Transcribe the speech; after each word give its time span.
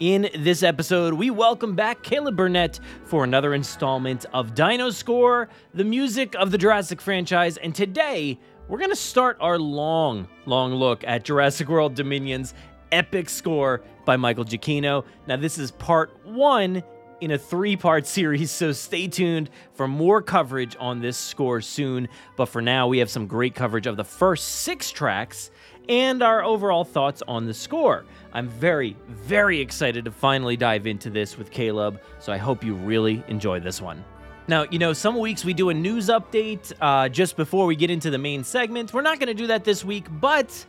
In 0.00 0.28
this 0.36 0.64
episode, 0.64 1.14
we 1.14 1.30
welcome 1.30 1.76
back 1.76 2.02
Caleb 2.02 2.34
Burnett 2.34 2.80
for 3.04 3.22
another 3.22 3.54
installment 3.54 4.26
of 4.32 4.52
Dino 4.52 4.90
Score, 4.90 5.48
the 5.72 5.84
music 5.84 6.34
of 6.34 6.50
the 6.50 6.58
Jurassic 6.58 7.00
franchise, 7.00 7.58
and 7.58 7.72
today 7.72 8.36
we're 8.66 8.78
going 8.78 8.90
to 8.90 8.96
start 8.96 9.36
our 9.38 9.56
long, 9.56 10.26
long 10.46 10.74
look 10.74 11.04
at 11.06 11.22
Jurassic 11.22 11.68
World 11.68 11.94
Dominion's 11.94 12.54
epic 12.90 13.28
score 13.28 13.82
by 14.04 14.16
Michael 14.16 14.44
Giacchino. 14.44 15.04
Now, 15.28 15.36
this 15.36 15.58
is 15.58 15.70
part 15.70 16.10
one 16.24 16.82
in 17.20 17.30
a 17.30 17.38
three 17.38 17.76
part 17.76 18.04
series, 18.04 18.50
so 18.50 18.72
stay 18.72 19.06
tuned 19.06 19.48
for 19.74 19.86
more 19.86 20.20
coverage 20.20 20.76
on 20.80 21.00
this 21.00 21.16
score 21.16 21.60
soon. 21.60 22.08
But 22.36 22.46
for 22.46 22.60
now, 22.60 22.88
we 22.88 22.98
have 22.98 23.10
some 23.10 23.28
great 23.28 23.54
coverage 23.54 23.86
of 23.86 23.96
the 23.96 24.04
first 24.04 24.44
six 24.46 24.90
tracks 24.90 25.52
and 25.88 26.22
our 26.22 26.42
overall 26.42 26.84
thoughts 26.84 27.22
on 27.28 27.46
the 27.46 27.54
score. 27.54 28.04
I'm 28.32 28.48
very, 28.48 28.96
very 29.08 29.60
excited 29.60 30.04
to 30.04 30.10
finally 30.10 30.56
dive 30.56 30.86
into 30.86 31.10
this 31.10 31.38
with 31.38 31.50
Caleb, 31.50 32.00
so 32.18 32.32
I 32.32 32.36
hope 32.36 32.64
you 32.64 32.74
really 32.74 33.22
enjoy 33.28 33.60
this 33.60 33.80
one. 33.80 34.04
Now, 34.46 34.66
you 34.70 34.78
know, 34.78 34.92
some 34.92 35.18
weeks 35.18 35.44
we 35.44 35.54
do 35.54 35.70
a 35.70 35.74
news 35.74 36.08
update 36.08 36.72
uh, 36.80 37.08
just 37.08 37.36
before 37.36 37.66
we 37.66 37.76
get 37.76 37.90
into 37.90 38.10
the 38.10 38.18
main 38.18 38.44
segment. 38.44 38.92
We're 38.92 39.02
not 39.02 39.18
going 39.18 39.28
to 39.28 39.34
do 39.34 39.46
that 39.46 39.64
this 39.64 39.84
week, 39.84 40.06
but 40.20 40.66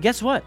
guess 0.00 0.22
what? 0.22 0.44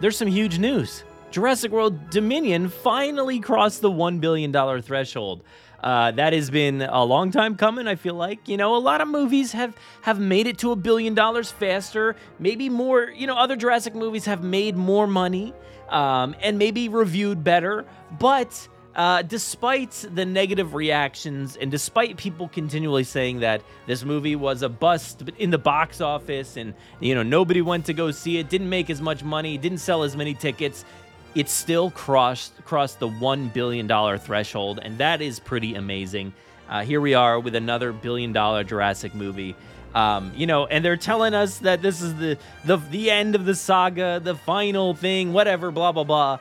There's 0.00 0.16
some 0.16 0.28
huge 0.28 0.58
news. 0.58 1.04
Jurassic 1.30 1.72
World 1.72 2.10
Dominion 2.10 2.68
finally 2.68 3.40
crossed 3.40 3.80
the 3.80 3.90
$1 3.90 4.20
billion 4.20 4.52
threshold. 4.82 5.42
Uh, 5.84 6.10
that 6.12 6.32
has 6.32 6.48
been 6.48 6.80
a 6.80 7.04
long 7.04 7.30
time 7.30 7.56
coming. 7.56 7.86
I 7.86 7.96
feel 7.96 8.14
like 8.14 8.48
you 8.48 8.56
know 8.56 8.74
a 8.74 8.78
lot 8.78 9.02
of 9.02 9.08
movies 9.08 9.52
have 9.52 9.76
have 10.00 10.18
made 10.18 10.46
it 10.46 10.56
to 10.58 10.72
a 10.72 10.76
billion 10.76 11.14
dollars 11.14 11.50
faster. 11.50 12.16
Maybe 12.38 12.70
more. 12.70 13.10
You 13.10 13.26
know, 13.26 13.36
other 13.36 13.54
Jurassic 13.54 13.94
movies 13.94 14.24
have 14.24 14.42
made 14.42 14.76
more 14.76 15.06
money 15.06 15.52
um, 15.90 16.34
and 16.40 16.56
maybe 16.56 16.88
reviewed 16.88 17.44
better. 17.44 17.84
But 18.18 18.66
uh, 18.96 19.20
despite 19.22 20.06
the 20.14 20.24
negative 20.24 20.72
reactions 20.72 21.56
and 21.56 21.70
despite 21.70 22.16
people 22.16 22.48
continually 22.48 23.04
saying 23.04 23.40
that 23.40 23.60
this 23.86 24.04
movie 24.04 24.36
was 24.36 24.62
a 24.62 24.68
bust 24.70 25.24
in 25.36 25.50
the 25.50 25.58
box 25.58 26.00
office 26.00 26.56
and 26.56 26.72
you 27.00 27.14
know 27.14 27.22
nobody 27.22 27.60
went 27.60 27.84
to 27.84 27.92
go 27.92 28.10
see 28.10 28.38
it, 28.38 28.48
didn't 28.48 28.70
make 28.70 28.88
as 28.88 29.02
much 29.02 29.22
money, 29.22 29.58
didn't 29.58 29.78
sell 29.78 30.02
as 30.02 30.16
many 30.16 30.32
tickets, 30.32 30.86
it 31.34 31.48
still 31.48 31.90
crossed 31.90 32.52
crossed 32.64 32.98
the 33.00 33.08
one 33.08 33.48
billion 33.48 33.86
dollar 33.86 34.18
threshold, 34.18 34.80
and 34.82 34.98
that 34.98 35.20
is 35.20 35.40
pretty 35.40 35.74
amazing. 35.74 36.32
Uh, 36.68 36.82
here 36.82 37.00
we 37.00 37.14
are 37.14 37.38
with 37.38 37.54
another 37.54 37.92
billion 37.92 38.32
dollar 38.32 38.64
Jurassic 38.64 39.14
movie. 39.14 39.54
Um, 39.94 40.32
you 40.34 40.46
know, 40.46 40.66
and 40.66 40.84
they're 40.84 40.96
telling 40.96 41.34
us 41.34 41.58
that 41.58 41.82
this 41.82 42.02
is 42.02 42.14
the 42.16 42.38
the 42.64 42.76
the 42.76 43.10
end 43.10 43.34
of 43.34 43.44
the 43.44 43.54
saga, 43.54 44.20
the 44.22 44.34
final 44.34 44.94
thing, 44.94 45.32
whatever, 45.32 45.70
blah 45.70 45.92
blah 45.92 46.04
blah. 46.04 46.38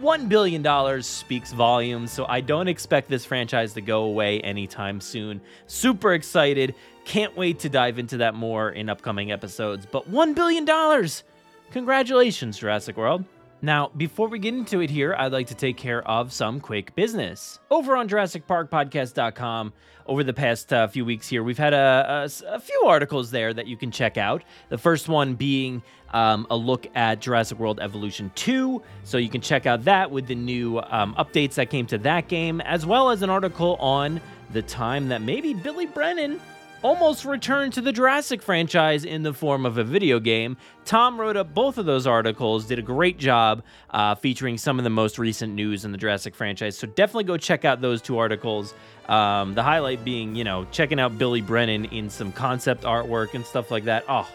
One 0.00 0.28
billion 0.28 0.62
dollars 0.62 1.06
speaks 1.06 1.52
volumes, 1.52 2.10
so 2.10 2.26
I 2.26 2.40
don't 2.40 2.66
expect 2.68 3.08
this 3.08 3.24
franchise 3.24 3.74
to 3.74 3.80
go 3.80 4.04
away 4.04 4.40
anytime 4.40 5.00
soon. 5.00 5.40
Super 5.66 6.14
excited, 6.14 6.74
can't 7.04 7.36
wait 7.36 7.60
to 7.60 7.68
dive 7.68 7.98
into 7.98 8.16
that 8.18 8.34
more 8.34 8.70
in 8.70 8.88
upcoming 8.88 9.30
episodes. 9.30 9.86
But 9.90 10.08
one 10.08 10.34
billion 10.34 10.64
dollars, 10.64 11.22
congratulations, 11.70 12.58
Jurassic 12.58 12.96
World. 12.96 13.24
Now, 13.64 13.90
before 13.96 14.28
we 14.28 14.38
get 14.40 14.52
into 14.52 14.80
it 14.80 14.90
here, 14.90 15.16
I'd 15.18 15.32
like 15.32 15.46
to 15.46 15.54
take 15.54 15.78
care 15.78 16.06
of 16.06 16.34
some 16.34 16.60
quick 16.60 16.94
business. 16.94 17.60
Over 17.70 17.96
on 17.96 18.10
JurassicParkPodcast.com, 18.10 19.72
over 20.04 20.22
the 20.22 20.34
past 20.34 20.70
uh, 20.70 20.86
few 20.86 21.06
weeks 21.06 21.28
here, 21.28 21.42
we've 21.42 21.56
had 21.56 21.72
a, 21.72 22.28
a, 22.46 22.56
a, 22.56 22.60
few 22.60 22.82
articles 22.86 23.30
there 23.30 23.54
that 23.54 23.66
you 23.66 23.78
can 23.78 23.90
check 23.90 24.18
out. 24.18 24.44
The 24.68 24.76
first 24.76 25.08
one 25.08 25.34
being 25.34 25.82
um, 26.12 26.46
a 26.50 26.56
look 26.56 26.86
at 26.94 27.22
Jurassic 27.22 27.58
World 27.58 27.80
Evolution 27.80 28.30
2. 28.34 28.82
So 29.02 29.16
you 29.16 29.30
can 29.30 29.40
check 29.40 29.64
out 29.64 29.84
that 29.84 30.10
with 30.10 30.26
the 30.26 30.34
new 30.34 30.80
um, 30.80 31.14
updates 31.14 31.54
that 31.54 31.70
came 31.70 31.86
to 31.86 31.96
that 31.96 32.28
game, 32.28 32.60
as 32.60 32.84
well 32.84 33.08
as 33.08 33.22
an 33.22 33.30
article 33.30 33.76
on 33.76 34.20
the 34.52 34.60
time 34.60 35.08
that 35.08 35.22
maybe 35.22 35.54
Billy 35.54 35.86
Brennan 35.86 36.38
almost 36.84 37.24
returned 37.24 37.72
to 37.72 37.80
the 37.80 37.90
Jurassic 37.90 38.42
franchise 38.42 39.06
in 39.06 39.22
the 39.22 39.32
form 39.32 39.64
of 39.64 39.78
a 39.78 39.84
video 39.84 40.20
game. 40.20 40.54
Tom 40.84 41.18
wrote 41.18 41.34
up 41.34 41.54
both 41.54 41.78
of 41.78 41.86
those 41.86 42.06
articles, 42.06 42.66
did 42.66 42.78
a 42.78 42.82
great 42.82 43.18
job 43.18 43.62
uh, 43.88 44.14
featuring 44.14 44.58
some 44.58 44.78
of 44.78 44.84
the 44.84 44.90
most 44.90 45.18
recent 45.18 45.54
news 45.54 45.86
in 45.86 45.92
the 45.92 45.98
Jurassic 45.98 46.34
franchise. 46.34 46.76
So 46.76 46.86
definitely 46.86 47.24
go 47.24 47.38
check 47.38 47.64
out 47.64 47.80
those 47.80 48.02
two 48.02 48.18
articles. 48.18 48.74
Um, 49.08 49.54
the 49.54 49.62
highlight 49.62 50.04
being, 50.04 50.34
you 50.34 50.44
know, 50.44 50.66
checking 50.72 51.00
out 51.00 51.16
Billy 51.16 51.40
Brennan 51.40 51.86
in 51.86 52.10
some 52.10 52.30
concept 52.32 52.82
artwork 52.84 53.32
and 53.32 53.46
stuff 53.46 53.70
like 53.70 53.84
that. 53.84 54.04
Oh, 54.06 54.28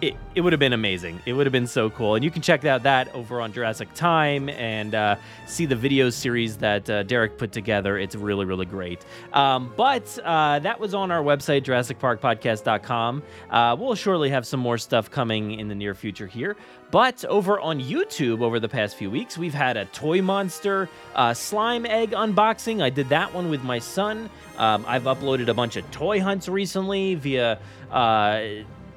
it, 0.00 0.16
it 0.34 0.40
would 0.42 0.52
have 0.52 0.60
been 0.60 0.72
amazing. 0.72 1.20
It 1.26 1.32
would 1.32 1.46
have 1.46 1.52
been 1.52 1.66
so 1.66 1.90
cool. 1.90 2.14
And 2.14 2.24
you 2.24 2.30
can 2.30 2.42
check 2.42 2.64
out 2.64 2.84
that 2.84 3.12
over 3.14 3.40
on 3.40 3.52
Jurassic 3.52 3.92
Time 3.94 4.48
and 4.48 4.94
uh, 4.94 5.16
see 5.46 5.66
the 5.66 5.74
video 5.74 6.10
series 6.10 6.56
that 6.58 6.88
uh, 6.88 7.02
Derek 7.02 7.36
put 7.36 7.50
together. 7.52 7.98
It's 7.98 8.14
really, 8.14 8.44
really 8.44 8.66
great. 8.66 9.04
Um, 9.32 9.72
but 9.76 10.18
uh, 10.24 10.60
that 10.60 10.78
was 10.78 10.94
on 10.94 11.10
our 11.10 11.22
website, 11.22 11.64
JurassicParkPodcast.com. 11.64 13.22
Uh, 13.50 13.76
we'll 13.78 13.94
surely 13.94 14.30
have 14.30 14.46
some 14.46 14.60
more 14.60 14.78
stuff 14.78 15.10
coming 15.10 15.58
in 15.58 15.68
the 15.68 15.74
near 15.74 15.94
future 15.94 16.26
here. 16.26 16.56
But 16.90 17.24
over 17.26 17.60
on 17.60 17.80
YouTube, 17.80 18.40
over 18.40 18.60
the 18.60 18.68
past 18.68 18.96
few 18.96 19.10
weeks, 19.10 19.36
we've 19.36 19.52
had 19.52 19.76
a 19.76 19.84
Toy 19.86 20.22
Monster 20.22 20.88
uh, 21.14 21.34
slime 21.34 21.84
egg 21.84 22.12
unboxing. 22.12 22.82
I 22.82 22.88
did 22.88 23.08
that 23.10 23.34
one 23.34 23.50
with 23.50 23.62
my 23.62 23.78
son. 23.78 24.30
Um, 24.56 24.84
I've 24.88 25.02
uploaded 25.02 25.48
a 25.48 25.54
bunch 25.54 25.76
of 25.76 25.88
toy 25.90 26.20
hunts 26.20 26.48
recently 26.48 27.14
via 27.14 27.58
uh, 27.90 28.40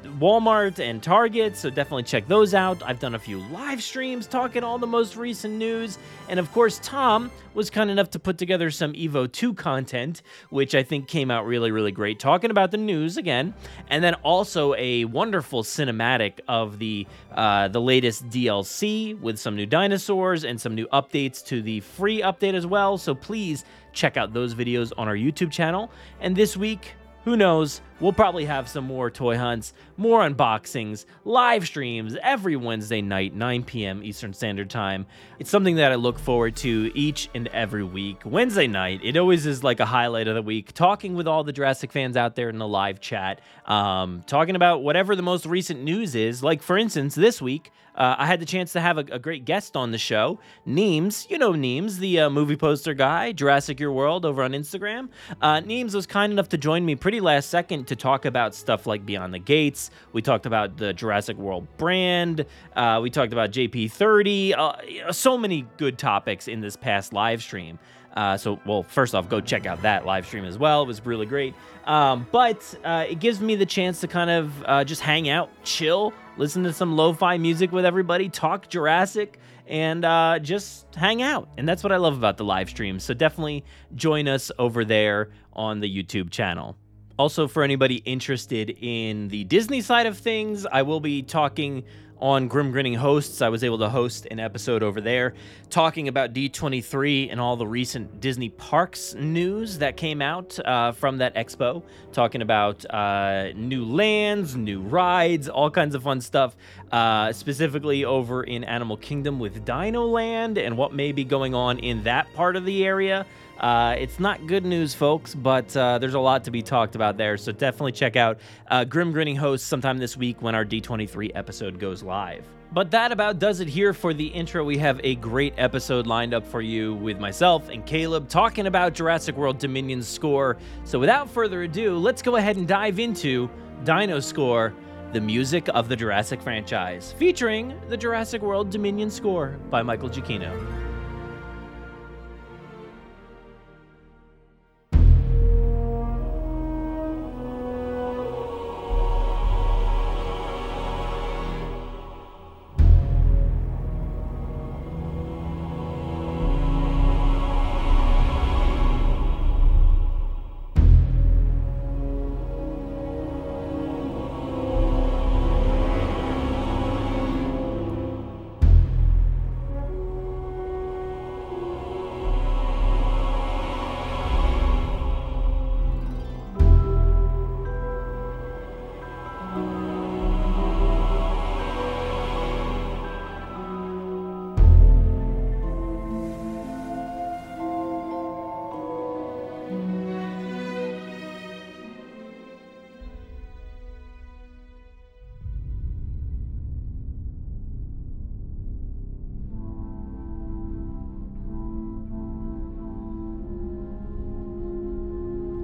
Walmart 0.03 0.79
and 0.79 1.01
Target, 1.01 1.55
so 1.55 1.69
definitely 1.69 2.03
check 2.03 2.27
those 2.27 2.53
out. 2.53 2.81
I've 2.83 2.99
done 2.99 3.15
a 3.15 3.19
few 3.19 3.39
live 3.49 3.81
streams 3.81 4.27
talking 4.27 4.63
all 4.63 4.77
the 4.77 4.87
most 4.87 5.15
recent 5.15 5.55
news. 5.55 5.97
And 6.29 6.39
of 6.39 6.51
course, 6.51 6.79
Tom 6.83 7.31
was 7.53 7.69
kind 7.69 7.89
enough 7.89 8.09
to 8.11 8.19
put 8.19 8.37
together 8.37 8.71
some 8.71 8.93
Evo 8.93 9.31
2 9.31 9.53
content, 9.53 10.21
which 10.49 10.75
I 10.75 10.83
think 10.83 11.07
came 11.07 11.31
out 11.31 11.45
really, 11.45 11.71
really 11.71 11.91
great, 11.91 12.19
talking 12.19 12.51
about 12.51 12.71
the 12.71 12.77
news 12.77 13.17
again, 13.17 13.53
and 13.89 14.03
then 14.03 14.13
also 14.15 14.73
a 14.75 15.05
wonderful 15.05 15.63
cinematic 15.63 16.39
of 16.47 16.79
the 16.79 17.07
uh, 17.33 17.67
the 17.67 17.81
latest 17.81 18.29
DLC 18.29 19.19
with 19.19 19.37
some 19.37 19.55
new 19.55 19.65
dinosaurs 19.65 20.43
and 20.43 20.59
some 20.59 20.75
new 20.75 20.87
updates 20.87 21.45
to 21.45 21.61
the 21.61 21.79
free 21.79 22.21
update 22.21 22.53
as 22.53 22.65
well. 22.65 22.97
So 22.97 23.13
please 23.13 23.65
check 23.93 24.17
out 24.17 24.33
those 24.33 24.55
videos 24.55 24.91
on 24.97 25.07
our 25.07 25.15
YouTube 25.15 25.51
channel. 25.51 25.91
And 26.19 26.35
this 26.35 26.55
week, 26.55 26.93
who 27.23 27.35
knows? 27.37 27.81
We'll 28.01 28.13
probably 28.13 28.45
have 28.45 28.67
some 28.67 28.85
more 28.85 29.11
toy 29.11 29.37
hunts, 29.37 29.73
more 29.95 30.27
unboxings, 30.27 31.05
live 31.23 31.67
streams 31.67 32.17
every 32.23 32.55
Wednesday 32.55 32.99
night, 32.99 33.35
9 33.35 33.63
p.m. 33.63 34.03
Eastern 34.03 34.33
Standard 34.33 34.71
Time. 34.71 35.05
It's 35.37 35.51
something 35.51 35.75
that 35.75 35.91
I 35.91 35.95
look 35.95 36.17
forward 36.17 36.55
to 36.57 36.91
each 36.95 37.29
and 37.35 37.47
every 37.49 37.83
week. 37.83 38.23
Wednesday 38.25 38.65
night, 38.65 39.01
it 39.03 39.17
always 39.17 39.45
is 39.45 39.63
like 39.63 39.79
a 39.79 39.85
highlight 39.85 40.27
of 40.27 40.33
the 40.33 40.41
week, 40.41 40.73
talking 40.73 41.13
with 41.13 41.27
all 41.27 41.43
the 41.43 41.53
Jurassic 41.53 41.91
fans 41.91 42.17
out 42.17 42.35
there 42.35 42.49
in 42.49 42.57
the 42.57 42.67
live 42.67 42.99
chat, 42.99 43.39
um, 43.67 44.23
talking 44.25 44.55
about 44.55 44.81
whatever 44.81 45.15
the 45.15 45.21
most 45.21 45.45
recent 45.45 45.83
news 45.83 46.15
is. 46.15 46.41
Like, 46.41 46.63
for 46.63 46.79
instance, 46.79 47.13
this 47.13 47.39
week, 47.39 47.71
uh, 47.95 48.15
I 48.17 48.25
had 48.25 48.39
the 48.39 48.45
chance 48.45 48.71
to 48.73 48.81
have 48.81 48.97
a, 48.97 49.05
a, 49.11 49.19
great 49.19 49.43
guest 49.43 49.75
on 49.75 49.91
the 49.91 49.97
show, 49.97 50.39
Neems. 50.65 51.27
You 51.29 51.37
know 51.37 51.51
Neems, 51.51 51.97
the 51.97 52.21
uh, 52.21 52.29
movie 52.29 52.55
poster 52.55 52.93
guy, 52.93 53.33
Jurassic 53.33 53.79
Your 53.79 53.91
World 53.91 54.25
over 54.25 54.43
on 54.43 54.51
Instagram. 54.53 55.09
Uh, 55.41 55.59
Neems 55.59 55.93
was 55.93 56.07
kind 56.07 56.31
enough 56.31 56.49
to 56.49 56.57
join 56.57 56.85
me 56.85 56.95
pretty 56.95 57.19
last 57.19 57.49
second 57.49 57.87
to 57.91 57.95
talk 57.97 58.23
about 58.23 58.55
stuff 58.55 58.87
like 58.87 59.05
Beyond 59.05 59.33
the 59.33 59.39
Gates. 59.39 59.91
We 60.13 60.21
talked 60.21 60.45
about 60.45 60.77
the 60.77 60.93
Jurassic 60.93 61.35
World 61.37 61.67
brand. 61.77 62.45
Uh, 62.73 63.01
we 63.03 63.09
talked 63.09 63.33
about 63.33 63.51
JP30. 63.51 64.53
Uh, 64.57 65.11
so 65.11 65.37
many 65.37 65.67
good 65.75 65.97
topics 65.97 66.47
in 66.47 66.61
this 66.61 66.77
past 66.77 67.11
live 67.11 67.43
stream. 67.43 67.79
Uh, 68.15 68.37
so, 68.37 68.59
well, 68.65 68.83
first 68.83 69.13
off, 69.13 69.27
go 69.27 69.41
check 69.41 69.65
out 69.65 69.81
that 69.81 70.05
live 70.05 70.25
stream 70.25 70.45
as 70.45 70.57
well. 70.57 70.83
It 70.83 70.87
was 70.87 71.05
really 71.05 71.25
great. 71.25 71.53
Um, 71.85 72.25
but 72.31 72.75
uh, 72.85 73.05
it 73.09 73.19
gives 73.19 73.41
me 73.41 73.55
the 73.55 73.65
chance 73.65 73.99
to 74.01 74.07
kind 74.07 74.29
of 74.29 74.63
uh, 74.65 74.83
just 74.85 75.01
hang 75.01 75.27
out, 75.27 75.49
chill, 75.63 76.13
listen 76.37 76.63
to 76.63 76.71
some 76.71 76.95
lo 76.95 77.13
fi 77.13 77.37
music 77.37 77.73
with 77.73 77.83
everybody, 77.83 78.29
talk 78.29 78.69
Jurassic, 78.69 79.37
and 79.67 80.05
uh, 80.05 80.39
just 80.39 80.93
hang 80.95 81.21
out. 81.21 81.49
And 81.57 81.67
that's 81.67 81.83
what 81.83 81.91
I 81.91 81.97
love 81.97 82.17
about 82.17 82.37
the 82.37 82.45
live 82.45 82.69
stream. 82.69 82.99
So, 82.99 83.13
definitely 83.13 83.65
join 83.95 84.29
us 84.29 84.49
over 84.57 84.85
there 84.85 85.31
on 85.53 85.81
the 85.81 86.03
YouTube 86.03 86.31
channel. 86.31 86.77
Also, 87.21 87.47
for 87.47 87.61
anybody 87.61 87.97
interested 87.97 88.75
in 88.81 89.27
the 89.27 89.43
Disney 89.43 89.79
side 89.81 90.07
of 90.07 90.17
things, 90.17 90.65
I 90.65 90.81
will 90.81 90.99
be 90.99 91.21
talking 91.21 91.83
on 92.19 92.47
Grim 92.47 92.71
Grinning 92.71 92.95
Hosts. 92.95 93.43
I 93.43 93.49
was 93.49 93.63
able 93.63 93.77
to 93.77 93.89
host 93.89 94.25
an 94.31 94.39
episode 94.39 94.81
over 94.81 94.99
there 94.99 95.35
talking 95.69 96.07
about 96.07 96.33
D23 96.33 97.31
and 97.31 97.39
all 97.39 97.57
the 97.57 97.67
recent 97.67 98.21
Disney 98.21 98.49
parks 98.49 99.13
news 99.13 99.77
that 99.77 99.97
came 99.97 100.19
out 100.19 100.57
uh, 100.65 100.93
from 100.93 101.19
that 101.19 101.35
expo, 101.35 101.83
talking 102.11 102.41
about 102.41 102.83
uh, 102.89 103.51
new 103.53 103.85
lands, 103.85 104.55
new 104.55 104.81
rides, 104.81 105.47
all 105.47 105.69
kinds 105.69 105.93
of 105.93 106.01
fun 106.01 106.21
stuff, 106.21 106.55
uh, 106.91 107.31
specifically 107.33 108.03
over 108.03 108.43
in 108.43 108.63
Animal 108.63 108.97
Kingdom 108.97 109.37
with 109.37 109.63
Dino 109.63 110.07
Land 110.07 110.57
and 110.57 110.75
what 110.75 110.91
may 110.91 111.11
be 111.11 111.23
going 111.23 111.53
on 111.53 111.77
in 111.77 112.01
that 112.01 112.33
part 112.33 112.55
of 112.55 112.65
the 112.65 112.83
area. 112.83 113.27
Uh, 113.61 113.95
it's 113.99 114.19
not 114.19 114.47
good 114.47 114.65
news, 114.65 114.95
folks, 114.95 115.35
but 115.35 115.75
uh, 115.77 115.99
there's 115.99 116.15
a 116.15 116.19
lot 116.19 116.43
to 116.43 116.51
be 116.51 116.63
talked 116.63 116.95
about 116.95 117.15
there. 117.15 117.37
So 117.37 117.51
definitely 117.51 117.91
check 117.91 118.15
out 118.15 118.39
uh, 118.67 118.83
Grim 118.83 119.11
Grinning 119.11 119.35
Host 119.35 119.67
sometime 119.67 119.99
this 119.99 120.17
week 120.17 120.41
when 120.41 120.55
our 120.55 120.65
D23 120.65 121.31
episode 121.35 121.79
goes 121.79 122.01
live. 122.01 122.43
But 122.73 122.89
that 122.91 123.11
about 123.11 123.37
does 123.37 123.59
it 123.59 123.67
here 123.67 123.93
for 123.93 124.13
the 124.13 124.25
intro. 124.27 124.63
We 124.63 124.77
have 124.79 124.99
a 125.03 125.15
great 125.15 125.53
episode 125.57 126.07
lined 126.07 126.33
up 126.33 126.47
for 126.47 126.61
you 126.61 126.95
with 126.95 127.19
myself 127.19 127.69
and 127.69 127.85
Caleb 127.85 128.29
talking 128.29 128.65
about 128.65 128.93
Jurassic 128.93 129.35
World 129.35 129.59
Dominion's 129.59 130.07
score. 130.07 130.57
So 130.83 130.97
without 130.97 131.29
further 131.29 131.63
ado, 131.63 131.97
let's 131.97 132.23
go 132.23 132.37
ahead 132.37 132.55
and 132.55 132.67
dive 132.67 132.97
into 132.97 133.47
Dino 133.83 134.21
Score, 134.21 134.73
the 135.11 135.21
music 135.21 135.67
of 135.73 135.87
the 135.87 135.95
Jurassic 135.95 136.41
franchise, 136.41 137.13
featuring 137.19 137.79
the 137.89 137.97
Jurassic 137.97 138.41
World 138.41 138.71
Dominion 138.71 139.11
score 139.11 139.59
by 139.69 139.83
Michael 139.83 140.09
Giacchino. 140.09 140.80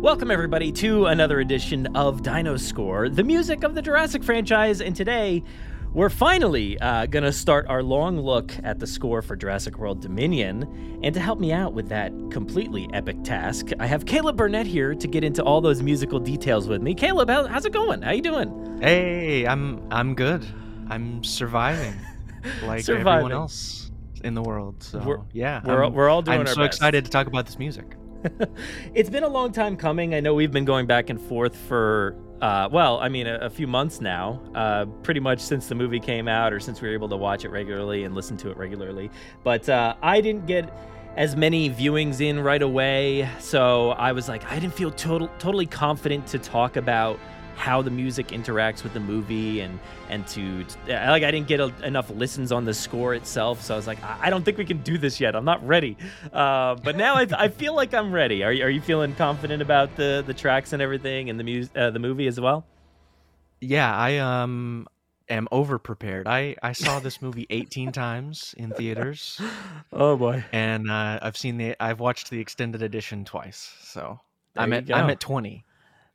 Welcome, 0.08 0.32
everybody, 0.32 0.72
to 0.72 1.08
another 1.08 1.42
edition 1.42 1.94
of 1.94 2.24
Dino 2.24 2.56
Score, 2.56 3.10
the 3.10 3.26
music 3.26 3.66
of 3.66 3.76
the 3.76 3.82
Jurassic 3.82 4.24
franchise. 4.24 4.80
And 4.80 4.96
today, 4.96 5.44
we're 5.94 6.10
finally 6.10 6.80
uh, 6.80 7.08
going 7.08 7.26
to 7.26 7.34
start 7.34 7.68
our 7.68 7.84
long 7.84 8.18
look 8.18 8.54
at 8.64 8.80
the 8.80 8.88
score 8.88 9.22
for 9.22 9.36
Jurassic 9.36 9.78
World 9.78 10.02
Dominion. 10.02 11.00
And 11.04 11.14
to 11.14 11.20
help 11.20 11.42
me 11.42 11.52
out 11.52 11.74
with 11.74 11.90
that 11.90 12.14
completely 12.32 12.88
epic 12.94 13.22
task, 13.26 13.72
I 13.82 13.86
have 13.86 14.06
Caleb 14.06 14.38
Burnett 14.38 14.66
here 14.66 14.96
to 14.96 15.08
get 15.10 15.26
into 15.26 15.44
all 15.44 15.60
those 15.60 15.84
musical 15.84 16.22
details 16.22 16.70
with 16.70 16.82
me. 16.82 16.94
Caleb, 16.96 17.30
how, 17.30 17.46
how's 17.46 17.66
it 17.66 17.74
going? 17.74 18.02
How 18.02 18.12
you 18.12 18.22
doing? 18.22 18.80
Hey, 18.82 19.46
I'm 19.46 19.86
I'm 19.92 20.16
good. 20.16 20.48
I'm 20.90 21.22
surviving, 21.22 21.96
like 22.64 22.86
Surviving. 22.86 23.08
everyone 23.10 23.32
else 23.34 23.92
in 24.24 24.36
the 24.36 24.42
world. 24.42 24.82
So 24.82 25.00
We're- 25.00 25.22
yeah, 25.34 25.62
we're- 25.66 25.84
I'm- 25.84 25.94
we're 25.94 26.08
all 26.08 26.22
doing 26.22 26.40
I'm 26.40 26.48
our 26.48 26.54
so 26.54 26.62
best. 26.62 26.78
excited 26.78 27.04
to 27.04 27.12
talk 27.12 27.28
about 27.28 27.46
this 27.46 27.60
music. 27.60 27.98
it's 28.94 29.10
been 29.10 29.24
a 29.24 29.28
long 29.28 29.52
time 29.52 29.76
coming. 29.76 30.14
I 30.14 30.20
know 30.20 30.34
we've 30.34 30.52
been 30.52 30.66
going 30.66 30.88
back 30.88 31.10
and 31.10 31.20
forth 31.20 31.56
for, 31.56 32.16
uh, 32.42 32.70
well, 32.72 33.00
I 33.00 33.10
mean, 33.10 33.28
a, 33.28 33.36
a 33.38 33.50
few 33.50 33.68
months 33.68 34.02
now, 34.02 34.42
uh, 34.56 34.86
pretty 35.04 35.20
much 35.20 35.40
since 35.40 35.68
the 35.68 35.76
movie 35.76 36.00
came 36.00 36.28
out 36.28 36.54
or 36.54 36.60
since 36.60 36.82
we 36.82 36.88
were 36.88 36.94
able 36.94 37.10
to 37.10 37.18
watch 37.18 37.46
it 37.46 37.50
regularly 37.50 38.04
and 38.04 38.16
listen 38.16 38.38
to 38.38 38.52
it 38.52 38.58
regularly. 38.58 39.10
But 39.44 39.68
uh, 39.70 39.96
I 40.02 40.22
didn't 40.22 40.46
get 40.46 40.72
as 41.16 41.36
many 41.36 41.70
viewings 41.70 42.22
in 42.22 42.40
right 42.40 42.62
away, 42.62 43.28
so 43.40 43.92
I 43.92 44.12
was 44.12 44.30
like, 44.30 44.46
I 44.52 44.60
didn't 44.60 44.76
feel 44.76 44.92
total, 44.92 45.30
totally 45.40 45.66
confident 45.66 46.28
to 46.28 46.40
talk 46.40 46.76
about 46.76 47.20
how 47.58 47.82
the 47.82 47.90
music 47.90 48.28
interacts 48.28 48.84
with 48.84 48.94
the 48.94 49.00
movie 49.00 49.60
and 49.60 49.80
and 50.10 50.26
to 50.28 50.64
like 50.88 51.24
I 51.24 51.32
didn't 51.32 51.48
get 51.48 51.60
a, 51.60 51.74
enough 51.84 52.10
listens 52.12 52.52
on 52.52 52.64
the 52.66 52.74
score 52.74 53.14
itself 53.16 53.62
so 53.62 53.74
I 53.74 53.78
was 53.78 53.88
like 53.88 54.02
I, 54.04 54.18
I 54.22 54.30
don't 54.30 54.46
think 54.46 54.58
we 54.58 54.64
can 54.66 54.78
do 54.84 54.98
this 54.98 55.20
yet 55.20 55.36
I'm 55.36 55.44
not 55.44 55.66
ready 55.68 55.98
uh, 56.32 56.76
but 56.76 56.96
now 56.96 57.16
I, 57.16 57.28
I 57.36 57.48
feel 57.50 57.76
like 57.76 57.94
I'm 57.94 58.12
ready 58.14 58.44
are 58.44 58.54
you, 58.54 58.64
are 58.64 58.70
you 58.70 58.80
feeling 58.80 59.16
confident 59.16 59.62
about 59.62 59.96
the 59.96 60.24
the 60.26 60.34
tracks 60.34 60.72
and 60.72 60.82
everything 60.82 61.30
and 61.30 61.40
the 61.40 61.44
mus- 61.44 61.72
uh, 61.76 61.90
the 61.90 62.00
movie 62.00 62.28
as 62.28 62.40
well 62.40 62.66
Yeah, 63.60 63.94
I 63.96 64.18
um 64.18 64.88
am 65.30 65.48
over 65.52 65.80
prepared. 65.80 66.28
I 66.28 66.56
I 66.62 66.74
saw 66.74 67.00
this 67.00 67.22
movie 67.22 67.48
18 67.50 67.92
times 67.92 68.54
in 68.58 68.72
theaters, 68.72 69.42
oh 69.92 70.16
boy 70.16 70.46
and 70.54 70.90
uh, 70.92 71.20
I've 71.22 71.36
seen 71.38 71.58
the 71.58 71.76
I've 71.82 72.00
watched 72.00 72.30
the 72.30 72.40
extended 72.40 72.82
edition 72.84 73.26
twice. 73.26 73.74
So 73.82 74.20
There 74.54 74.64
I'm 74.64 74.74
at 74.74 74.92
I'm 74.94 75.10
at 75.10 75.20
20. 75.20 75.66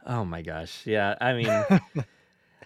Oh 0.06 0.24
my 0.24 0.42
gosh. 0.42 0.86
Yeah. 0.86 1.14
I 1.20 1.32
mean, 1.34 1.64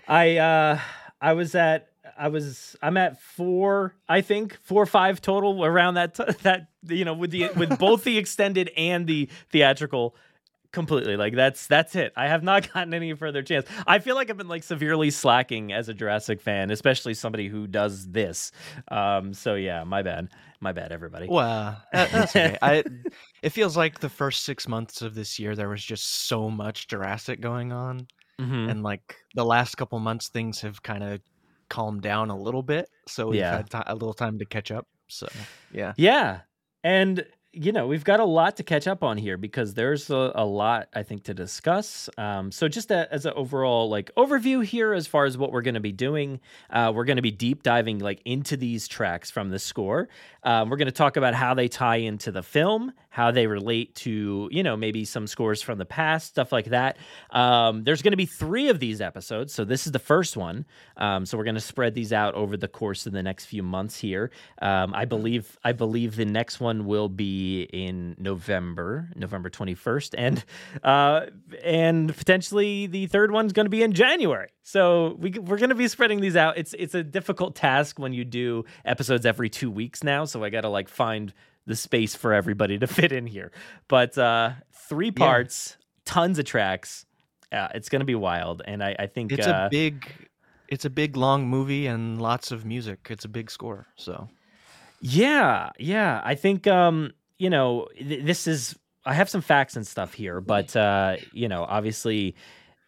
I 0.09 0.37
uh 0.39 0.79
I 1.21 1.33
was 1.33 1.55
at 1.55 1.89
I 2.19 2.29
was 2.29 2.77
I'm 2.83 2.97
at 2.97 3.21
four 3.21 3.95
I 4.09 4.21
think 4.21 4.59
four 4.63 4.83
or 4.83 4.87
five 4.87 5.21
total 5.21 5.65
around 5.65 5.95
that 5.95 6.15
t- 6.15 6.25
that 6.43 6.69
you 6.87 7.05
know 7.05 7.15
with 7.15 7.31
the 7.31 7.51
with 7.57 7.79
both 7.79 8.05
the 8.05 8.19
extended 8.19 8.71
and 8.77 9.07
the 9.07 9.29
theatrical 9.51 10.15
completely 10.73 11.17
like 11.17 11.35
that's 11.35 11.67
that's 11.69 11.97
it 11.97 12.13
i 12.17 12.29
have 12.29 12.43
not 12.43 12.71
gotten 12.75 12.93
any 12.93 13.15
further 13.15 13.43
chance 13.43 13.67
i 13.87 13.99
feel 13.99 14.15
like 14.15 14.29
i've 14.29 14.37
been 14.37 14.49
like 14.49 14.63
severely 14.63 15.11
slacking 15.11 15.73
as 15.73 15.89
a 15.89 15.95
jurassic 15.95 16.39
fan 16.39 16.71
especially 16.71 17.15
somebody 17.15 17.49
who 17.49 17.67
does 17.67 18.11
this 18.11 18.53
um 18.89 19.33
so 19.33 19.55
yeah 19.55 19.85
my 19.85 20.03
bad 20.03 20.29
my 20.61 20.73
bad 20.73 20.93
everybody 20.93 21.27
Well, 21.29 21.83
that- 21.93 22.11
that's 22.11 22.37
okay. 22.37 22.59
I 22.63 22.83
it 23.43 23.51
feels 23.51 23.77
like 23.77 24.01
the 24.01 24.09
first 24.09 24.45
six 24.45 24.67
months 24.69 25.03
of 25.03 25.15
this 25.15 25.39
year 25.39 25.55
there 25.55 25.69
was 25.69 25.85
just 25.85 26.27
so 26.29 26.49
much 26.51 26.89
Jurassic 26.89 27.41
going 27.41 27.73
on. 27.73 28.07
Mhm. 28.41 28.71
and 28.71 28.83
like 28.83 29.17
the 29.35 29.45
last 29.47 29.77
couple 29.77 29.99
months 29.99 30.29
things 30.29 30.61
have 30.61 30.83
kind 30.83 31.03
of 31.03 31.21
calmed 31.71 32.03
down 32.03 32.29
a 32.29 32.37
little 32.37 32.63
bit 32.63 32.87
so 33.09 33.29
we've 33.29 33.41
Yeah. 33.41 33.57
had 33.57 33.71
ti 33.71 33.79
a 33.87 33.95
little 33.95 34.13
time 34.13 34.39
to 34.39 34.45
catch 34.45 34.71
up 34.71 34.87
so 35.09 35.27
yeah 35.73 35.95
Yeah. 35.97 36.41
And, 36.85 37.25
you 37.59 37.73
know, 37.73 37.87
we've 37.87 38.05
got 38.05 38.21
a 38.21 38.25
lot 38.25 38.59
to 38.59 38.63
catch 38.63 38.87
up 38.87 39.03
on 39.03 39.17
here 39.17 39.39
because 39.39 39.73
there's 39.73 40.11
a, 40.11 40.33
a 40.35 40.45
lot, 40.45 40.89
I 40.95 41.03
think, 41.03 41.25
to 41.25 41.35
discuss. 41.35 42.11
Um, 42.19 42.53
so, 42.53 42.69
just 42.69 42.91
a, 42.91 43.11
as 43.11 43.25
an 43.25 43.33
overall 43.35 43.89
like 43.89 44.15
overview 44.15 44.63
here, 44.63 44.93
as 44.93 45.07
far 45.07 45.25
as 45.25 45.39
what 45.39 45.53
we're 45.53 45.63
going 45.63 45.75
to 45.75 45.81
be 45.81 45.93
doing, 45.93 46.41
uh, 46.69 46.93
we're 46.95 47.07
going 47.07 47.17
to 47.17 47.23
be 47.23 47.31
deep 47.31 47.63
diving 47.63 47.99
like 47.99 48.21
into 48.27 48.59
these 48.59 48.87
tracks 48.87 49.31
from 49.31 49.49
the 49.49 49.59
score. 49.59 50.11
Um, 50.43 50.69
we're 50.69 50.77
going 50.77 50.87
to 50.87 50.93
talk 50.93 51.17
about 51.17 51.35
how 51.35 51.55
they 51.55 51.67
tie 51.67 51.97
into 51.97 52.31
the 52.31 52.43
film, 52.43 52.93
how 53.09 53.31
they 53.31 53.47
relate 53.47 53.95
to, 53.97 54.49
you 54.53 54.63
know, 54.63 54.77
maybe 54.77 55.07
some 55.07 55.27
scores 55.27 55.63
from 55.63 55.79
the 55.79 55.87
past, 55.87 56.29
stuff 56.29 56.53
like 56.53 56.67
that. 56.67 56.99
Um, 57.31 57.85
there's 57.85 58.03
going 58.03 58.13
to 58.13 58.19
be 58.19 58.27
three 58.27 58.69
of 58.69 58.81
these 58.81 59.01
episodes. 59.01 59.55
So, 59.55 59.65
this 59.65 59.87
is 59.87 59.93
the 59.93 59.99
first 59.99 60.37
one. 60.37 60.67
Um, 60.99 61.25
so, 61.25 61.39
we're 61.39 61.45
going 61.45 61.55
to 61.55 61.61
spread 61.63 61.95
these 61.95 62.13
out 62.13 62.35
over 62.35 62.59
the 62.59 62.69
course 62.69 63.07
of 63.07 63.15
the 63.15 63.23
next 63.23 63.47
few 63.47 63.63
months 63.63 63.99
here. 63.99 64.31
Um, 64.61 64.93
I 64.95 65.07
believe 65.07 65.59
I 65.65 65.73
believe 65.73 66.17
the 66.17 66.27
next 66.27 66.61
one 66.61 66.85
will 66.85 67.09
be 67.09 67.46
be 67.47 67.63
in 67.63 68.17
November, 68.19 69.09
November 69.15 69.51
21st, 69.51 70.15
and 70.19 70.45
uh, 70.83 71.27
and 71.63 72.17
potentially 72.17 72.87
the 72.87 73.07
third 73.07 73.31
one's 73.31 73.53
going 73.53 73.67
to 73.67 73.71
be 73.71 73.83
in 73.83 73.93
January. 73.93 74.49
So 74.63 75.17
we 75.19 75.31
we're 75.31 75.59
going 75.59 75.71
to 75.71 75.77
be 75.77 75.89
spreading 75.89 76.21
these 76.21 76.37
out. 76.37 76.59
It's 76.59 76.75
it's 76.75 76.95
a 76.95 77.03
difficult 77.03 77.55
task 77.55 77.99
when 77.99 78.13
you 78.13 78.25
do 78.25 78.65
episodes 78.85 79.25
every 79.25 79.49
two 79.49 79.71
weeks 79.71 80.03
now. 80.03 80.25
So 80.25 80.43
I 80.45 80.51
got 80.51 80.63
to 80.63 80.69
like 80.69 80.89
find 80.89 81.33
the 81.67 81.77
space 81.77 82.15
for 82.15 82.33
everybody 82.33 82.79
to 82.79 82.87
fit 82.99 83.13
in 83.13 83.27
here. 83.27 83.53
But 83.89 84.17
uh, 84.19 84.53
three 84.73 85.11
parts, 85.11 85.77
tons 86.05 86.39
of 86.39 86.45
tracks. 86.45 87.07
Uh, 87.53 87.69
it's 87.75 87.89
going 87.89 88.01
to 88.01 88.07
be 88.07 88.17
wild, 88.17 88.63
and 88.67 88.83
I, 88.83 88.97
I 88.99 89.07
think 89.07 89.31
It's 89.31 89.47
uh, 89.47 89.67
a 89.67 89.69
big, 89.71 90.29
it's 90.69 90.85
a 90.85 90.91
big 90.91 91.17
long 91.17 91.47
movie 91.47 91.87
and 91.87 92.21
lots 92.21 92.51
of 92.51 92.65
music. 92.65 93.07
It's 93.09 93.25
a 93.25 93.29
big 93.29 93.53
score. 93.53 93.87
So 93.95 94.29
Yeah, 95.01 95.71
yeah. 95.79 96.21
I 96.25 96.35
think 96.35 96.67
um, 96.67 97.13
you 97.39 97.51
know, 97.51 97.87
th- 97.97 98.25
this 98.25 98.47
is 98.47 98.77
I 99.05 99.15
have 99.15 99.29
some 99.29 99.41
facts 99.43 99.77
and 99.77 99.87
stuff 99.87 100.15
here, 100.15 100.41
but 100.41 100.75
uh, 100.77 101.17
you 101.33 101.49
know, 101.49 101.65
obviously 101.65 102.35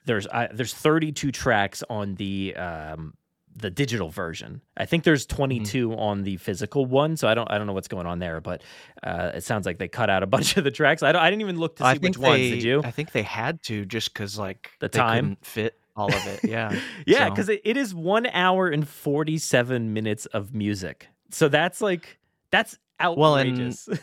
there's 0.06 0.26
uh, 0.26 0.48
there's 0.52 0.74
32 0.74 1.30
tracks 1.32 1.82
on 1.90 2.14
the 2.16 2.54
um 2.56 3.14
the 3.56 3.70
digital 3.70 4.08
version. 4.08 4.60
I 4.76 4.86
think 4.86 5.02
there's 5.02 5.26
22 5.26 5.92
on 5.94 6.22
the 6.22 6.36
physical 6.36 6.86
one, 6.86 7.16
so 7.16 7.26
I 7.26 7.34
don't 7.34 7.50
I 7.50 7.58
don't 7.58 7.66
know 7.66 7.72
what's 7.72 7.88
going 7.88 8.06
on 8.06 8.20
there, 8.20 8.40
but 8.40 8.62
uh, 9.02 9.32
it 9.34 9.42
sounds 9.42 9.66
like 9.66 9.78
they 9.78 9.88
cut 9.88 10.08
out 10.10 10.22
a 10.22 10.26
bunch 10.36 10.56
of 10.56 10.62
the 10.64 10.70
tracks. 10.70 11.02
I, 11.02 11.10
don't, 11.12 11.20
I 11.22 11.28
didn't 11.28 11.42
even 11.42 11.58
look 11.58 11.74
to 11.76 11.84
see 11.84 11.92
which 11.94 12.00
think 12.02 12.18
ones. 12.18 12.36
they, 12.38 12.50
Did 12.50 12.62
you? 12.62 12.82
I 12.84 12.90
think 12.92 13.10
they 13.12 13.22
had 13.22 13.60
to 13.64 13.84
just 13.84 14.12
because 14.14 14.38
like 14.38 14.70
The 14.78 14.88
they 14.88 14.98
time? 14.98 15.36
fit 15.42 15.78
all 15.96 16.06
of 16.14 16.26
it. 16.28 16.40
Yeah, 16.44 16.78
Yeah, 17.06 17.24
So- 17.26 17.30
because 17.30 17.48
it, 17.48 17.60
it 17.64 17.76
is 17.76 17.92
one 17.94 18.26
hour 18.26 18.68
and 18.68 18.86
47 18.88 19.92
minutes 19.92 20.26
of 20.26 20.54
music. 20.54 21.08
So 21.30 21.48
that's 21.48 21.80
like 21.80 22.18
that's 22.52 22.78
Well, 23.00 23.36
and- 23.36 23.50
outrageous. 23.50 23.88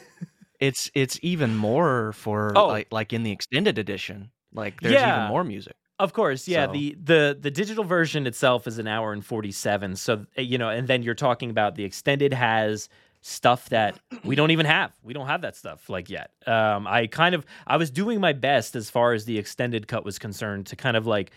it's 0.60 0.90
it's 0.94 1.20
even 1.22 1.56
more 1.56 2.14
for 2.14 2.54
Oh. 2.56 2.68
like 2.68 2.88
like 2.92 3.14
in 3.14 3.24
the 3.24 3.32
extended 3.32 3.78
edition. 3.78 4.32
Like 4.54 4.80
there's 4.82 4.94
Yeah. 4.94 5.18
even 5.18 5.30
more 5.30 5.44
music. 5.44 5.76
Of 6.00 6.12
course, 6.14 6.48
yeah. 6.48 6.66
So- 6.68 6.74
The 6.74 6.96
the 7.04 7.38
the 7.40 7.52
digital 7.52 7.84
version 7.84 8.28
itself 8.28 8.68
is 8.68 8.78
an 8.80 8.88
hour 8.88 9.14
and 9.14 9.26
47. 9.26 9.96
So 9.96 10.26
uh, 10.38 10.42
you 10.42 10.58
know, 10.58 10.70
and 10.70 10.88
then 10.88 11.04
you're 11.04 11.14
talking 11.16 11.50
about 11.50 11.76
the 11.76 11.84
extended 11.84 12.34
has 12.34 12.90
stuff 13.22 13.70
that 13.70 14.00
we 14.24 14.36
don't 14.36 14.52
even 14.52 14.66
have. 14.68 14.92
We 15.04 15.14
don't 15.14 15.26
have 15.28 15.42
that 15.42 15.56
stuff 15.56 15.90
like 15.90 16.10
yet. 16.10 16.32
Um 16.48 16.86
I 16.88 17.08
kind 17.08 17.34
of 17.36 17.46
I 17.66 17.78
was 17.78 17.90
doing 17.92 18.20
my 18.20 18.34
best 18.34 18.76
as 18.76 18.90
far 18.90 19.14
as 19.14 19.26
the 19.26 19.38
extended 19.38 19.88
cut 19.88 20.06
was 20.06 20.20
concerned 20.20 20.68
to 20.68 20.76
kind 20.76 20.96
of 20.98 21.08
like 21.08 21.32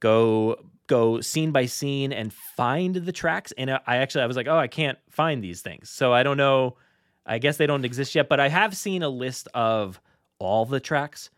go 0.00 0.56
go 0.86 1.20
scene 1.20 1.50
by 1.52 1.66
scene 1.66 2.12
and 2.12 2.32
find 2.32 2.94
the 2.94 3.12
tracks 3.12 3.52
and 3.58 3.70
I 3.70 3.96
actually 3.96 4.22
I 4.22 4.26
was 4.26 4.36
like, 4.36 4.46
"Oh, 4.48 4.56
I 4.56 4.68
can't 4.68 4.98
find 5.10 5.42
these 5.44 5.60
things." 5.60 5.90
So 5.90 6.12
I 6.14 6.22
don't 6.22 6.36
know 6.38 6.76
I 7.28 7.38
guess 7.38 7.56
they 7.58 7.66
don't 7.66 7.84
exist 7.84 8.14
yet, 8.14 8.28
but 8.28 8.40
I 8.40 8.48
have 8.48 8.76
seen 8.76 9.02
a 9.02 9.08
list 9.08 9.48
of 9.54 10.00
all 10.38 10.64
the 10.66 10.80
tracks. 10.80 11.30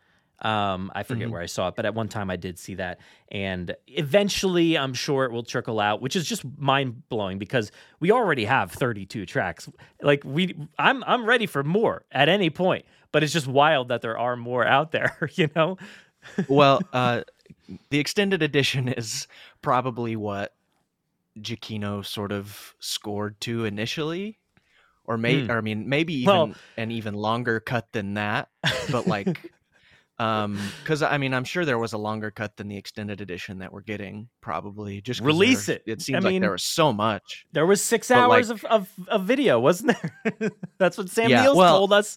Um, 0.42 0.90
I 0.94 1.02
forget 1.02 1.28
Mhm. 1.28 1.32
where 1.32 1.42
I 1.42 1.46
saw 1.46 1.68
it, 1.68 1.74
but 1.76 1.84
at 1.84 1.94
one 1.94 2.08
time 2.08 2.30
I 2.30 2.36
did 2.36 2.58
see 2.58 2.76
that. 2.76 2.98
And 3.30 3.76
eventually 3.88 4.78
I'm 4.78 4.94
sure 4.94 5.26
it 5.26 5.32
will 5.32 5.42
trickle 5.42 5.78
out, 5.80 6.00
which 6.00 6.16
is 6.16 6.26
just 6.26 6.44
mind 6.58 7.06
blowing 7.10 7.38
because 7.38 7.70
we 8.00 8.10
already 8.10 8.46
have 8.46 8.72
32 8.72 9.26
tracks. 9.26 9.68
Like 10.00 10.22
we 10.24 10.56
I'm 10.78 11.04
I'm 11.06 11.26
ready 11.26 11.44
for 11.44 11.62
more 11.62 12.06
at 12.10 12.30
any 12.30 12.48
point, 12.48 12.86
but 13.12 13.22
it's 13.22 13.34
just 13.34 13.46
wild 13.48 13.88
that 13.88 14.00
there 14.00 14.16
are 14.18 14.34
more 14.34 14.64
out 14.66 14.92
there, 14.92 15.28
you 15.34 15.50
know? 15.54 15.76
well, 16.48 16.80
uh, 16.94 17.22
the 17.90 17.98
extended 17.98 18.42
edition 18.42 18.88
is 18.88 19.28
probably 19.60 20.16
what 20.16 20.54
Giacchino 21.38 22.04
sort 22.04 22.32
of 22.32 22.74
scored 22.80 23.40
to 23.42 23.64
initially, 23.66 24.38
or 25.10 25.18
may, 25.18 25.44
Hmm. 25.44 25.50
or 25.50 25.58
I 25.58 25.60
mean, 25.60 25.88
maybe 25.88 26.14
even 26.14 26.26
Well- 26.26 26.54
an 26.76 26.90
even 26.92 27.14
longer 27.14 27.58
cut 27.60 27.90
than 27.92 28.14
that. 28.14 28.48
But 28.92 29.06
like, 29.06 29.26
um, 30.18 30.58
because 30.82 31.02
I 31.02 31.18
mean, 31.18 31.34
I'm 31.34 31.44
sure 31.44 31.64
there 31.64 31.78
was 31.78 31.92
a 31.92 31.98
longer 31.98 32.30
cut 32.30 32.56
than 32.56 32.68
the 32.68 32.76
extended 32.76 33.20
edition 33.20 33.58
that 33.58 33.72
we're 33.72 33.80
getting, 33.82 34.28
probably 34.40 35.00
just 35.00 35.20
Release 35.20 35.66
there- 35.66 35.76
it. 35.76 35.82
It 35.86 36.00
I 36.00 36.02
seems 36.02 36.24
like 36.24 36.32
mean, 36.32 36.42
there 36.42 36.52
was 36.52 36.62
so 36.62 36.92
much. 36.92 37.46
There 37.52 37.66
was 37.66 37.82
six 37.82 38.08
But, 38.08 38.28
like- 38.28 38.36
hours 38.38 38.50
of, 38.50 38.64
of, 38.66 38.88
of 39.08 39.24
video, 39.24 39.58
wasn't 39.58 39.96
there? 40.00 40.50
That's 40.78 40.96
what 40.96 41.08
Sam 41.10 41.28
Yeah, 41.30 41.42
Neill's 41.42 41.56
well- 41.56 41.78
told 41.78 41.92
us. 41.92 42.16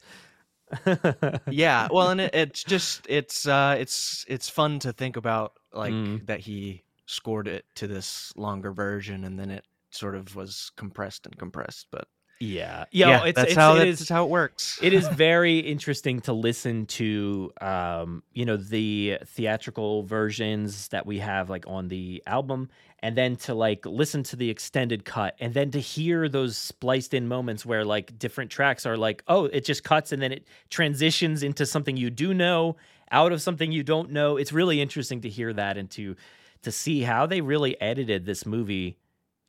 yeah 1.47 1.87
well 1.91 2.09
and 2.09 2.19
it, 2.21 2.33
it's 2.33 2.63
just 2.63 3.05
it's 3.07 3.47
uh 3.47 3.75
it's 3.77 4.25
it's 4.27 4.49
fun 4.49 4.79
to 4.79 4.91
think 4.91 5.17
about 5.17 5.53
like 5.71 5.93
Mm. 5.93 6.25
that 6.25 6.39
he 6.39 6.83
scored 7.05 7.47
it 7.47 7.65
to 7.75 7.85
this 7.87 8.33
longer 8.35 8.71
version 8.71 9.23
and 9.23 9.37
then 9.39 9.51
it 9.51 9.65
sort 9.91 10.15
of 10.15 10.35
was 10.35 10.71
compressed 10.75 11.27
and 11.27 11.37
compressed 11.37 11.87
but 11.91 12.07
yeah. 12.43 12.85
Yo, 12.91 13.07
yeah 13.07 13.25
it's, 13.25 13.35
that's 13.35 13.51
it's, 13.51 13.57
how 13.57 13.75
it 13.75 14.09
how 14.09 14.23
it 14.25 14.29
works 14.29 14.79
it 14.81 14.93
is 14.93 15.07
very 15.13 15.59
interesting 15.59 16.19
to 16.21 16.33
listen 16.33 16.85
to 16.87 17.51
um 17.61 18.23
you 18.33 18.45
know 18.45 18.57
the 18.57 19.19
theatrical 19.25 20.03
versions 20.03 20.89
that 20.89 21.05
we 21.05 21.19
have 21.19 21.49
like 21.49 21.65
on 21.67 21.87
the 21.87 22.21
album 22.27 22.69
and 22.99 23.17
then 23.17 23.35
to 23.35 23.53
like 23.53 23.85
listen 23.85 24.23
to 24.23 24.35
the 24.35 24.49
extended 24.49 25.05
cut 25.05 25.35
and 25.39 25.53
then 25.53 25.71
to 25.71 25.79
hear 25.79 26.29
those 26.29 26.57
spliced 26.57 27.13
in 27.13 27.27
moments 27.27 27.65
where 27.65 27.85
like 27.85 28.17
different 28.17 28.49
tracks 28.49 28.85
are 28.85 28.97
like 28.97 29.23
oh 29.27 29.45
it 29.45 29.65
just 29.65 29.83
cuts 29.83 30.11
and 30.11 30.21
then 30.21 30.31
it 30.31 30.47
transitions 30.69 31.43
into 31.43 31.65
something 31.65 31.97
you 31.97 32.09
do 32.09 32.33
know 32.33 32.75
out 33.11 33.31
of 33.31 33.41
something 33.41 33.71
you 33.71 33.83
don't 33.83 34.11
know 34.11 34.37
it's 34.37 34.51
really 34.51 34.81
interesting 34.81 35.21
to 35.21 35.29
hear 35.29 35.53
that 35.53 35.77
and 35.77 35.89
to 35.91 36.15
to 36.61 36.71
see 36.71 37.01
how 37.01 37.25
they 37.25 37.41
really 37.41 37.79
edited 37.81 38.25
this 38.25 38.45
movie 38.45 38.97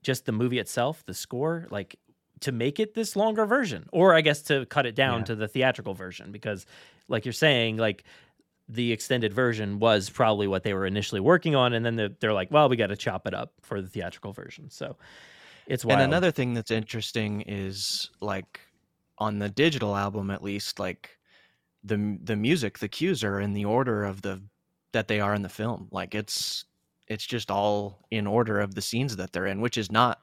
just 0.02 0.26
the 0.26 0.32
movie 0.32 0.58
itself 0.58 1.04
the 1.06 1.14
score 1.14 1.66
like 1.70 1.96
to 2.44 2.52
make 2.52 2.78
it 2.80 2.94
this 2.94 3.16
longer 3.16 3.44
version 3.46 3.86
or 3.92 4.14
i 4.14 4.20
guess 4.20 4.40
to 4.42 4.64
cut 4.66 4.86
it 4.86 4.94
down 4.94 5.20
Yeah. 5.20 5.24
to 5.26 5.34
the 5.34 5.48
theatrical 5.48 5.92
version 5.94 6.32
because 6.32 6.64
like 7.08 7.24
you're 7.24 7.32
saying 7.32 7.76
like 7.76 8.04
the 8.68 8.92
extended 8.92 9.34
version 9.34 9.78
was 9.78 10.08
probably 10.08 10.46
what 10.46 10.62
they 10.62 10.72
were 10.72 10.86
initially 10.86 11.20
working 11.20 11.54
on 11.54 11.74
and 11.74 11.84
then 11.84 11.96
they're, 11.96 12.10
they're 12.20 12.32
like 12.32 12.50
well 12.50 12.68
we 12.70 12.76
got 12.76 12.86
to 12.86 12.96
chop 12.96 13.26
it 13.26 13.34
up 13.34 13.52
for 13.60 13.82
the 13.82 13.88
theatrical 13.88 14.32
version. 14.32 14.70
So 14.70 14.96
it's 15.66 15.84
wild. 15.84 16.00
and 16.00 16.10
another 16.10 16.30
thing 16.30 16.54
that's 16.54 16.70
interesting 16.70 17.42
is 17.42 18.10
like 18.20 18.60
on 19.18 19.38
the 19.38 19.50
digital 19.50 19.94
album 19.96 20.30
at 20.30 20.42
least 20.42 20.78
like 20.78 21.18
the 21.82 22.18
the 22.24 22.36
music 22.36 22.78
the 22.78 22.88
cues 22.88 23.22
are 23.22 23.38
in 23.40 23.52
the 23.52 23.66
order 23.66 24.02
of 24.04 24.22
the 24.22 24.40
that 24.92 25.08
they 25.08 25.20
are 25.20 25.34
in 25.34 25.42
the 25.42 25.48
film. 25.50 25.88
Like 25.90 26.14
it's 26.14 26.64
it's 27.06 27.26
just 27.26 27.50
all 27.50 28.06
in 28.10 28.26
order 28.26 28.60
of 28.60 28.74
the 28.74 28.80
scenes 28.82 29.16
that 29.16 29.32
they're 29.32 29.46
in 29.46 29.60
which 29.60 29.76
is 29.76 29.92
not 29.92 30.20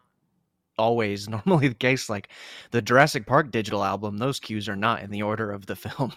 always 0.78 1.30
normally 1.46 1.68
the 1.68 1.76
case 1.76 2.10
like 2.10 2.30
the 2.72 2.82
Jurassic 2.82 3.26
Park 3.26 3.52
digital 3.52 3.84
album 3.84 4.18
those 4.18 4.40
cues 4.40 4.70
are 4.70 4.76
not 4.76 5.02
in 5.02 5.12
the 5.12 5.22
order 5.22 5.52
of 5.52 5.66
the 5.66 5.76
film. 5.88 6.14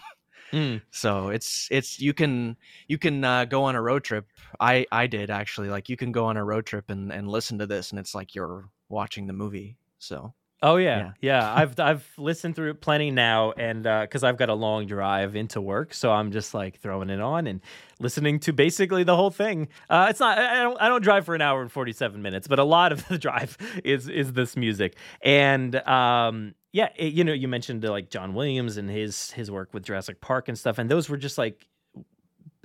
Mm. 0.53 0.81
so 0.91 1.29
it's 1.29 1.67
it's 1.71 1.99
you 1.99 2.13
can 2.13 2.55
you 2.87 2.97
can 2.97 3.23
uh, 3.23 3.45
go 3.45 3.63
on 3.63 3.75
a 3.75 3.81
road 3.81 4.03
trip. 4.03 4.27
I 4.59 4.85
i 4.91 5.07
did 5.07 5.29
actually 5.29 5.69
like 5.69 5.89
you 5.89 5.97
can 5.97 6.11
go 6.11 6.25
on 6.25 6.37
a 6.37 6.45
road 6.45 6.65
trip 6.65 6.89
and 6.89 7.11
and 7.11 7.27
listen 7.27 7.57
to 7.59 7.65
this 7.67 7.91
and 7.91 7.99
it's 7.99 8.15
like 8.15 8.35
you're 8.35 8.69
watching 8.89 9.27
the 9.27 9.33
movie 9.33 9.77
so 9.97 10.33
Oh 10.61 10.77
yeah, 10.77 11.11
yeah. 11.21 11.53
I've 11.53 11.79
I've 11.79 12.09
listened 12.17 12.55
through 12.55 12.71
it 12.71 12.81
plenty 12.81 13.11
now, 13.11 13.51
and 13.51 13.83
because 13.83 14.23
I've 14.23 14.37
got 14.37 14.49
a 14.49 14.53
long 14.53 14.87
drive 14.87 15.35
into 15.35 15.61
work, 15.61 15.93
so 15.93 16.11
I'm 16.11 16.31
just 16.31 16.53
like 16.53 16.79
throwing 16.79 17.09
it 17.09 17.19
on 17.19 17.45
and 17.45 17.61
listening 17.99 18.39
to 18.41 18.53
basically 18.53 19.03
the 19.03 19.15
whole 19.15 19.29
thing. 19.29 19.67
Uh, 19.89 20.07
it's 20.09 20.19
not. 20.19 20.37
I 20.37 20.59
I 20.59 20.63
don't. 20.63 20.81
I 20.81 20.87
don't 20.87 21.03
drive 21.03 21.25
for 21.25 21.35
an 21.35 21.41
hour 21.41 21.61
and 21.61 21.71
forty 21.71 21.91
seven 21.91 22.21
minutes, 22.21 22.47
but 22.47 22.57
a 22.57 22.63
lot 22.63 22.91
of 22.91 23.07
the 23.09 23.17
drive 23.17 23.57
is 23.83 24.07
is 24.07 24.33
this 24.33 24.55
music, 24.55 24.95
and 25.21 25.75
um, 25.87 26.55
yeah, 26.71 26.89
it, 26.95 27.13
you 27.13 27.23
know, 27.23 27.33
you 27.33 27.47
mentioned 27.47 27.85
uh, 27.85 27.91
like 27.91 28.09
John 28.09 28.33
Williams 28.33 28.77
and 28.77 28.89
his 28.89 29.31
his 29.31 29.51
work 29.51 29.73
with 29.73 29.83
Jurassic 29.83 30.19
Park 30.21 30.47
and 30.47 30.57
stuff, 30.57 30.77
and 30.77 30.89
those 30.89 31.09
were 31.09 31.17
just 31.17 31.37
like 31.37 31.67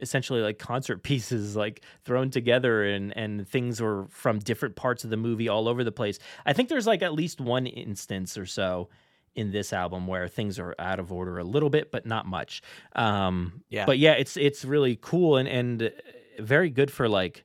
essentially 0.00 0.40
like 0.40 0.58
concert 0.58 1.02
pieces 1.02 1.56
like 1.56 1.82
thrown 2.04 2.30
together 2.30 2.84
and 2.84 3.16
and 3.16 3.48
things 3.48 3.80
were 3.80 4.06
from 4.10 4.38
different 4.38 4.76
parts 4.76 5.04
of 5.04 5.10
the 5.10 5.16
movie 5.16 5.48
all 5.48 5.68
over 5.68 5.84
the 5.84 5.92
place. 5.92 6.18
I 6.46 6.52
think 6.52 6.68
there's 6.68 6.86
like 6.86 7.02
at 7.02 7.12
least 7.14 7.40
one 7.40 7.66
instance 7.66 8.36
or 8.38 8.46
so 8.46 8.88
in 9.36 9.52
this 9.52 9.72
album 9.72 10.06
where 10.08 10.26
things 10.26 10.58
are 10.58 10.74
out 10.78 10.98
of 10.98 11.12
order 11.12 11.38
a 11.38 11.44
little 11.44 11.70
bit 11.70 11.92
but 11.92 12.04
not 12.06 12.26
much. 12.26 12.62
Um 12.94 13.62
Yeah. 13.68 13.86
but 13.86 13.98
yeah, 13.98 14.12
it's 14.12 14.36
it's 14.36 14.64
really 14.64 14.98
cool 15.00 15.36
and 15.36 15.48
and 15.48 15.92
very 16.38 16.70
good 16.70 16.90
for 16.90 17.08
like 17.08 17.44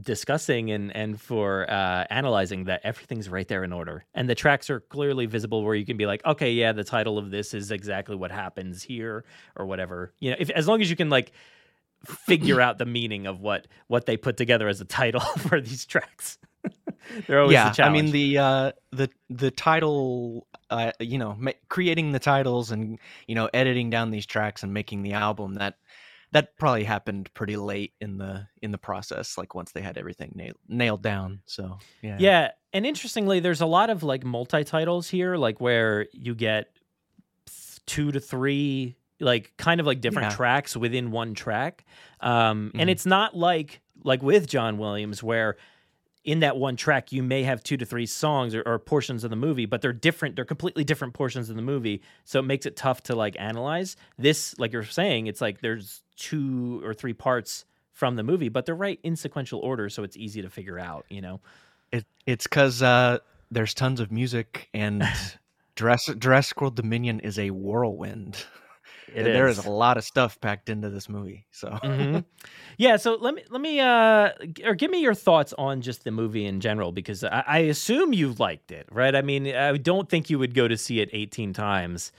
discussing 0.00 0.70
and 0.70 0.94
and 0.94 1.20
for 1.20 1.68
uh 1.68 2.04
analyzing 2.08 2.64
that 2.64 2.80
everything's 2.84 3.28
right 3.28 3.48
there 3.48 3.64
in 3.64 3.72
order 3.72 4.04
and 4.14 4.28
the 4.28 4.34
tracks 4.34 4.70
are 4.70 4.78
clearly 4.80 5.26
visible 5.26 5.64
where 5.64 5.74
you 5.74 5.84
can 5.84 5.96
be 5.96 6.06
like 6.06 6.24
okay 6.24 6.52
yeah 6.52 6.70
the 6.72 6.84
title 6.84 7.18
of 7.18 7.30
this 7.32 7.52
is 7.52 7.72
exactly 7.72 8.14
what 8.14 8.30
happens 8.30 8.82
here 8.82 9.24
or 9.56 9.66
whatever 9.66 10.12
you 10.20 10.30
know 10.30 10.36
if 10.38 10.50
as 10.50 10.68
long 10.68 10.80
as 10.80 10.88
you 10.88 10.94
can 10.94 11.10
like 11.10 11.32
figure 12.04 12.60
out 12.60 12.78
the 12.78 12.86
meaning 12.86 13.26
of 13.26 13.40
what 13.40 13.66
what 13.88 14.06
they 14.06 14.16
put 14.16 14.36
together 14.36 14.68
as 14.68 14.80
a 14.80 14.84
title 14.84 15.20
for 15.38 15.60
these 15.60 15.84
tracks. 15.84 16.38
They're 17.26 17.40
always 17.40 17.54
yeah 17.54 17.74
i 17.80 17.88
mean 17.88 18.12
the 18.12 18.38
uh 18.38 18.72
the 18.92 19.10
the 19.28 19.50
title 19.50 20.46
uh 20.70 20.92
you 21.00 21.18
know 21.18 21.34
ma- 21.36 21.50
creating 21.68 22.12
the 22.12 22.20
titles 22.20 22.70
and 22.70 23.00
you 23.26 23.34
know 23.34 23.50
editing 23.52 23.90
down 23.90 24.12
these 24.12 24.24
tracks 24.24 24.62
and 24.62 24.72
making 24.72 25.02
the 25.02 25.14
album 25.14 25.54
that 25.54 25.74
that 26.30 26.56
probably 26.58 26.84
happened 26.84 27.32
pretty 27.34 27.56
late 27.56 27.92
in 28.00 28.18
the 28.18 28.46
in 28.62 28.70
the 28.70 28.78
process 28.78 29.36
like 29.36 29.56
once 29.56 29.72
they 29.72 29.82
had 29.82 29.98
everything 29.98 30.30
nailed 30.36 30.56
nailed 30.68 31.02
down 31.02 31.40
so 31.44 31.78
yeah. 32.02 32.16
Yeah, 32.20 32.50
and 32.72 32.86
interestingly, 32.86 33.40
there's 33.40 33.60
a 33.60 33.66
lot 33.66 33.90
of 33.90 34.02
like 34.02 34.24
multi 34.24 34.64
titles 34.64 35.08
here, 35.08 35.36
like 35.36 35.60
where 35.60 36.06
you 36.12 36.34
get 36.34 36.68
two 37.86 38.10
to 38.12 38.20
three 38.20 38.96
like 39.22 39.52
kind 39.56 39.80
of 39.80 39.86
like 39.86 40.00
different 40.00 40.30
Yeah. 40.30 40.36
tracks 40.36 40.76
within 40.76 41.10
one 41.10 41.34
track. 41.34 41.84
Um, 42.20 42.70
and 42.74 42.88
Mhm. 42.88 42.92
it's 42.92 43.06
not 43.06 43.36
like 43.36 43.80
like 44.04 44.22
with 44.22 44.48
John 44.48 44.78
Williams 44.78 45.22
where 45.22 45.56
in 46.24 46.40
that 46.40 46.56
one 46.56 46.76
track 46.76 47.10
you 47.12 47.22
may 47.22 47.42
have 47.44 47.62
two 47.62 47.76
to 47.76 47.84
three 47.84 48.06
songs 48.06 48.54
or, 48.54 48.62
or 48.66 48.78
portions 48.78 49.22
of 49.24 49.30
the 49.30 49.36
movie 49.36 49.66
but 49.66 49.80
they're 49.80 49.92
different 49.92 50.34
they're 50.36 50.44
completely 50.44 50.84
different 50.84 51.14
portions 51.14 51.50
of 51.50 51.56
the 51.56 51.62
movie 51.62 52.00
so 52.24 52.38
it 52.40 52.42
makes 52.44 52.64
it 52.66 52.76
tough 52.76 53.02
to 53.02 53.14
like 53.16 53.34
analyze 53.40 53.96
this 54.18 54.56
like 54.58 54.72
you're 54.72 54.84
saying 54.84 55.26
it's 55.26 55.40
like 55.40 55.60
there's 55.62 56.02
two 56.16 56.80
or 56.84 56.94
three 56.94 57.12
parts 57.12 57.64
from 57.92 58.14
the 58.16 58.22
movie 58.22 58.48
but 58.48 58.66
they're 58.66 58.74
right 58.74 59.00
in 59.02 59.14
sequential 59.16 59.58
order 59.60 59.88
so 59.88 60.02
it's 60.04 60.16
easy 60.16 60.40
to 60.42 60.48
figure 60.50 60.78
out 60.78 61.04
you 61.08 61.20
know 61.20 61.40
It 61.92 62.04
it's 62.26 62.46
because 62.46 62.82
uh, 62.82 63.18
there's 63.50 63.74
tons 63.74 63.98
of 64.00 64.10
music 64.12 64.68
and 64.74 65.02
Jurassic, 65.76 66.18
Jurassic 66.20 66.60
World 66.60 66.76
Dominion 66.76 67.18
is 67.20 67.38
a 67.38 67.50
whirlwind. 67.50 68.44
It 69.08 69.24
there 69.24 69.48
is. 69.48 69.58
a 69.58 69.70
lot 69.70 69.96
of 69.96 70.04
stuff 70.04 70.40
packed 70.40 70.68
into 70.68 70.88
this 70.90 71.08
movie. 71.08 71.46
So 71.50 71.68
Mhm. 71.82 72.24
yeah 72.78 72.96
so 72.96 73.16
let 73.20 73.34
me 73.34 73.42
let 73.50 73.60
me 73.60 73.80
uh 73.80 74.30
or 74.64 74.74
give 74.74 74.90
me 74.90 75.00
your 75.00 75.14
thoughts 75.14 75.52
on 75.58 75.80
just 75.82 76.04
the 76.04 76.10
movie 76.10 76.46
in 76.46 76.60
general 76.60 76.90
because 76.92 77.22
I, 77.24 77.44
I 77.46 77.58
assume 77.58 78.12
you 78.14 78.32
liked 78.38 78.72
it 78.72 78.86
right 78.90 79.14
i 79.14 79.20
mean 79.20 79.46
i 79.54 79.76
don't 79.76 80.08
think 80.08 80.30
you 80.30 80.38
would 80.38 80.54
go 80.54 80.66
to 80.68 80.76
see 80.78 81.00
it 81.00 81.10
18 81.12 81.52
times 81.52 82.12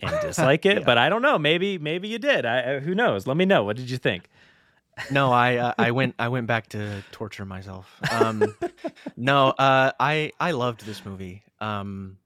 and 0.00 0.12
dislike 0.22 0.64
it 0.64 0.78
Yeah. 0.78 0.84
but 0.84 0.96
i 0.98 1.08
don't 1.08 1.22
know 1.22 1.38
maybe 1.38 1.76
maybe 1.78 2.06
you 2.08 2.18
did 2.20 2.46
I, 2.46 2.76
I- 2.76 2.78
who 2.80 2.94
knows 2.94 3.26
let 3.26 3.36
me 3.36 3.44
know 3.46 3.64
what 3.64 3.76
did 3.76 3.90
you 3.90 3.98
think 3.98 4.28
no, 5.10 5.30
I 5.30 5.56
uh, 5.56 5.72
I 5.76 5.90
went 5.98 6.14
I 6.18 6.28
went 6.28 6.46
back 6.46 6.68
to 6.70 7.04
torture 7.12 7.44
myself. 7.44 8.00
Um, 8.10 8.54
no, 9.14 9.48
uh, 9.50 9.92
I 10.00 10.32
I 10.40 10.52
loved 10.52 10.86
this 10.86 11.04
movie. 11.04 11.42
Um, 11.60 12.16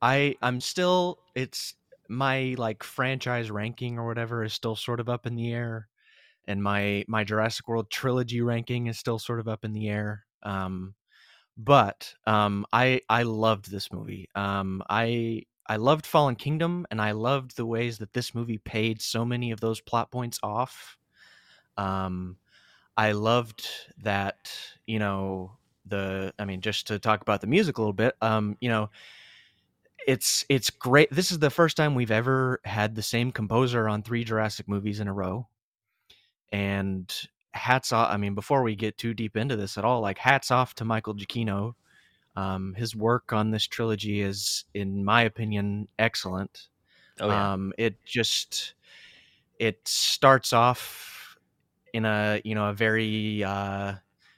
I 0.00 0.36
I'm 0.40 0.60
still 0.60 1.18
it's 1.34 1.74
my 2.08 2.54
like 2.58 2.82
franchise 2.82 3.50
ranking 3.50 3.98
or 3.98 4.06
whatever 4.06 4.44
is 4.44 4.52
still 4.52 4.76
sort 4.76 5.00
of 5.00 5.08
up 5.08 5.26
in 5.26 5.34
the 5.36 5.52
air, 5.52 5.88
and 6.46 6.62
my 6.62 7.04
my 7.08 7.24
Jurassic 7.24 7.68
World 7.68 7.90
trilogy 7.90 8.40
ranking 8.42 8.88
is 8.88 8.98
still 8.98 9.18
sort 9.18 9.40
of 9.40 9.48
up 9.48 9.64
in 9.64 9.72
the 9.72 9.88
air. 9.88 10.26
Um, 10.42 10.94
but 11.56 12.14
um, 12.26 12.66
I 12.72 13.00
I 13.08 13.22
loved 13.24 13.70
this 13.70 13.92
movie. 13.92 14.28
Um, 14.34 14.82
I 14.90 15.42
I 15.66 15.76
loved 15.76 16.06
Fallen 16.06 16.36
Kingdom, 16.36 16.86
and 16.90 17.00
I 17.00 17.12
loved 17.12 17.56
the 17.56 17.66
ways 17.66 17.98
that 17.98 18.12
this 18.12 18.34
movie 18.34 18.58
paid 18.58 19.00
so 19.02 19.24
many 19.24 19.50
of 19.52 19.60
those 19.60 19.80
plot 19.80 20.10
points 20.10 20.38
off. 20.42 20.98
Um, 21.76 22.38
I 22.96 23.12
loved 23.12 23.68
that, 23.98 24.52
you 24.86 24.98
know, 24.98 25.52
the 25.86 26.34
I 26.38 26.44
mean, 26.44 26.60
just 26.60 26.86
to 26.88 26.98
talk 26.98 27.22
about 27.22 27.40
the 27.40 27.46
music 27.46 27.78
a 27.78 27.80
little 27.82 27.92
bit, 27.92 28.16
um, 28.22 28.56
you 28.60 28.68
know, 28.68 28.90
it's 30.06 30.44
it's 30.48 30.70
great. 30.70 31.10
This 31.10 31.30
is 31.32 31.40
the 31.40 31.50
first 31.50 31.76
time 31.76 31.94
we've 31.94 32.10
ever 32.12 32.60
had 32.64 32.94
the 32.94 33.02
same 33.02 33.32
composer 33.32 33.88
on 33.88 34.02
three 34.02 34.24
Jurassic 34.24 34.68
movies 34.68 35.00
in 35.00 35.08
a 35.08 35.12
row. 35.12 35.48
And 36.52 37.12
hats 37.52 37.92
off, 37.92 38.12
I 38.12 38.16
mean, 38.16 38.34
before 38.34 38.62
we 38.62 38.76
get 38.76 38.96
too 38.98 39.14
deep 39.14 39.36
into 39.36 39.56
this 39.56 39.76
at 39.76 39.84
all, 39.84 40.00
like 40.00 40.18
hats 40.18 40.50
off 40.50 40.74
to 40.76 40.84
Michael 40.84 41.14
Giacchino. 41.14 41.74
Um, 42.36 42.74
his 42.74 42.94
work 42.94 43.32
on 43.32 43.50
this 43.50 43.66
trilogy 43.66 44.20
is, 44.20 44.64
in 44.74 45.04
my 45.04 45.22
opinion, 45.22 45.88
excellent. 45.98 46.68
oh 47.20 47.28
yeah 47.28 47.52
Um, 47.54 47.72
it 47.78 47.96
just 48.04 48.74
it 49.58 49.80
starts 49.88 50.52
off 50.52 51.38
in 51.94 52.04
a 52.04 52.40
you 52.44 52.54
know 52.54 52.68
a 52.68 52.74
very 52.74 53.42
uh, 53.42 53.94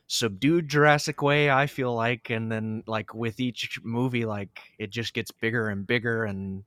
subdued 0.09 0.69
Jurassic 0.69 1.23
way. 1.23 1.50
I 1.50 1.67
feel 1.67 1.95
like, 1.95 2.31
and 2.31 2.50
then 2.50 2.83
like 2.87 3.15
with 3.15 3.38
each 3.38 3.81
movie, 3.85 4.25
like 4.25 4.59
it 4.79 4.91
just 4.91 5.15
gets 5.15 5.31
bigger 5.31 5.69
and 5.69 5.87
bigger 5.87 6.25
and 6.25 6.65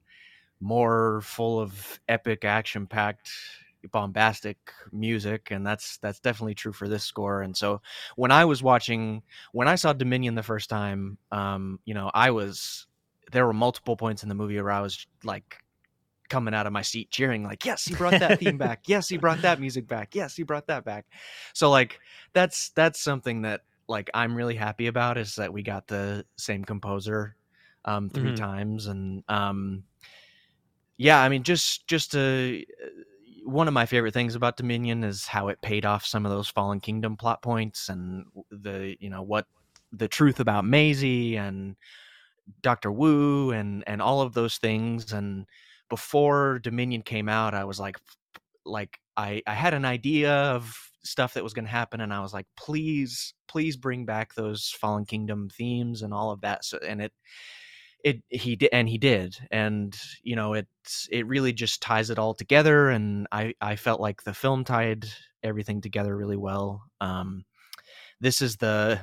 more 0.61 1.21
full 1.23 1.59
of 1.59 1.99
epic, 2.07 2.45
action 2.45 2.87
packed, 2.87 3.31
bombastic 3.91 4.57
music, 4.91 5.49
and 5.51 5.65
that's 5.65 5.97
that's 5.97 6.19
definitely 6.19 6.55
true 6.55 6.71
for 6.71 6.87
this 6.87 7.03
score. 7.03 7.41
And 7.41 7.57
so 7.57 7.81
when 8.15 8.31
I 8.31 8.45
was 8.45 8.63
watching, 8.63 9.23
when 9.51 9.67
I 9.67 9.75
saw 9.75 9.91
Dominion 9.91 10.35
the 10.35 10.43
first 10.43 10.69
time, 10.69 11.17
um, 11.31 11.79
you 11.85 11.93
know, 11.93 12.11
I 12.13 12.31
was 12.31 12.85
there 13.31 13.45
were 13.45 13.53
multiple 13.53 13.97
points 13.97 14.23
in 14.23 14.29
the 14.29 14.35
movie 14.35 14.61
where 14.61 14.71
I 14.71 14.81
was 14.81 15.07
like 15.23 15.57
coming 16.31 16.53
out 16.53 16.65
of 16.65 16.71
my 16.71 16.81
seat 16.81 17.11
cheering 17.11 17.43
like 17.43 17.65
yes 17.65 17.83
he 17.83 17.93
brought 17.93 18.17
that 18.17 18.39
theme 18.39 18.57
back 18.57 18.79
yes 18.87 19.09
he 19.09 19.17
brought 19.17 19.41
that 19.41 19.59
music 19.59 19.85
back 19.85 20.15
yes 20.15 20.33
he 20.33 20.43
brought 20.43 20.65
that 20.67 20.85
back 20.85 21.05
so 21.53 21.69
like 21.69 21.99
that's 22.31 22.69
that's 22.69 23.01
something 23.01 23.41
that 23.41 23.59
like 23.89 24.09
i'm 24.13 24.33
really 24.33 24.55
happy 24.55 24.87
about 24.87 25.17
is 25.17 25.35
that 25.35 25.51
we 25.51 25.61
got 25.61 25.87
the 25.87 26.25
same 26.37 26.63
composer 26.63 27.35
um 27.83 28.09
3 28.09 28.31
Mhm. 28.31 28.37
times 28.37 28.87
and 28.87 29.23
um 29.27 29.83
yeah 30.97 31.21
i 31.21 31.27
mean 31.27 31.43
just 31.43 31.85
just 31.85 32.13
to 32.13 32.63
one 33.43 33.67
of 33.67 33.73
my 33.73 33.85
favorite 33.85 34.13
things 34.13 34.35
about 34.35 34.55
dominion 34.55 35.03
is 35.03 35.25
how 35.25 35.49
it 35.49 35.61
paid 35.61 35.85
off 35.85 36.05
some 36.05 36.25
of 36.25 36.31
those 36.31 36.47
fallen 36.47 36.79
kingdom 36.79 37.17
plot 37.17 37.41
points 37.41 37.89
and 37.89 38.25
the 38.51 38.95
you 39.01 39.09
know 39.09 39.21
what 39.21 39.47
the 39.91 40.07
truth 40.07 40.39
about 40.39 40.63
Maisie 40.63 41.35
and 41.35 41.75
Dr. 42.61 42.91
Wu 42.91 43.51
and 43.51 43.83
and 43.87 44.01
all 44.01 44.21
of 44.21 44.33
those 44.33 44.57
things 44.57 45.11
and 45.11 45.45
before 45.91 46.57
Dominion 46.63 47.03
came 47.03 47.29
out 47.29 47.53
I 47.53 47.65
was 47.65 47.79
like 47.79 47.97
like 48.65 48.99
I 49.15 49.43
I 49.45 49.53
had 49.53 49.75
an 49.75 49.85
idea 49.85 50.33
of 50.33 50.75
stuff 51.03 51.33
that 51.33 51.43
was 51.43 51.53
going 51.53 51.65
to 51.65 51.71
happen 51.71 52.01
and 52.01 52.13
I 52.13 52.21
was 52.21 52.33
like 52.33 52.47
please 52.57 53.33
please 53.47 53.75
bring 53.75 54.05
back 54.05 54.33
those 54.33 54.69
Fallen 54.69 55.05
Kingdom 55.05 55.49
themes 55.49 56.01
and 56.01 56.13
all 56.13 56.31
of 56.31 56.41
that. 56.41 56.63
So 56.63 56.79
and 56.87 57.01
it 57.01 57.13
it 58.03 58.23
he 58.29 58.55
did 58.55 58.69
and 58.71 58.89
he 58.89 58.97
did 58.97 59.35
and 59.51 59.95
you 60.23 60.35
know 60.35 60.53
it's 60.53 61.07
it 61.11 61.27
really 61.27 61.53
just 61.53 61.81
ties 61.81 62.09
it 62.09 62.17
all 62.17 62.33
together 62.33 62.89
and 62.89 63.27
I 63.31 63.53
I 63.61 63.75
felt 63.75 64.01
like 64.01 64.23
the 64.23 64.33
film 64.33 64.63
tied 64.63 65.05
everything 65.43 65.81
together 65.81 66.15
really 66.15 66.37
well. 66.37 66.83
Um 67.01 67.45
this 68.19 68.41
is 68.41 68.57
the 68.57 69.01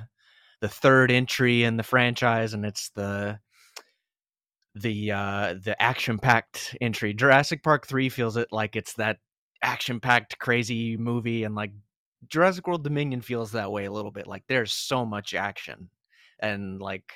the 0.61 0.69
third 0.69 1.11
entry 1.11 1.63
in 1.63 1.77
the 1.77 1.83
franchise 1.83 2.55
and 2.55 2.65
it's 2.65 2.91
the 2.91 3.39
the 4.81 5.13
uh 5.13 5.55
the 5.63 5.81
action 5.81 6.19
packed 6.19 6.77
entry. 6.81 7.15
Jurassic 7.15 7.63
park 7.63 7.87
3 7.87 8.09
feels 8.09 8.37
it 8.37 8.49
like 8.53 8.77
it's 8.77 8.95
that 8.95 9.19
action 9.63 10.01
packed 10.01 10.39
crazy 10.39 10.97
movie 10.97 11.45
and 11.45 11.55
like 11.55 11.73
jurassic 12.29 12.67
world 12.67 12.85
dominion 12.85 13.21
feels 13.21 13.53
that 13.53 13.71
way 13.73 13.85
a 13.85 13.93
little 13.93 14.11
bit. 14.11 14.27
Like 14.27 14.45
there's 14.49 14.73
so 14.73 15.05
much 15.05 15.35
action 15.35 15.91
and 16.41 16.81
like 16.81 17.13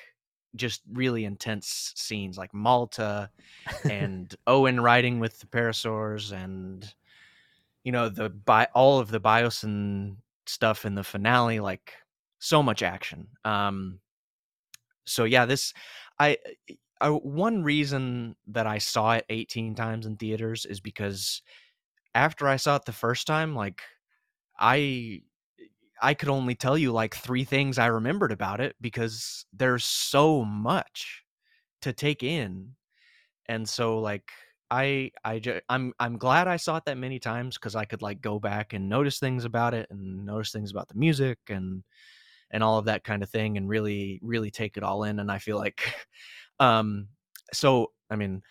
just 0.55 0.81
really 0.91 1.25
intense 1.25 1.93
scenes 1.95 2.37
like 2.37 2.53
malta 2.53 3.29
and 3.89 4.35
owen 4.45 4.79
riding 4.79 5.19
with 5.19 5.39
the 5.39 5.47
parasaurs 5.47 6.31
and 6.31 6.93
you 7.83 7.91
know 7.91 8.09
the 8.09 8.29
bi- 8.29 8.67
all 8.75 8.99
of 8.99 9.09
the 9.09 9.19
biosyn 9.19 10.15
stuff 10.45 10.85
in 10.85 10.93
the 10.93 11.03
finale 11.03 11.59
like 11.59 11.93
so 12.39 12.61
much 12.61 12.83
action. 12.83 13.27
Um 13.45 13.99
so 15.05 15.23
yeah 15.25 15.45
this 15.45 15.73
i 16.19 16.37
I, 17.03 17.09
one 17.09 17.63
reason 17.63 18.37
that 18.47 18.67
I 18.67 18.79
saw 18.79 19.13
it 19.13 19.25
18 19.29 19.75
times 19.75 20.07
in 20.07 20.17
theaters 20.17 20.65
is 20.65 20.81
because 20.81 21.43
after 22.15 22.47
I 22.47 22.57
saw 22.57 22.77
it 22.77 22.85
the 22.85 22.93
first 22.93 23.27
time, 23.27 23.55
like 23.55 23.81
I 24.59 25.21
I 26.01 26.13
could 26.13 26.29
only 26.29 26.55
tell 26.55 26.77
you 26.77 26.91
like 26.91 27.15
three 27.15 27.43
things 27.43 27.77
I 27.79 27.87
remembered 27.87 28.31
about 28.31 28.61
it 28.61 28.75
because 28.81 29.45
there's 29.53 29.85
so 29.85 30.43
much 30.45 31.23
to 31.81 31.93
take 31.93 32.23
in. 32.23 32.75
And 33.47 33.67
so 33.67 33.99
like 33.99 34.31
I 34.71 35.11
I 35.23 35.39
ju- 35.39 35.61
I'm 35.69 35.93
I'm 35.99 36.17
glad 36.17 36.47
I 36.47 36.57
saw 36.57 36.77
it 36.77 36.85
that 36.85 36.97
many 36.97 37.19
times 37.19 37.57
cuz 37.57 37.75
I 37.75 37.85
could 37.85 38.01
like 38.01 38.21
go 38.21 38.39
back 38.39 38.73
and 38.73 38.89
notice 38.89 39.19
things 39.19 39.45
about 39.45 39.73
it 39.73 39.87
and 39.91 40.25
notice 40.25 40.51
things 40.51 40.71
about 40.71 40.87
the 40.89 40.95
music 40.95 41.39
and 41.49 41.83
and 42.51 42.63
all 42.63 42.79
of 42.79 42.85
that 42.85 43.03
kind 43.03 43.23
of 43.23 43.29
thing 43.29 43.57
and 43.57 43.69
really 43.69 44.19
really 44.23 44.51
take 44.51 44.77
it 44.77 44.83
all 44.83 45.03
in 45.03 45.19
and 45.19 45.31
I 45.31 45.39
feel 45.39 45.57
like 45.57 45.81
um 46.59 47.07
so 47.53 47.91
I 48.09 48.15
mean 48.15 48.41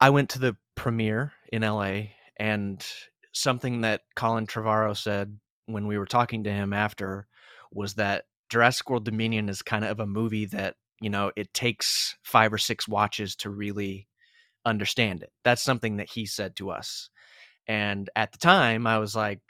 I 0.00 0.10
went 0.10 0.30
to 0.30 0.38
the 0.38 0.56
premiere 0.74 1.32
in 1.52 1.62
LA 1.62 2.12
and 2.38 2.84
something 3.32 3.82
that 3.82 4.02
Colin 4.16 4.46
Trevorrow 4.46 4.96
said 4.96 5.38
when 5.66 5.86
we 5.86 5.98
were 5.98 6.06
talking 6.06 6.44
to 6.44 6.52
him 6.52 6.72
after 6.72 7.26
was 7.72 7.94
that 7.94 8.24
Jurassic 8.48 8.88
World 8.90 9.04
Dominion 9.04 9.48
is 9.48 9.62
kind 9.62 9.84
of 9.84 10.00
a 10.00 10.06
movie 10.06 10.46
that, 10.46 10.74
you 11.00 11.10
know, 11.10 11.30
it 11.36 11.52
takes 11.54 12.16
5 12.24 12.52
or 12.52 12.58
6 12.58 12.88
watches 12.88 13.36
to 13.36 13.50
really 13.50 14.08
understand 14.66 15.22
it. 15.22 15.30
That's 15.44 15.62
something 15.62 15.98
that 15.98 16.10
he 16.10 16.26
said 16.26 16.56
to 16.56 16.70
us. 16.70 17.10
And 17.68 18.10
at 18.16 18.32
the 18.32 18.38
time 18.38 18.86
I 18.86 18.98
was 18.98 19.14
like 19.14 19.42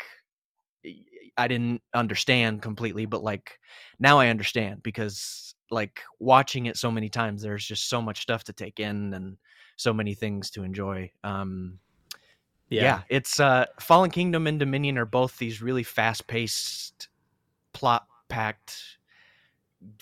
I 1.36 1.48
didn't 1.48 1.82
understand 1.94 2.62
completely, 2.62 3.06
but 3.06 3.22
like 3.22 3.58
now 3.98 4.18
I 4.18 4.28
understand 4.28 4.82
because 4.82 5.54
like 5.70 6.00
watching 6.18 6.66
it 6.66 6.76
so 6.76 6.90
many 6.90 7.08
times, 7.08 7.42
there's 7.42 7.64
just 7.64 7.88
so 7.88 8.02
much 8.02 8.22
stuff 8.22 8.44
to 8.44 8.52
take 8.52 8.80
in 8.80 9.14
and 9.14 9.36
so 9.76 9.92
many 9.92 10.14
things 10.14 10.50
to 10.52 10.62
enjoy. 10.62 11.10
Um, 11.24 11.78
yeah. 12.68 13.02
it's 13.08 13.40
uh, 13.40 13.66
Fallen 13.80 14.10
Kingdom 14.10 14.46
and 14.46 14.58
Dominion 14.58 14.98
are 14.98 15.06
both 15.06 15.38
these 15.38 15.60
really 15.60 15.82
fast 15.82 16.26
paced, 16.26 17.08
plot 17.72 18.06
packed 18.28 18.76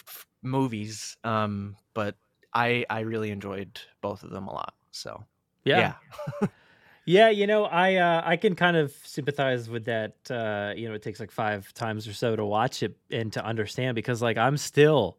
f- 0.07 0.27
movies. 0.43 1.17
Um, 1.25 1.77
but 1.95 2.17
I 2.53 2.85
I 2.91 3.01
really 3.01 3.31
enjoyed 3.31 3.81
both 4.01 4.23
of 4.23 4.31
them 4.31 4.49
a 4.49 4.53
lot. 4.53 4.75
So 4.91 5.25
Yeah. 5.65 5.95
Yeah, 7.09 7.31
you 7.31 7.47
know, 7.47 7.65
I 7.65 7.95
uh, 7.95 8.21
I 8.23 8.37
can 8.37 8.55
kind 8.55 8.77
of 8.77 8.93
sympathize 9.03 9.67
with 9.67 9.87
that. 9.87 10.13
Uh, 10.31 10.75
you 10.77 10.87
know, 10.87 10.95
it 10.95 11.01
takes 11.01 11.19
like 11.19 11.31
five 11.31 11.73
times 11.73 12.07
or 12.07 12.13
so 12.13 12.37
to 12.37 12.45
watch 12.45 12.83
it 12.83 12.99
and 13.11 13.33
to 13.33 13.43
understand 13.43 13.95
because, 13.95 14.21
like, 14.21 14.37
I'm 14.37 14.59
still 14.59 15.17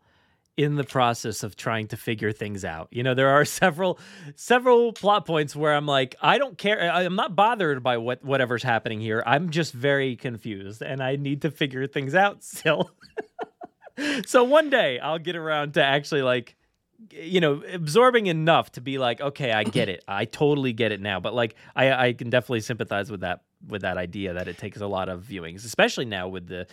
in 0.57 0.75
the 0.75 0.83
process 0.83 1.43
of 1.43 1.55
trying 1.55 1.88
to 1.88 1.97
figure 1.97 2.31
things 2.31 2.65
out. 2.65 2.89
You 2.91 3.03
know, 3.03 3.13
there 3.13 3.29
are 3.29 3.45
several 3.62 3.99
several 4.35 4.93
plot 4.93 5.25
points 5.25 5.55
where 5.55 5.73
I'm 5.73 5.85
like, 5.85 6.15
I 6.21 6.38
don't 6.38 6.57
care. 6.57 6.91
I'm 6.91 7.15
not 7.15 7.35
bothered 7.35 7.81
by 7.81 7.97
what 7.97 8.23
whatever's 8.23 8.63
happening 8.63 8.99
here. 8.99 9.23
I'm 9.25 9.49
just 9.49 9.73
very 9.73 10.15
confused, 10.15 10.81
and 10.81 11.01
I 11.01 11.15
need 11.15 11.41
to 11.43 11.51
figure 11.51 11.88
things 11.88 12.15
out 12.15 12.43
still. 12.43 12.91
so 14.25 14.43
one 14.43 14.69
day 14.69 14.99
I'll 14.99 15.19
get 15.19 15.35
around 15.35 15.73
to 15.75 15.83
actually 15.83 16.21
like 16.21 16.55
you 17.12 17.39
know 17.39 17.63
absorbing 17.71 18.27
enough 18.27 18.73
to 18.73 18.81
be 18.81 18.97
like 18.97 19.21
okay 19.21 19.53
i 19.53 19.63
get 19.63 19.88
it 19.88 20.03
i 20.05 20.25
totally 20.25 20.73
get 20.73 20.91
it 20.91 20.99
now 20.99 21.17
but 21.17 21.33
like 21.33 21.55
i 21.73 22.07
i 22.07 22.13
can 22.13 22.29
definitely 22.29 22.59
sympathize 22.59 23.09
with 23.09 23.21
that 23.21 23.41
with 23.67 23.83
that 23.83 23.97
idea 23.97 24.33
that 24.33 24.49
it 24.49 24.57
takes 24.57 24.81
a 24.81 24.85
lot 24.85 25.07
of 25.07 25.23
viewings 25.23 25.63
especially 25.63 26.03
now 26.03 26.27
with 26.27 26.47
the 26.47 26.67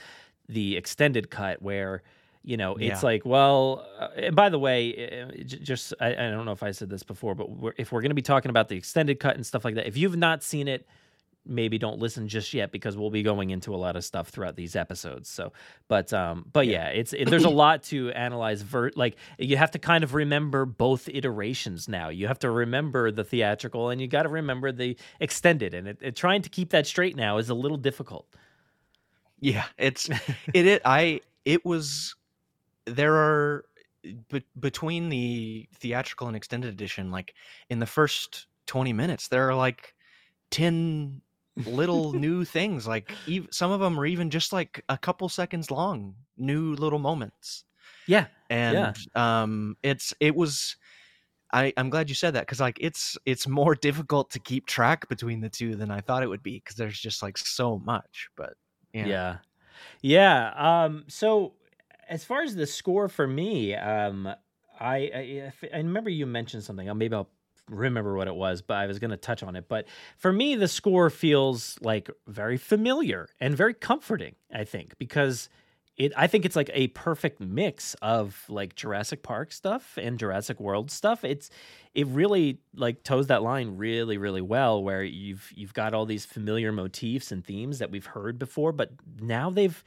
the 0.48 0.76
extended 0.76 1.30
cut 1.30 1.62
where 1.62 2.02
you 2.46 2.56
know 2.56 2.76
it's 2.76 3.02
Yeah. 3.02 3.06
like 3.06 3.26
well 3.26 3.84
uh, 3.98 4.08
and 4.16 4.34
by 4.36 4.48
the 4.48 4.58
way 4.58 5.26
uh, 5.28 5.32
j- 5.44 5.58
just 5.58 5.92
I, 6.00 6.12
I 6.12 6.30
don't 6.30 6.44
know 6.46 6.52
if 6.52 6.62
i 6.62 6.70
said 6.70 6.88
this 6.88 7.02
before 7.02 7.34
but 7.34 7.50
we're, 7.50 7.74
if 7.76 7.92
we're 7.92 8.00
going 8.00 8.10
to 8.10 8.14
be 8.14 8.22
talking 8.22 8.48
about 8.50 8.68
the 8.68 8.76
extended 8.76 9.20
cut 9.20 9.34
and 9.36 9.44
stuff 9.44 9.64
like 9.64 9.74
that 9.74 9.86
if 9.86 9.96
you've 9.98 10.16
not 10.16 10.42
seen 10.42 10.68
it 10.68 10.86
maybe 11.48 11.78
don't 11.78 12.00
listen 12.00 12.26
just 12.26 12.52
yet 12.54 12.72
because 12.72 12.96
we'll 12.96 13.10
be 13.10 13.22
going 13.22 13.50
into 13.50 13.72
a 13.72 13.76
lot 13.76 13.94
of 13.94 14.04
stuff 14.04 14.30
throughout 14.30 14.56
these 14.56 14.74
episodes. 14.74 15.28
So, 15.28 15.52
but 15.86 16.12
um, 16.12 16.44
but 16.52 16.66
yeah, 16.66 16.88
it's 16.88 17.12
it, 17.12 17.30
there's 17.30 17.44
a 17.44 17.48
lot 17.64 17.84
to 17.84 18.10
analyze. 18.10 18.62
Ver- 18.62 18.90
like 18.96 19.14
you 19.38 19.56
have 19.56 19.70
to 19.70 19.78
kind 19.78 20.02
of 20.02 20.12
remember 20.14 20.64
both 20.64 21.08
iterations 21.08 21.88
now. 21.88 22.08
You 22.08 22.26
have 22.26 22.40
to 22.40 22.50
remember 22.50 23.12
the 23.12 23.22
theatrical 23.22 23.90
and 23.90 24.00
you 24.00 24.08
got 24.08 24.24
to 24.24 24.28
remember 24.28 24.72
the 24.72 24.96
extended. 25.20 25.72
And 25.72 25.86
it, 25.86 25.98
it, 26.00 26.16
trying 26.16 26.42
to 26.42 26.48
keep 26.48 26.70
that 26.70 26.84
straight 26.84 27.14
now 27.14 27.38
is 27.38 27.48
a 27.48 27.54
little 27.54 27.76
difficult. 27.78 28.26
Yeah, 29.38 29.66
it's 29.78 30.08
it. 30.52 30.66
it 30.66 30.82
I 30.84 31.20
it 31.44 31.64
was 31.64 32.16
there 32.86 33.14
are 33.14 33.64
be, 34.30 34.44
between 34.58 35.08
the 35.08 35.68
theatrical 35.74 36.28
and 36.28 36.36
extended 36.36 36.72
edition. 36.72 37.10
Like 37.10 37.34
in 37.68 37.78
the 37.78 37.86
first 37.86 38.46
twenty 38.66 38.92
minutes, 38.92 39.28
there 39.28 39.48
are 39.48 39.54
like 39.54 39.94
ten 40.50 41.20
little 41.64 42.12
new 42.18 42.44
things. 42.44 42.86
Like 42.86 43.12
ev- 43.28 43.48
some 43.50 43.70
of 43.70 43.80
them 43.80 43.98
are 43.98 44.06
even 44.06 44.30
just 44.30 44.52
like 44.52 44.84
a 44.88 44.98
couple 44.98 45.28
seconds 45.28 45.70
long, 45.70 46.14
new 46.36 46.74
little 46.74 46.98
moments. 46.98 47.64
Yeah, 48.06 48.26
and 48.50 48.96
um, 49.14 49.76
it's 49.82 50.14
it 50.20 50.34
was. 50.34 50.76
I, 51.52 51.72
I'm 51.76 51.90
glad 51.90 52.08
you 52.08 52.16
said 52.16 52.34
that 52.34 52.40
because 52.40 52.60
like 52.60 52.78
it's 52.80 53.16
it's 53.24 53.46
more 53.46 53.74
difficult 53.80 54.30
to 54.30 54.38
keep 54.38 54.66
track 54.66 55.08
between 55.08 55.40
the 55.40 55.48
two 55.48 55.76
than 55.76 55.90
I 55.90 56.00
thought 56.00 56.22
it 56.22 56.28
would 56.28 56.42
be 56.42 56.58
because 56.58 56.76
there's 56.76 56.98
just 56.98 57.22
like 57.22 57.38
so 57.38 57.78
much. 57.78 58.28
But 58.36 58.54
yeah. 58.92 59.06
yeah, 59.06 59.36
yeah. 60.02 60.84
Um, 60.84 61.04
so 61.08 61.54
as 62.08 62.24
far 62.24 62.42
as 62.42 62.54
the 62.54 62.66
score 62.66 63.08
for 63.08 63.26
me, 63.26 63.74
um, 63.74 64.28
I 64.80 64.96
I, 64.96 65.52
I 65.72 65.76
remember 65.78 66.10
you 66.10 66.26
mentioned 66.26 66.64
something. 66.64 66.86
Maybe 66.96 67.14
I'll 67.14 67.30
remember 67.68 68.14
what 68.14 68.28
it 68.28 68.34
was, 68.34 68.62
but 68.62 68.76
I 68.76 68.86
was 68.86 68.98
going 68.98 69.10
to 69.10 69.16
touch 69.16 69.42
on 69.42 69.56
it. 69.56 69.68
But 69.68 69.86
for 70.18 70.32
me, 70.32 70.54
the 70.54 70.68
score 70.68 71.10
feels 71.10 71.78
like 71.80 72.08
very 72.26 72.56
familiar 72.56 73.28
and 73.40 73.56
very 73.56 73.74
comforting. 73.74 74.36
I 74.52 74.64
think 74.64 74.94
because 74.98 75.48
it. 75.96 76.12
I 76.16 76.26
think 76.26 76.44
it's 76.44 76.56
like 76.56 76.70
a 76.72 76.88
perfect 76.88 77.40
mix 77.40 77.94
of 78.02 78.44
like 78.48 78.74
Jurassic 78.76 79.22
Park 79.22 79.52
stuff 79.52 79.98
and 80.00 80.18
Jurassic 80.18 80.60
World 80.60 80.90
stuff. 80.90 81.24
It's 81.24 81.50
it 81.94 82.06
really 82.08 82.60
like 82.74 83.02
toes 83.02 83.28
that 83.28 83.42
line 83.42 83.76
really 83.78 84.18
really 84.18 84.42
well 84.42 84.82
where 84.82 85.02
you've 85.02 85.50
you've 85.54 85.74
got 85.74 85.94
all 85.94 86.04
these 86.04 86.26
familiar 86.26 86.70
motifs 86.70 87.32
and 87.32 87.44
themes 87.44 87.78
that 87.78 87.90
we've 87.90 88.04
heard 88.04 88.38
before 88.38 88.70
but 88.70 88.90
now 89.18 89.48
they've 89.48 89.82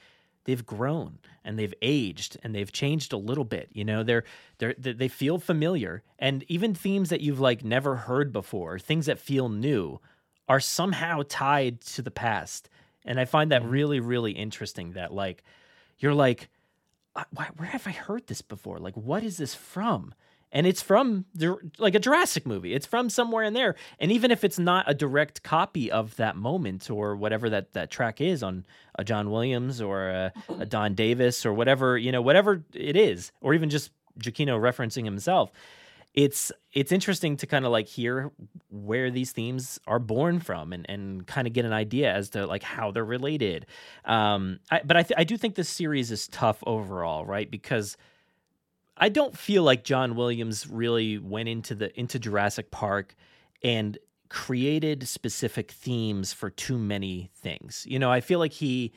they've 0.50 0.66
grown 0.66 1.20
and 1.46 1.60
they've 1.60 1.76
aged 1.84 2.38
and 2.42 2.56
they've 2.56 2.72
changed 2.72 3.14
a 3.14 3.18
little 3.18 3.44
bit 3.44 3.70
you 3.72 3.86
know 3.86 4.02
they're 4.02 4.24
they're 4.58 4.74
they 4.80 4.94
they 4.94 5.08
feel 5.08 5.38
familiar 5.38 6.02
and 6.18 6.44
even 6.48 6.74
themes 6.74 7.10
that 7.10 7.22
you've 7.22 7.40
like 7.40 7.64
never 7.64 7.96
heard 7.96 8.34
before 8.34 8.80
things 8.80 9.06
that 9.06 9.20
feel 9.20 9.48
new 9.48 10.00
are 10.48 10.60
somehow 10.60 11.22
tied 11.30 11.80
to 11.82 12.02
the 12.02 12.10
past 12.10 12.68
and 13.06 13.20
i 13.20 13.26
find 13.26 13.52
that 13.52 13.62
mm-hmm. 13.62 13.72
really 13.72 14.00
really 14.00 14.32
interesting 14.32 14.94
that 14.94 15.14
like 15.14 15.44
you're 16.00 16.16
like 16.16 16.50
uh, 17.16 17.24
why, 17.32 17.48
where 17.58 17.70
have 17.70 17.88
I 17.88 17.92
heard 17.92 18.28
this 18.28 18.42
before? 18.44 18.78
Like, 18.78 18.96
what 18.96 19.24
is 19.24 19.38
this 19.38 19.56
from? 19.56 20.14
And 20.52 20.66
it's 20.66 20.82
from 20.82 21.26
like 21.78 21.96
a 21.96 22.00
Jurassic 22.00 22.46
movie. 22.46 22.74
It's 22.74 22.86
from 22.86 23.10
somewhere 23.10 23.44
in 23.44 23.54
there. 23.54 23.76
And 24.00 24.12
even 24.12 24.32
if 24.32 24.44
it's 24.44 24.58
not 24.58 24.86
a 24.88 24.94
direct 24.94 25.44
copy 25.44 25.92
of 25.92 26.16
that 26.16 26.36
moment 26.36 26.90
or 26.90 27.16
whatever 27.16 27.50
that 27.52 27.74
that 27.74 27.92
track 27.92 28.20
is 28.20 28.42
on 28.42 28.66
a 28.96 29.04
John 29.04 29.30
Williams 29.30 29.80
or 29.80 30.10
a, 30.10 30.34
a 30.58 30.66
Don 30.66 30.96
Davis 30.96 31.46
or 31.46 31.54
whatever 31.54 31.98
you 31.98 32.12
know, 32.12 32.22
whatever 32.22 32.64
it 32.74 32.96
is, 32.96 33.32
or 33.42 33.54
even 33.54 33.70
just 33.70 33.92
Giacchino 34.20 34.60
referencing 34.60 35.06
himself, 35.06 35.52
it's 36.14 36.52
it's 36.74 36.92
interesting 36.92 37.38
to 37.38 37.48
kind 37.48 37.66
of 37.66 37.72
like 37.72 37.88
hear 37.88 38.32
where 38.70 39.12
these 39.12 39.32
themes 39.32 39.80
are 39.88 40.00
born 40.00 40.40
from 40.40 40.74
and, 40.74 40.86
and 40.90 41.26
kind 41.28 41.48
of 41.48 41.54
get 41.54 41.66
an 41.66 41.74
idea 41.74 42.12
as 42.14 42.30
to 42.32 42.46
like 42.46 42.64
how 42.64 42.92
they're 42.92 43.06
related 43.06 43.66
um 44.06 44.60
I, 44.72 44.82
but 44.84 44.98
I, 44.98 45.04
th- 45.04 45.18
I 45.18 45.24
do 45.24 45.38
think 45.38 45.56
this 45.56 45.70
series 45.70 46.12
is 46.12 46.28
tough 46.28 46.64
overall 46.66 47.26
right 47.26 47.50
because 47.50 47.96
i 49.00 49.10
don't 49.10 49.38
feel 49.38 49.64
like 49.64 49.84
john 49.84 50.16
williams 50.16 50.68
really 50.68 51.18
went 51.18 51.50
into 51.50 51.76
the 51.76 51.98
into 52.00 52.20
jurassic 52.20 52.72
park 52.72 53.16
and 53.64 53.98
created 54.30 55.08
specific 55.08 55.72
themes 55.72 56.32
for 56.34 56.52
too 56.52 56.78
many 56.78 57.32
things. 57.36 57.84
You 57.88 57.98
know 58.00 58.12
i 58.12 58.22
feel 58.22 58.40
like 58.40 58.54
he 58.54 58.94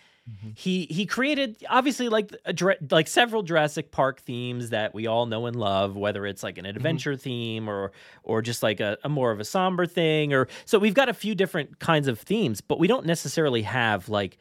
he 0.55 0.87
he 0.89 1.05
created 1.05 1.65
obviously 1.69 2.09
like 2.09 2.31
a, 2.45 2.55
like 2.91 3.09
several 3.09 3.43
Jurassic 3.43 3.91
Park 3.91 4.21
themes 4.21 4.71
that 4.71 4.95
we 4.95 5.09
all 5.09 5.27
know 5.27 5.47
and 5.47 5.57
love, 5.57 5.97
whether 5.97 6.27
it's 6.27 6.45
like 6.45 6.59
an 6.59 6.67
adventure 6.67 7.17
theme 7.17 7.69
or 7.69 7.91
or 8.23 8.41
just 8.41 8.63
like 8.63 8.79
a, 8.79 8.99
a 9.03 9.09
more 9.09 9.33
of 9.33 9.41
a 9.41 9.45
somber 9.45 9.85
thing, 9.85 10.33
or 10.33 10.47
so 10.65 10.79
we've 10.79 10.95
got 10.95 11.09
a 11.09 11.15
few 11.15 11.35
different 11.35 11.81
kinds 11.81 12.07
of 12.07 12.21
themes, 12.21 12.61
but 12.61 12.79
we 12.79 12.87
don't 12.87 13.05
necessarily 13.05 13.63
have 13.63 14.09
like, 14.09 14.39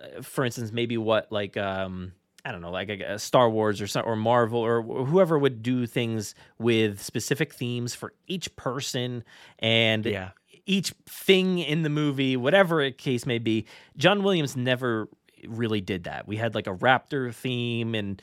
uh, 0.00 0.22
for 0.22 0.44
instance, 0.44 0.70
maybe 0.70 0.96
what 0.96 1.32
like 1.32 1.56
um 1.56 2.12
I 2.46 2.52
don't 2.52 2.60
know, 2.60 2.70
like 2.70 2.88
a, 2.88 3.00
a 3.02 3.14
uh, 3.14 3.18
Star 3.18 3.50
Wars 3.50 3.82
or 3.82 4.00
or 4.02 4.14
Marvel 4.16 4.60
or 4.60 4.80
wh- 4.82 5.08
whoever 5.08 5.36
would 5.38 5.62
do 5.62 5.84
things 5.86 6.34
with 6.58 7.02
specific 7.02 7.52
themes 7.52 7.94
for 7.94 8.14
each 8.28 8.54
person 8.54 9.24
and 9.58 10.06
Yeah. 10.06 10.30
each 10.64 10.94
thing 11.06 11.58
in 11.58 11.82
the 11.82 11.88
movie, 11.90 12.36
whatever 12.36 12.80
a 12.82 12.92
case 12.92 13.26
may 13.26 13.38
be. 13.38 13.66
John 13.96 14.22
Williams 14.22 14.56
never 14.56 15.08
really 15.48 15.80
did 15.80 16.04
that. 16.04 16.26
We 16.28 16.36
had 16.36 16.54
like 16.54 16.66
a 16.68 16.74
raptor 16.74 17.34
theme 17.34 17.94
and 17.94 18.22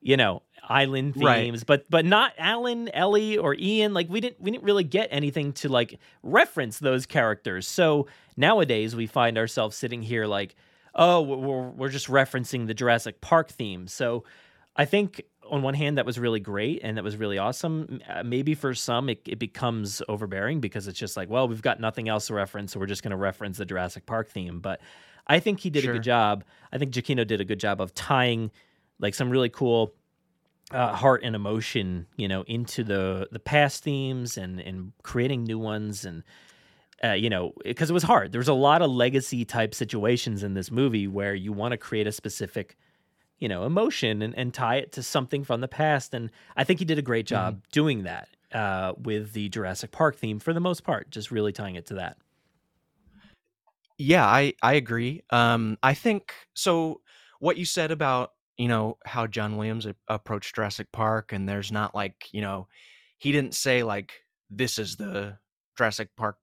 you 0.00 0.16
know 0.16 0.42
island 0.68 1.14
Right. 1.16 1.42
themes, 1.44 1.64
but 1.64 1.84
but 1.90 2.04
not 2.04 2.32
Alan, 2.38 2.88
Ellie, 2.94 3.36
or 3.38 3.54
Ian. 3.58 3.92
Like 3.94 4.08
we 4.08 4.20
didn't 4.20 4.40
we 4.40 4.50
didn't 4.50 4.64
really 4.64 4.84
get 4.84 5.08
anything 5.10 5.52
to 5.54 5.68
like 5.68 5.98
reference 6.22 6.78
those 6.78 7.04
characters. 7.06 7.66
So 7.68 8.06
nowadays 8.36 8.94
we 8.96 9.06
find 9.06 9.36
ourselves 9.38 9.76
sitting 9.76 10.02
here 10.02 10.26
like, 10.26 10.54
oh, 10.94 11.22
we're 11.22 11.68
we're 11.70 11.88
just 11.88 12.08
referencing 12.08 12.66
the 12.66 12.74
Jurassic 12.74 13.20
Park 13.20 13.50
theme. 13.50 13.86
So 13.86 14.24
I 14.76 14.84
think 14.84 15.22
on 15.50 15.62
one 15.62 15.74
hand 15.74 15.98
that 15.98 16.06
was 16.06 16.18
really 16.18 16.40
great 16.40 16.80
and 16.82 16.96
that 16.96 17.04
was 17.04 17.16
really 17.16 17.38
awesome. 17.38 18.00
Uh, 18.08 18.22
maybe 18.22 18.54
for 18.54 18.74
some 18.74 19.08
it, 19.08 19.20
it 19.26 19.38
becomes 19.38 20.02
overbearing 20.08 20.60
because 20.60 20.86
it's 20.86 20.98
just 20.98 21.16
like, 21.16 21.28
well, 21.28 21.48
we've 21.48 21.62
got 21.62 21.80
nothing 21.80 22.08
else 22.08 22.26
to 22.28 22.34
reference, 22.34 22.72
so 22.72 22.80
we're 22.80 22.86
just 22.86 23.02
going 23.02 23.10
to 23.10 23.16
reference 23.16 23.58
the 23.58 23.64
Jurassic 23.64 24.06
Park 24.06 24.28
theme. 24.28 24.60
But 24.60 24.80
I 25.26 25.40
think 25.40 25.60
he 25.60 25.70
did 25.70 25.84
a 25.84 25.92
good 25.92 26.02
job. 26.02 26.44
I 26.72 26.78
think 26.78 26.92
Giacchino 26.92 27.26
did 27.26 27.40
a 27.40 27.44
good 27.44 27.60
job 27.60 27.80
of 27.80 27.94
tying 27.94 28.50
like 28.98 29.14
some 29.14 29.30
really 29.30 29.50
cool 29.50 29.94
uh, 30.70 30.94
heart 30.94 31.22
and 31.22 31.34
emotion, 31.34 32.06
you 32.16 32.28
know, 32.28 32.42
into 32.42 32.84
the 32.84 33.28
the 33.30 33.38
past 33.38 33.82
themes 33.82 34.36
and 34.36 34.60
and 34.60 34.92
creating 35.02 35.44
new 35.44 35.58
ones 35.58 36.04
and 36.04 36.22
uh, 37.04 37.12
you 37.12 37.30
know, 37.30 37.52
because 37.64 37.90
it 37.90 37.94
was 37.94 38.02
hard. 38.02 38.32
There 38.32 38.40
was 38.40 38.48
a 38.48 38.54
lot 38.54 38.82
of 38.82 38.90
legacy 38.90 39.44
type 39.44 39.74
situations 39.74 40.42
in 40.42 40.54
this 40.54 40.70
movie 40.70 41.06
where 41.06 41.34
you 41.34 41.52
want 41.52 41.72
to 41.72 41.78
create 41.78 42.06
a 42.06 42.12
specific, 42.12 42.76
you 43.38 43.48
know, 43.48 43.64
emotion 43.64 44.22
and, 44.22 44.36
and 44.36 44.52
tie 44.52 44.76
it 44.76 44.92
to 44.92 45.02
something 45.02 45.44
from 45.44 45.60
the 45.60 45.68
past. 45.68 46.12
And 46.12 46.30
I 46.56 46.64
think 46.64 46.80
he 46.80 46.84
did 46.84 46.98
a 46.98 47.02
great 47.02 47.26
job 47.26 47.62
doing 47.70 48.02
that 48.02 48.28
uh, 48.52 48.94
with 48.98 49.32
the 49.32 49.48
Jurassic 49.48 49.92
Park 49.92 50.16
theme 50.16 50.40
for 50.40 50.52
the 50.52 50.60
most 50.60 50.82
part, 50.82 51.10
just 51.10 51.30
really 51.30 51.52
tying 51.52 51.76
it 51.76 51.86
to 51.86 51.94
that. 51.94 52.16
Yeah, 53.96 54.24
I 54.24 54.54
I 54.62 54.74
agree. 54.74 55.22
Um, 55.30 55.76
I 55.82 55.94
think 55.94 56.32
so. 56.54 57.00
What 57.40 57.56
you 57.56 57.64
said 57.64 57.90
about 57.90 58.32
you 58.56 58.68
know 58.68 58.96
how 59.04 59.26
John 59.26 59.56
Williams 59.56 59.86
approached 60.06 60.54
Jurassic 60.54 60.90
Park, 60.92 61.32
and 61.32 61.48
there's 61.48 61.72
not 61.72 61.96
like 61.96 62.26
you 62.32 62.40
know 62.40 62.68
he 63.18 63.32
didn't 63.32 63.54
say 63.54 63.82
like 63.82 64.12
this 64.50 64.78
is 64.78 64.96
the 64.96 65.38
Jurassic 65.76 66.10
Park 66.16 66.38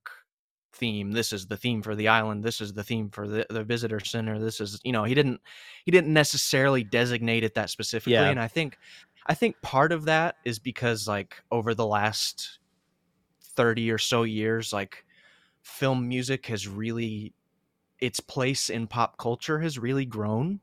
theme, 0.75 1.11
this 1.11 1.33
is 1.33 1.47
the 1.47 1.57
theme 1.57 1.81
for 1.81 1.95
the 1.95 2.07
island, 2.07 2.43
this 2.43 2.61
is 2.61 2.73
the 2.73 2.83
theme 2.83 3.09
for 3.09 3.27
the 3.27 3.45
the 3.49 3.63
visitor 3.63 3.99
center, 3.99 4.39
this 4.39 4.59
is 4.61 4.79
you 4.83 4.91
know 4.91 5.03
he 5.03 5.15
didn't 5.15 5.41
he 5.85 5.91
didn't 5.91 6.13
necessarily 6.13 6.83
designate 6.83 7.43
it 7.43 7.55
that 7.55 7.69
specifically, 7.69 8.13
Yeah. 8.13 8.29
and 8.29 8.39
I 8.39 8.47
think 8.47 8.77
I 9.25 9.33
think 9.33 9.61
part 9.61 9.91
of 9.91 10.05
that 10.05 10.35
is 10.45 10.59
because 10.59 11.07
like 11.07 11.41
over 11.51 11.73
the 11.73 11.85
last 11.87 12.59
30 13.41 13.89
or 13.91 13.97
so 13.97 14.23
years 14.23 14.73
like 14.73 15.05
film 15.63 16.07
music 16.07 16.45
has 16.47 16.67
really 16.67 17.33
its 17.99 18.19
place 18.19 18.69
in 18.69 18.85
pop 18.87 19.17
culture 19.17 19.59
has 19.59 19.79
really 19.79 20.05
grown 20.05 20.59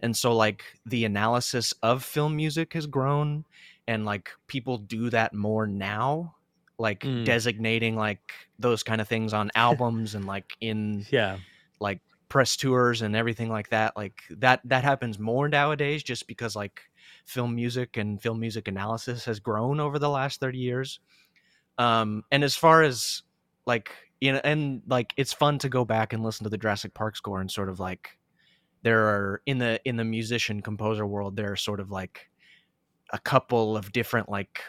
and 0.00 0.14
so 0.16 0.36
like 0.36 0.62
the 0.84 1.04
analysis 1.04 1.72
of 1.82 2.04
film 2.04 2.36
music 2.36 2.74
has 2.74 2.86
grown 2.86 3.44
and 3.88 4.04
like 4.04 4.30
people 4.46 4.76
do 4.78 5.10
that 5.10 5.32
more 5.32 5.66
now 5.66 6.35
like 6.78 7.00
Mm. 7.00 7.24
designating 7.24 7.96
like 7.96 8.32
those 8.58 8.82
kind 8.82 9.00
of 9.00 9.08
things 9.08 9.32
on 9.32 9.50
albums 9.56 10.14
and 10.14 10.24
like 10.26 10.56
in 10.60 11.06
Yeah. 11.10 11.38
like 11.80 12.00
press 12.28 12.56
tours 12.56 13.02
and 13.02 13.14
everything 13.14 13.48
like 13.48 13.68
that 13.70 13.96
like 13.96 14.20
that 14.30 14.60
that 14.64 14.82
happens 14.82 15.18
more 15.18 15.48
nowadays 15.48 16.02
just 16.02 16.26
because 16.26 16.56
like 16.56 16.82
film 17.24 17.54
music 17.54 17.96
and 17.96 18.20
film 18.20 18.40
music 18.40 18.66
analysis 18.68 19.24
has 19.24 19.38
grown 19.38 19.78
over 19.78 19.98
the 19.98 20.08
last 20.08 20.40
30 20.40 20.58
years 20.58 20.98
um 21.78 22.24
and 22.32 22.42
as 22.42 22.56
far 22.56 22.82
as 22.82 23.22
like 23.64 23.90
you 24.20 24.32
know 24.32 24.40
and 24.42 24.82
like 24.88 25.12
it's 25.16 25.32
fun 25.32 25.58
to 25.58 25.68
go 25.68 25.84
back 25.84 26.12
and 26.12 26.24
listen 26.24 26.44
to 26.44 26.50
the 26.50 26.58
Jurassic 26.58 26.94
Park 26.94 27.16
score 27.16 27.40
and 27.40 27.50
sort 27.50 27.68
of 27.68 27.78
like 27.78 28.18
there 28.82 29.06
are 29.06 29.42
in 29.46 29.58
the 29.58 29.80
in 29.84 29.96
the 29.96 30.04
musician 30.04 30.60
composer 30.62 31.06
world 31.06 31.36
there 31.36 31.52
are 31.52 31.56
sort 31.56 31.80
of 31.80 31.90
like 31.90 32.28
a 33.12 33.18
couple 33.18 33.76
of 33.76 33.92
different 33.92 34.28
like 34.28 34.62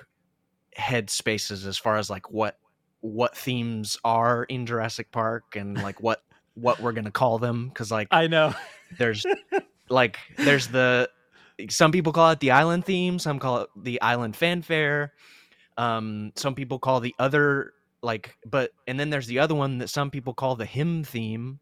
head 0.77 1.09
spaces 1.09 1.65
as 1.65 1.77
far 1.77 1.97
as 1.97 2.09
like 2.09 2.31
what 2.31 2.57
what 3.01 3.35
themes 3.37 3.97
are 4.03 4.43
in 4.45 4.65
Jurassic 4.65 5.11
Park 5.11 5.55
and 5.55 5.75
like 5.81 6.01
what 6.01 6.23
what 6.55 6.79
we're 6.79 6.91
gonna 6.91 7.11
call 7.11 7.37
them 7.39 7.67
because 7.67 7.91
like 7.91 8.07
I 8.11 8.27
know. 8.27 8.53
there's 8.97 9.25
like 9.89 10.17
there's 10.37 10.67
the 10.67 11.09
some 11.69 11.91
people 11.91 12.13
call 12.13 12.31
it 12.31 12.39
the 12.39 12.51
island 12.51 12.85
theme 12.85 13.19
some 13.19 13.39
call 13.39 13.61
it 13.61 13.69
the 13.75 14.01
island 14.01 14.35
fanfare 14.35 15.13
um 15.77 16.31
some 16.35 16.53
people 16.55 16.77
call 16.79 16.99
the 16.99 17.15
other 17.17 17.73
like 18.01 18.35
but 18.45 18.71
and 18.87 18.99
then 18.99 19.09
there's 19.09 19.27
the 19.27 19.39
other 19.39 19.55
one 19.55 19.79
that 19.79 19.89
some 19.89 20.11
people 20.11 20.33
call 20.33 20.55
the 20.55 20.65
hymn 20.65 21.03
theme 21.03 21.59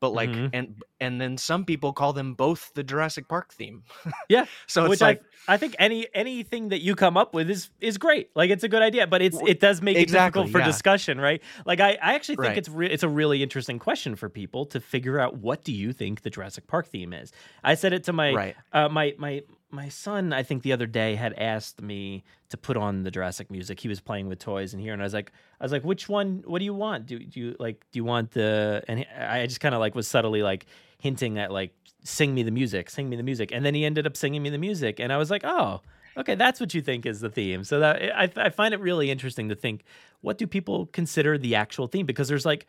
but 0.00 0.10
like 0.12 0.30
Mhm. 0.30 0.50
and 0.52 0.82
and 1.00 1.20
then 1.20 1.36
some 1.38 1.64
people 1.64 1.92
call 1.92 2.12
them 2.12 2.34
both 2.34 2.72
the 2.74 2.82
Jurassic 2.82 3.28
Park 3.28 3.52
theme 3.52 3.82
Yeah, 4.28 4.46
so 4.66 4.84
it's 4.84 4.90
Which 4.90 5.00
like 5.00 5.20
I 5.48 5.54
I 5.54 5.56
think 5.58 5.76
any 5.78 6.06
anything 6.14 6.70
that 6.70 6.80
you 6.80 6.94
come 6.94 7.16
up 7.18 7.34
with 7.34 7.50
is 7.50 7.68
is 7.80 7.98
great. 7.98 8.30
Like 8.34 8.50
it's 8.50 8.64
a 8.64 8.68
good 8.68 8.80
idea, 8.82 9.06
but 9.06 9.20
it's 9.22 9.38
it 9.46 9.60
does 9.60 9.82
make 9.82 9.96
Exactly, 9.96 10.40
it 10.40 10.44
difficult 10.44 10.52
for 10.52 10.58
yeah. 10.60 10.66
discussion, 10.72 11.20
right? 11.20 11.42
Like 11.66 11.80
I, 11.80 11.90
I 12.02 12.14
actually 12.14 12.36
think 12.36 12.48
Right. 12.48 12.58
it's 12.58 12.68
re- 12.68 12.90
it's 12.90 13.02
a 13.02 13.08
really 13.08 13.42
interesting 13.42 13.78
question 13.78 14.16
for 14.16 14.28
people 14.30 14.64
to 14.66 14.80
figure 14.80 15.18
out 15.20 15.36
what 15.38 15.62
do 15.64 15.72
you 15.72 15.92
think 15.92 16.22
the 16.22 16.30
Jurassic 16.30 16.66
Park 16.66 16.86
theme 16.86 17.12
is. 17.12 17.30
I 17.62 17.74
said 17.74 17.92
it 17.92 18.04
to 18.04 18.12
my 18.14 18.32
Right. 18.32 18.56
uh, 18.72 18.88
my 18.88 19.14
my 19.18 19.42
my 19.74 19.88
son. 19.88 20.32
I 20.32 20.42
think 20.42 20.62
the 20.62 20.72
other 20.72 20.86
day 20.86 21.16
had 21.16 21.34
asked 21.34 21.82
me 21.82 22.24
to 22.48 22.56
put 22.56 22.76
on 22.76 23.02
the 23.02 23.10
Jurassic 23.10 23.50
music. 23.50 23.80
He 23.80 23.88
was 23.88 24.00
playing 24.00 24.28
with 24.28 24.38
toys 24.38 24.72
in 24.72 24.80
here, 24.80 24.92
and 24.92 25.02
I 25.02 25.04
was 25.04 25.14
like, 25.14 25.32
I 25.60 25.64
was 25.64 25.72
like, 25.72 25.84
which 25.84 26.08
one? 26.08 26.42
What 26.46 26.60
do 26.60 26.64
you 26.64 26.74
want? 26.74 27.06
Do, 27.06 27.18
do 27.18 27.40
you 27.40 27.56
like? 27.58 27.84
Do 27.92 27.98
you 27.98 28.04
want 28.04 28.30
the? 28.30 28.82
And 28.88 29.04
I 29.18 29.46
just 29.46 29.60
kind 29.60 29.74
of 29.74 29.80
like 29.80 29.94
was 29.94 30.08
subtly 30.08 30.42
like 30.42 30.66
hinting 30.98 31.38
at 31.38 31.50
like 31.50 31.74
sing 32.04 32.34
me 32.34 32.42
the 32.42 32.50
music, 32.50 32.88
sing 32.88 33.08
me 33.08 33.16
the 33.16 33.22
music, 33.22 33.50
and 33.52 33.64
then 33.64 33.74
he 33.74 33.84
ended 33.84 34.06
up 34.06 34.16
singing 34.16 34.42
me 34.42 34.50
the 34.50 34.58
music, 34.58 35.00
and 35.00 35.12
I 35.12 35.16
was 35.16 35.30
like, 35.30 35.42
oh, 35.44 35.82
okay, 36.16 36.34
that's 36.34 36.60
what 36.60 36.72
you 36.72 36.80
think 36.80 37.04
is 37.04 37.20
the 37.20 37.30
theme. 37.30 37.64
So 37.64 37.80
that 37.80 38.02
I 38.16 38.30
I 38.36 38.50
find 38.50 38.72
it 38.72 38.80
really 38.80 39.10
interesting 39.10 39.48
to 39.48 39.54
think 39.54 39.84
what 40.20 40.38
do 40.38 40.46
people 40.46 40.86
consider 40.86 41.36
the 41.36 41.56
actual 41.56 41.88
theme 41.88 42.06
because 42.06 42.28
there's 42.28 42.46
like. 42.46 42.66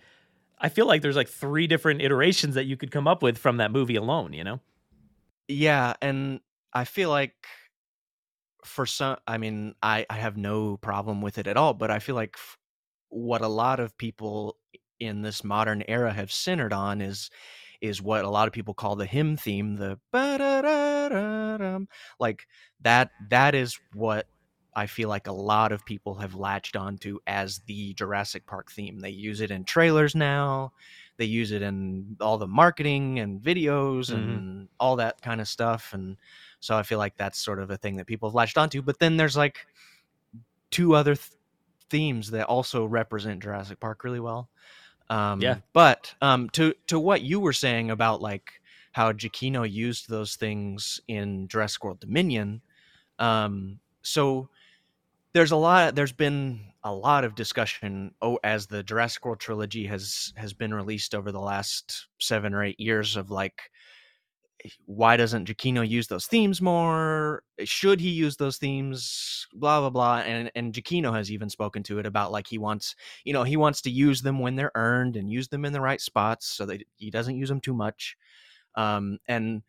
I 0.57 0.69
feel 0.69 0.85
like 0.85 1.01
there's 1.01 1.17
like 1.17 1.27
three 1.27 1.67
different 1.67 2.01
iterations 2.01 2.55
that 2.55 2.63
you 2.63 2.77
could 2.77 2.89
come 2.89 3.09
up 3.09 3.21
with 3.21 3.37
from 3.37 3.57
that 3.57 3.71
movie 3.71 3.97
alone, 3.97 4.31
you 4.31 4.41
know? 4.41 4.61
Yeah, 5.49 5.95
and 6.01 6.39
I 6.75 6.83
feel 6.85 7.09
like 7.09 7.33
for 8.63 8.85
some, 8.85 9.17
I 9.27 9.37
mean, 9.37 9.75
I 9.83 10.05
I 10.09 10.15
have 10.15 10.37
no 10.37 10.77
problem 10.77 11.21
with 11.21 11.37
it 11.37 11.47
at 11.47 11.57
all, 11.57 11.73
but 11.73 11.91
I 11.91 11.99
feel 11.99 12.15
like 12.15 12.33
f- 12.35 12.57
what 13.09 13.41
a 13.41 13.47
lot 13.47 13.79
of 13.79 13.97
people 13.97 14.57
in 14.99 15.21
this 15.21 15.43
modern 15.43 15.83
era 15.87 16.11
have 16.13 16.31
centered 16.31 16.73
on 16.73 17.01
is 17.01 17.29
is 17.81 18.01
what 18.01 18.25
a 18.25 18.29
lot 18.29 18.47
of 18.47 18.53
people 18.53 18.73
call 18.73 18.95
the 18.95 19.05
hymn 19.05 19.37
theme, 19.37 19.75
the 19.75 19.99
like 22.19 22.45
that 22.81 23.11
that 23.29 23.55
is 23.55 23.77
what 23.93 24.27
I 24.75 24.87
feel 24.87 25.07
like 25.07 25.27
a 25.27 25.31
lot 25.31 25.71
of 25.71 25.85
people 25.85 26.15
have 26.15 26.35
latched 26.35 26.75
onto 26.75 27.19
as 27.25 27.59
the 27.59 27.93
Jurassic 27.93 28.45
Park 28.45 28.71
theme. 28.71 28.99
They 28.99 29.09
use 29.09 29.39
it 29.41 29.51
in 29.51 29.63
trailers 29.63 30.15
now. 30.15 30.73
They 31.17 31.25
use 31.25 31.51
it 31.51 31.61
in 31.61 32.17
all 32.19 32.37
the 32.37 32.47
marketing 32.47 33.19
and 33.19 33.41
videos 33.41 34.11
and 34.11 34.67
all 34.79 34.97
that 34.97 35.21
kind 35.21 35.39
of 35.39 35.47
stuff. 35.47 35.93
And 35.93 36.17
so 36.59 36.75
I 36.75 36.83
feel 36.83 36.97
like 36.97 37.15
that's 37.15 37.39
sort 37.39 37.59
of 37.59 37.71
a 37.71 37.77
thing 37.77 37.95
that 37.95 38.05
people 38.05 38.29
have 38.29 38.35
latched 38.35 38.57
onto. 38.57 38.81
But 38.81 38.99
then 38.99 39.15
there's 39.15 39.37
like 39.37 39.65
two 40.71 40.93
other 40.93 41.15
th- 41.15 41.29
themes 41.89 42.31
that 42.31 42.47
also 42.47 42.85
represent 42.85 43.43
Jurassic 43.43 43.79
Park 43.79 44.03
really 44.03 44.19
well. 44.19 44.49
Um, 45.09 45.39
Yeah. 45.41 45.57
But 45.71 46.13
um, 46.21 46.49
to 46.49 46.73
to 46.87 46.99
what 46.99 47.21
you 47.21 47.39
were 47.39 47.53
saying 47.53 47.91
about 47.91 48.21
like 48.21 48.59
how 48.91 49.13
Giacchino 49.13 49.69
used 49.69 50.09
those 50.09 50.35
things 50.35 50.99
in 51.07 51.47
Jurassic 51.47 51.83
World 51.83 51.99
Dominion, 51.99 52.61
um, 53.19 53.79
so 54.01 54.49
there's 55.35 55.51
a 55.51 55.57
lot. 55.57 55.95
There's 55.95 56.13
been 56.13 56.61
a 56.83 56.93
lot 56.93 57.25
of 57.25 57.35
discussion. 57.35 58.15
Oh, 58.21 58.39
as 58.43 58.67
the 58.67 58.83
Jurassic 58.83 59.25
World 59.25 59.41
trilogy 59.41 59.85
has 59.87 60.33
has 60.37 60.53
been 60.53 60.73
released 60.73 61.13
over 61.13 61.31
the 61.31 61.41
last 61.41 62.07
seven 62.21 62.53
or 62.53 62.63
eight 62.63 62.79
years 62.79 63.17
of 63.17 63.29
like 63.31 63.61
why 64.85 65.17
doesn't 65.17 65.47
Giacchino 65.47 65.87
use 65.87 66.07
those 66.07 66.25
themes 66.25 66.61
more? 66.61 67.43
Should 67.63 67.99
he 67.99 68.09
use 68.09 68.37
those 68.37 68.57
themes? 68.57 69.47
Blah 69.53 69.81
blah 69.81 69.89
blah. 69.89 70.19
And 70.19 70.51
and 70.55 70.73
Giacchino 70.73 71.13
has 71.13 71.31
even 71.31 71.49
spoken 71.49 71.83
to 71.83 71.99
it 71.99 72.05
about 72.05 72.31
like 72.31 72.47
he 72.47 72.57
wants, 72.57 72.95
you 73.25 73.33
know, 73.33 73.43
he 73.43 73.57
wants 73.57 73.81
to 73.81 73.91
use 73.91 74.21
them 74.21 74.39
when 74.39 74.55
they're 74.55 74.71
earned 74.75 75.17
and 75.17 75.29
use 75.29 75.49
them 75.49 75.65
in 75.65 75.73
the 75.73 75.81
right 75.81 76.01
spots 76.01 76.47
so 76.47 76.65
that 76.67 76.81
he 76.95 77.11
doesn't 77.11 77.37
use 77.37 77.49
them 77.49 77.61
too 77.61 77.73
much. 77.73 78.17
Um, 78.75 79.19
and 79.27 79.61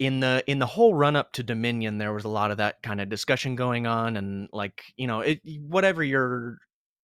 in 0.00 0.20
the 0.20 0.42
in 0.46 0.58
the 0.58 0.66
whole 0.66 0.94
run 0.94 1.14
up 1.14 1.32
to 1.34 1.42
Dominion, 1.44 1.98
there 1.98 2.12
was 2.14 2.24
a 2.24 2.28
lot 2.28 2.50
of 2.50 2.56
that 2.56 2.82
kind 2.82 3.00
of 3.00 3.10
discussion 3.10 3.54
going 3.54 3.86
on, 3.86 4.16
and 4.16 4.48
like 4.52 4.82
you 4.96 5.06
know, 5.06 5.20
it 5.20 5.40
whatever 5.68 6.02
your 6.02 6.58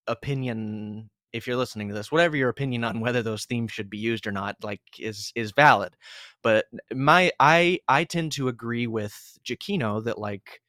opinion 0.09 1.11
if 1.33 1.47
you're 1.47 1.57
listening 1.57 1.89
to 1.89 1.95
this 1.95 2.11
whatever 2.13 2.37
your 2.37 2.49
opinion 2.49 2.85
on 2.85 3.01
whether 3.01 3.23
those 3.23 3.45
themes 3.45 3.71
should 3.73 3.91
be 3.91 3.99
used 3.99 4.27
or 4.27 4.33
not 4.33 4.57
like 4.63 4.81
is 4.99 5.33
is 5.37 5.53
valid. 5.53 5.95
But 6.43 6.67
my 6.95 7.33
i 7.41 7.79
i 7.89 8.05
tend 8.05 8.33
to 8.33 8.49
agree 8.49 8.87
with 8.87 9.39
Giacchino 9.45 10.03
that 10.05 10.19
like 10.19 10.63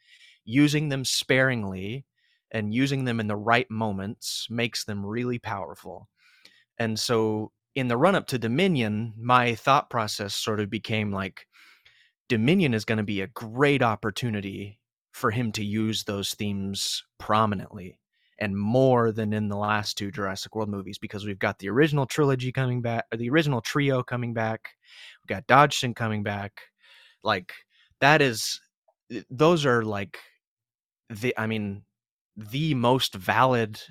using 0.45 0.89
them 0.89 1.05
sparingly 1.05 2.05
and 2.51 2.73
using 2.73 3.05
them 3.05 3.19
in 3.19 3.27
the 3.27 3.35
right 3.37 3.69
moments 3.71 4.47
makes 4.49 4.83
them 4.85 5.05
really 5.05 5.39
powerful. 5.39 6.09
And 6.79 6.99
so 6.99 7.51
in 7.75 7.87
the 7.87 7.97
run 7.97 8.15
up 8.15 8.27
to 8.27 8.39
dominion 8.39 9.13
my 9.19 9.55
thought 9.55 9.89
process 9.89 10.33
sort 10.35 10.59
of 10.59 10.69
became 10.69 11.11
like 11.11 11.47
dominion 12.29 12.73
is 12.73 12.85
going 12.85 12.97
to 12.97 13.03
be 13.03 13.21
a 13.21 13.27
great 13.27 13.81
opportunity 13.81 14.79
for 15.11 15.31
him 15.31 15.51
to 15.53 15.63
use 15.63 16.03
those 16.03 16.33
themes 16.33 17.03
prominently 17.17 17.97
and 18.39 18.55
more 18.55 19.11
than 19.11 19.33
in 19.33 19.47
the 19.47 19.57
last 19.57 19.97
two 19.97 20.11
Jurassic 20.11 20.55
World 20.55 20.69
movies 20.69 20.99
because 20.99 21.25
we've 21.25 21.39
got 21.39 21.57
the 21.59 21.69
original 21.69 22.05
trilogy 22.05 22.51
coming 22.51 22.81
back, 22.81 23.05
or 23.11 23.17
the 23.17 23.29
original 23.29 23.61
trio 23.61 24.03
coming 24.03 24.33
back. 24.33 24.69
We've 25.23 25.35
got 25.35 25.47
Dodgson 25.47 25.95
coming 25.95 26.21
back. 26.21 26.61
Like 27.23 27.53
that 27.99 28.21
is, 28.21 28.61
those 29.31 29.65
are 29.65 29.81
like 29.83 30.19
the, 31.09 31.33
I 31.37 31.47
mean, 31.47 31.83
the 32.35 32.75
most 32.75 33.15
valid 33.15 33.81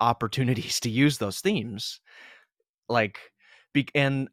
opportunities 0.00 0.80
to 0.80 0.90
use 0.90 1.18
those 1.18 1.40
themes. 1.40 2.00
Like, 2.88 3.18
be, 3.74 3.86
and 3.94 4.28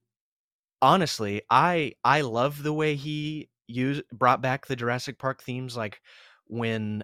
honestly, 0.81 1.41
I 1.49 1.93
I 2.03 2.21
love 2.21 2.63
the 2.63 2.73
way 2.73 2.95
he 2.95 3.49
used 3.67 4.03
brought 4.11 4.41
back 4.41 4.65
the 4.65 4.75
Jurassic 4.75 5.17
Park 5.17 5.43
themes. 5.43 5.77
Like 5.77 6.01
when, 6.47 7.03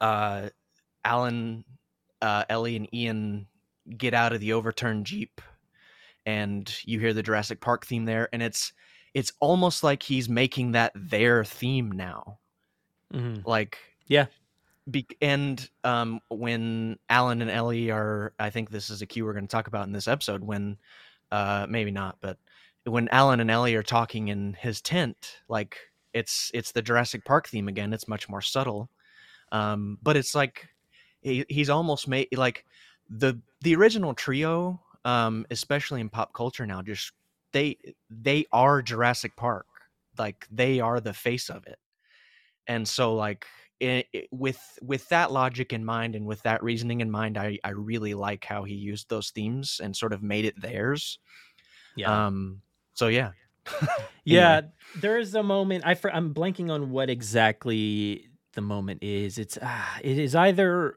uh 0.00 0.48
Alan, 1.04 1.64
uh, 2.20 2.44
Ellie, 2.48 2.76
and 2.76 2.94
Ian 2.94 3.46
get 3.96 4.14
out 4.14 4.32
of 4.32 4.40
the 4.40 4.52
overturned 4.52 5.06
jeep, 5.06 5.40
and 6.24 6.72
you 6.84 7.00
hear 7.00 7.12
the 7.12 7.22
Jurassic 7.22 7.60
Park 7.60 7.86
theme 7.86 8.04
there, 8.04 8.28
and 8.32 8.42
it's 8.42 8.72
it's 9.14 9.32
almost 9.40 9.82
like 9.84 10.02
he's 10.02 10.28
making 10.28 10.72
that 10.72 10.92
their 10.94 11.44
theme 11.44 11.92
now. 11.92 12.38
Mm-hmm. 13.12 13.48
Like 13.48 13.78
Yeah. 14.06 14.26
Be- 14.90 15.06
and 15.20 15.68
um, 15.84 16.20
when 16.28 16.98
Alan 17.08 17.40
and 17.40 17.50
Ellie 17.50 17.90
are, 17.90 18.32
I 18.38 18.50
think 18.50 18.70
this 18.70 18.90
is 18.90 19.00
a 19.00 19.06
cue 19.06 19.24
we're 19.24 19.32
going 19.32 19.46
to 19.46 19.50
talk 19.50 19.68
about 19.68 19.86
in 19.86 19.92
this 19.92 20.08
episode. 20.08 20.42
When, 20.42 20.76
uh, 21.30 21.66
maybe 21.68 21.92
not, 21.92 22.16
but 22.20 22.36
when 22.84 23.08
Alan 23.08 23.40
and 23.40 23.50
Ellie 23.50 23.74
are 23.74 23.82
talking 23.82 24.28
in 24.28 24.54
his 24.54 24.80
tent, 24.80 25.40
like 25.48 25.76
it's 26.12 26.50
it's 26.54 26.72
the 26.72 26.82
Jurassic 26.82 27.24
Park 27.24 27.48
theme 27.48 27.68
again. 27.68 27.92
It's 27.92 28.08
much 28.08 28.28
more 28.28 28.40
subtle, 28.40 28.90
um, 29.52 29.98
but 30.02 30.16
it's 30.16 30.34
like 30.34 30.68
he, 31.20 31.44
he's 31.48 31.70
almost 31.70 32.08
made 32.08 32.28
like 32.36 32.64
the 33.08 33.40
the 33.62 33.74
original 33.76 34.14
trio, 34.14 34.80
um, 35.04 35.46
especially 35.50 36.00
in 36.00 36.08
pop 36.08 36.32
culture 36.32 36.66
now. 36.66 36.82
Just 36.82 37.12
they 37.52 37.76
they 38.10 38.46
are 38.52 38.82
Jurassic 38.82 39.36
Park, 39.36 39.66
like 40.18 40.46
they 40.50 40.80
are 40.80 41.00
the 41.00 41.12
face 41.12 41.50
of 41.50 41.66
it, 41.66 41.78
and 42.66 42.86
so 42.86 43.14
like 43.14 43.46
i 43.80 44.04
i 44.14 44.26
with 44.30 44.60
with 44.82 45.08
that 45.08 45.32
logic 45.32 45.72
in 45.72 45.84
mind 45.84 46.14
and 46.14 46.26
with 46.26 46.42
that 46.42 46.62
reasoning 46.62 47.00
in 47.00 47.10
mind, 47.10 47.38
I 47.38 47.58
I 47.64 47.70
really 47.70 48.14
like 48.14 48.44
how 48.44 48.64
he 48.64 48.74
used 48.74 49.08
those 49.08 49.30
themes 49.30 49.80
and 49.82 49.96
sort 49.96 50.12
of 50.12 50.22
made 50.22 50.44
it 50.44 50.60
theirs. 50.60 51.18
Yeah. 51.96 52.26
Um. 52.26 52.62
So 52.94 53.08
yeah. 53.08 53.32
Yeah, 54.24 54.52
Anyway. 54.58 54.72
there 55.00 55.18
is 55.18 55.34
a 55.34 55.42
moment. 55.42 55.84
I 55.84 55.96
I'm 56.12 56.32
blanking 56.32 56.70
on 56.70 56.90
what 56.92 57.10
exactly 57.10 58.28
the 58.52 58.60
moment 58.60 59.02
is. 59.02 59.36
It's 59.36 59.58
ah, 59.60 59.98
it 60.00 60.16
is 60.16 60.36
either 60.36 60.96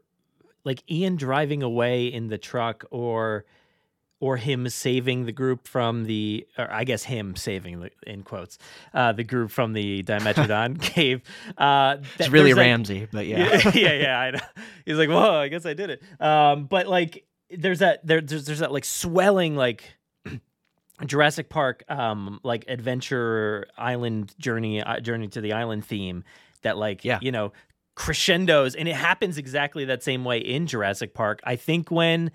like 0.63 0.83
Ian 0.91 1.15
driving 1.15 1.63
away 1.63 2.05
in 2.05 2.27
the 2.27 2.37
truck 2.37 2.85
or 2.91 3.45
or 4.19 4.37
him 4.37 4.69
saving 4.69 5.25
the 5.25 5.31
group 5.31 5.67
from 5.67 6.03
the 6.05 6.45
or 6.57 6.71
I 6.71 6.83
guess 6.83 7.03
him 7.03 7.35
saving 7.35 7.79
the 7.79 7.89
in 8.05 8.21
quotes 8.21 8.59
uh 8.93 9.11
the 9.13 9.23
group 9.23 9.49
from 9.49 9.73
the 9.73 10.03
Dimetrodon 10.03 10.79
cave. 10.93 11.23
Uh 11.57 11.97
It's 12.19 12.29
really 12.29 12.53
that- 12.53 12.59
Ramsay, 12.61 13.07
but 13.11 13.25
yeah. 13.25 13.59
yeah, 13.65 13.71
yeah, 13.73 13.93
yeah. 13.93 14.19
I 14.19 14.31
know. 14.31 14.39
He's 14.85 14.97
like, 14.97 15.09
whoa, 15.09 15.33
I 15.39 15.47
guess 15.47 15.65
I 15.65 15.73
did 15.73 15.89
it. 15.89 16.03
Um, 16.21 16.65
but 16.65 16.85
like, 16.87 17.25
there's 17.49 17.79
that 17.79 18.05
there, 18.05 18.21
there's 18.21 18.45
there's 18.45 18.59
that 18.59 18.71
like 18.71 18.85
swelling 18.85 19.55
like 19.55 19.94
Jurassic 21.05 21.49
Park, 21.49 21.83
um, 21.89 22.39
like 22.43 22.65
adventure 22.67 23.65
island 23.77 24.33
journey, 24.39 24.81
uh, 24.81 24.99
journey 24.99 25.27
to 25.29 25.41
the 25.41 25.53
island 25.53 25.85
theme 25.85 26.23
that 26.61 26.77
like, 26.77 27.03
Yeah. 27.03 27.19
you 27.21 27.31
know, 27.31 27.51
crescendos, 27.95 28.75
and 28.75 28.87
it 28.87 28.95
happens 28.95 29.37
exactly 29.37 29.85
that 29.85 30.03
same 30.03 30.23
way 30.25 30.37
in 30.37 30.67
Jurassic 30.67 31.13
Park. 31.13 31.39
I 31.43 31.55
think 31.55 31.89
when 31.91 32.31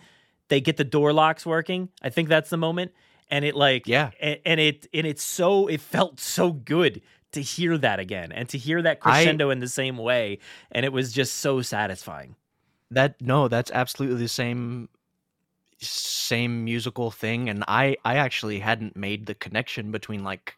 they 0.48 0.60
get 0.60 0.76
the 0.76 0.84
door 0.84 1.12
locks 1.12 1.44
working, 1.46 1.88
I 2.02 2.10
think 2.10 2.28
that's 2.28 2.50
the 2.50 2.56
moment, 2.56 2.92
and 3.30 3.44
it 3.44 3.54
like, 3.54 3.86
Yeah. 3.86 4.10
and, 4.20 4.38
and 4.44 4.60
it 4.60 4.86
and 4.92 5.06
it's 5.06 5.22
so 5.22 5.66
it 5.68 5.80
felt 5.80 6.18
so 6.20 6.52
good 6.52 7.02
to 7.32 7.40
hear 7.42 7.78
that 7.78 8.00
again 8.00 8.32
and 8.32 8.48
to 8.48 8.58
hear 8.58 8.82
that 8.82 8.98
I- 9.02 9.22
crescendo 9.22 9.50
in 9.50 9.60
the 9.60 9.68
same 9.68 9.96
way, 9.96 10.38
and 10.72 10.84
it 10.84 10.92
was 10.92 11.12
just 11.12 11.36
so 11.38 11.62
satisfying. 11.62 12.36
that 12.92 13.14
no 13.22 13.46
that's 13.46 13.70
absolutely 13.70 14.18
the 14.20 14.26
same 14.28 14.88
same 15.80 16.64
musical 16.64 17.10
thing 17.10 17.48
and 17.48 17.64
i 17.68 17.96
i 18.04 18.16
actually 18.16 18.58
hadn't 18.58 18.96
made 18.96 19.26
the 19.26 19.34
connection 19.34 19.90
between 19.90 20.22
like 20.22 20.54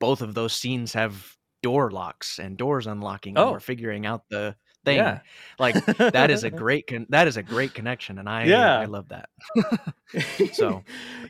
both 0.00 0.22
of 0.22 0.34
those 0.34 0.54
scenes 0.54 0.92
have 0.94 1.36
door 1.62 1.90
locks 1.90 2.38
and 2.38 2.56
doors 2.56 2.86
unlocking 2.86 3.36
and 3.36 3.44
Oh. 3.44 3.52
we're 3.52 3.60
figuring 3.60 4.06
out 4.06 4.24
the 4.30 4.56
thing 4.84 4.96
Yeah. 4.96 5.20
like 5.60 5.74
that 5.96 6.30
is 6.30 6.42
a 6.42 6.50
great 6.64 6.86
con- 6.88 7.06
that 7.10 7.28
is 7.28 7.36
a 7.36 7.42
great 7.42 7.72
connection 7.74 8.18
and 8.18 8.28
i 8.28 8.44
Yeah. 8.46 8.78
i 8.80 8.86
love 8.86 9.08
that 9.10 9.28
So- 10.54 10.82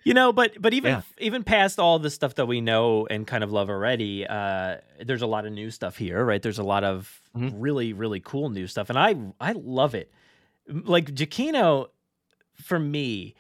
you 0.05 0.15
know 0.15 0.33
but 0.33 0.53
but 0.61 0.73
even 0.73 0.93
Yeah. 0.93 1.03
even 1.19 1.45
past 1.45 1.79
all 1.79 1.99
the 1.99 2.11
stuff 2.11 2.37
that 2.37 2.47
we 2.47 2.61
know 2.61 3.07
and 3.11 3.27
kind 3.27 3.45
of 3.45 3.53
love 3.53 3.69
already 3.69 4.27
uh 4.27 4.77
there's 5.05 5.23
a 5.23 5.27
lot 5.27 5.47
of 5.47 5.53
new 5.53 5.71
stuff 5.71 5.97
here 5.97 6.25
right 6.25 6.41
there's 6.41 6.59
a 6.59 6.63
lot 6.65 6.85
of 6.85 7.21
Mhm. 7.37 7.53
really 7.57 7.93
really 7.93 8.21
cool 8.21 8.49
new 8.51 8.67
stuff 8.67 8.89
and 8.91 8.99
i 8.99 9.15
i 9.41 9.53
love 9.53 9.95
it 9.95 10.11
like 10.69 11.07
Giacchino 11.15 11.89
for 12.57 12.79
me 12.79 13.35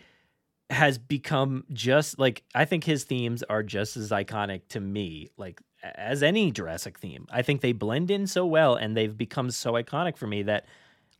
has 0.70 0.96
become 0.98 1.64
just 1.72 2.18
like 2.18 2.42
I 2.54 2.64
think 2.64 2.84
his 2.84 3.04
themes 3.04 3.42
are 3.44 3.62
just 3.62 3.96
as 3.96 4.10
iconic 4.10 4.62
to 4.70 4.80
me 4.80 5.28
like 5.36 5.60
as 5.82 6.22
any 6.22 6.50
Jurassic 6.50 6.98
theme. 6.98 7.26
I 7.30 7.42
think 7.42 7.60
they 7.60 7.72
blend 7.72 8.10
in 8.10 8.26
so 8.26 8.46
well 8.46 8.76
and 8.76 8.96
they've 8.96 9.16
become 9.16 9.50
so 9.50 9.72
iconic 9.72 10.16
for 10.16 10.26
me 10.26 10.44
that 10.44 10.66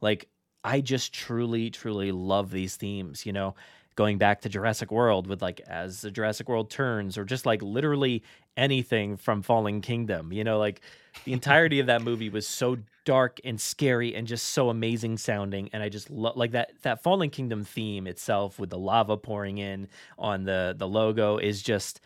like 0.01 0.29
I 0.65 0.81
just 0.81 1.13
truly 1.13 1.71
truly 1.71 2.13
love 2.13 2.51
these 2.51 2.77
themes, 2.77 3.27
you 3.27 3.33
know, 3.33 3.55
going 3.95 4.19
back 4.19 4.41
to 4.43 4.49
Jurassic 4.49 4.91
World 4.91 5.27
with 5.27 5.43
like 5.43 5.61
as 5.61 6.01
the 6.01 6.11
Jurassic 6.11 6.49
World 6.49 6.71
turns 6.71 7.19
or 7.19 7.25
just 7.25 7.47
like 7.47 7.63
literally 7.63 8.23
anything 8.57 9.17
from 9.17 9.43
Fallen 9.43 9.81
Kingdom, 9.81 10.33
you 10.33 10.45
know, 10.45 10.59
like 10.59 10.81
the 11.25 11.33
entirety 11.33 11.81
of 11.81 11.87
that 11.87 12.03
movie 12.03 12.29
was 12.29 12.47
so 12.47 12.79
dark 13.05 13.41
and 13.45 13.61
scary 13.61 14.15
and 14.15 14.27
just 14.27 14.51
so 14.51 14.71
amazing 14.71 15.19
sounding 15.19 15.69
and 15.73 15.83
i 15.83 15.89
just 15.89 16.09
love 16.09 16.37
like 16.37 16.53
that 16.53 16.71
that 16.83 17.03
fallen 17.03 17.31
kingdom 17.31 17.65
theme 17.65 18.07
itself 18.07 18.61
with 18.61 18.71
the 18.71 18.79
lava 18.79 19.17
pouring 19.17 19.59
in 19.59 19.89
on 20.19 20.45
the 20.45 20.73
the 20.79 20.87
logo 20.87 21.37
is 21.37 21.63
just 21.63 22.01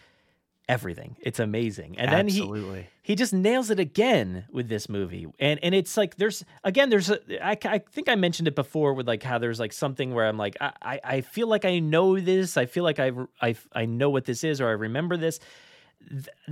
everything. 0.69 1.17
It's 1.21 1.39
amazing. 1.39 1.97
And 1.99 2.11
then 2.13 2.27
he 2.29 2.87
he 3.03 3.15
just 3.15 3.33
nails 3.33 3.71
it 3.71 3.79
again 3.79 4.47
with 4.51 4.69
this 4.69 4.89
movie. 4.89 5.27
And 5.39 5.61
and 5.63 5.75
it's 5.75 5.97
like 5.97 6.17
there's 6.17 6.45
again 6.65 6.91
there's 6.91 7.09
a 7.11 7.21
I, 7.45 7.57
I 7.65 7.79
think 7.79 8.09
i 8.09 8.17
mentioned 8.17 8.49
it 8.49 8.57
before 8.57 8.93
with 8.95 9.07
like 9.07 9.23
how 9.23 9.39
there's 9.39 9.61
like 9.61 9.73
something 9.73 10.13
where 10.13 10.27
i'm 10.27 10.37
like 10.39 10.57
i 10.61 10.73
i, 10.83 11.01
I 11.05 11.21
feel 11.21 11.47
like 11.49 11.65
i 11.65 11.79
know 11.79 12.19
this. 12.19 12.57
I 12.57 12.67
feel 12.67 12.83
like 12.85 12.99
I, 12.99 13.13
I 13.41 13.55
i 13.73 13.85
know 13.87 14.11
what 14.11 14.25
this 14.25 14.43
is 14.45 14.61
or 14.61 14.67
i 14.69 14.73
remember 14.73 15.17
this. 15.17 15.39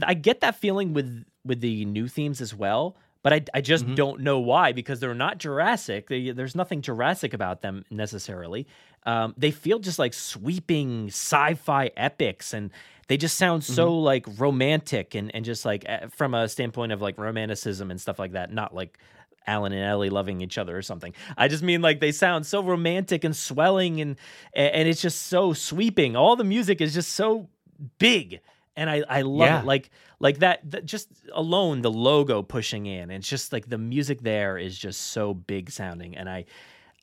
I 0.03 0.14
get 0.14 0.40
that 0.40 0.57
feeling 0.57 0.92
with 0.94 1.24
with 1.44 1.61
the 1.61 1.85
new 1.85 2.09
themes 2.09 2.40
as 2.40 2.55
well 2.55 2.96
but 3.22 3.33
i, 3.33 3.40
I 3.55 3.61
just 3.62 3.87
Mhm. 3.87 3.96
don't 3.96 4.20
know 4.20 4.38
why 4.38 4.72
because 4.72 5.00
they're 5.00 5.14
not 5.14 5.38
jurassic. 5.38 6.09
They, 6.09 6.31
there's 6.31 6.55
nothing 6.55 6.83
jurassic 6.83 7.33
about 7.35 7.62
them 7.62 7.85
necessarily 7.90 8.66
um, 9.06 9.34
they 9.36 9.50
feel 9.50 9.78
just 9.78 9.98
like 9.98 10.14
sweeping 10.14 11.08
sci-fi 11.08 11.90
epics 11.96 12.54
and 12.54 12.70
they 13.08 13.16
just 13.18 13.36
sound 13.36 13.62
so 13.62 13.98
like 13.98 14.24
romantic 14.38 15.14
and, 15.14 15.34
and 15.34 15.44
just 15.44 15.64
like 15.64 15.84
from 16.10 16.32
a 16.34 16.48
standpoint 16.48 16.90
of 16.92 17.02
like 17.02 17.18
romanticism 17.18 17.90
and 17.90 18.00
stuff 18.00 18.18
like 18.18 18.32
that 18.32 18.52
not 18.52 18.74
like 18.74 18.98
alan 19.46 19.72
and 19.74 19.84
ellie 19.84 20.08
loving 20.08 20.40
each 20.40 20.56
other 20.56 20.74
or 20.74 20.80
something. 20.80 21.12
I 21.36 21.48
just 21.48 21.62
mean 21.62 21.82
like 21.82 22.00
they 22.00 22.12
sound 22.12 22.46
so 22.46 22.62
romantic 22.62 23.24
and 23.24 23.36
swelling 23.36 24.00
and 24.00 24.16
and 24.54 24.88
it's 24.88 25.02
just 25.02 25.22
so 25.26 25.52
sweeping. 25.52 26.16
All 26.16 26.34
the 26.36 26.44
music 26.44 26.80
is 26.80 26.94
just 26.94 27.12
so 27.12 27.48
big 27.98 28.40
and 28.76 28.88
i 28.88 29.02
i 29.08 29.22
love 29.22 29.48
Yeah. 29.48 29.60
it 29.60 29.66
like 29.66 29.90
like 30.20 30.38
that, 30.38 30.60
that 30.70 30.86
just 30.86 31.08
alone 31.32 31.82
the 31.82 31.90
logo 31.90 32.40
pushing 32.42 32.86
in 32.86 33.10
it's 33.10 33.28
just 33.28 33.52
like 33.52 33.68
the 33.68 33.76
music 33.78 34.22
there 34.22 34.56
is 34.56 34.78
just 34.78 35.00
so 35.08 35.34
big 35.34 35.70
sounding 35.70 36.16
and 36.16 36.30
i 36.30 36.44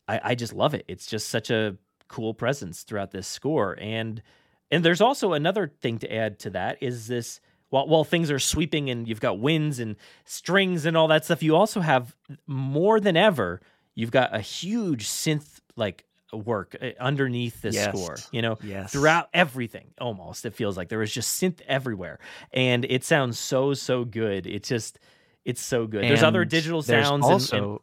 i, 0.08 0.20
I 0.24 0.36
just 0.36 0.54
love 0.54 0.74
it. 0.74 0.86
It's 0.88 1.06
just 1.06 1.30
such 1.30 1.52
a 1.52 1.76
cool 2.12 2.34
presence 2.34 2.84
throughout 2.84 3.12
this 3.12 3.28
score. 3.28 3.78
And 3.80 4.22
and 4.70 4.86
there's 4.86 5.02
also 5.02 5.34
another 5.34 5.72
thing 5.82 5.98
to 6.00 6.14
add 6.14 6.40
to 6.40 6.50
that 6.52 6.78
is 6.82 7.08
this 7.08 7.40
while, 7.70 7.88
while 7.88 8.04
things 8.04 8.30
are 8.30 8.40
sweeping 8.40 8.90
and 8.90 9.08
you've 9.08 9.20
got 9.22 9.40
winds 9.40 9.80
and 9.80 9.96
strings 10.26 10.86
and 10.86 10.96
all 10.98 11.08
that 11.08 11.24
stuff 11.26 11.42
you 11.42 11.56
also 11.56 11.80
have 11.80 12.16
more 12.48 13.00
than 13.00 13.16
ever 13.18 13.62
you've 13.96 14.12
got 14.12 14.36
a 14.36 14.40
huge 14.40 15.08
synth 15.08 15.60
like 15.76 16.06
work 16.34 16.76
uh, 16.82 16.90
underneath 17.00 17.62
this 17.62 17.76
Yes. 17.76 17.90
score 17.94 18.16
you 18.32 18.42
know 18.42 18.58
yes. 18.64 18.92
throughout 18.92 19.28
everything 19.34 19.88
almost 20.00 20.46
it 20.46 20.54
feels 20.54 20.78
like. 20.78 20.88
There 20.90 21.02
is 21.02 21.12
just 21.14 21.42
synth 21.42 21.60
everywhere. 21.68 22.20
And 22.54 22.86
it 22.86 23.04
sounds 23.04 23.38
so 23.40 23.74
so 23.74 24.06
good. 24.06 24.48
It's 24.48 24.70
just 24.70 25.00
it's 25.44 25.62
so 25.62 25.88
good. 25.88 26.04
There's 26.04 26.24
other 26.24 26.46
digital 26.46 26.82
sounds 26.82 27.26
and- 27.26 27.34
also 27.34 27.82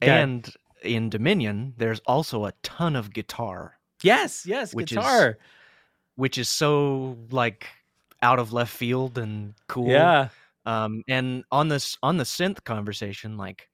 and, 0.00 0.08
ahead. 0.10 0.22
and 0.22 0.54
in 0.82 1.10
dominion 1.10 1.74
there's 1.76 2.00
also 2.06 2.44
a 2.46 2.52
ton 2.62 2.96
of 2.96 3.12
guitar 3.12 3.78
yes 4.02 4.44
yes 4.46 4.74
which 4.74 4.92
is 4.92 4.96
guitar 4.98 5.38
which 6.16 6.38
is 6.38 6.48
so 6.48 7.16
like 7.30 7.66
out 8.22 8.38
of 8.38 8.52
left 8.52 8.72
field 8.74 9.16
and 9.18 9.54
cool. 9.68 9.88
yeah 9.88 10.28
Um, 10.66 11.02
and 11.08 11.42
on 11.50 11.68
this 11.68 11.96
on 12.02 12.18
the 12.18 12.24
synth 12.24 12.62
conversation, 12.64 13.38
like 13.38 13.68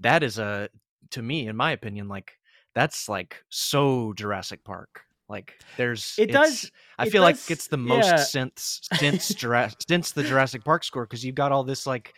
that 0.00 0.24
is 0.24 0.38
a 0.40 0.68
to 1.10 1.22
me, 1.22 1.46
in 1.46 1.54
my 1.56 1.70
opinion, 1.70 2.08
like 2.08 2.32
that's 2.74 3.08
like 3.08 3.44
so 3.50 4.12
Jurassic 4.14 4.64
Park. 4.64 5.02
Like 5.28 5.54
there's 5.76 6.16
It 6.18 6.32
does- 6.32 6.72
I 6.98 7.06
it 7.06 7.10
feel 7.12 7.22
like 7.22 7.38
it's 7.48 7.68
the 7.68 7.76
most 7.76 8.06
yeah. 8.06 8.14
synths 8.34 8.80
since 8.98 9.28
Jurassic 9.32 9.78
since 9.88 10.10
the 10.10 10.24
Jurassic 10.24 10.64
Park 10.64 10.82
score 10.82 11.06
because 11.06 11.24
you've 11.24 11.36
got 11.36 11.52
all 11.52 11.62
this 11.62 11.86
like 11.86 12.12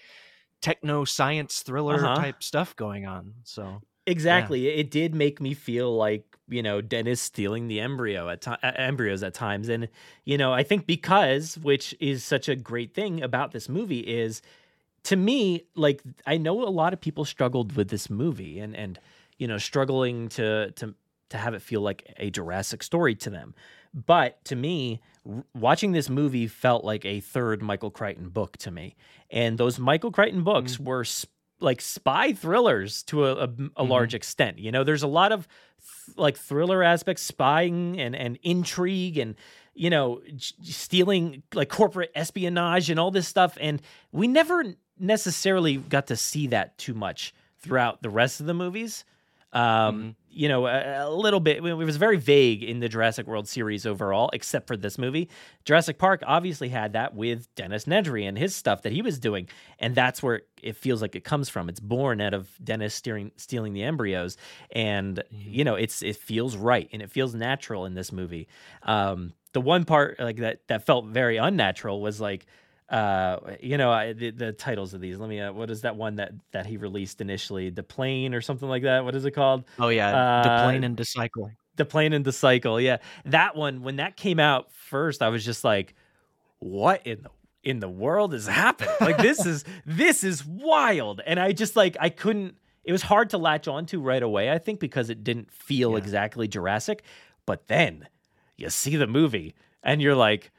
techno 0.63 1.05
science 1.05 1.61
thriller 1.61 1.97
Uh-huh. 2.07 2.15
type 2.17 2.43
stuff 2.43 2.75
going 2.77 3.05
on. 3.05 3.35
So 3.45 3.83
Exactly. 4.07 4.69
It 4.69 4.91
did 4.91 5.15
make 5.15 5.41
me 5.41 5.55
feel 5.55 5.95
like 5.95 6.37
you 6.49 6.63
know 6.63 6.81
Dennis 6.81 7.21
stealing 7.21 7.67
the 7.69 7.81
embryo 7.81 8.29
at 8.29 8.47
uh, 8.47 8.57
embryos 8.63 9.23
at 9.23 9.35
times, 9.35 9.69
and 9.69 9.89
you 10.25 10.39
know 10.39 10.53
I 10.53 10.63
think 10.63 10.87
because 10.87 11.59
which 11.59 11.95
is 11.99 12.23
such 12.25 12.49
a 12.49 12.57
great 12.57 12.95
thing 12.95 13.23
about 13.23 13.53
this 13.53 13.69
movie 13.69 14.01
is 14.01 14.43
to 15.05 15.17
me 15.17 15.65
like 15.75 16.03
I 16.27 16.37
know 16.37 16.63
a 16.63 16.71
lot 16.71 16.93
of 16.93 17.01
people 17.01 17.25
struggled 17.25 17.77
with 17.77 17.89
this 17.89 18.09
movie 18.09 18.61
and 18.61 18.77
and 18.77 18.99
you 19.39 19.49
know 19.49 19.59
struggling 19.59 20.29
to 20.31 20.71
to 20.73 20.95
to 21.31 21.37
have 21.37 21.55
it 21.55 21.63
feel 21.63 21.81
like 21.81 22.15
a 22.19 22.31
Jurassic 22.31 22.83
story 22.83 23.15
to 23.17 23.31
them. 23.31 23.55
But 23.93 24.45
to 24.45 24.57
me, 24.57 25.01
watching 25.55 25.93
this 25.93 26.09
movie 26.09 26.47
felt 26.47 26.85
like 26.85 27.05
a 27.05 27.21
third 27.21 27.63
Michael 27.63 27.91
Crichton 27.91 28.29
book 28.29 28.57
to 28.59 28.71
me. 28.71 28.95
And 29.31 29.59
those 29.59 29.79
Michael 29.79 30.13
Crichton 30.13 30.45
books 30.45 30.79
were 30.79 31.03
sp- 31.03 31.33
like 31.61 31.81
spy 31.81 32.33
thrillers 32.33 33.03
to 33.05 33.27
a, 33.27 33.45
a, 33.45 33.49
a 33.77 33.85
large 33.85 34.11
mm-hmm. 34.11 34.17
extent. 34.17 34.59
You 34.59 34.73
know, 34.73 34.85
there's 34.85 35.03
a 35.03 35.09
lot 35.09 35.33
of 35.33 35.49
th- 36.07 36.17
like 36.17 36.37
thriller 36.37 36.83
aspects, 36.83 37.23
spying 37.23 37.99
and, 38.01 38.15
and 38.15 38.39
intrigue 38.43 39.19
and, 39.19 39.35
you 39.75 39.91
know, 39.91 40.21
j- 40.35 40.55
stealing 40.63 41.43
like 41.55 41.69
corporate 41.69 42.13
espionage 42.15 42.91
and 42.91 43.01
all 43.01 43.11
this 43.11 43.29
stuff. 43.29 43.57
And 43.61 43.81
we 44.13 44.29
never 44.29 44.65
necessarily 44.99 45.77
got 45.77 46.09
to 46.09 46.17
see 46.17 46.47
that 46.49 46.77
too 46.79 46.95
much 46.95 47.35
throughout 47.59 48.03
the 48.03 48.11
rest 48.11 48.41
of 48.41 48.47
the 48.47 48.55
movies. 48.55 49.05
Um, 49.57 50.17
You 50.29 50.49
know, 50.51 50.67
a, 50.67 51.07
a 51.07 51.11
little 51.11 51.41
bit. 51.41 51.65
It 51.65 51.75
was 51.75 51.97
very 51.97 52.19
vague 52.19 52.63
in 52.63 52.81
the 52.81 52.91
Jurassic 52.91 53.27
World 53.27 53.49
series 53.49 53.87
overall, 53.87 54.29
except 54.35 54.67
for 54.67 54.77
this 54.77 54.99
movie. 54.99 55.31
Jurassic 55.65 55.97
Park 55.99 56.23
obviously 56.27 56.69
had 56.69 56.93
that 56.93 57.15
with 57.15 57.49
Dennis 57.55 57.87
Nedry 57.87 58.29
and 58.29 58.37
his 58.37 58.55
stuff 58.55 58.83
that 58.83 58.93
he 58.93 59.01
was 59.01 59.19
doing, 59.19 59.49
and 59.79 59.95
that's 59.95 60.23
where 60.23 60.43
it 60.63 60.77
feels 60.77 61.01
like 61.01 61.17
it 61.17 61.25
comes 61.25 61.49
from. 61.49 61.71
It's 61.71 61.81
born 61.81 62.21
out 62.21 62.35
of 62.35 62.51
Dennis 62.63 62.95
steering, 62.95 63.33
stealing 63.37 63.73
the 63.73 63.83
embryos, 63.85 64.37
and 64.73 65.23
you 65.31 65.65
know, 65.65 65.75
it's 65.77 66.03
it 66.03 66.17
feels 66.17 66.55
right 66.55 66.91
and 66.93 67.01
it 67.01 67.11
feels 67.11 67.35
natural 67.35 67.87
in 67.87 67.95
this 67.95 68.13
movie. 68.13 68.47
Um, 68.83 69.33
the 69.55 69.63
one 69.63 69.87
part 69.87 70.21
like 70.21 70.37
that 70.37 70.69
that 70.69 70.85
felt 70.85 71.07
very 71.07 71.39
unnatural 71.39 72.03
was 72.03 72.21
like 72.21 72.45
uh 72.89 73.39
you 73.61 73.77
know 73.77 73.91
I, 73.91 74.13
the, 74.13 74.31
the 74.31 74.53
titles 74.53 74.95
of 74.95 75.01
these 75.01 75.19
let 75.19 75.29
me 75.29 75.41
uh, 75.41 75.53
what 75.53 75.71
is 75.71 75.81
that 75.83 75.97
one 75.97 76.17
that 76.17 76.33
that 76.53 76.67
he 76.67 76.77
released 76.77 77.21
initially? 77.21 77.71
The 77.71 77.83
plane 77.83 78.33
or 78.35 78.41
something 78.41 78.69
like 78.69 78.83
that? 78.85 79.05
What 79.05 79.15
is 79.17 79.25
it 79.25 79.33
called? 79.33 79.65
Oh 79.79 79.89
yeah, 79.89 80.15
Uh, 80.17 80.63
plane 80.65 80.85
and 80.85 80.97
the 80.97 81.05
cycle. 81.05 81.51
The 81.77 81.85
plane 81.85 82.13
and 82.13 82.25
the 82.25 82.33
cycle 82.33 82.81
yeah. 82.81 82.99
That 83.25 83.57
one 83.57 83.83
when 83.83 83.97
that 83.97 84.17
came 84.17 84.39
out 84.39 84.71
first 84.73 85.21
i 85.23 85.29
was 85.29 85.45
just 85.45 85.65
like 85.65 85.95
what 86.61 87.07
in 87.07 87.23
the 87.23 87.31
in 87.65 87.81
the 87.81 87.89
world 87.89 88.33
is 88.33 88.47
happening? 88.47 88.95
Like 89.01 89.19
this 89.19 89.45
is 89.45 89.65
this 89.87 90.23
is 90.23 90.45
wild. 90.45 91.21
And 91.27 91.41
i 91.41 91.53
just 91.53 91.75
like 91.75 91.97
i 92.01 92.09
couldn't 92.09 92.57
it 92.85 92.93
was 92.93 93.03
hard 93.03 93.31
to 93.31 93.39
latch 93.39 93.67
onto 93.67 94.01
right 94.01 94.23
away 94.23 94.53
i 94.53 94.59
think 94.59 94.79
because 94.79 95.11
it 95.11 95.25
didn't 95.25 95.51
feel 95.51 95.93
Yeah. 95.93 95.99
exactly 95.99 96.47
jurassic. 96.47 97.03
But 97.47 97.67
then 97.67 98.07
you 98.57 98.71
see 98.71 98.95
the 98.97 99.09
movie 99.09 99.55
and 99.83 100.01
you're 100.01 100.15
like 100.15 100.53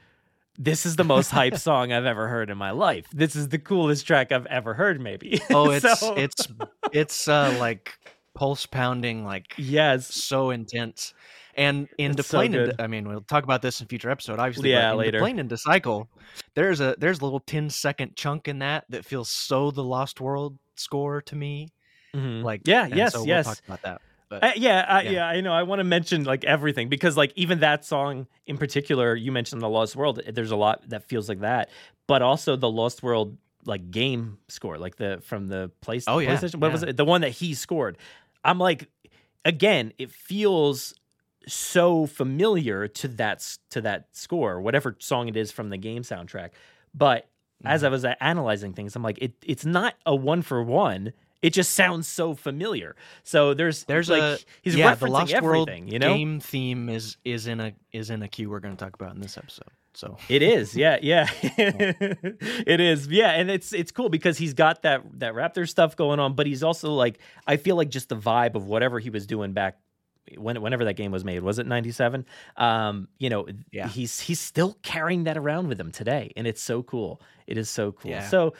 this 0.57 0.85
is 0.85 0.95
the 0.95 1.03
most 1.03 1.29
hype 1.31 1.57
song 1.67 1.91
I've 1.91 2.05
ever 2.05 2.27
heard 2.27 2.49
in 2.49 2.57
my 2.57 2.71
life. 2.71 3.05
This 3.13 3.35
is 3.35 3.49
the 3.49 3.59
coolest 3.59 4.05
track 4.07 4.31
I've 4.31 4.45
ever 4.47 4.73
heard, 4.73 4.99
maybe. 4.99 5.39
Oh, 5.51 5.71
it's 5.71 5.99
So- 5.99 6.15
it's 6.15 6.47
it's 6.91 7.27
uh 7.27 7.55
like 7.59 7.97
pulse 8.33 8.65
pounding, 8.65 9.25
like 9.25 9.53
yes, 9.57 10.13
so 10.13 10.49
intense. 10.51 11.13
And 11.55 11.87
in 11.97 12.11
It's 12.11 12.27
so 12.27 12.37
Deplane, 12.43 12.53
and 12.55 12.65
good. 12.71 12.81
I 12.81 12.85
mean, 12.85 13.07
we'll 13.07 13.21
talk 13.21 13.43
about 13.43 13.63
this 13.63 13.81
in 13.81 13.87
future 13.87 14.11
episode, 14.11 14.37
obviously. 14.37 14.69
Yeah, 14.69 14.91
in 14.91 14.97
later. 14.97 15.17
Deplane 15.17 15.39
and 15.39 15.49
Decycle, 15.49 16.07
there's 16.53 16.81
a 16.81 16.95
there's 16.99 17.19
a 17.19 17.23
little 17.23 17.39
10 17.39 17.71
second 17.71 18.15
chunk 18.15 18.47
in 18.47 18.59
that 18.59 18.85
that 18.89 19.05
feels 19.05 19.27
so 19.29 19.71
the 19.71 19.83
Lost 19.83 20.21
World 20.21 20.59
score 20.75 21.19
to 21.23 21.35
me. 21.35 21.69
Mhm. 22.15 22.43
Like, 22.43 22.61
yeah, 22.65 22.85
yes, 22.85 23.13
so 23.13 23.25
yes. 23.25 23.45
We'll 23.47 23.55
talk 23.55 23.63
about 23.67 23.81
that. 23.81 24.01
But 24.29 24.43
Uh, 24.43 24.51
yeah, 24.55 24.79
uh, 24.81 25.01
Yeah. 25.01 25.11
yeah, 25.11 25.25
I 25.27 25.41
know. 25.41 25.53
I 25.53 25.63
want 25.63 25.79
to 25.79 25.83
mention 25.83 26.23
like 26.23 26.43
everything 26.43 26.89
because 26.89 27.15
like 27.17 27.31
even 27.35 27.59
that 27.59 27.85
song 27.85 28.27
in 28.45 28.57
particular, 28.57 29.15
you 29.15 29.31
mentioned 29.31 29.61
the 29.61 29.69
Lost 29.69 29.95
World. 29.95 30.19
eh, 30.25 30.31
There's 30.31 30.51
a 30.51 30.55
lot 30.57 30.87
that 30.89 31.03
feels 31.07 31.29
like 31.29 31.39
that, 31.39 31.69
but 32.07 32.21
also 32.21 32.55
the 32.55 32.69
Lost 32.69 33.03
World 33.03 33.37
like 33.65 33.89
game 33.91 34.37
score, 34.47 34.77
like 34.77 34.97
the 34.97 35.21
from 35.23 35.47
the 35.47 35.71
place. 35.81 36.05
Oh, 36.07 36.19
yeah, 36.19 36.35
PlayStation. 36.35 36.55
What 36.59 36.71
was 36.71 36.83
it? 36.83 36.97
The 36.97 37.05
one 37.05 37.21
that 37.21 37.31
he 37.31 37.53
scored. 37.53 37.97
I'm 38.43 38.59
like, 38.59 38.89
again, 39.45 39.93
it 39.97 40.11
feels 40.11 40.93
so 41.47 42.05
familiar 42.05 42.87
to 42.87 43.07
that 43.07 43.57
to 43.69 43.81
that 43.81 44.07
score, 44.11 44.59
whatever 44.61 44.95
song 44.99 45.27
it 45.29 45.37
is 45.37 45.51
from 45.51 45.69
the 45.69 45.77
game 45.77 46.01
soundtrack. 46.03 46.49
But 46.93 47.27
as 47.65 47.81
Mm-hmm. 47.81 47.85
I 47.87 47.89
was 47.89 48.05
uh, 48.05 48.13
analyzing 48.21 48.73
things, 48.73 48.95
I'm 48.95 49.01
like, 49.03 49.17
it 49.19 49.33
it's 49.43 49.65
not 49.65 49.95
a 50.05 50.15
one 50.15 50.41
for 50.43 50.61
one. 50.61 51.13
It 51.41 51.51
just 51.53 51.73
sounds 51.73 52.07
so 52.07 52.33
familiar. 52.33 52.95
So 53.23 53.53
there's 53.53 53.83
there's 53.85 54.09
like 54.09 54.21
a 54.21 54.37
he's 54.61 54.75
yeah, 54.75 54.93
referencing 54.95 54.99
the 54.99 55.09
Lost 55.11 55.41
World 55.41 55.69
everything, 55.69 55.87
you 55.91 55.99
know. 55.99 56.13
game 56.15 56.39
theme 56.39 56.89
is 56.89 57.17
is 57.23 57.45
in 57.47 57.59
a 57.59 57.73
is 57.91 58.09
in 58.09 58.23
a 58.23 58.27
cue 58.27 58.49
we're 58.49 58.59
going 58.59 58.75
to 58.75 58.83
talk 58.83 58.95
about 58.95 59.13
in 59.15 59.21
this 59.21 59.37
episode. 59.37 59.67
So 59.93 60.17
It 60.29 60.43
is, 60.43 60.75
yeah, 60.75 60.97
yeah, 61.01 61.27
it 61.41 62.79
is, 62.79 63.07
yeah, 63.07 63.31
and 63.31 63.49
it's 63.49 63.73
it's 63.73 63.91
cool 63.91 64.09
because 64.09 64.37
he's 64.37 64.53
got 64.53 64.83
that 64.83 65.01
that 65.19 65.33
Raptor 65.33 65.67
stuff 65.67 65.95
going 65.95 66.19
on, 66.19 66.33
but 66.35 66.45
he's 66.47 66.63
also 66.63 66.93
like 66.93 67.19
I 67.47 67.57
feel 67.57 67.75
like 67.75 67.89
just 67.89 68.09
the 68.09 68.15
vibe 68.17 68.55
of 68.55 68.65
whatever 68.67 68.99
he 68.99 69.09
was 69.09 69.25
doing 69.25 69.53
back 69.53 69.77
when 70.37 70.61
whenever 70.61 70.85
that 70.85 70.95
game 70.95 71.11
was 71.11 71.23
made 71.23 71.41
was 71.41 71.57
it 71.57 71.65
97 71.65 72.25
um 72.57 73.07
you 73.17 73.29
know 73.29 73.47
Yeah. 73.71 73.87
he's 73.87 74.19
he's 74.19 74.41
still 74.41 74.77
carrying 74.83 75.23
that 75.23 75.37
around 75.37 75.69
with 75.69 75.79
him 75.79 75.89
today 75.89 76.33
and 76.35 76.45
it's 76.45 76.61
so 76.61 76.83
cool 76.83 77.21
it 77.47 77.57
is 77.57 77.69
so 77.69 77.93
cool 77.93 78.11
Yeah. 78.11 78.27
so 78.27 78.53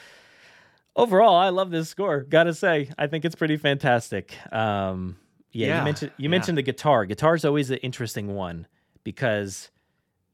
overall 0.97 1.35
i 1.35 1.49
love 1.49 1.69
this 1.71 1.87
score. 1.89 2.21
Gotta 2.21 2.53
say 2.53 2.89
i 2.97 3.07
think 3.07 3.23
it's 3.23 3.35
pretty 3.35 3.55
fantastic. 3.57 4.35
Um 4.53 5.17
yeah, 5.53 5.67
Yeah, 5.67 5.77
you 5.79 5.85
mentioned 5.85 6.11
you 6.17 6.23
yeah. 6.23 6.29
mentioned 6.29 6.57
the 6.57 6.63
guitar. 6.63 7.05
Guitar's 7.05 7.45
always 7.45 7.69
an 7.71 7.77
interesting 7.77 8.35
one 8.35 8.67
because 9.03 9.71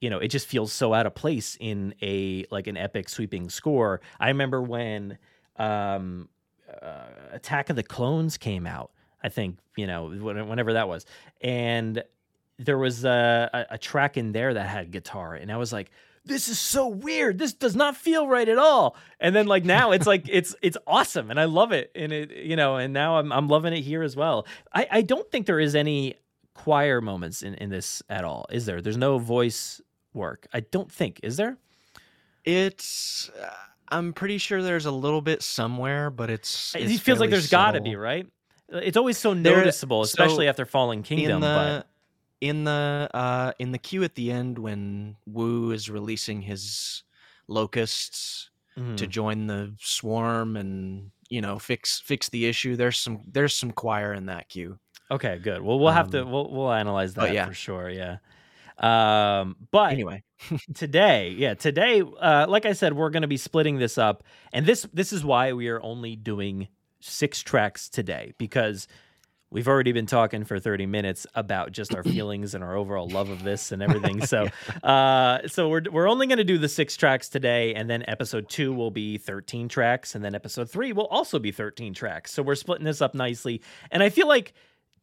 you 0.01 0.09
know 0.09 0.17
it 0.17 0.29
just 0.29 0.47
feels 0.47 0.73
so 0.73 0.93
out 0.93 1.05
of 1.05 1.13
place 1.15 1.55
in 1.59 1.93
a 2.01 2.45
like 2.49 2.67
an 2.67 2.77
epic 2.77 3.07
sweeping 3.09 3.49
score. 3.49 4.01
I 4.19 4.29
remember 4.29 4.61
when 4.61 5.17
um 5.57 6.29
uh, 6.81 7.05
attack 7.31 7.69
of 7.69 7.75
the 7.75 7.83
clones 7.83 8.35
came 8.35 8.65
out 8.65 8.89
i 9.21 9.29
think 9.29 9.59
you 9.77 9.85
know 9.85 10.07
whenever 10.07 10.73
that 10.73 10.87
was. 10.87 11.05
And 11.41 12.03
there 12.57 12.79
was 12.79 13.05
a, 13.05 13.49
a, 13.53 13.75
a 13.75 13.77
track 13.77 14.17
in 14.17 14.31
there 14.31 14.53
that 14.55 14.65
had 14.67 14.89
guitar 14.91 15.35
and 15.35 15.51
i 15.51 15.57
was 15.57 15.71
like 15.71 15.91
this 16.25 16.47
is 16.47 16.57
so 16.59 16.87
weird. 16.87 17.37
This 17.37 17.53
does 17.53 17.75
not 17.75 17.97
feel 17.97 18.27
right 18.27 18.47
at 18.47 18.57
all. 18.57 18.95
And 19.19 19.35
then 19.35 19.47
like 19.47 19.65
now 19.65 19.91
it's 19.91 20.07
like 20.07 20.25
it's 20.29 20.55
it's 20.61 20.77
awesome 20.87 21.29
and 21.29 21.39
i 21.39 21.45
love 21.45 21.71
it 21.71 21.91
and 21.95 22.11
it 22.11 22.31
you 22.31 22.55
know 22.55 22.77
and 22.77 22.93
now 22.93 23.17
i'm, 23.17 23.31
I'm 23.31 23.47
loving 23.47 23.73
it 23.73 23.81
here 23.81 24.03
as 24.03 24.15
well. 24.15 24.45
I 24.73 24.87
i 24.91 25.01
don't 25.01 25.29
think 25.31 25.45
there 25.45 25.59
is 25.59 25.75
any 25.75 26.15
choir 26.53 27.01
moments 27.01 27.41
in 27.43 27.55
in 27.55 27.69
this 27.69 28.01
at 28.09 28.23
all 28.23 28.45
is 28.51 28.65
there? 28.65 28.81
There's 28.81 28.97
no 28.97 29.17
voice 29.17 29.81
work 30.13 30.45
i 30.53 30.59
don't 30.59 30.91
think 30.91 31.19
is 31.23 31.37
there? 31.37 31.57
It's 32.45 33.29
uh, 33.41 33.49
I'm 33.89 34.13
pretty 34.13 34.37
sure 34.37 34.61
there's 34.61 34.85
a 34.85 34.91
little 34.91 35.21
bit 35.21 35.43
somewhere, 35.43 36.09
but 36.09 36.29
it's, 36.29 36.73
it 36.75 36.97
feels 36.99 37.19
like 37.19 37.29
there's 37.29 37.49
got 37.49 37.71
to 37.71 37.81
be 37.81 37.95
right? 37.95 38.25
It's 38.69 38.97
always 38.97 39.17
so 39.17 39.33
There- 39.33 39.57
noticeable 39.57 40.01
especially 40.01 40.45
so 40.45 40.49
after 40.49 40.65
fallen 40.65 41.03
kingdom 41.03 41.35
in 41.35 41.41
but 41.41 41.79
the 41.79 41.85
in 42.43 42.63
the 42.65 43.09
uh 43.13 43.51
in 43.59 43.71
the 43.71 43.77
cue 43.79 44.03
at 44.03 44.15
the 44.15 44.31
end 44.31 44.59
when 44.59 45.15
Wu 45.25 45.71
is 45.71 45.89
releasing 45.89 46.41
his 46.41 47.03
locusts 47.47 48.49
Mhm. 48.77 48.97
to 48.97 49.05
join 49.07 49.45
the 49.47 49.75
swarm 49.79 50.57
and 50.57 51.11
you 51.29 51.41
know 51.41 51.59
fix 51.59 51.99
fix 51.99 52.29
the 52.29 52.47
issue 52.47 52.75
there's 52.75 52.97
some 52.97 53.21
there's 53.31 53.53
some 53.55 53.71
choir 53.71 54.13
in 54.13 54.25
that 54.27 54.49
cue 54.49 54.79
Okay, 55.11 55.37
good. 55.37 55.61
Well, 55.61 55.77
we'll 55.79 55.91
have 55.93 56.09
to 56.11 56.21
Um, 56.21 56.31
we'll 56.31 56.49
we'll 56.51 56.73
analyze 56.73 57.13
that 57.15 57.33
yeah. 57.33 57.45
for 57.45 57.53
sure. 57.53 57.87
Yeah. 57.89 58.17
Um, 58.79 59.55
but 59.71 59.91
anyway 59.93 60.23
today, 60.73 61.29
yeah, 61.37 61.53
today, 61.53 62.01
uh, 62.01 62.47
like 62.49 62.65
I 62.65 62.73
said, 62.73 62.93
we're 62.93 63.11
going 63.11 63.21
to 63.21 63.27
be 63.27 63.37
splitting 63.37 63.77
this 63.77 63.97
up, 63.99 64.23
and 64.51 64.65
this 64.65 64.87
this 64.93 65.13
is 65.13 65.23
why 65.23 65.53
we 65.53 65.67
are 65.67 65.81
only 65.83 66.15
doing 66.15 66.67
six 66.99 67.41
tracks 67.43 67.89
today 67.89 68.33
because 68.39 68.87
we've 69.53 69.67
already 69.67 69.91
been 69.91 70.07
talking 70.07 70.43
for 70.43 70.59
30 70.59 70.87
minutes 70.87 71.25
about 71.35 71.71
just 71.71 71.95
our 71.95 72.03
feelings 72.15 72.55
and 72.55 72.63
our 72.63 72.75
overall 72.75 73.07
love 73.07 73.29
of 73.29 73.43
this 73.43 73.71
and 73.71 73.81
everything. 73.81 74.21
So 74.33 74.47
uh 74.83 75.47
so 75.47 75.69
we're 75.69 75.83
we're 75.91 76.09
only 76.09 76.25
going 76.25 76.37
to 76.37 76.43
do 76.43 76.57
the 76.57 76.69
six 76.69 76.95
tracks 76.95 77.29
today 77.29 77.75
and 77.75 77.89
then 77.89 78.03
episode 78.07 78.49
2 78.49 78.73
will 78.73 78.89
be 78.89 79.17
13 79.17 79.67
tracks 79.67 80.15
and 80.15 80.23
then 80.23 80.33
episode 80.33 80.69
3 80.69 80.93
will 80.93 81.07
also 81.07 81.37
be 81.37 81.51
13 81.51 81.93
tracks. 81.93 82.31
So 82.31 82.41
we're 82.41 82.55
splitting 82.55 82.85
this 82.85 83.01
up 83.01 83.13
nicely. 83.13 83.61
And 83.91 84.01
i 84.01 84.09
feel 84.09 84.27
like 84.27 84.53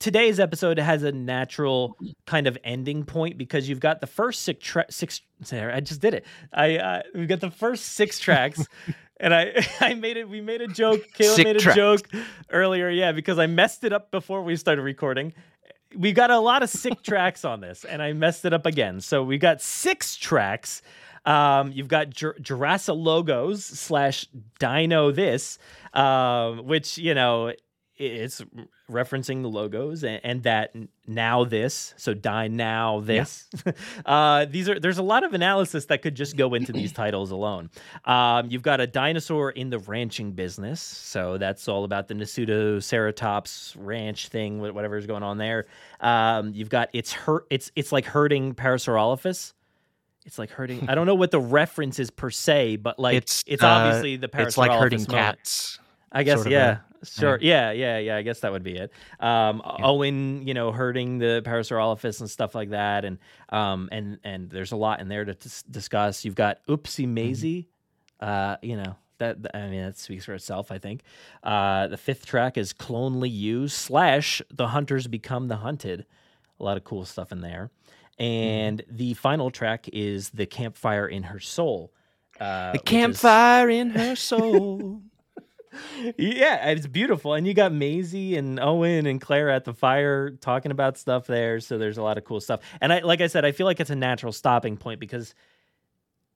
today's 0.00 0.40
episode 0.40 0.78
has 0.78 1.04
a 1.04 1.12
natural 1.12 1.96
kind 2.26 2.46
of 2.46 2.58
ending 2.64 3.04
point 3.04 3.38
because 3.38 3.68
you've 3.68 3.80
got 3.80 4.00
the 4.00 4.06
first 4.06 4.42
six 4.42 4.66
tra- 4.66 4.90
six 4.90 5.20
sorry, 5.42 5.72
I 5.72 5.80
just 5.80 6.00
did 6.00 6.14
it. 6.14 6.26
I 6.52 6.78
uh, 6.78 7.02
we've 7.14 7.28
got 7.28 7.40
the 7.40 7.50
first 7.50 7.84
six 7.84 8.18
tracks 8.18 8.66
and 9.20 9.32
I 9.34 9.66
I 9.80 9.94
made 9.94 10.16
it 10.16 10.28
we 10.28 10.40
made 10.40 10.60
a 10.60 10.66
joke. 10.68 11.00
Caleb 11.14 11.36
Sick 11.36 11.44
made 11.46 11.56
a 11.56 11.60
tracks. 11.60 11.76
joke 11.76 12.08
earlier, 12.50 12.88
yeah, 12.90 13.12
because 13.12 13.38
I 13.38 13.46
messed 13.46 13.84
it 13.84 13.92
up 13.92 14.10
before 14.10 14.42
we 14.42 14.56
started 14.56 14.82
recording. 14.82 15.32
We 15.96 16.12
got 16.12 16.30
a 16.30 16.38
lot 16.38 16.62
of 16.62 16.70
sick 16.70 17.02
tracks 17.04 17.44
on 17.44 17.60
this 17.60 17.84
and 17.84 18.00
I 18.02 18.12
messed 18.12 18.44
it 18.44 18.52
up 18.52 18.66
again. 18.66 19.00
So 19.00 19.22
we 19.22 19.38
got 19.38 19.60
six 19.60 20.16
tracks. 20.16 20.82
Um, 21.26 21.72
you've 21.72 21.88
got 21.88 22.10
Jur- 22.10 22.36
Jurassic 22.40 22.94
logos 22.96 23.64
slash 23.64 24.26
Dino 24.58 25.10
this, 25.10 25.58
um, 25.92 26.64
which 26.66 26.96
you 26.96 27.14
know 27.14 27.52
it's 28.00 28.42
referencing 28.90 29.42
the 29.42 29.48
logos 29.48 30.02
and, 30.02 30.20
and 30.24 30.42
that 30.44 30.74
now 31.06 31.44
this 31.44 31.92
so 31.96 32.14
Dino 32.14 33.00
this. 33.02 33.48
Uh 34.06 34.46
these 34.46 34.68
are 34.68 34.80
there's 34.80 34.98
a 34.98 35.02
lot 35.02 35.22
of 35.22 35.34
analysis 35.34 35.84
that 35.86 36.02
could 36.02 36.14
just 36.14 36.36
go 36.36 36.54
into 36.54 36.72
these 36.72 36.92
titles 36.92 37.30
alone. 37.30 37.70
Um 38.04 38.46
you've 38.48 38.62
got 38.62 38.80
a 38.80 38.86
dinosaur 38.86 39.50
in 39.50 39.70
the 39.70 39.78
ranching 39.78 40.32
business 40.32 40.80
so 40.80 41.36
that's 41.38 41.68
all 41.68 41.84
about 41.84 42.08
the 42.08 42.14
nasutoceratops 42.14 43.76
ranch 43.78 44.28
thing 44.28 44.58
wh- 44.58 44.74
whatever's 44.74 45.06
going 45.06 45.22
on 45.22 45.38
there. 45.38 45.66
Um 46.00 46.52
you've 46.54 46.70
got 46.70 46.88
it's 46.92 47.12
hurt 47.12 47.46
it's 47.50 47.70
it's 47.76 47.92
like 47.92 48.06
hurting 48.06 48.54
parasaurolophus. 48.54 49.52
It's 50.26 50.38
like 50.38 50.50
hurting 50.50 50.88
i 50.88 50.94
don't 50.94 51.06
know 51.06 51.14
what 51.14 51.30
the 51.30 51.40
reference 51.40 51.98
is 51.98 52.10
per 52.10 52.30
se 52.30 52.76
but 52.76 52.98
like 52.98 53.16
it's 53.16 53.40
it's 53.42 53.54
it's 53.54 53.62
uh, 53.62 53.68
obviously 53.68 54.16
the 54.16 54.28
parasaurolophus 54.28 54.46
it's 54.46 54.58
like 54.58 54.70
hurting 54.72 54.98
moment. 55.00 55.10
cats 55.10 55.78
I 56.12 56.22
guess 56.24 56.38
sort 56.38 56.46
of 56.46 56.52
yeah, 56.52 56.78
sure, 57.04 57.38
yeah, 57.40 57.70
yeah, 57.72 57.98
yeah. 57.98 58.16
I 58.16 58.22
guess 58.22 58.40
that 58.40 58.52
would 58.52 58.62
be 58.62 58.76
it. 58.76 58.92
Um, 59.20 59.62
Owen, 59.64 60.46
you 60.46 60.54
know, 60.54 60.72
hurting 60.72 61.18
the 61.18 61.42
Parasaurolophus 61.44 62.20
and 62.20 62.28
stuff 62.30 62.54
like 62.54 62.70
that, 62.70 63.04
and 63.04 63.18
um, 63.48 63.88
and 63.92 64.18
and 64.24 64.50
there's 64.50 64.72
a 64.72 64.76
lot 64.76 65.00
in 65.00 65.08
there 65.08 65.24
to 65.24 65.34
dis- 65.34 65.62
discuss. 65.64 66.24
You've 66.24 66.34
got 66.34 66.58
Oopsie 66.66 67.04
Mm-hmm. 67.04 67.14
Maisie, 67.14 67.68
uh, 68.20 68.56
you 68.62 68.76
know, 68.76 68.96
that 69.18 69.38
I 69.54 69.68
mean 69.68 69.82
that 69.84 69.98
speaks 69.98 70.24
for 70.24 70.34
itself. 70.34 70.70
I 70.70 70.78
think. 70.78 71.02
Uh, 71.42 71.86
the 71.88 71.96
fifth 71.96 72.26
track 72.26 72.56
is 72.58 72.72
"Clonely 72.72 73.30
You" 73.32 73.68
slash 73.68 74.42
"The 74.50 74.68
Hunters 74.68 75.06
Become 75.06 75.48
the 75.48 75.56
Hunted." 75.56 76.06
A 76.58 76.62
lot 76.64 76.76
of 76.76 76.84
cool 76.84 77.04
stuff 77.06 77.32
in 77.32 77.40
there. 77.40 77.70
And 78.18 78.82
the 78.90 79.14
final 79.14 79.50
track 79.50 79.88
is 79.92 80.28
"The 80.30 80.44
Campfire 80.46 81.06
in 81.08 81.22
Her 81.24 81.40
Soul." 81.40 81.92
Uh, 82.38 82.72
The 82.72 82.78
which 82.78 82.82
is- 82.82 82.90
campfire 82.90 83.68
in 83.70 83.90
her 83.90 84.16
soul. 84.16 85.02
yeah, 86.16 86.70
it's 86.70 86.86
beautiful. 86.86 87.34
And 87.34 87.46
you 87.46 87.54
got 87.54 87.72
Maisie 87.72 88.36
and 88.36 88.58
Owen 88.58 89.06
and 89.06 89.20
Claire 89.20 89.50
at 89.50 89.64
the 89.64 89.74
fire 89.74 90.30
talking 90.30 90.72
about 90.72 90.98
stuff 90.98 91.26
there. 91.26 91.60
So 91.60 91.78
there's 91.78 91.98
a 91.98 92.02
lot 92.02 92.18
of 92.18 92.24
cool 92.24 92.40
stuff. 92.40 92.60
And 92.80 92.92
I 92.92 93.00
like 93.00 93.20
I 93.20 93.26
said, 93.26 93.44
I 93.44 93.52
feel 93.52 93.66
like 93.66 93.80
it's 93.80 93.90
a 93.90 93.96
natural 93.96 94.32
stopping 94.32 94.76
point 94.76 95.00
because 95.00 95.34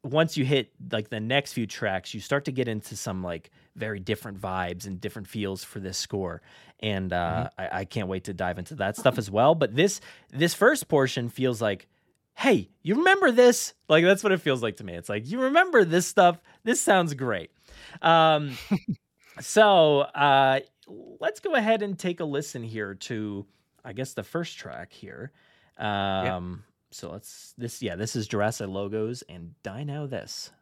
once 0.05 0.37
you 0.37 0.45
hit 0.45 0.70
like 0.93 1.09
the 1.09 1.18
next 1.18 1.55
few 1.55 1.66
tracks, 1.66 2.12
you 2.14 2.20
start 2.20 2.45
to 2.45 2.53
get 2.53 2.68
into 2.68 2.97
some 2.97 3.22
like 3.22 3.51
very 3.74 3.99
different 3.99 4.41
vibes 4.41 4.87
and 4.87 5.01
different 5.01 5.26
feels 5.26 5.64
for 5.64 5.80
this 5.80 5.97
score. 5.97 6.43
And 6.80 7.12
uh, 7.12 7.49
I, 7.59 7.68
I 7.80 7.85
can't 7.87 8.09
wait 8.09 8.24
to 8.24 8.35
dive 8.35 8.59
into 8.59 8.74
that 8.76 8.97
stuff 8.97 9.18
as 9.18 9.30
well. 9.30 9.55
But 9.55 9.74
this 9.74 10.01
this 10.30 10.55
first 10.55 10.89
portion 10.89 11.28
feels 11.28 11.62
like, 11.62 11.89
hey, 12.35 12.68
you 12.82 12.97
remember 12.97 13.30
this? 13.32 13.74
Like 13.89 14.05
that's 14.05 14.22
what 14.22 14.32
it 14.32 14.41
feels 14.43 14.62
like 14.62 14.76
to 14.76 14.85
me. 14.85 14.93
It's 14.95 15.09
like 15.09 15.26
you 15.26 15.41
remember 15.41 15.85
this 15.85 16.07
stuff. 16.07 16.39
This 16.64 16.80
sounds 16.80 17.14
great. 17.14 17.51
Um, 18.03 18.57
so 19.41 20.01
uh, 20.01 20.61
let's 21.20 21.41
go 21.41 21.55
ahead 21.55 21.82
and 21.82 21.99
take 21.99 22.20
a 22.20 22.24
listen 22.24 22.62
here 22.62 22.95
to, 22.95 23.47
I 23.85 23.93
guess, 23.93 24.14
the 24.14 24.22
first 24.22 24.57
track 24.59 24.93
here. 24.93 25.32
Um, 25.78 26.64
So 26.91 27.11
let's 27.11 27.55
this 27.59 27.82
yeah 27.82 27.97
this 27.97 28.14
is 28.14 28.28
Jurassic 28.28 28.68
logos 28.68 29.22
and 29.28 29.55
Dino 29.64 30.07
this. 30.07 30.53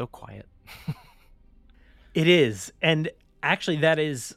So 0.00 0.06
quiet. 0.06 0.46
It 2.14 2.26
is, 2.26 2.72
and 2.80 3.10
actually, 3.42 3.76
that 3.78 3.98
is 3.98 4.34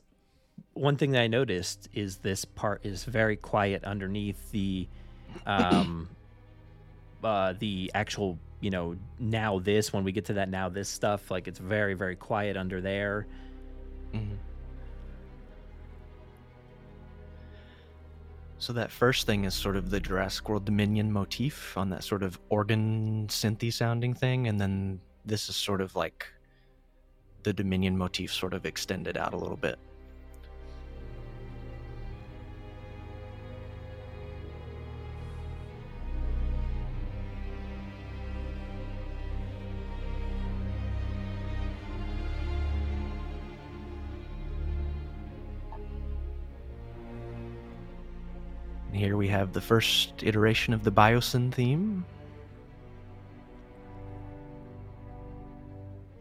one 0.74 0.98
thing 0.98 1.12
that 1.12 1.22
I 1.22 1.28
noticed 1.28 1.88
is 1.94 2.18
this 2.18 2.44
part 2.46 2.86
is 2.86 3.06
very 3.06 3.38
quiet 3.38 3.84
underneath 3.84 4.52
the, 4.52 4.88
um, 5.46 6.10
uh, 7.24 7.54
the 7.58 7.90
actual 7.96 8.38
you 8.60 8.70
know 8.72 8.96
now 9.20 9.60
this 9.60 9.92
when 9.92 10.04
we 10.04 10.12
get 10.12 10.26
to 10.26 10.34
that 10.34 10.50
now 10.50 10.70
this 10.70 10.88
stuff 10.88 11.32
like 11.32 11.48
it's 11.48 11.60
very 11.60 11.94
very 11.96 12.16
quiet 12.16 12.58
under 12.58 12.80
there. 12.80 13.26
Mhm. 14.14 14.38
So 18.60 18.74
that 18.74 18.92
first 18.92 19.26
thing 19.26 19.46
is 19.46 19.54
sort 19.54 19.78
of 19.78 19.90
the 19.90 20.00
Jurassic 20.00 20.48
World 20.48 20.66
Dominion 20.66 21.12
motif 21.12 21.76
on 21.78 21.90
that 21.90 22.04
sort 22.04 22.22
of 22.22 22.40
organ 22.50 23.28
synthy 23.30 23.74
sounding 23.74 24.14
thing, 24.14 24.48
and 24.48 24.62
then 24.62 25.00
this 25.26 25.50
is 25.50 25.56
sort 25.56 25.82
of 25.82 25.96
like 25.96 26.28
the 27.44 27.54
Dominion 27.54 27.98
motif 27.98 28.34
sort 28.34 28.54
of 28.54 28.66
extended 28.66 29.18
out 29.18 29.34
a 29.34 29.38
little 29.38 29.58
bit. 29.58 29.80
Here 48.92 49.18
we 49.18 49.28
have 49.28 49.52
the 49.52 49.60
first 49.60 50.24
iteration 50.24 50.74
of 50.74 50.84
the 50.84 50.92
Biosyn 50.92 51.52
theme. 51.52 52.06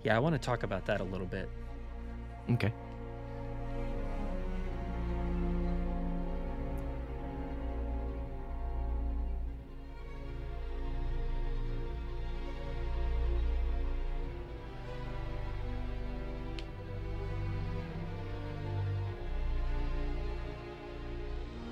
Yeah, 0.04 0.16
I 0.16 0.18
want 0.18 0.34
to 0.34 0.38
talk 0.38 0.62
about 0.64 0.86
that 0.86 1.00
a 1.00 1.04
little 1.04 1.26
bit. 1.26 1.48
Okay. 2.50 2.72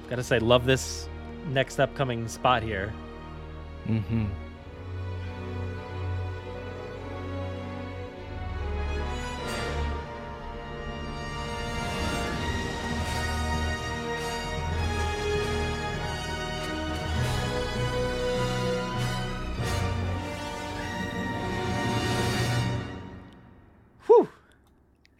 Gotta 0.08 0.24
say, 0.24 0.40
love 0.40 0.66
this 0.66 1.08
next 1.48 1.78
upcoming 1.78 2.26
spot 2.26 2.64
here. 2.64 2.92
Mm-hmm. 3.86 4.26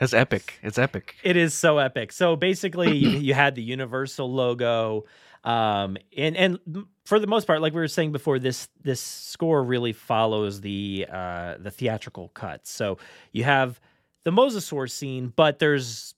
It's 0.00 0.14
epic. 0.14 0.58
It's 0.62 0.78
epic. 0.78 1.16
It 1.22 1.36
is 1.36 1.52
so 1.52 1.78
epic. 1.78 2.12
So 2.12 2.34
basically, 2.36 2.92
you, 2.92 3.10
you 3.18 3.34
had 3.34 3.54
the 3.54 3.62
Universal 3.62 4.32
logo, 4.32 5.04
um, 5.44 5.96
and 6.16 6.36
and 6.36 6.58
for 7.04 7.18
the 7.18 7.26
most 7.26 7.46
part, 7.46 7.60
like 7.60 7.74
we 7.74 7.80
were 7.80 7.88
saying 7.88 8.12
before, 8.12 8.38
this 8.38 8.68
this 8.82 9.00
score 9.00 9.62
really 9.62 9.92
follows 9.92 10.60
the 10.60 11.06
uh, 11.12 11.56
the 11.58 11.70
theatrical 11.70 12.28
cut. 12.30 12.66
So 12.66 12.98
you 13.32 13.44
have 13.44 13.80
the 14.24 14.30
Mosasaur 14.30 14.90
scene, 14.90 15.32
but 15.36 15.58
there's 15.58 16.14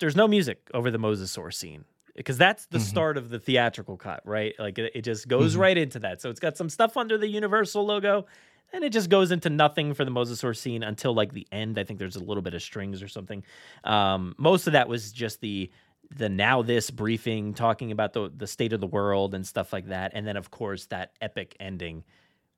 there's 0.00 0.16
no 0.16 0.26
music 0.26 0.68
over 0.74 0.90
the 0.90 0.98
Mosasaur 0.98 1.52
scene 1.52 1.84
because 2.16 2.36
that's 2.38 2.66
the 2.66 2.78
Mhm. 2.78 2.82
start 2.82 3.16
of 3.16 3.30
the 3.30 3.38
theatrical 3.38 3.96
cut, 3.96 4.22
right? 4.24 4.54
Like 4.58 4.78
it, 4.78 4.92
it 4.94 5.02
just 5.02 5.28
goes 5.28 5.54
Mhm. 5.56 5.60
right 5.60 5.78
into 5.78 5.98
that. 6.00 6.20
So 6.20 6.30
it's 6.30 6.40
got 6.40 6.56
some 6.56 6.68
stuff 6.68 6.96
under 6.96 7.16
the 7.18 7.28
Universal 7.28 7.86
logo, 7.86 8.26
and 8.72 8.84
it 8.84 8.92
just 8.92 9.10
goes 9.10 9.30
into 9.32 9.50
nothing 9.50 9.94
for 9.94 10.04
the 10.04 10.10
Mosasaur 10.10 10.56
scene 10.56 10.82
until 10.82 11.14
like 11.14 11.32
the 11.32 11.46
end. 11.52 11.78
I 11.78 11.84
think 11.84 11.98
there's 11.98 12.16
a 12.16 12.22
little 12.24 12.42
bit 12.42 12.54
of 12.54 12.62
strings 12.62 13.02
or 13.02 13.08
something. 13.08 13.42
Um, 13.84 14.34
most 14.38 14.66
of 14.66 14.72
that 14.74 14.88
was 14.88 15.12
just 15.12 15.40
the 15.40 15.70
the 16.16 16.28
now 16.28 16.60
this 16.62 16.90
briefing 16.90 17.54
talking 17.54 17.92
about 17.92 18.12
the 18.12 18.32
the 18.36 18.46
state 18.46 18.72
of 18.72 18.80
the 18.80 18.86
world 18.86 19.34
and 19.34 19.46
stuff 19.46 19.72
like 19.72 19.88
that, 19.88 20.12
and 20.14 20.26
then 20.26 20.36
of 20.36 20.50
course 20.50 20.86
that 20.86 21.12
epic 21.20 21.56
ending 21.60 22.04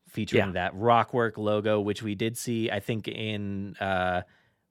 featuring 0.09 0.47
Yeah. 0.49 0.53
that 0.53 0.75
Rockwork 0.75 1.39
logo, 1.39 1.81
which 1.81 2.03
we 2.03 2.15
did 2.15 2.37
see, 2.37 2.71
I 2.71 2.81
think, 2.81 3.09
in 3.09 3.75
uh, 3.81 4.23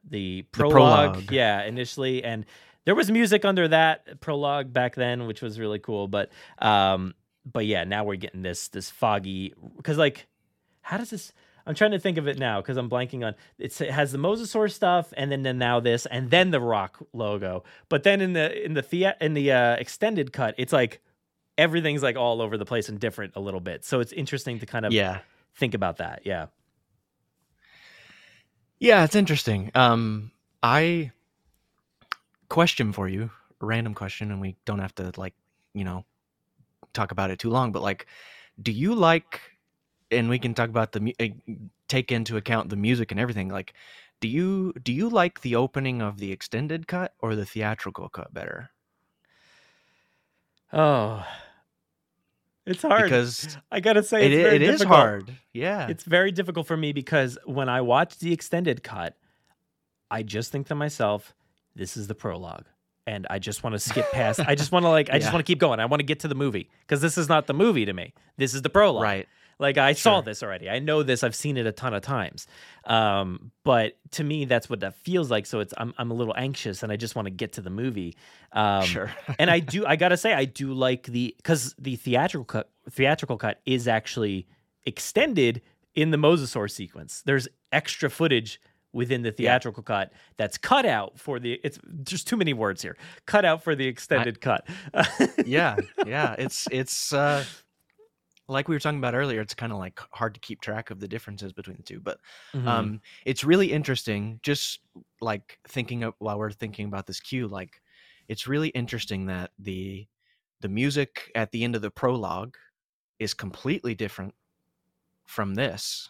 the 0.08 0.42
The 0.42 0.48
prologue. 0.52 1.14
prologue. 1.14 1.32
Yeah, 1.32 1.64
initially, 1.64 2.24
and 2.24 2.46
there 2.86 2.96
was 2.96 3.10
music 3.12 3.46
under 3.46 3.68
that 3.68 4.20
prologue 4.22 4.72
back 4.74 4.96
then, 4.96 5.28
which 5.28 5.42
was 5.42 5.60
really 5.60 5.80
cool. 5.80 6.08
But 6.08 6.32
um, 6.60 7.14
but 7.52 7.66
yeah, 7.66 7.84
now 7.84 8.04
we're 8.04 8.16
getting 8.18 8.42
this 8.42 8.68
this 8.70 8.90
foggy 8.90 9.54
because 9.78 9.98
like, 9.98 10.28
how 10.92 10.98
does 10.98 11.10
this? 11.10 11.32
I'm 11.66 11.74
trying 11.74 11.92
to 11.92 12.00
think 12.00 12.18
of 12.18 12.28
it 12.28 12.38
now 12.38 12.60
because 12.60 12.76
I'm 12.76 12.90
blanking 12.90 13.26
on. 13.26 13.34
It's, 13.58 13.80
it 13.80 13.92
has 13.92 14.12
the 14.12 14.18
Mosasaur 14.18 14.70
stuff, 14.70 15.14
and 15.16 15.32
then, 15.32 15.44
then 15.44 15.58
now 15.58 15.80
this, 15.80 16.06
and 16.06 16.30
then 16.30 16.52
the 16.52 16.60
Rock 16.60 17.00
logo. 17.14 17.64
But 17.88 18.04
then 18.04 18.20
in 18.20 18.34
the 18.34 18.66
in 18.66 18.74
the 18.74 18.82
thea- 18.82 19.16
in 19.22 19.34
the 19.34 19.52
uh, 19.54 19.76
extended 19.76 20.34
cut, 20.34 20.54
it's 20.58 20.74
like 20.74 21.00
everything's 21.58 22.04
like 22.04 22.18
all 22.18 22.42
over 22.42 22.58
the 22.58 22.66
place 22.66 22.90
and 22.90 23.00
different 23.00 23.34
a 23.38 23.40
little 23.40 23.62
bit. 23.62 23.86
So 23.86 24.02
it's 24.02 24.12
interesting 24.12 24.60
to 24.60 24.66
kind 24.66 24.86
of 24.86 24.92
Yeah. 24.92 25.20
think 25.56 25.74
about 25.74 25.98
that. 25.98 26.22
Yeah. 26.26 26.48
Yeah, 28.80 29.04
it's 29.06 29.16
interesting. 29.16 29.72
Um, 29.76 30.32
I 30.62 31.12
question 32.50 32.92
for 32.92 33.08
you, 33.08 33.30
random 33.62 33.94
question, 33.94 34.32
and 34.32 34.42
we 34.42 34.58
don't 34.66 34.80
have 34.80 34.96
to 34.96 35.12
like, 35.16 35.36
you 35.74 35.84
know, 35.86 36.04
talk 36.94 37.12
about 37.12 37.30
it 37.32 37.40
too 37.40 37.50
long. 37.50 37.72
But 37.72 37.82
like, 37.82 38.08
do 38.62 38.72
you 38.74 38.94
like? 38.96 39.40
And 40.12 40.30
we 40.30 40.40
can 40.40 40.54
talk 40.54 40.70
about 40.70 40.92
the 40.92 41.16
uh, 41.20 41.54
take 41.88 42.12
into 42.12 42.38
account 42.38 42.70
the 42.70 42.76
music 42.76 43.12
and 43.12 43.20
everything. 43.20 43.50
Like, 43.50 43.74
do 44.20 44.28
you 44.28 44.74
do 44.82 44.94
you 44.94 45.10
like 45.10 45.42
the 45.42 45.56
opening 45.56 46.02
of 46.02 46.20
the 46.20 46.32
extended 46.32 46.88
cut 46.88 47.14
or 47.20 47.36
the 47.36 47.46
theatrical 47.46 48.10
cut 48.10 48.34
better? 48.34 48.72
Oh, 50.74 51.26
it's 52.66 52.84
hard 52.84 53.04
because 53.04 53.58
I 53.72 53.80
gotta 53.80 54.04
say, 54.04 54.26
it, 54.26 54.34
it 54.34 54.62
is 54.62 54.84
hard. 54.84 55.36
Yeah. 55.52 55.88
It's 55.90 56.04
very 56.04 56.32
difficult 56.32 56.68
for 56.68 56.78
me 56.78 56.94
because 56.94 57.38
when 57.46 57.68
I 57.70 57.82
watch 57.82 58.20
the 58.20 58.32
extended 58.32 58.84
cut, 58.84 59.16
I 60.10 60.24
just 60.24 60.52
think 60.52 60.68
to 60.68 60.76
myself, 60.76 61.34
"This 61.76 61.98
is 61.98 62.08
the 62.08 62.16
prologue," 62.16 62.66
and 63.08 63.26
I 63.30 63.40
just 63.40 63.64
want 63.64 63.74
to 63.74 63.80
skip 63.80 64.12
past. 64.12 64.40
I 64.40 64.56
just 64.56 64.72
want 64.72 64.84
to 64.84 64.90
like, 64.90 65.10
I 65.10 65.18
just 65.18 65.34
want 65.34 65.46
to 65.46 65.50
keep 65.50 65.60
going. 65.60 65.80
I 65.80 65.86
want 65.86 66.00
to 66.00 66.06
get 66.06 66.20
to 66.22 66.28
the 66.28 66.36
movie 66.36 66.70
because 66.82 67.02
this 67.02 67.18
is 67.18 67.28
not 67.28 67.48
the 67.48 67.54
movie 67.54 67.86
to 67.86 67.94
me. 67.94 68.14
This 68.38 68.54
is 68.54 68.62
the 68.62 68.70
prologue. 68.70 69.04
right. 69.04 69.28
Like 69.62 69.78
I 69.78 69.94
saw 69.94 70.22
this 70.22 70.42
already. 70.42 70.72
I 70.72 70.80
know 70.80 71.04
this. 71.04 71.24
I've 71.24 71.36
seen 71.36 71.56
it 71.56 71.68
a 71.68 71.72
ton 71.72 71.94
of 71.94 72.02
times. 72.02 72.48
Um, 72.86 73.52
but 73.64 73.96
to 74.14 74.24
me, 74.24 74.46
that's 74.46 74.68
what 74.68 74.80
that 74.80 74.96
feels 74.96 75.30
like. 75.30 75.46
So 75.46 75.60
it's 75.60 75.72
I'm 75.78 75.94
I'm 76.00 76.10
a 76.10 76.16
little 76.16 76.34
anxious 76.36 76.82
and 76.82 76.92
I 76.92 76.96
just 76.96 77.16
want 77.16 77.28
to 77.28 77.30
get 77.30 77.54
to 77.54 77.62
the 77.62 77.70
movie. 77.70 78.18
Um, 78.54 78.84
sure. 78.84 79.12
and 79.40 79.52
I 79.52 79.60
do 79.60 79.86
I 79.86 79.98
gotta 79.98 80.18
say 80.18 80.34
I 80.34 80.46
do 80.46 80.74
like 80.74 81.04
the 81.04 81.36
because 81.38 81.76
the 81.78 81.96
theatrical 81.96 82.46
cut 82.46 82.72
theatrical 82.90 83.38
cut 83.38 83.62
is 83.68 83.88
actually 83.88 84.48
extended 84.86 85.62
in 85.94 86.10
the 86.10 86.18
Mosasaur 86.18 86.70
sequence. 86.70 87.22
There's 87.24 87.48
extra 87.72 88.10
footage 88.10 88.60
within 88.94 89.22
the 89.22 89.32
theatrical 89.32 89.84
cut 89.84 90.12
that's 90.38 90.58
cut 90.58 90.88
out 90.88 91.20
for 91.20 91.40
the 91.40 91.62
it's 91.64 91.78
just 92.04 92.28
too 92.28 92.36
many 92.36 92.54
words 92.54 92.82
here. 92.82 92.98
Cut 93.28 93.46
out 93.46 93.64
for 93.64 93.76
the 93.76 93.86
extended 93.86 94.42
cut. 94.42 94.68
yeah. 95.46 95.76
Yeah. 96.04 96.36
It's 96.40 96.68
it's 96.72 97.14
uh 97.14 97.46
like 98.52 98.68
we 98.68 98.76
were 98.76 98.80
talking 98.80 99.00
about 99.00 99.16
earlier, 99.16 99.42
it's 99.42 99.54
kind 99.56 99.72
of 99.72 99.80
like 99.80 100.00
hard 100.12 100.34
to 100.36 100.40
keep 100.40 100.62
track 100.62 100.90
of 100.92 101.00
the 101.00 101.08
differences 101.08 101.54
between 101.54 101.78
the 101.78 101.84
two. 101.84 102.00
But 102.00 102.20
Mhm. 102.54 102.92
um 102.92 103.02
it's 103.26 103.44
really 103.44 103.72
interesting 103.72 104.40
just 104.44 104.82
like 105.22 105.60
thinking 105.68 106.04
of 106.04 106.16
while 106.20 106.38
we're 106.40 106.52
thinking 106.52 106.88
about 106.88 107.08
this 107.08 107.20
cue 107.20 107.48
like 107.48 107.82
it's 108.28 108.48
really 108.48 108.70
interesting 108.70 109.26
that 109.28 109.52
the 109.60 110.08
the 110.62 110.70
music 110.70 111.32
at 111.36 111.52
the 111.52 111.64
end 111.64 111.76
of 111.76 111.82
the 111.82 111.92
prologue 111.92 112.58
is 113.20 113.34
completely 113.34 113.96
different 113.96 114.36
from 115.28 115.56
this 115.56 116.10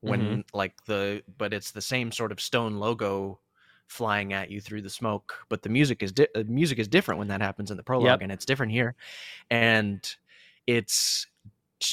when 0.00 0.44
like 0.54 0.84
the 0.84 1.22
but 1.38 1.54
it's 1.54 1.72
the 1.72 1.82
same 1.82 2.12
sort 2.12 2.32
of 2.32 2.40
stone 2.40 2.76
logo 2.76 3.40
flying 3.88 4.32
at 4.32 4.50
you 4.50 4.60
through 4.60 4.82
the 4.82 4.90
smoke 4.90 5.44
but 5.48 5.62
the 5.62 5.68
music 5.68 6.02
is 6.02 6.12
di- 6.12 6.28
uh, 6.34 6.44
music 6.46 6.78
is 6.78 6.88
different 6.88 7.18
when 7.18 7.28
that 7.28 7.40
happens 7.40 7.70
in 7.70 7.76
the 7.76 7.82
prologue 7.82 8.22
and 8.22 8.32
it's 8.32 8.44
different 8.46 8.72
here 8.72 8.94
and 9.50 10.16
it's 10.66 11.26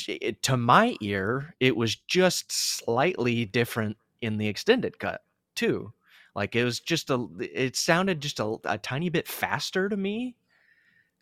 Eh, 0.07 0.31
to 0.41 0.57
my 0.57 0.95
ear 1.01 1.55
it 1.59 1.75
was 1.75 1.95
just 1.95 2.51
slightly 2.51 3.45
different 3.45 3.97
in 4.21 4.37
the 4.37 4.47
extended 4.47 4.97
cut 4.99 5.23
too 5.55 5.93
like 6.35 6.55
it 6.55 6.63
was 6.63 6.79
just 6.79 7.09
a 7.09 7.27
it 7.39 7.75
sounded 7.75 8.19
just 8.21 8.39
a, 8.39 8.57
a 8.65 8.77
tiny 8.79 9.09
bit 9.09 9.27
faster 9.27 9.87
to 9.87 9.95
me 9.97 10.35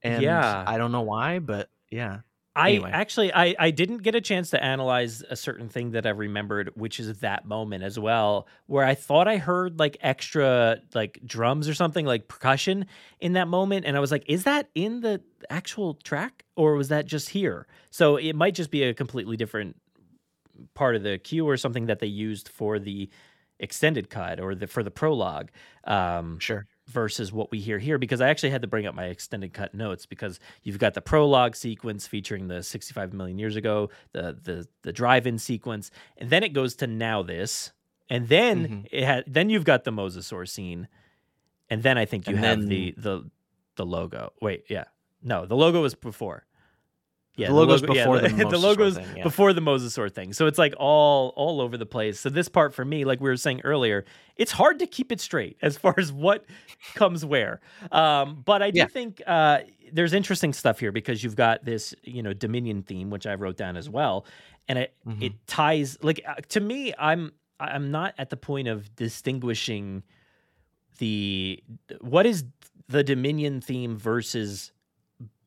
and 0.04 0.22
Yeah. 0.22 0.64
i 0.66 0.78
don't 0.78 0.92
know 0.92 1.02
why 1.02 1.40
but 1.40 1.70
yeah 1.92 2.20
I 2.56 2.70
Anyway. 2.72 2.92
actually 2.92 3.34
I 3.34 3.56
I 3.58 3.72
didn't 3.72 4.04
get 4.04 4.14
a 4.16 4.22
chance 4.22 4.52
to 4.52 4.64
analyze 4.64 5.24
a 5.30 5.36
certain 5.36 5.70
thing 5.70 5.92
that 5.92 6.06
I 6.06 6.10
remembered, 6.12 6.72
which 6.76 7.00
is 7.00 7.20
that 7.20 7.46
moment 7.46 7.84
as 7.84 7.98
well, 7.98 8.48
where 8.68 8.86
I 8.86 8.94
thought 8.96 9.28
I 9.28 9.38
heard 9.38 9.80
like 9.80 9.98
extra 10.02 10.80
like 10.94 11.20
drums 11.26 11.68
or 11.68 11.74
something 11.74 12.06
like 12.06 12.28
percussion 12.28 12.86
in 13.20 13.34
that 13.34 13.48
moment, 13.48 13.86
and 13.86 13.98
I 13.98 14.00
was 14.00 14.12
like, 14.12 14.24
is 14.28 14.44
that 14.44 14.70
in 14.76 15.02
the 15.02 15.22
actual 15.50 15.96
track 15.96 16.46
or 16.56 16.76
was 16.76 16.90
that 16.90 17.06
just 17.08 17.30
here? 17.30 17.66
So 17.90 18.18
it 18.18 18.36
might 18.36 18.54
just 18.56 18.70
be 18.70 18.84
a 18.84 18.94
completely 18.94 19.36
different 19.36 19.76
part 20.76 20.96
of 20.96 21.04
the 21.04 21.18
cue 21.18 21.48
or 21.48 21.58
something 21.58 21.88
that 21.88 22.00
they 22.00 22.08
used 22.08 22.50
for 22.50 22.78
the 22.80 23.10
extended 23.60 24.10
cut 24.10 24.40
or 24.40 24.54
the 24.56 24.68
for 24.68 24.84
the 24.84 24.92
prologue. 24.92 25.50
Um, 25.86 26.38
sure 26.40 26.68
versus 26.88 27.32
what 27.32 27.50
we 27.50 27.60
hear 27.60 27.80
here 27.80 27.98
because 27.98 28.20
I 28.22 28.30
actually 28.30 28.50
had 28.50 28.62
to 28.62 28.68
bring 28.68 28.86
up 28.86 28.94
my 28.94 29.06
extended 29.06 29.54
cut 29.54 29.74
notes 29.74 30.06
because 30.06 30.40
you've 30.64 30.80
got 30.80 30.94
the 30.94 31.02
prologue 31.02 31.56
sequence 31.56 32.08
featuring 32.08 32.48
the 32.48 32.62
65 32.62 33.14
million 33.14 33.40
years 33.40 33.56
ago, 33.56 33.90
the 34.12 34.38
the 34.42 34.68
the 34.82 34.92
drive-in 34.92 35.38
sequence, 35.40 35.92
and 36.18 36.30
then 36.30 36.44
it 36.44 36.50
goes 36.54 36.76
to 36.76 36.88
now 36.88 37.24
this, 37.24 37.72
and 38.10 38.28
then 38.28 38.68
Mhm. 38.68 38.88
it 38.92 39.04
had 39.06 39.24
then 39.28 39.50
you've 39.50 39.64
got 39.66 39.86
the 39.86 39.92
Mosasaur 39.92 40.48
scene, 40.48 40.88
and 41.70 41.84
then 41.84 41.98
I 41.98 42.06
think 42.06 42.28
you 42.28 42.36
And 42.36 42.44
have 42.46 42.60
then- 42.60 42.70
the 42.70 42.94
the 42.98 43.30
the 43.76 43.86
logo. 43.86 44.34
Wait, 44.42 44.66
yeah, 44.70 44.84
no, 45.22 45.46
the 45.46 45.56
logo 45.56 45.82
was 45.82 45.96
before. 45.96 46.46
Yeah, 47.36 47.48
The 47.48 47.54
logo's 47.56 47.82
logo- 47.82 47.94
yeah, 47.96 48.04
before 48.04 48.20
the 48.20 48.28
the 48.30 48.44
Mosasaur 48.44 48.62
logo's 48.62 48.96
thing, 48.98 49.18
yeah. 49.18 49.24
before 49.24 49.54
the 49.54 49.62
Mosasaur 49.62 50.12
thing. 50.14 50.34
So 50.34 50.46
it's 50.46 50.60
like 50.60 50.76
all 50.78 51.34
all 51.36 51.62
over 51.62 51.78
the 51.78 51.86
place. 51.86 52.20
So 52.20 52.30
this 52.30 52.48
part 52.48 52.74
for 52.76 52.86
me, 52.86 53.06
like 53.06 53.20
we 53.22 53.30
were 53.30 53.38
saying 53.38 53.62
earlier, 53.64 54.06
it's 54.36 54.52
hard 54.52 54.78
to 54.80 54.86
keep 54.88 55.12
it 55.12 55.20
straight 55.20 55.58
as 55.62 55.76
far 55.78 55.96
as 55.98 56.12
what 56.12 56.46
comes 56.94 57.26
where. 57.26 57.60
Um, 57.92 58.44
but 58.46 58.62
I 58.62 58.70
do 58.70 58.80
Yeah. 58.80 58.86
think 58.86 59.22
uh, 59.26 59.60
there's 59.92 60.14
interesting 60.14 60.54
stuff 60.54 60.80
here 60.80 60.92
because 60.92 61.24
you've 61.24 61.36
got 61.36 61.66
this, 61.66 61.96
you 62.04 62.22
know, 62.22 62.34
Dominion 62.34 62.84
theme, 62.84 63.10
which 63.10 63.26
I 63.26 63.34
wrote 63.34 63.58
down 63.58 63.78
as 63.78 63.90
well, 63.90 64.26
and 64.68 64.78
it 64.78 64.94
Mhm. 65.08 65.24
it 65.24 65.34
ties 65.48 65.98
like 66.04 66.22
uh, 66.28 66.36
to 66.50 66.60
me. 66.60 66.94
I'm 67.00 67.32
I'm 67.60 67.90
not 67.90 68.14
at 68.20 68.30
the 68.30 68.38
point 68.38 68.68
of 68.68 68.96
distinguishing 68.96 70.04
the 71.00 71.64
what 72.02 72.26
is 72.26 72.44
the 72.90 73.04
Dominion 73.04 73.62
theme 73.62 73.98
versus 73.98 74.72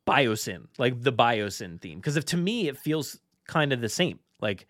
Biosyn, 0.07 0.67
like 0.79 1.03
the 1.03 1.13
Biosyn 1.13 1.81
theme, 1.81 1.99
because 1.99 2.17
if 2.17 2.25
to 2.27 2.37
me 2.37 2.69
it 2.69 2.79
feels 2.79 3.19
kind 3.47 3.73
of 3.73 3.81
the 3.81 3.89
same. 3.89 4.21
Like 4.41 4.67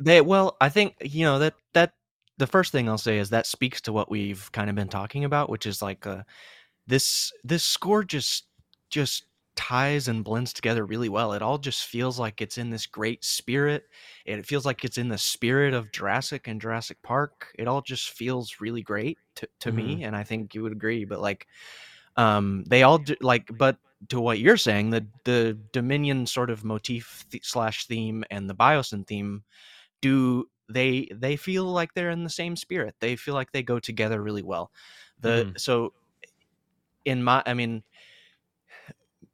They 0.00 0.20
well, 0.20 0.56
I 0.60 0.68
think 0.68 0.96
you 1.00 1.24
know 1.24 1.38
that 1.38 1.54
that 1.74 1.94
the 2.38 2.46
first 2.46 2.72
thing 2.72 2.88
I'll 2.88 2.98
say 2.98 3.18
is 3.18 3.30
that 3.30 3.46
speaks 3.46 3.80
to 3.82 3.92
what 3.92 4.10
we've 4.10 4.50
kind 4.52 4.70
of 4.70 4.76
been 4.76 4.88
talking 4.88 5.24
about, 5.24 5.50
which 5.50 5.66
is 5.66 5.82
like 5.82 6.06
uh, 6.06 6.22
this 6.86 7.32
this 7.44 7.64
score 7.64 8.04
just 8.04 8.46
just 8.90 9.24
ties 9.56 10.08
and 10.08 10.24
blends 10.24 10.52
together 10.52 10.86
really 10.86 11.08
well. 11.08 11.32
It 11.34 11.42
all 11.42 11.58
just 11.58 11.84
feels 11.84 12.18
like 12.18 12.40
it's 12.40 12.56
in 12.56 12.70
this 12.70 12.86
great 12.86 13.24
spirit. 13.24 13.84
and 14.26 14.38
It 14.38 14.46
feels 14.46 14.64
like 14.64 14.84
it's 14.84 14.96
in 14.96 15.08
the 15.08 15.18
spirit 15.18 15.74
of 15.74 15.92
Jurassic 15.92 16.48
and 16.48 16.60
Jurassic 16.60 17.02
Park. 17.02 17.52
It 17.58 17.68
all 17.68 17.82
just 17.82 18.10
feels 18.10 18.56
really 18.60 18.82
great 18.82 19.18
to, 19.36 19.48
to 19.60 19.72
me, 19.72 20.02
and 20.04 20.16
I 20.16 20.24
think 20.24 20.54
you 20.54 20.62
would 20.62 20.72
agree. 20.72 21.04
But 21.04 21.20
like, 21.20 21.46
um, 22.16 22.64
they 22.68 22.82
all 22.82 22.98
do, 22.98 23.16
like, 23.20 23.50
but 23.56 23.78
to 24.08 24.20
what 24.20 24.38
you're 24.40 24.56
saying, 24.56 24.90
the 24.90 25.06
the 25.24 25.58
Dominion 25.72 26.26
sort 26.26 26.50
of 26.50 26.64
motif 26.64 27.24
th- 27.30 27.44
slash 27.44 27.86
theme 27.86 28.24
and 28.30 28.48
the 28.48 28.54
Biosyn 28.54 29.06
theme 29.06 29.44
do 30.02 30.48
they 30.68 31.08
they 31.12 31.36
feel 31.36 31.64
like 31.64 31.94
they're 31.94 32.10
in 32.10 32.24
the 32.24 32.30
same 32.30 32.56
spirit 32.56 32.94
they 33.00 33.16
feel 33.16 33.34
like 33.34 33.52
they 33.52 33.62
go 33.62 33.78
together 33.80 34.22
really 34.22 34.42
well 34.42 34.70
the 35.20 35.46
Mhm. 35.46 35.56
so 35.56 35.92
in 37.04 37.22
my 37.22 37.42
i 37.46 37.54
mean 37.54 37.82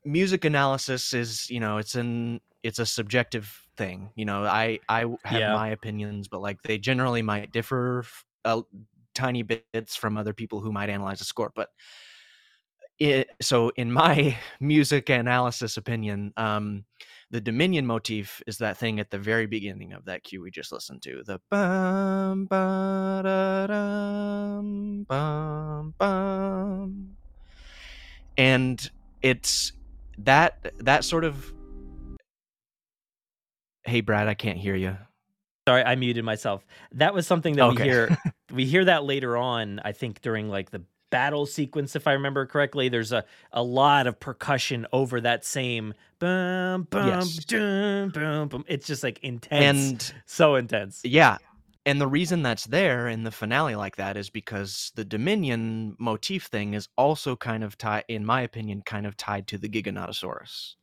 music 0.05 0.45
analysis 0.45 1.13
is 1.13 1.51
you 1.51 1.61
know 1.61 1.79
it's 1.79 1.95
an 1.95 2.41
it's 2.63 2.79
a 2.79 2.87
subjective 2.87 3.67
thing 3.77 4.11
you 4.15 4.25
know 4.25 4.45
i 4.45 4.79
i 4.89 5.05
have 5.25 5.41
Yeah. 5.41 5.47
my 5.47 5.69
opinions 5.69 6.29
but 6.29 6.41
like 6.41 6.63
they 6.63 6.79
generally 6.79 7.23
might 7.23 7.53
differ 7.53 8.05
a 8.45 8.63
tiny 9.15 9.43
bits 9.43 9.97
from 9.97 10.17
other 10.17 10.33
people 10.33 10.61
who 10.61 10.73
might 10.73 10.91
analyze 10.91 11.21
a 11.21 11.25
score 11.25 11.51
but 11.55 11.71
it 12.99 13.29
so 13.41 13.71
in 13.77 13.93
my 13.93 14.37
music 14.61 15.09
analysis 15.11 15.77
opinion 15.77 16.33
um 16.37 16.85
the 17.31 17.41
dominion 17.41 17.85
motif 17.87 18.43
is 18.47 18.59
that 18.59 18.77
thing 18.79 18.99
at 19.01 19.11
the 19.11 19.19
very 19.19 19.47
beginning 19.47 19.93
of 19.93 20.05
that 20.07 20.23
cue 20.25 20.41
we 20.43 20.51
just 20.51 20.73
listened 20.73 21.03
to 21.03 21.23
the 21.27 21.39
bum 21.51 22.47
ba 22.47 23.21
da 23.23 23.67
dum 23.67 25.05
bum 25.09 25.95
bum 25.99 27.17
and 28.39 28.91
it's 29.23 29.73
that 30.19 30.73
that 30.79 31.05
sort 31.05 31.25
of 31.25 31.53
hey 33.85 34.01
brad 34.01 34.27
i 34.29 34.35
can't 34.35 34.59
hear 34.59 34.75
you 34.75 34.97
Sorry, 35.69 35.83
I 35.83 35.97
muted 35.97 36.25
myself. 36.25 36.65
That 36.93 37.13
was 37.13 37.27
something 37.27 37.57
that 37.57 37.65
Okay. 37.65 37.83
we 37.83 37.89
hear. 37.91 38.17
we 38.53 38.67
hear 38.67 38.85
that 38.85 39.03
later 39.03 39.37
on. 39.37 39.81
I 39.85 39.91
think 39.91 40.21
during 40.21 40.49
like 40.49 40.71
the 40.71 40.85
battle 41.11 41.47
sequence, 41.47 41.97
if 41.97 42.07
I 42.07 42.13
remember 42.13 42.47
correctly. 42.47 42.89
There's 42.89 43.13
a 43.13 43.25
a 43.53 43.63
lot 43.63 44.07
of 44.07 44.19
percussion 44.21 44.87
over 44.93 45.21
that 45.21 45.45
same 45.45 45.95
bum 46.19 46.85
bum 46.91 47.31
Yes. 47.31 47.47
dum, 47.47 48.11
bum 48.11 48.49
bum. 48.49 48.65
It's 48.69 48.87
just 48.87 49.03
like 49.03 49.19
intense, 49.23 49.95
and 50.05 50.13
so 50.27 50.57
intense. 50.57 51.05
Yeah. 51.05 51.39
And 51.87 52.01
the 52.01 52.09
reason 52.09 52.43
that's 52.43 52.67
there 52.67 53.09
in 53.09 53.23
the 53.25 53.31
finale 53.31 53.77
like 53.77 53.97
that 53.97 54.17
is 54.17 54.31
because 54.31 54.93
the 54.97 55.05
Dominion 55.05 55.97
motif 56.01 56.47
thing 56.47 56.75
is 56.75 56.89
also 56.97 57.37
kind 57.37 57.63
of 57.63 57.79
tied, 57.79 58.05
in 58.09 58.25
my 58.27 58.43
opinion, 58.43 58.83
kind 58.83 59.07
of 59.07 59.17
tied 59.17 59.47
to 59.49 59.59
the 59.59 59.69
Giganotosaurus. 59.69 60.75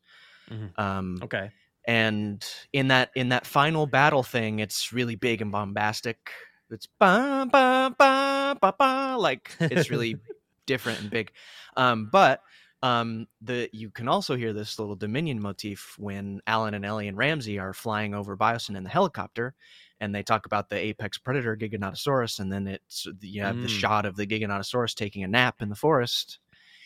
Mhm. 0.49 0.73
Um, 0.77 1.17
Okay. 1.21 1.51
and 1.87 2.45
in 2.73 2.89
that 2.89 3.11
in 3.15 3.29
that 3.29 3.47
final 3.47 3.87
battle 3.87 4.23
thing, 4.23 4.59
it's 4.59 4.93
really 4.93 5.15
big 5.15 5.41
and 5.41 5.51
bombastic. 5.51 6.31
It's 6.73 6.87
ba 6.99 7.47
ba 7.51 7.93
ba 7.97 8.57
ba 8.59 8.73
ba, 8.77 9.15
like 9.17 9.55
it's 9.59 9.89
really 9.89 10.17
different 10.65 11.01
and 11.01 11.09
big. 11.09 11.31
Um, 11.77 12.09
but 12.11 12.41
um, 12.81 13.27
the 13.41 13.69
you 13.71 13.89
can 13.89 14.07
also 14.07 14.35
hear 14.35 14.51
this 14.53 14.77
little 14.79 14.95
Dominion 14.95 15.41
motif 15.41 15.95
when 15.97 16.41
Alan 16.47 16.73
and 16.73 16.85
Ellie 16.85 17.07
and 17.07 17.17
Ramsay 17.17 17.57
are 17.59 17.73
flying 17.73 18.13
over 18.13 18.35
Biosyn 18.35 18.75
in 18.75 18.83
the 18.83 18.89
helicopter, 18.89 19.53
and 20.01 20.13
they 20.13 20.23
talk 20.23 20.45
about 20.45 20.67
the 20.69 20.77
apex 20.77 21.17
predator 21.17 21.55
Giganotosaurus, 21.55 22.39
and 22.39 22.51
then 22.51 22.67
it's 22.67 23.07
you 23.21 23.41
have 23.41 23.61
the 23.61 23.67
Mm. 23.67 23.79
shot 23.79 24.05
of 24.05 24.15
the 24.15 24.27
Giganotosaurus 24.27 24.95
taking 24.95 25.23
a 25.23 25.27
nap 25.27 25.61
in 25.61 25.69
the 25.69 25.75
forest, 25.75 26.39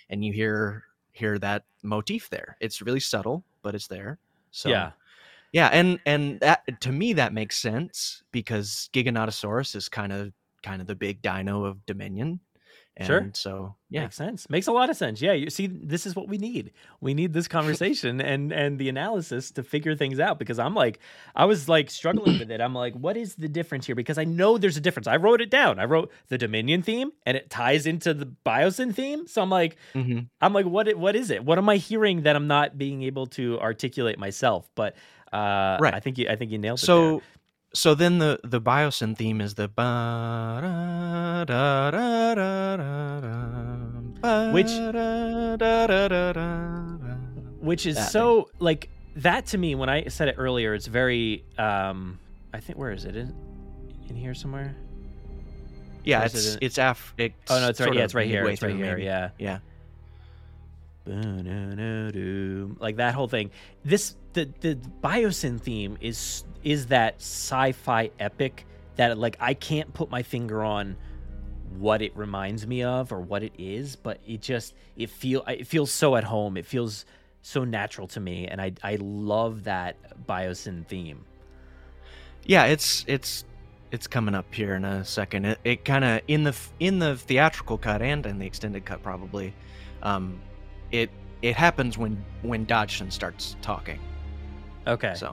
and 0.10 0.24
you 0.24 0.34
hear 0.34 0.84
hear 1.14 1.40
that 1.40 1.64
motif 1.82 2.30
there. 2.30 2.58
It's 2.60 2.82
really 2.82 3.00
subtle, 3.00 3.44
but 3.64 3.74
it's 3.74 3.88
there. 3.88 4.20
So 4.52 4.70
yeah. 4.70 4.92
Yeah, 5.52 5.70
and 5.72 6.00
and 6.06 6.40
that 6.42 6.82
to 6.82 6.92
me 6.92 7.14
that 7.14 7.34
makes 7.34 7.58
sense 7.58 8.24
because 8.32 8.90
Giganotosaurus 8.94 9.76
is 9.76 9.90
kind 9.90 10.12
of 10.12 10.34
kind 10.64 10.82
of 10.82 10.88
the 10.88 10.96
big 10.96 11.22
dino 11.22 11.66
of 11.66 11.86
Dominion. 11.86 12.40
And 13.00 13.08
Sure. 13.08 13.30
so 13.34 13.76
yeah. 13.92 14.02
Makes 14.02 14.16
sense. 14.16 14.50
Makes 14.50 14.66
a 14.66 14.72
lot 14.72 14.90
of 14.90 14.98
sense. 14.98 15.22
Yeah. 15.22 15.34
You 15.34 15.52
see, 15.52 15.68
this 15.68 16.08
is 16.08 16.16
what 16.16 16.28
we 16.28 16.40
need. 16.40 16.72
We 17.00 17.14
need 17.14 17.32
this 17.32 17.48
conversation 17.48 18.20
and 18.20 18.52
and 18.52 18.80
the 18.80 18.90
analysis 18.90 19.52
to 19.52 19.62
figure 19.64 19.96
things 19.96 20.20
out 20.20 20.40
because 20.40 20.58
I'm 20.58 20.74
like, 20.74 21.00
I 21.36 21.46
was 21.46 21.70
like 21.70 21.92
struggling 21.92 22.40
with 22.40 22.50
it. 22.50 22.60
I'm 22.60 22.74
like, 22.74 22.96
what 22.96 23.16
is 23.16 23.36
the 23.36 23.48
difference 23.48 23.86
here? 23.86 23.94
Because 23.96 24.18
I 24.18 24.24
know 24.24 24.58
there's 24.58 24.78
a 24.78 24.82
difference. 24.82 25.06
I 25.08 25.18
wrote 25.18 25.42
it 25.42 25.52
down. 25.52 25.78
I 25.80 25.86
wrote 25.86 26.12
the 26.30 26.40
Dominion 26.40 26.82
theme 26.82 27.12
and 27.28 27.38
it 27.38 27.52
ties 27.52 27.86
into 27.86 28.16
the 28.16 28.26
Biosyn 28.26 28.96
theme. 28.96 29.28
So 29.28 29.44
I'm 29.44 29.52
like, 29.52 29.78
hmm 29.94 30.22
I'm 30.42 30.54
like, 30.54 30.66
what? 30.66 30.94
What 30.98 31.16
is 31.16 31.30
it? 31.32 31.46
What 31.46 31.58
am 31.60 31.70
I 31.70 31.78
hearing 31.78 32.24
that 32.24 32.36
I'm 32.36 32.48
not 32.48 32.78
being 32.78 33.04
able 33.04 33.28
to 33.28 33.60
articulate 33.60 34.18
myself? 34.20 34.70
But 34.76 34.96
uh, 35.34 35.78
Right. 35.80 35.94
I 35.94 36.00
think 36.00 36.18
you, 36.18 36.28
I 36.30 36.36
think 36.36 36.52
you 36.52 36.58
nailed 36.58 36.80
it. 36.80 36.86
So 36.86 37.22
so 37.74 37.96
then 37.96 38.18
the 38.20 38.40
the 38.44 38.62
Biosyn 38.62 39.16
theme 39.18 39.42
is 39.42 39.56
the 39.56 39.68
Which- 44.54 44.72
which 47.60 47.86
is 47.86 48.12
so 48.12 48.50
like 48.60 48.90
that 49.18 49.48
to 49.48 49.58
me 49.58 49.76
when 49.76 49.90
i 49.90 50.06
said 50.08 50.28
it 50.28 50.36
earlier 50.38 50.74
it's 50.74 50.86
very 50.88 51.44
um 51.58 52.20
i 52.54 52.60
think 52.60 52.78
where 52.78 52.92
is 52.92 53.04
it 53.06 53.16
in, 53.16 53.34
in 54.10 54.16
here 54.16 54.34
somewhere 54.34 54.76
yeah 56.04 56.24
it's 56.24 56.56
it 56.56 56.60
it's 56.62 56.78
af 56.78 57.14
it's 57.18 57.34
oh 57.50 57.60
no 57.60 57.68
it's 57.70 57.80
right 57.82 57.94
yeah 57.94 58.04
it's 58.04 58.14
right 58.16 58.28
here 58.28 58.46
it's 58.48 58.62
right 58.62 58.76
here 58.76 58.92
maybe. 58.96 59.04
yeah 59.04 59.30
yeah. 59.38 59.60
Like 62.80 62.98
that 62.98 63.14
whole 63.14 63.28
thing. 63.28 63.52
This 63.84 64.16
the 64.34 64.50
the 64.62 64.76
biosyn 65.02 65.60
theme 65.60 65.98
is 66.00 66.44
is 66.64 66.88
that 66.88 67.16
sci-fi 67.16 68.12
epic 68.20 68.66
that 68.96 69.18
like 69.18 69.38
i 69.40 69.54
can't 69.54 69.94
put 69.94 70.12
my 70.12 70.22
finger 70.22 70.64
on 70.64 70.96
what 71.78 72.02
it 72.02 72.16
reminds 72.16 72.68
me 72.68 72.84
of 72.84 73.12
or 73.12 73.20
what 73.20 73.42
it 73.42 73.54
is 73.58 73.96
but 73.96 74.20
it 74.28 74.42
just 74.42 74.76
it 74.96 75.10
feel 75.10 75.44
it 75.48 75.68
feels 75.68 75.92
so 75.92 76.16
at 76.16 76.24
home. 76.24 76.58
It 76.58 76.66
feels 76.66 77.06
so 77.42 77.64
natural 77.64 78.08
to 78.08 78.20
me 78.20 78.48
and 78.48 78.62
i 78.62 78.72
i 78.84 78.98
love 79.00 79.64
that 79.64 79.96
biosyn 80.28 80.86
theme. 80.86 81.26
Yeah 82.44 82.66
it's 82.66 83.06
it's 83.08 83.44
it's 83.92 84.06
coming 84.06 84.36
up 84.36 84.54
here 84.54 84.76
in 84.76 84.84
a 84.84 85.06
second. 85.06 85.46
It, 85.46 85.60
it 85.64 85.86
kind 85.86 86.04
of 86.04 86.22
in 86.28 86.44
the 86.44 86.56
in 86.80 87.00
the 87.00 87.16
theatrical 87.16 87.78
cut 87.78 88.02
and 88.02 88.26
in 88.26 88.38
the 88.38 88.46
extended 88.46 88.86
cut 88.86 89.02
probably 89.02 89.54
um 90.04 90.40
it 90.92 91.10
it 91.42 91.56
happens 91.56 91.98
when 91.98 92.24
when 92.42 92.66
dodgson 92.66 93.10
starts 93.12 93.56
talking 93.62 94.00
okay 94.88 95.14
so 95.16 95.28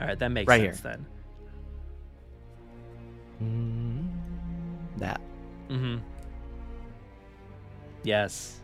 all 0.00 0.06
right 0.06 0.18
that 0.18 0.28
makes 0.30 0.48
Right 0.48 0.60
sense 0.74 0.80
here. 0.80 0.92
then 0.92 1.06
that 4.98 5.20
Mm-hmm. 5.70 5.98
Yes. 8.04 8.58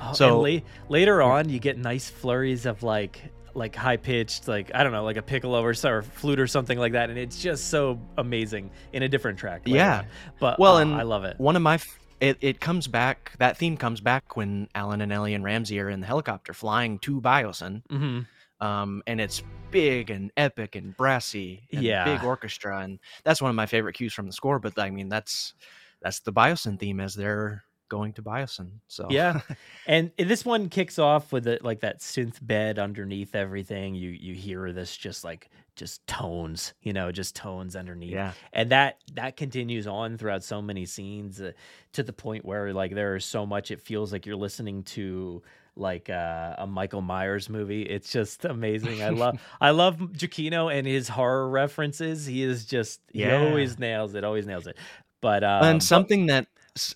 Oh, 0.00 0.12
So- 0.12 0.40
la- 0.40 0.60
later 0.88 1.20
on, 1.22 1.48
you 1.48 1.58
get 1.58 1.76
nice 1.76 2.08
flurries 2.08 2.66
of 2.66 2.82
like 2.84 3.20
like 3.54 3.74
high 3.74 3.96
pitched, 3.96 4.46
like 4.48 4.70
I 4.74 4.82
don't 4.84 4.92
know, 4.92 5.02
like 5.04 5.16
a 5.16 5.22
piccolo 5.22 5.60
or, 5.60 5.74
or 5.84 6.02
flute 6.02 6.38
or 6.40 6.46
something 6.46 6.78
like 6.78 6.92
that, 6.92 7.10
and 7.10 7.18
it's 7.18 7.42
just 7.42 7.68
so 7.68 7.98
amazing 8.16 8.70
in 8.92 9.02
a 9.02 9.08
different 9.08 9.38
track. 9.38 9.62
Yeah. 9.66 9.98
on. 9.98 10.06
but 10.40 10.58
Well, 10.60 10.76
uh, 10.76 10.82
and 10.82 10.94
I 10.94 11.02
love 11.02 11.24
it. 11.24 11.38
One 11.40 11.56
of 11.56 11.62
my, 11.62 11.74
f- 11.74 11.98
it, 12.22 12.38
it 12.40 12.60
comes 12.60 12.88
back. 12.88 13.32
That 13.38 13.58
theme 13.58 13.76
comes 13.76 14.00
back 14.00 14.36
when 14.36 14.68
Alan 14.74 15.02
and 15.02 15.12
Ellie 15.12 15.34
and 15.34 15.44
Ramsay 15.44 15.80
are 15.80 15.90
in 15.90 16.00
the 16.00 16.06
helicopter 16.06 16.54
flying 16.54 16.98
to 17.00 17.20
Biosyn, 17.20 17.82
hmm 17.90 18.26
um, 18.60 19.02
and 19.06 19.20
it's 19.20 19.42
big 19.70 20.10
and 20.10 20.32
epic 20.36 20.76
and 20.76 20.96
brassy, 20.96 21.68
and 21.74 22.02
Yeah. 22.02 22.02
big 22.02 22.24
orchestra, 22.24 22.80
and 22.80 23.00
that's 23.24 23.42
one 23.42 23.50
of 23.50 23.56
my 23.56 23.66
favorite 23.66 23.94
cues 23.94 24.14
from 24.14 24.26
the 24.26 24.32
score. 24.34 24.60
But 24.60 24.78
I 24.78 24.90
mean, 24.90 25.08
that's 25.10 25.54
that's 26.02 26.20
the 26.20 26.32
Biosyn 26.32 26.78
theme 26.80 27.00
as 27.00 27.14
they're 27.14 27.64
going 27.90 28.14
to 28.14 28.22
Biosyn. 28.22 28.80
So 28.88 29.20
Yeah, 29.20 29.40
and 29.86 30.12
this 30.16 30.44
one 30.44 30.68
kicks 30.68 30.98
off 30.98 31.32
with 31.32 31.46
it 31.46 31.64
like 31.64 31.80
that 31.80 32.00
synth 32.00 32.44
bed 32.44 32.78
underneath 32.78 33.34
everything. 33.34 33.94
You 33.94 34.10
you 34.10 34.34
hear 34.34 34.72
this 34.72 34.96
just 34.96 35.24
like 35.24 35.50
just 35.76 36.06
tones, 36.06 36.74
you 36.82 36.92
know, 36.92 37.10
just 37.12 37.34
tones 37.36 37.74
underneath. 37.76 38.12
yeah, 38.12 38.32
and 38.52 38.70
that 38.70 38.98
that 39.14 39.36
continues 39.36 39.86
on 39.86 40.18
throughout 40.18 40.44
so 40.44 40.60
many 40.62 40.84
scenes 40.86 41.40
uh, 41.40 41.52
to 41.92 42.02
the 42.02 42.12
point 42.12 42.44
where 42.44 42.72
like 42.72 42.94
there 42.94 43.16
is 43.16 43.24
so 43.24 43.46
much 43.46 43.70
it 43.70 43.80
feels 43.80 44.12
like 44.12 44.26
you're 44.26 44.36
listening 44.36 44.82
to 44.84 45.42
like 45.74 46.10
uh, 46.10 46.54
a 46.58 46.66
Michael 46.66 47.00
Myers 47.00 47.48
movie. 47.48 47.82
It's 47.82 48.12
just 48.12 48.44
amazing. 48.56 49.02
I 49.02 49.08
love 49.08 49.40
I 49.60 49.70
love 49.70 49.96
Giacchino 49.98 50.70
and 50.72 50.86
his 50.86 51.08
horror 51.08 51.48
references. 51.48 52.26
He 52.26 52.42
is 52.42 52.66
just 52.66 53.00
he 53.12 53.20
Yeah. 53.20 53.38
always 53.42 53.78
nails 53.78 54.14
it. 54.14 54.24
Always 54.24 54.46
nails 54.46 54.66
it. 54.66 54.76
But 55.22 55.42
um, 55.44 55.64
and 55.64 55.78
but- 55.78 55.84
something 55.84 56.26
that 56.26 56.46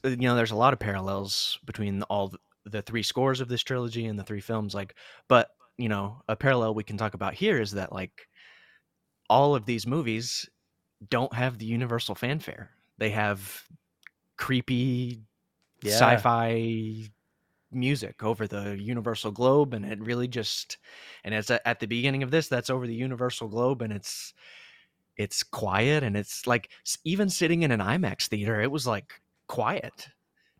you 0.04 0.16
know, 0.16 0.34
there's 0.36 0.50
a 0.52 0.56
lot 0.56 0.72
of 0.72 0.78
parallels 0.78 1.58
between 1.64 2.02
all 2.04 2.32
the 2.64 2.82
three 2.82 3.02
scores 3.02 3.40
of 3.40 3.48
this 3.48 3.62
trilogy 3.62 4.06
and 4.06 4.18
the 4.18 4.24
three 4.24 4.40
films. 4.40 4.74
Like, 4.74 4.94
but 5.28 5.50
you 5.78 5.88
know, 5.90 6.22
a 6.28 6.34
parallel 6.36 6.74
we 6.74 6.82
can 6.82 6.96
talk 6.96 7.14
about 7.14 7.34
here 7.34 7.60
is 7.60 7.72
that 7.72 7.92
like 7.92 8.26
all 9.28 9.54
of 9.54 9.66
these 9.66 9.86
movies 9.86 10.48
don't 11.10 11.34
have 11.34 11.58
the 11.58 11.66
universal 11.66 12.14
fanfare. 12.14 12.70
They 12.98 13.10
have 13.10 13.64
creepy 14.38 15.22
Yeah. 15.82 16.24
sci-fi 16.24 17.08
music 17.72 18.22
over 18.22 18.46
the 18.46 18.78
universal 18.80 19.32
globe 19.32 19.74
and 19.74 19.84
it 19.84 20.00
really 20.00 20.28
just 20.28 20.78
and 21.24 21.34
it's 21.34 21.50
at 21.50 21.80
the 21.80 21.86
beginning 21.86 22.22
of 22.22 22.30
this 22.30 22.48
that's 22.48 22.70
over 22.70 22.86
the 22.86 22.94
universal 22.94 23.48
globe 23.48 23.82
and 23.82 23.92
it's 23.92 24.34
it's 25.16 25.42
quiet 25.42 26.02
and 26.02 26.16
it's 26.16 26.46
like 26.46 26.70
even 27.04 27.28
sitting 27.30 27.62
in 27.62 27.70
an 27.72 27.80
IMAX 27.80 28.28
theater 28.28 28.60
it 28.60 28.70
was 28.70 28.86
like 28.86 29.20
quiet 29.48 30.08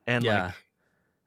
and 0.07 0.25
Yeah. 0.25 0.27
like 0.27 0.65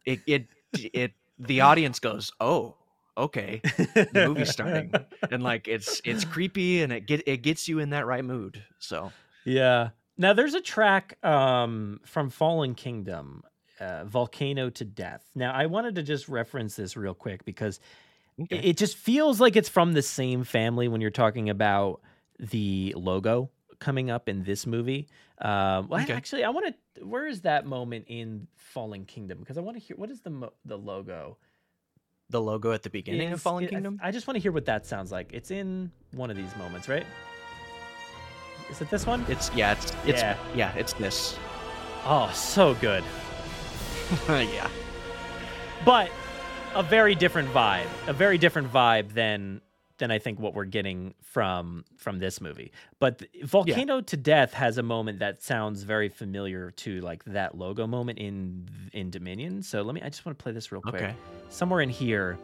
it 0.05 0.21
it 0.27 0.47
it 0.93 1.13
the 1.39 1.61
audience 1.61 1.99
goes 1.99 2.31
oh 2.41 2.77
okay 3.19 3.61
the 3.93 4.09
movie's 4.27 4.49
starting 4.49 4.91
and 5.31 5.43
like 5.43 5.67
it's 5.67 6.01
it's 6.05 6.23
creepy 6.25 6.81
and 6.81 6.91
it 6.93 7.05
get 7.05 7.21
it 7.27 7.37
gets 7.41 7.67
you 7.67 7.79
in 7.79 7.89
that 7.91 8.05
right 8.05 8.25
mood 8.25 8.63
so 8.79 9.11
Yeah. 9.45 9.89
Now 10.17 10.33
there's 10.33 10.53
a 10.53 10.61
track 10.61 11.17
um, 11.23 12.01
from 12.05 12.29
Fallen 12.29 12.75
Kingdom, 12.75 13.41
uh, 13.79 14.03
Volcano 14.03 14.69
to 14.69 14.83
Death. 14.83 15.23
Now 15.33 15.53
I 15.53 15.65
wanted 15.67 15.95
to 15.95 16.03
just 16.03 16.27
reference 16.27 16.75
this 16.75 16.97
real 16.97 17.13
quick 17.13 17.45
because 17.45 17.79
Okay. 18.41 18.59
it, 18.69 18.77
just 18.77 18.95
feels 18.97 19.39
like 19.41 19.55
it's 19.57 19.67
from 19.69 19.91
the 19.93 20.01
same 20.01 20.43
family 20.45 20.87
when 20.87 21.01
you're 21.01 21.09
talking 21.11 21.49
about 21.49 21.99
the 22.39 22.93
logo 22.97 23.49
coming 23.79 24.09
up 24.09 24.29
in 24.29 24.43
this 24.43 24.65
movie. 24.65 25.07
Um, 25.39 25.87
well, 25.89 26.01
Okay. 26.03 26.13
actually, 26.13 26.43
I 26.45 26.49
want 26.49 26.67
to. 26.67 27.05
Where 27.05 27.27
is 27.27 27.41
that 27.41 27.65
moment 27.65 28.05
in 28.07 28.47
Fallen 28.55 29.05
Kingdom? 29.05 29.39
Because 29.39 29.57
I 29.57 29.61
want 29.61 29.75
to 29.77 29.83
hear 29.83 29.95
what 29.97 30.09
is 30.09 30.21
the 30.21 30.29
mo- 30.29 30.53
the 30.65 30.77
logo. 30.77 31.37
The 32.29 32.39
logo 32.41 32.71
at 32.71 32.83
the 32.83 32.89
beginning 32.89 33.27
of 33.29 33.35
Is- 33.35 33.41
Fallen 33.41 33.63
I- 33.65 33.67
Kingdom 33.67 33.99
I 34.03 34.11
just 34.11 34.27
want 34.27 34.35
to 34.35 34.41
hear 34.41 34.51
what 34.51 34.65
that 34.65 34.85
sounds 34.85 35.11
like. 35.11 35.31
It's 35.33 35.51
in 35.51 35.91
one 36.11 36.29
of 36.29 36.37
these 36.37 36.55
moments, 36.57 36.87
right? 36.87 37.05
Is 38.69 38.81
it 38.81 38.89
this 38.91 39.05
one? 39.07 39.25
it's 39.27 39.51
yeah 39.55 39.71
it's 39.73 39.91
it's 40.05 40.21
Yeah. 40.21 40.37
yeah 40.55 40.73
it's 40.75 40.93
this 40.93 41.37
Oh, 42.05 42.29
so 42.33 42.73
good. 42.75 43.03
yeah 44.29 44.69
but 45.85 46.09
a 46.75 46.83
very 46.83 47.15
different 47.15 47.49
vibe 47.49 47.87
a 48.07 48.13
very 48.13 48.37
different 48.37 48.71
vibe 48.71 49.13
than 49.13 49.61
than 49.99 50.09
i 50.11 50.17
think 50.19 50.39
what 50.39 50.53
we're 50.53 50.65
getting 50.65 51.13
from 51.21 51.85
from 51.97 52.19
this 52.19 52.41
movie 52.41 52.71
but 52.99 53.21
volcano 53.43 54.01
to 54.01 54.17
death 54.17 54.53
has 54.53 54.77
a 54.77 54.83
moment 54.83 55.19
that 55.19 55.41
sounds 55.43 55.83
very 55.83 56.09
familiar 56.09 56.71
to 56.71 56.99
like 57.01 57.23
that 57.25 57.55
logo 57.57 57.85
moment 57.85 58.17
in 58.17 58.67
in 58.93 59.09
dominion 59.11 59.61
so 59.61 59.81
let 59.81 59.93
me 59.95 60.01
i 60.01 60.09
just 60.09 60.25
want 60.25 60.37
to 60.37 60.41
play 60.41 60.51
this 60.51 60.71
real 60.71 60.81
quick 60.81 60.95
Okay. 60.95 61.15
somewhere 61.49 61.81
in 61.81 61.89
here 61.89 62.37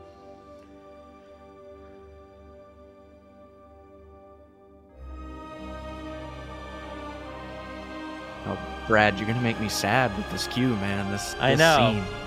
Oh, 8.48 8.58
Brad, 8.88 9.18
you're 9.18 9.28
gonna 9.28 9.42
make 9.42 9.60
me 9.60 9.70
sad 9.70 10.16
with 10.18 10.30
this 10.32 10.48
cue, 10.48 10.76
man. 10.78 11.12
This, 11.12 11.34
this 11.34 11.42
I 11.42 11.56
know. 11.56 11.94
Scene. 11.94 12.25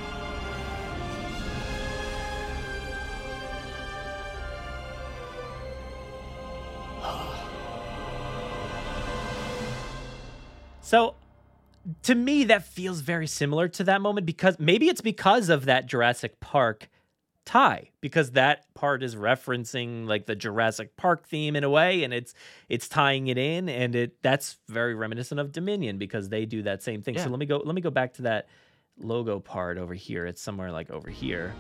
So 10.88 11.16
to 12.04 12.14
me, 12.14 12.44
that 12.44 12.64
feels 12.64 13.00
very 13.00 13.26
similar 13.26 13.68
to 13.68 13.84
that 13.84 14.00
moment 14.00 14.24
because 14.24 14.58
maybe 14.58 14.88
it's 14.88 15.02
because 15.02 15.50
of 15.50 15.66
that 15.66 15.84
Jurassic 15.84 16.40
Park 16.40 16.88
tie 17.44 17.90
because 18.00 18.30
that 18.30 18.72
part 18.72 19.02
is 19.02 19.14
referencing 19.14 20.06
like 20.06 20.24
the 20.24 20.34
Jurassic 20.34 20.96
Park 20.96 21.28
theme 21.28 21.56
in 21.56 21.64
a 21.64 21.68
way 21.68 22.04
and 22.04 22.14
it's 22.14 22.32
it's 22.70 22.88
tying 22.88 23.26
it 23.26 23.36
in 23.36 23.68
and 23.68 23.94
it 23.94 24.22
that's 24.22 24.56
very 24.68 24.94
reminiscent 24.94 25.38
of 25.38 25.52
Dominion 25.52 25.98
because 25.98 26.30
they 26.30 26.46
do 26.46 26.62
that 26.62 26.82
same 26.82 27.02
thing. 27.02 27.16
Yeah. 27.16 27.24
So 27.24 27.28
let 27.28 27.38
me 27.38 27.44
go 27.44 27.58
let 27.62 27.74
me 27.74 27.82
go 27.82 27.90
back 27.90 28.14
to 28.14 28.22
that 28.22 28.48
logo 28.98 29.40
part 29.40 29.76
over 29.76 29.92
here. 29.92 30.24
It's 30.24 30.40
somewhere 30.40 30.72
like 30.72 30.88
over 30.88 31.10
here. 31.10 31.54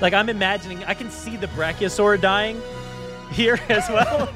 Like 0.00 0.12
I'm 0.12 0.28
imagining, 0.28 0.84
I 0.84 0.94
can 0.94 1.10
see 1.10 1.36
the 1.36 1.46
Brachiosaur 1.48 2.20
dying 2.20 2.60
here 3.32 3.58
as 3.68 3.88
well. 3.88 4.28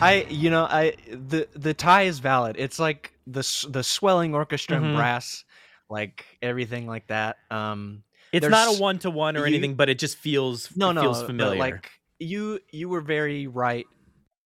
I 0.00 0.26
you 0.28 0.50
know 0.50 0.64
I 0.64 0.94
the 1.10 1.48
the 1.54 1.72
tie 1.74 2.02
is 2.02 2.18
valid. 2.18 2.56
It's 2.58 2.78
like 2.78 3.12
the 3.26 3.66
the 3.70 3.82
swelling 3.82 4.34
orchestra 4.34 4.76
and 4.76 4.86
Mhm. 4.86 4.96
brass, 4.96 5.44
like 5.88 6.24
everything 6.42 6.86
like 6.86 7.06
that. 7.08 7.36
Um, 7.50 8.02
it's 8.32 8.46
not 8.46 8.76
a 8.76 8.80
one 8.80 8.98
to 9.00 9.10
one 9.10 9.36
or 9.36 9.40
you- 9.40 9.46
anything, 9.46 9.74
but 9.74 9.88
it 9.88 9.98
just 9.98 10.16
feels 10.18 10.74
no, 10.76 10.92
no, 10.92 11.00
feels 11.02 11.22
familiar. 11.22 11.58
like 11.58 11.90
you 12.18 12.60
you 12.70 12.88
were 12.88 13.00
very 13.00 13.46
right 13.46 13.86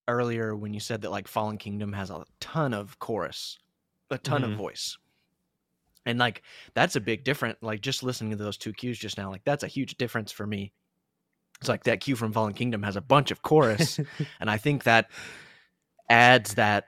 earlier 0.06 0.54
when 0.56 0.72
you 0.74 0.80
said 0.80 1.02
that 1.02 1.10
like 1.10 1.26
Fallen 1.28 1.56
Kingdom 1.58 1.92
has 1.94 2.10
a 2.10 2.24
ton 2.40 2.72
of 2.74 2.98
chorus, 3.00 3.58
a 4.10 4.18
ton 4.18 4.42
Mhm. 4.42 4.52
of 4.52 4.58
voice, 4.58 4.98
and 6.06 6.18
like 6.18 6.42
that's 6.74 6.96
a 6.96 7.00
big 7.00 7.24
difference. 7.24 7.58
Like 7.62 7.80
just 7.82 8.02
listening 8.02 8.30
to 8.32 8.36
those 8.36 8.56
two 8.58 8.72
cues 8.72 8.98
just 8.98 9.18
now, 9.18 9.30
like 9.30 9.44
that's 9.44 9.64
a 9.64 9.68
huge 9.68 9.96
difference 9.98 10.32
for 10.32 10.46
me. 10.46 10.72
It's 11.60 11.68
like 11.68 11.84
that 11.84 12.00
cue 12.00 12.16
from 12.16 12.32
Fallen 12.32 12.54
Kingdom 12.54 12.82
has 12.84 12.96
a 12.96 13.02
bunch 13.02 13.30
of 13.30 13.42
chorus, 13.42 14.00
and 14.40 14.50
I 14.50 14.58
think 14.58 14.84
that 14.84 15.10
adds 16.08 16.54
that 16.54 16.86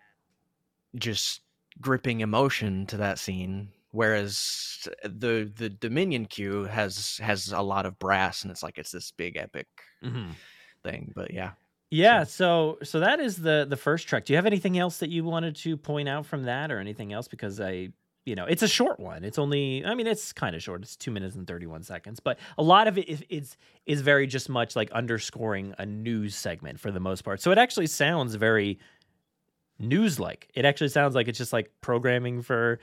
just 0.97 1.43
gripping 1.81 2.21
emotion 2.21 2.87
to 2.87 2.97
that 2.99 3.19
scene. 3.19 3.73
Whereas 3.91 4.89
the 5.05 5.53
the 5.55 5.69
Dominion 5.69 6.27
cue 6.27 6.65
has 6.65 7.19
has 7.19 7.53
a 7.53 7.61
lot 7.63 7.87
of 7.87 7.99
brass, 7.99 8.43
and 8.43 8.51
it's 8.51 8.63
like 8.63 8.79
it's 8.79 8.93
this 8.93 9.11
big 9.13 9.37
epic 9.37 9.69
Mhm. 10.03 10.43
thing. 10.85 11.13
But 11.15 11.33
yeah, 11.33 11.53
Yeah, 11.91 12.25
so 12.25 12.79
so 12.83 13.01
that 13.01 13.21
is 13.21 13.37
the 13.37 13.67
the 13.69 13.77
first 13.77 14.09
track. 14.09 14.25
Do 14.25 14.33
you 14.33 14.37
have 14.39 14.47
anything 14.47 14.79
else 14.79 14.99
that 14.99 15.11
you 15.11 15.25
wanted 15.25 15.57
to 15.57 15.77
point 15.77 16.09
out 16.09 16.25
from 16.25 16.45
that 16.45 16.71
or 16.71 16.79
anything 16.79 17.13
else 17.13 17.29
because 17.29 17.61
I 17.61 17.91
you 18.25 18.35
know, 18.37 18.45
it's 18.45 18.63
a 18.63 18.69
short 18.69 19.01
one. 19.01 19.25
It's 19.25 19.39
only 19.39 19.85
I 19.85 19.95
mean, 19.95 20.07
it's 20.07 20.33
kind 20.33 20.55
of 20.55 20.63
short. 20.63 20.83
It's 20.83 20.97
2 20.97 21.11
minutes 21.11 21.35
and 21.37 21.47
31 21.47 21.83
seconds, 21.83 22.21
but 22.21 22.39
a 22.57 22.63
lot 22.63 22.87
of 22.87 22.97
it 22.99 23.09
is 23.09 23.23
is, 23.29 23.57
is 23.87 24.01
very 24.01 24.27
just 24.27 24.49
much 24.49 24.77
like 24.77 24.91
underscoring 24.93 25.75
a 25.79 25.87
news 25.87 26.35
segment 26.37 26.79
for 26.79 26.91
the 26.91 27.01
most 27.01 27.23
part. 27.23 27.41
So 27.41 27.51
it 27.51 27.59
actually 27.59 27.89
sounds 27.89 28.35
very 28.37 28.79
news 29.79 30.21
like. 30.21 30.49
It 30.55 30.65
actually 30.65 30.89
sounds 30.89 31.15
like 31.15 31.29
it's 31.29 31.39
just 31.39 31.53
like 31.53 31.71
programming 31.81 32.43
for, 32.43 32.79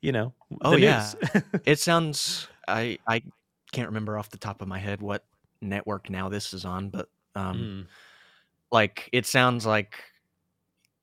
you 0.00 0.12
know, 0.12 0.34
Oh, 0.62 0.76
yeah. 0.76 1.10
it 1.64 1.78
sounds. 1.78 2.48
I 2.68 2.98
I 3.06 3.22
can't 3.72 3.88
remember 3.88 4.18
off 4.18 4.28
the 4.30 4.38
top 4.38 4.60
of 4.60 4.68
my 4.68 4.78
head 4.78 5.00
what 5.00 5.24
network 5.62 6.10
now 6.10 6.28
this 6.28 6.52
is 6.52 6.64
on, 6.64 6.90
but 6.90 7.08
um, 7.34 7.56
Mm. 7.56 7.86
like 8.70 9.08
it 9.12 9.24
sounds 9.26 9.64
like 9.64 9.96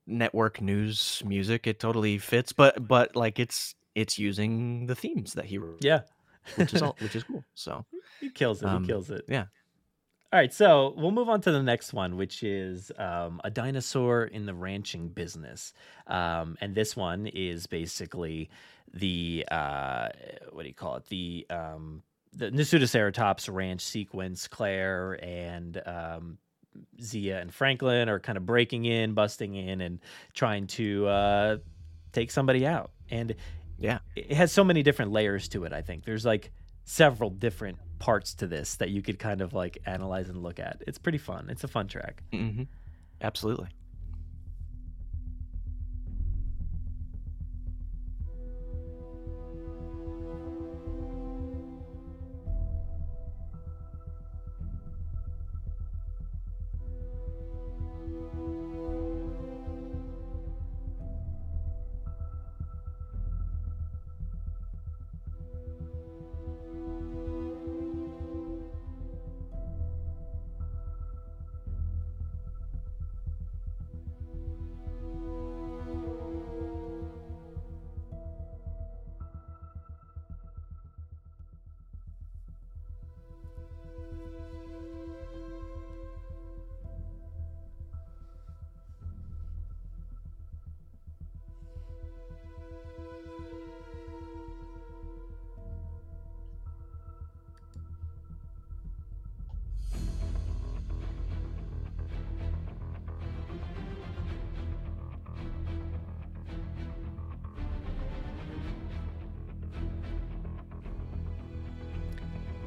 network 0.07 0.61
news 0.61 1.21
music. 1.25 1.67
It 1.67 1.79
totally 1.79 2.17
fits, 2.17 2.51
but 2.51 2.87
but 2.87 3.15
like 3.15 3.39
it's 3.39 3.75
it's 3.95 4.17
using 4.19 4.85
the 4.87 4.95
themes 4.95 5.33
that 5.33 5.45
he 5.45 5.57
wrote, 5.57 5.83
Yeah. 5.83 6.01
which 6.55 6.73
is 6.73 6.81
all 6.81 6.95
which 7.01 7.15
is 7.15 7.23
cool. 7.23 7.43
So 7.55 7.85
He 8.19 8.29
kills 8.29 8.61
it. 8.61 8.67
Um, 8.67 8.83
he 8.83 8.87
kills 8.87 9.09
it. 9.09 9.23
yeah. 9.27 9.45
All 10.31 10.39
right, 10.39 10.53
so 10.53 10.93
we'll 10.95 11.09
move 11.09 11.27
on 11.27 11.41
to 11.41 11.51
the 11.51 11.63
next 11.63 11.91
one, 11.91 12.15
which 12.15 12.43
is 12.43 12.91
um, 12.99 13.41
a 13.43 13.49
dinosaur 13.49 14.25
in 14.25 14.45
the 14.45 14.53
ranching 14.53 15.09
business, 15.09 15.73
um, 16.05 16.55
and 16.61 16.75
this 16.75 16.95
one 16.95 17.25
is 17.25 17.65
basically 17.65 18.47
the 18.93 19.43
uh, 19.49 20.09
what 20.51 20.61
do 20.61 20.67
you 20.67 20.75
call 20.75 20.97
it? 20.97 21.05
The 21.07 21.47
um, 21.49 22.03
the 22.31 22.51
Nasutoceratops 22.51 23.51
ranch 23.51 23.81
sequence. 23.81 24.47
Claire 24.47 25.13
and 25.23 25.81
um, 25.87 26.37
Zia 27.01 27.39
and 27.41 27.51
Franklin 27.51 28.07
are 28.07 28.19
kind 28.19 28.37
of 28.37 28.45
breaking 28.45 28.85
in, 28.85 29.13
busting 29.15 29.55
in, 29.55 29.81
and 29.81 29.99
trying 30.35 30.67
to 30.67 31.07
uh, 31.07 31.57
take 32.11 32.29
somebody 32.29 32.67
out. 32.67 32.91
And 33.09 33.33
Yeah. 33.79 33.99
it 34.15 34.31
has 34.33 34.51
so 34.51 34.63
many 34.63 34.83
different 34.83 35.11
layers 35.11 35.47
to 35.49 35.63
it. 35.63 35.73
I 35.73 35.81
think 35.81 36.05
there's 36.05 36.25
like 36.25 36.51
several 36.85 37.29
different 37.29 37.77
parts 37.99 38.33
to 38.35 38.47
this 38.47 38.75
that 38.77 38.89
you 38.89 39.01
could 39.01 39.19
kind 39.19 39.41
of 39.41 39.53
like 39.53 39.77
analyze 39.85 40.29
and 40.29 40.41
look 40.43 40.59
at. 40.59 40.83
It's 40.87 40.97
pretty 40.97 41.17
fun. 41.17 41.47
It's 41.49 41.63
a 41.63 41.67
fun 41.67 41.87
track. 41.87 42.23
hmm 42.31 42.63
absolutely. 43.21 43.67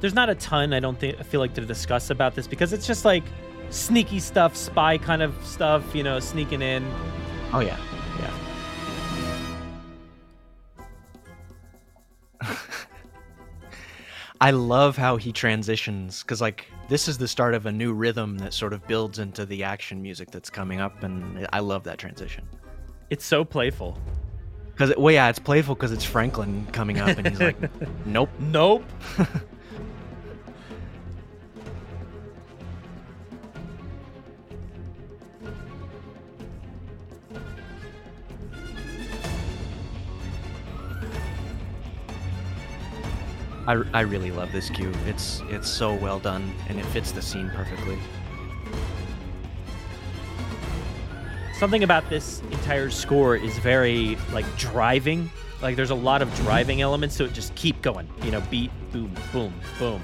There's 0.03 0.13
not 0.13 0.29
a 0.29 0.35
ton 0.35 0.73
I 0.73 0.81
don't 0.81 0.99
think 0.99 1.17
I 1.17 1.23
feel 1.23 1.39
like 1.39 1.53
to 1.53 1.61
discuss 1.61 2.09
about 2.09 2.35
this 2.35 2.45
because 2.45 2.73
it's 2.73 2.85
just 2.85 3.05
like 3.05 3.23
sneaky 3.69 4.19
stuff, 4.19 4.53
spy 4.53 4.97
kind 4.97 5.21
of 5.21 5.33
stuff, 5.45 5.95
you 5.95 6.03
know, 6.03 6.19
sneaking 6.19 6.61
in. 6.61 6.85
Oh 7.53 7.61
yeah, 7.61 7.77
yeah. 12.41 12.57
I 14.41 14.51
love 14.51 14.97
how 14.97 15.15
he 15.15 15.31
transitions 15.31 16.21
because 16.21 16.41
like 16.41 16.65
this 16.89 17.07
is 17.07 17.17
the 17.17 17.29
start 17.29 17.53
of 17.53 17.65
a 17.65 17.71
new 17.71 17.93
rhythm 17.93 18.37
that 18.39 18.53
sort 18.53 18.73
of 18.73 18.85
builds 18.85 19.19
into 19.19 19.45
the 19.45 19.63
action 19.63 20.01
music 20.01 20.31
that's 20.31 20.49
coming 20.49 20.81
up, 20.81 21.01
and 21.03 21.47
I 21.53 21.59
love 21.59 21.85
that 21.85 21.97
transition. 21.97 22.45
It's 23.09 23.23
so 23.23 23.45
playful. 23.45 23.97
Because 24.73 24.93
well, 24.97 25.13
yeah, 25.13 25.29
it's 25.29 25.39
playful 25.39 25.75
because 25.75 25.93
it's 25.93 26.03
Franklin 26.03 26.67
coming 26.73 26.99
up, 26.99 27.17
and 27.17 27.25
he's 27.25 27.39
like, 27.39 27.55
"Nope." 28.05 28.31
Nope. 28.41 28.83
I, 43.65 43.81
I 43.93 44.01
really 44.01 44.31
love 44.31 44.51
this 44.51 44.69
cue. 44.69 44.91
It's 45.05 45.41
it's 45.49 45.69
so 45.69 45.95
well 45.95 46.19
done, 46.19 46.53
and 46.67 46.79
it 46.79 46.85
fits 46.87 47.11
the 47.11 47.21
scene 47.21 47.49
perfectly. 47.55 47.97
Something 51.57 51.83
about 51.83 52.09
this 52.09 52.41
entire 52.51 52.89
score 52.89 53.37
is 53.37 53.57
very 53.59 54.17
like 54.33 54.45
driving. 54.57 55.31
Like 55.61 55.77
there's 55.77 55.91
a 55.91 55.95
lot 55.95 56.21
of 56.21 56.33
driving 56.35 56.81
elements, 56.81 57.15
so 57.15 57.23
it 57.23 57.33
just 57.33 57.55
keep 57.55 57.81
going. 57.81 58.09
You 58.23 58.31
know, 58.31 58.41
beat, 58.49 58.71
boom, 58.91 59.15
boom, 59.31 59.53
boom. 59.79 60.01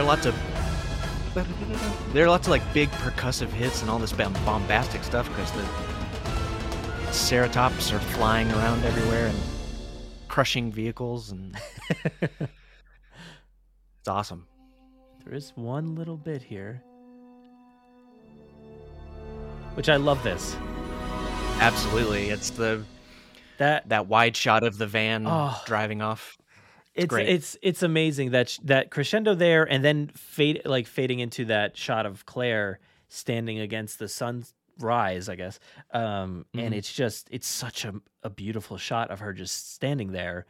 There 0.00 0.06
are 0.06 0.16
lots 0.16 0.24
of 0.24 0.34
there 2.14 2.24
are 2.24 2.28
lots 2.30 2.46
of 2.46 2.52
like 2.52 2.62
big 2.72 2.88
percussive 2.92 3.50
hits 3.50 3.82
and 3.82 3.90
all 3.90 3.98
this 3.98 4.12
bombastic 4.14 5.04
stuff 5.04 5.28
because 5.28 5.52
the 5.52 5.62
ceratops 7.12 7.92
are 7.92 7.98
flying 7.98 8.50
around 8.52 8.82
everywhere 8.86 9.26
and 9.26 9.38
crushing 10.26 10.72
vehicles 10.72 11.32
and 11.32 11.54
it's 12.22 12.48
awesome. 14.08 14.46
There 15.26 15.34
is 15.34 15.52
one 15.54 15.94
little 15.96 16.16
bit 16.16 16.40
here, 16.42 16.82
which 19.74 19.90
I 19.90 19.96
love. 19.96 20.24
This. 20.24 20.56
Absolutely, 21.60 22.30
it's 22.30 22.48
the 22.48 22.82
that 23.58 23.86
that 23.90 24.06
wide 24.06 24.34
shot 24.34 24.62
of 24.62 24.78
the 24.78 24.86
van 24.86 25.26
Oh. 25.26 25.60
driving 25.66 26.00
off. 26.00 26.38
It's 26.94 27.06
great. 27.06 27.28
it's 27.28 27.56
it's 27.62 27.82
amazing 27.82 28.30
that 28.32 28.48
sh- 28.48 28.58
that 28.64 28.90
crescendo 28.90 29.34
there 29.34 29.64
and 29.64 29.84
then 29.84 30.08
fade 30.08 30.62
like 30.64 30.86
fading 30.86 31.20
into 31.20 31.44
that 31.46 31.76
shot 31.76 32.04
of 32.06 32.26
Claire 32.26 32.78
standing 33.08 33.58
against 33.60 33.98
the 33.98 34.08
sunrise, 34.08 35.28
I 35.28 35.34
guess. 35.36 35.58
Um, 35.92 36.46
and 36.54 36.72
Mhm. 36.74 36.76
it's 36.78 36.92
just 36.92 37.28
it's 37.30 37.46
such 37.46 37.84
a 37.84 37.94
a 38.22 38.30
beautiful 38.30 38.76
shot 38.76 39.10
of 39.10 39.20
her 39.20 39.32
just 39.32 39.72
standing 39.72 40.12
there, 40.12 40.46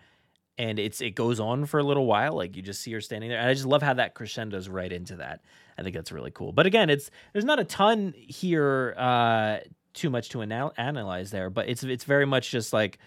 and 0.59 0.78
it's 0.78 1.01
it 1.01 1.14
goes 1.14 1.41
on 1.41 1.66
for 1.66 1.78
a 1.78 1.84
little 1.84 2.07
while. 2.07 2.34
Like 2.34 2.57
you 2.57 2.62
just 2.62 2.80
see 2.80 2.93
her 2.93 3.01
standing 3.01 3.30
there, 3.30 3.38
and 3.38 3.49
I 3.49 3.55
just 3.55 3.66
love 3.66 3.82
how 3.82 3.95
that 3.95 4.14
crescendos 4.14 4.68
right 4.68 4.93
into 4.93 5.16
that. 5.16 5.41
I 5.78 5.82
think 5.82 5.95
that's 5.95 6.12
really 6.12 6.30
cool. 6.32 6.53
But 6.53 6.66
again, 6.66 6.91
it's 6.91 7.11
there's 7.32 7.45
not 7.45 7.59
a 7.61 7.64
ton 7.64 8.12
here, 8.16 8.95
uh, 8.99 9.59
too 9.95 10.11
much 10.11 10.28
to 10.30 10.43
anal- 10.43 10.74
analyze 10.76 11.30
there, 11.30 11.49
but 11.51 11.68
it's 11.68 11.82
it's 11.84 12.05
very 12.05 12.26
much 12.26 12.51
just 12.51 12.72
like 12.72 12.99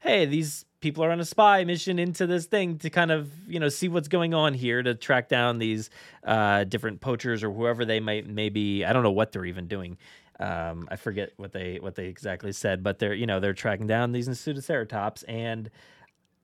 hey, 0.00 0.26
these 0.26 0.64
people 0.80 1.04
are 1.04 1.10
on 1.10 1.20
a 1.20 1.24
spy 1.24 1.64
mission 1.64 1.98
into 1.98 2.26
this 2.26 2.46
thing 2.46 2.78
to 2.78 2.90
kind 2.90 3.10
of, 3.10 3.30
you 3.48 3.58
know, 3.58 3.68
see 3.68 3.88
what's 3.88 4.08
going 4.08 4.34
on 4.34 4.54
here 4.54 4.82
to 4.82 4.94
track 4.94 5.28
down 5.28 5.58
these 5.58 5.90
uh, 6.24 6.64
different 6.64 7.00
poachers 7.00 7.42
or 7.42 7.50
whoever 7.52 7.84
they 7.84 8.00
might 8.00 8.28
maybe. 8.28 8.84
I 8.84 8.92
don't 8.92 9.02
know 9.02 9.10
what 9.10 9.32
they're 9.32 9.44
even 9.44 9.68
doing. 9.68 9.98
Um, 10.38 10.86
I 10.90 10.96
forget 10.96 11.32
what 11.36 11.52
they 11.52 11.78
what 11.80 11.94
they 11.94 12.06
exactly 12.06 12.52
said, 12.52 12.82
but 12.82 12.98
they're 12.98 13.14
you 13.14 13.26
know 13.26 13.40
they're 13.40 13.54
tracking 13.54 13.86
down 13.86 14.12
these 14.12 14.28
Nasutoceratops, 14.28 15.24
and 15.26 15.70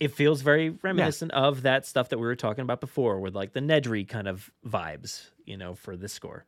it 0.01 0.13
feels 0.13 0.41
very 0.41 0.71
reminiscent 0.83 1.31
of 1.33 1.63
that 1.63 1.87
stuff 1.87 2.09
that 2.09 2.19
we 2.19 2.25
were 2.25 2.35
talking 2.35 2.63
about 2.63 2.81
before, 2.81 3.21
with 3.21 3.37
like 3.37 3.53
the 3.53 3.61
Nedry 3.61 4.09
kind 4.09 4.29
of 4.29 4.51
vibes, 4.67 5.31
you 5.45 5.57
know, 5.57 5.75
for 5.75 5.97
this 5.97 6.13
score. 6.13 6.47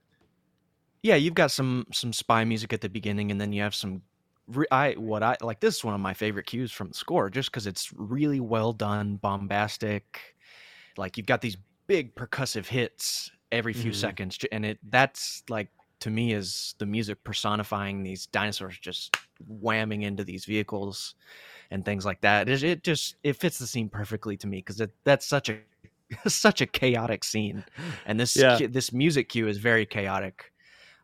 Yeah, 1.03 1.17
you've 1.17 1.35
got 1.35 1.51
some 1.51 1.87
some 1.93 2.15
spy 2.15 2.45
music 2.45 2.73
at 2.73 2.81
the 2.81 2.89
beginning, 2.89 3.31
and 3.31 3.39
then 3.39 3.53
you 3.53 3.61
have 3.61 3.75
some. 3.75 4.03
Re- 4.47 4.67
I 4.71 4.93
what 4.93 5.23
I 5.23 5.37
like. 5.41 5.61
This 5.61 5.77
is 5.77 5.85
one 5.85 5.95
of 5.95 6.01
my 6.01 6.13
favorite 6.15 6.47
cues 6.47 6.71
from 6.71 6.89
the 6.89 6.95
score, 6.95 7.31
just 7.31 7.51
because 7.51 7.67
it's 7.67 7.93
really 7.95 8.41
well 8.41 8.73
done, 8.75 9.17
bombastic. 9.17 10.37
Like 10.97 11.17
you've 11.17 11.27
got 11.27 11.41
these 11.43 11.57
big 11.87 12.15
percussive 12.17 12.67
hits 12.67 13.31
every 13.53 13.75
few 13.75 13.93
Mhm. 13.93 13.95
seconds, 13.95 14.39
and 14.53 14.67
it 14.67 14.79
that's 14.85 15.43
like 15.49 15.71
to 16.01 16.11
me 16.11 16.33
is 16.35 16.75
the 16.79 16.87
music 16.87 17.25
personifying 17.25 18.03
these 18.03 18.27
dinosaurs 18.27 18.79
just 18.79 19.17
whamming 19.49 20.03
into 20.05 20.25
these 20.25 20.45
vehicles 20.45 21.15
and 21.71 21.85
things 21.85 22.05
like 22.07 22.23
that. 22.23 22.49
It, 22.49 22.63
it 22.65 22.85
just 22.85 23.17
it 23.25 23.35
fits 23.35 23.59
the 23.59 23.67
scene 23.67 23.91
perfectly 23.91 24.37
to 24.39 24.47
me 24.49 24.59
because 24.59 24.83
that's 25.05 25.27
such 25.27 25.51
a 25.51 25.63
such 26.29 26.61
a 26.61 26.67
chaotic 26.67 27.25
scene, 27.25 27.65
and 28.07 28.21
this 28.21 28.35
Yeah. 28.35 28.63
this 28.71 28.93
music 28.93 29.29
cue 29.31 29.49
is 29.49 29.59
very 29.59 29.87
chaotic. 29.87 30.53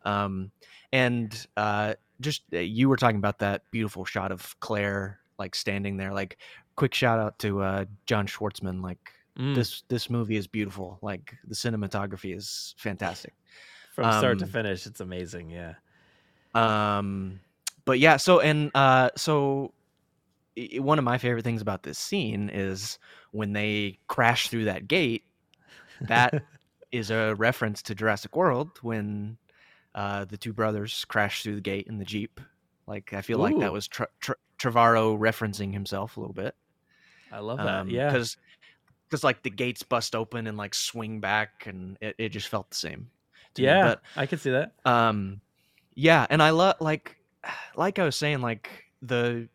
Um, 0.04 0.52
and 0.92 1.46
uh, 1.56 1.94
just 2.20 2.42
uh, 2.52 2.58
you 2.58 2.88
were 2.88 2.96
talking 2.96 3.16
about 3.16 3.38
that 3.38 3.62
beautiful 3.70 4.04
shot 4.04 4.32
of 4.32 4.58
Claire 4.60 5.20
like 5.38 5.54
standing 5.54 5.96
there. 5.96 6.12
Like, 6.12 6.38
quick 6.76 6.94
shout 6.94 7.18
out 7.18 7.38
to 7.40 7.62
uh, 7.62 7.84
John 8.06 8.26
Schwartzman. 8.26 8.82
Like 8.82 8.98
Mm, 9.38 9.54
this 9.54 9.82
this 9.88 10.10
movie 10.10 10.36
is 10.36 10.46
beautiful. 10.46 10.98
Like 11.02 11.36
the 11.46 11.54
cinematography 11.54 12.36
is 12.36 12.74
fantastic. 12.78 13.32
from 13.94 14.10
start 14.12 14.38
to 14.40 14.44
um, 14.44 14.50
finish, 14.50 14.86
it's 14.86 15.00
amazing. 15.00 15.50
Yeah. 15.50 15.74
Um, 16.54 17.40
but 17.84 17.98
yeah, 17.98 18.16
so 18.16 18.40
and 18.40 18.70
uh, 18.74 19.10
so 19.16 19.72
i- 20.58 20.68
i- 20.76 20.78
one 20.80 20.98
of 20.98 21.04
my 21.04 21.18
favorite 21.18 21.44
things 21.44 21.62
about 21.62 21.82
this 21.82 21.98
scene 21.98 22.50
is 22.52 22.98
when 23.30 23.52
they 23.52 23.98
crash 24.08 24.48
through 24.48 24.64
that 24.64 24.88
gate. 24.88 25.24
That 26.08 26.42
is 26.92 27.10
a 27.10 27.34
reference 27.36 27.82
to 27.82 27.94
Jurassic 27.94 28.34
World 28.36 28.70
when 28.82 29.38
uh, 29.94 30.24
the 30.24 30.36
two 30.36 30.52
brothers 30.52 31.04
crash 31.06 31.42
through 31.42 31.56
the 31.56 31.60
gate 31.60 31.86
in 31.88 31.98
the 31.98 32.04
jeep. 32.04 32.40
Like 32.86 33.12
I 33.12 33.22
feel 33.22 33.38
like 33.38 33.58
that 33.58 33.72
was 33.72 33.86
Tre- 33.88 34.06
Tre- 34.20 34.34
Trevorrow 34.58 35.18
referencing 35.18 35.72
himself 35.72 36.16
a 36.16 36.20
little 36.20 36.34
bit. 36.34 36.54
I 37.32 37.38
love 37.38 37.58
that. 37.58 37.88
yeah. 37.88 38.10
because 38.10 38.36
because 39.08 39.24
like 39.24 39.42
the 39.42 39.50
gates 39.50 39.82
bust 39.82 40.14
open 40.14 40.46
and 40.46 40.56
like 40.58 40.74
swing 40.74 41.20
back, 41.20 41.64
and 41.66 41.96
it, 42.00 42.14
it 42.18 42.28
just 42.30 42.48
felt 42.48 42.70
the 42.70 42.76
same. 42.76 43.10
Yeah. 43.56 43.82
But 43.88 44.02
I 44.16 44.26
could 44.26 44.40
see 44.40 44.50
that. 44.50 44.72
um 44.84 45.40
yeah 45.96 46.24
and 46.30 46.40
i 46.40 46.50
love 46.50 46.76
like 46.80 47.16
like 47.76 47.98
i 47.98 48.04
was 48.04 48.14
saying 48.14 48.40
like 48.40 48.70
the 49.02 49.48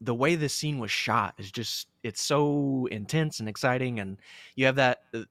the 0.00 0.14
way 0.14 0.34
this 0.34 0.52
scene 0.52 0.78
was 0.80 0.90
shot 0.90 1.32
is 1.38 1.50
just 1.52 1.86
it's 2.02 2.20
so 2.20 2.86
intense 2.90 3.38
and 3.40 3.48
exciting 3.48 4.00
and 4.00 4.18
you 4.56 4.66
have 4.66 4.74
that 4.76 5.02
uh, 5.14 5.22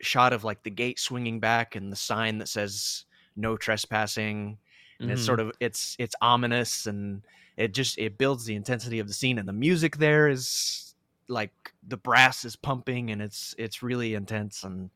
shot 0.00 0.32
of 0.34 0.44
like 0.44 0.62
the 0.62 0.70
gate 0.70 0.98
swinging 0.98 1.40
back 1.40 1.74
and 1.76 1.90
the 1.90 1.96
sign 1.96 2.38
that 2.38 2.48
says 2.48 3.06
no 3.36 3.56
trespassing 3.56 4.58
and 5.02 5.10
it's 5.10 5.22
Mhm. 5.22 5.22
sort 5.22 5.40
of 5.40 5.52
it's 5.60 5.96
it's 5.98 6.14
ominous 6.20 6.86
and 6.86 7.24
it 7.56 7.72
just 7.74 7.98
it 7.98 8.18
builds 8.18 8.44
the 8.44 8.54
intensity 8.54 8.98
of 8.98 9.08
the 9.08 9.14
scene 9.14 9.38
and 9.38 9.48
the 9.48 9.52
music 9.52 9.96
there 9.98 10.28
is 10.28 10.94
like 11.28 11.52
the 11.82 11.96
brass 11.96 12.44
is 12.44 12.56
pumping 12.56 13.10
and 13.10 13.22
it's 13.22 13.54
it's 13.58 13.82
really 13.82 14.14
intense 14.14 14.64
and 14.64 14.90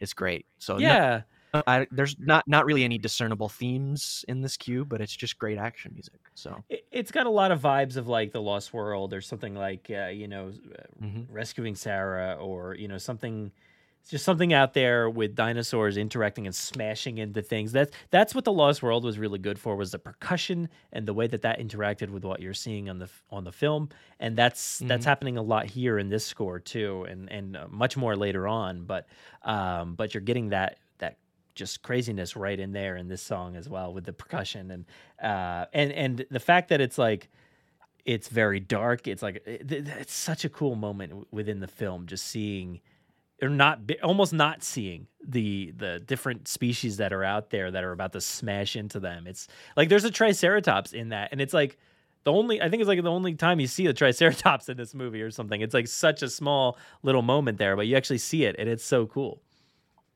it's 0.00 0.14
great 0.14 0.46
so 0.58 0.78
no- 0.80 0.96
yeah. 0.96 1.22
I, 1.66 1.86
there's 1.90 2.16
not 2.18 2.46
not 2.46 2.66
really 2.66 2.84
any 2.84 2.98
discernible 2.98 3.48
themes 3.48 4.24
in 4.28 4.42
this 4.42 4.56
cue, 4.58 4.84
but 4.84 5.00
it's 5.00 5.16
just 5.16 5.38
great 5.38 5.58
action 5.58 5.92
music. 5.94 6.20
So 6.34 6.64
It- 6.68 6.86
It's 6.90 7.10
got 7.12 7.26
a 7.26 7.30
lot 7.30 7.50
of 7.52 7.60
vibes 7.60 7.96
of 7.96 8.08
like 8.08 8.32
the 8.32 8.42
Lost 8.42 8.72
World 8.74 9.12
or 9.14 9.20
something 9.20 9.54
like 9.54 9.90
uh, 9.90 10.06
you 10.06 10.28
know 10.28 10.48
uh, 10.78 10.82
Mhm. 11.00 11.26
rescuing 11.28 11.74
Sarah 11.74 12.34
or 12.34 12.74
you 12.74 12.88
know 12.88 12.98
something 12.98 13.52
it's 13.52 13.65
just 14.08 14.24
something 14.24 14.52
out 14.52 14.72
there 14.74 15.10
with 15.10 15.34
dinosaurs 15.34 15.96
interacting 15.96 16.46
and 16.46 16.54
smashing 16.54 17.18
into 17.18 17.42
things. 17.42 17.72
That's 17.72 17.90
that's 18.10 18.34
what 18.34 18.44
the 18.44 18.52
Lost 18.52 18.82
World 18.82 19.04
was 19.04 19.18
really 19.18 19.38
good 19.38 19.58
for 19.58 19.76
was 19.76 19.90
the 19.92 19.98
percussion 19.98 20.68
and 20.92 21.06
the 21.06 21.12
way 21.14 21.26
that 21.26 21.42
that 21.42 21.58
interacted 21.58 22.10
with 22.10 22.24
what 22.24 22.40
you're 22.40 22.54
seeing 22.54 22.88
on 22.88 22.98
the 22.98 23.08
on 23.30 23.44
the 23.44 23.52
film. 23.52 23.88
And 24.20 24.36
that's 24.36 24.78
that's 24.80 25.04
Mhm. 25.04 25.08
happening 25.08 25.36
a 25.38 25.42
lot 25.42 25.66
here 25.66 25.98
in 25.98 26.08
this 26.08 26.24
score 26.24 26.58
too, 26.60 27.04
and 27.08 27.30
and 27.32 27.56
uh, 27.56 27.66
much 27.68 27.96
more 27.96 28.16
later 28.16 28.46
on. 28.46 28.84
But 28.84 29.06
um, 29.42 29.94
but 29.94 30.14
you're 30.14 30.20
getting 30.22 30.50
that 30.50 30.78
that 30.98 31.18
just 31.54 31.82
craziness 31.82 32.36
right 32.36 32.58
in 32.60 32.72
there 32.72 32.96
in 32.96 33.08
this 33.08 33.22
song 33.22 33.56
as 33.56 33.68
well 33.68 33.92
with 33.92 34.04
the 34.04 34.12
percussion 34.12 34.70
and 34.70 34.84
uh 35.22 35.64
and 35.72 35.90
and 35.92 36.26
the 36.30 36.38
fact 36.40 36.68
that 36.68 36.80
it's 36.82 36.98
like 36.98 37.28
it's 38.04 38.28
very 38.28 38.60
dark 38.60 39.08
it's 39.08 39.22
like 39.22 39.42
it's 39.46 40.12
such 40.12 40.44
a 40.44 40.48
cool 40.48 40.74
moment 40.76 41.26
within 41.32 41.60
the 41.60 41.66
film 41.66 42.06
just 42.06 42.26
seeing 42.26 42.80
or 43.42 43.48
not 43.48 43.80
almost 44.02 44.32
not 44.32 44.62
seeing 44.62 45.06
the 45.26 45.72
the 45.76 46.00
different 46.00 46.48
species 46.48 46.96
that 46.98 47.12
are 47.12 47.24
out 47.24 47.50
there 47.50 47.70
that 47.70 47.84
are 47.84 47.92
about 47.92 48.12
to 48.12 48.20
smash 48.20 48.76
into 48.76 48.98
them 49.00 49.26
it's 49.26 49.48
like 49.76 49.88
there's 49.88 50.04
a 50.04 50.10
triceratops 50.10 50.92
in 50.92 51.10
that 51.10 51.28
and 51.32 51.40
it's 51.40 51.52
like 51.54 51.76
the 52.24 52.32
only 52.32 52.62
i 52.62 52.68
think 52.70 52.80
it's 52.80 52.88
like 52.88 53.02
the 53.02 53.10
only 53.10 53.34
time 53.34 53.60
you 53.60 53.66
see 53.66 53.86
a 53.86 53.92
triceratops 53.92 54.68
in 54.70 54.76
this 54.76 54.94
movie 54.94 55.20
or 55.20 55.30
something 55.30 55.60
it's 55.60 55.74
like 55.74 55.86
such 55.88 56.22
a 56.22 56.30
small 56.30 56.78
little 57.02 57.22
moment 57.22 57.58
there 57.58 57.76
but 57.76 57.86
you 57.86 57.96
actually 57.96 58.18
see 58.18 58.44
it 58.44 58.56
and 58.58 58.68
it's 58.68 58.84
so 58.84 59.06
cool 59.06 59.40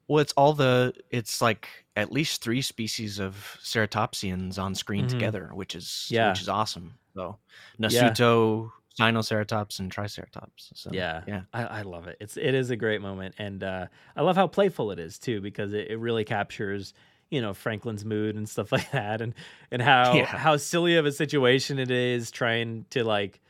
well, 0.08 0.18
it's 0.20 0.32
all 0.32 0.54
the 0.54 0.92
it's 1.10 1.40
like 1.40 1.68
at 1.94 2.10
least 2.10 2.42
three 2.42 2.62
species 2.62 3.20
of 3.20 3.56
ceratopsians 3.62 4.58
on 4.58 4.74
screen 4.74 5.04
Mhm. 5.06 5.08
together, 5.10 5.50
which 5.54 5.76
is 5.76 6.08
Yeah. 6.10 6.30
which 6.30 6.40
is 6.40 6.48
awesome. 6.48 6.94
So. 7.14 7.38
Nasuto, 7.80 8.72
Sinoceratops, 9.00 9.78
and 9.80 9.90
Triceratops. 9.90 10.72
So 10.74 10.90
yeah, 10.92 11.22
yeah, 11.26 11.42
I, 11.52 11.64
I 11.64 11.82
love 11.82 12.06
it. 12.08 12.16
It's 12.20 12.36
it 12.36 12.54
is 12.54 12.70
a 12.70 12.76
great 12.76 13.00
moment, 13.00 13.34
and 13.38 13.62
uh, 13.62 13.86
I 14.16 14.22
love 14.22 14.36
how 14.36 14.46
playful 14.46 14.90
it 14.90 14.98
is 14.98 15.18
too, 15.18 15.40
because 15.40 15.72
it, 15.72 15.88
it 15.90 15.98
really 15.98 16.24
captures 16.24 16.94
you 17.30 17.40
know 17.40 17.54
Franklin's 17.54 18.04
mood 18.04 18.36
and 18.36 18.48
stuff 18.48 18.72
like 18.76 18.90
that, 18.92 19.20
and 19.20 19.34
and 19.70 19.82
how 19.82 20.14
Yeah. 20.14 20.26
how 20.26 20.56
silly 20.56 20.96
of 20.96 21.06
a 21.06 21.12
situation 21.12 21.78
it 21.78 21.90
is 21.90 22.30
trying 22.30 22.86
to 22.90 23.04
like 23.04 23.40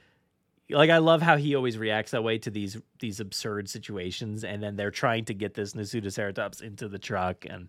like 0.71 0.91
I 0.91 0.99
love 0.99 1.21
how 1.23 1.37
he 1.37 1.55
always 1.57 1.77
reacts 1.79 2.13
that 2.13 2.23
way 2.23 2.39
to 2.39 2.51
these 2.51 2.77
these 3.01 3.21
absurd 3.21 3.69
situations, 3.69 4.45
and 4.45 4.63
then 4.63 4.77
they're 4.77 4.91
trying 4.93 5.25
to 5.27 5.35
get 5.35 5.55
this 5.55 5.73
Nasutoceratops 5.73 6.63
into 6.63 6.89
the 6.89 6.99
truck, 6.99 7.45
and 7.49 7.69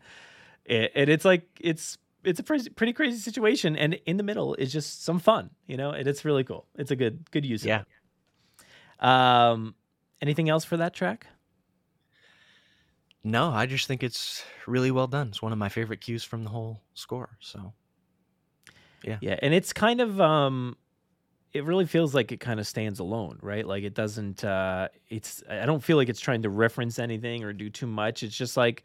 it, 0.65 0.91
and 0.95 1.09
it's 1.09 1.25
like 1.25 1.47
it's 1.59 1.97
it's 2.23 2.39
a 2.39 2.43
pretty, 2.43 2.69
pretty 2.69 2.93
crazy 2.93 3.17
situation, 3.17 3.75
and 3.75 3.95
in 4.05 4.17
the 4.17 4.23
middle 4.23 4.55
is 4.55 4.71
just 4.71 5.03
some 5.03 5.19
fun, 5.19 5.51
you 5.67 5.77
know, 5.77 5.91
and 5.91 6.07
it's 6.07 6.25
really 6.25 6.43
cool. 6.43 6.67
It's 6.77 6.91
a 6.91 6.95
good 6.95 7.29
good 7.31 7.45
use 7.45 7.63
Yeah. 7.63 7.75
of 7.77 7.87
it. 8.99 9.05
Um, 9.05 9.75
anything 10.21 10.49
else 10.49 10.65
for 10.65 10.77
that 10.77 10.93
track? 10.93 11.27
no, 13.23 13.49
I 13.51 13.65
just 13.65 13.87
think 13.87 14.03
it's 14.03 14.43
really 14.67 14.91
well 14.91 15.07
done. 15.07 15.29
It's 15.29 15.41
one 15.41 15.51
of 15.51 15.57
my 15.57 15.69
favorite 15.69 16.01
cues 16.01 16.23
from 16.23 16.43
the 16.43 16.49
whole 16.49 16.81
score. 16.93 17.37
So 17.39 17.73
Yeah, 19.03 19.19
yeah, 19.19 19.37
and 19.41 19.53
it's 19.53 19.73
kind 19.73 20.01
of 20.01 20.19
um 20.19 20.77
it 21.53 21.65
really 21.65 21.85
feels 21.85 22.15
like 22.15 22.31
it 22.31 22.39
kind 22.39 22.59
of 22.59 22.67
stands 22.67 22.99
alone, 22.99 23.39
right? 23.41 23.65
Like 23.67 23.83
it 23.83 23.93
doesn't 23.93 24.43
uh 24.43 24.89
it's 25.09 25.43
I 25.49 25.65
don't 25.65 25.83
feel 25.83 25.97
like 25.97 26.09
it's 26.09 26.19
trying 26.19 26.43
to 26.43 26.49
reference 26.49 26.99
anything 26.99 27.43
or 27.43 27.53
do 27.53 27.69
too 27.69 27.87
much. 27.87 28.23
It's 28.23 28.35
just 28.35 28.57
like 28.57 28.83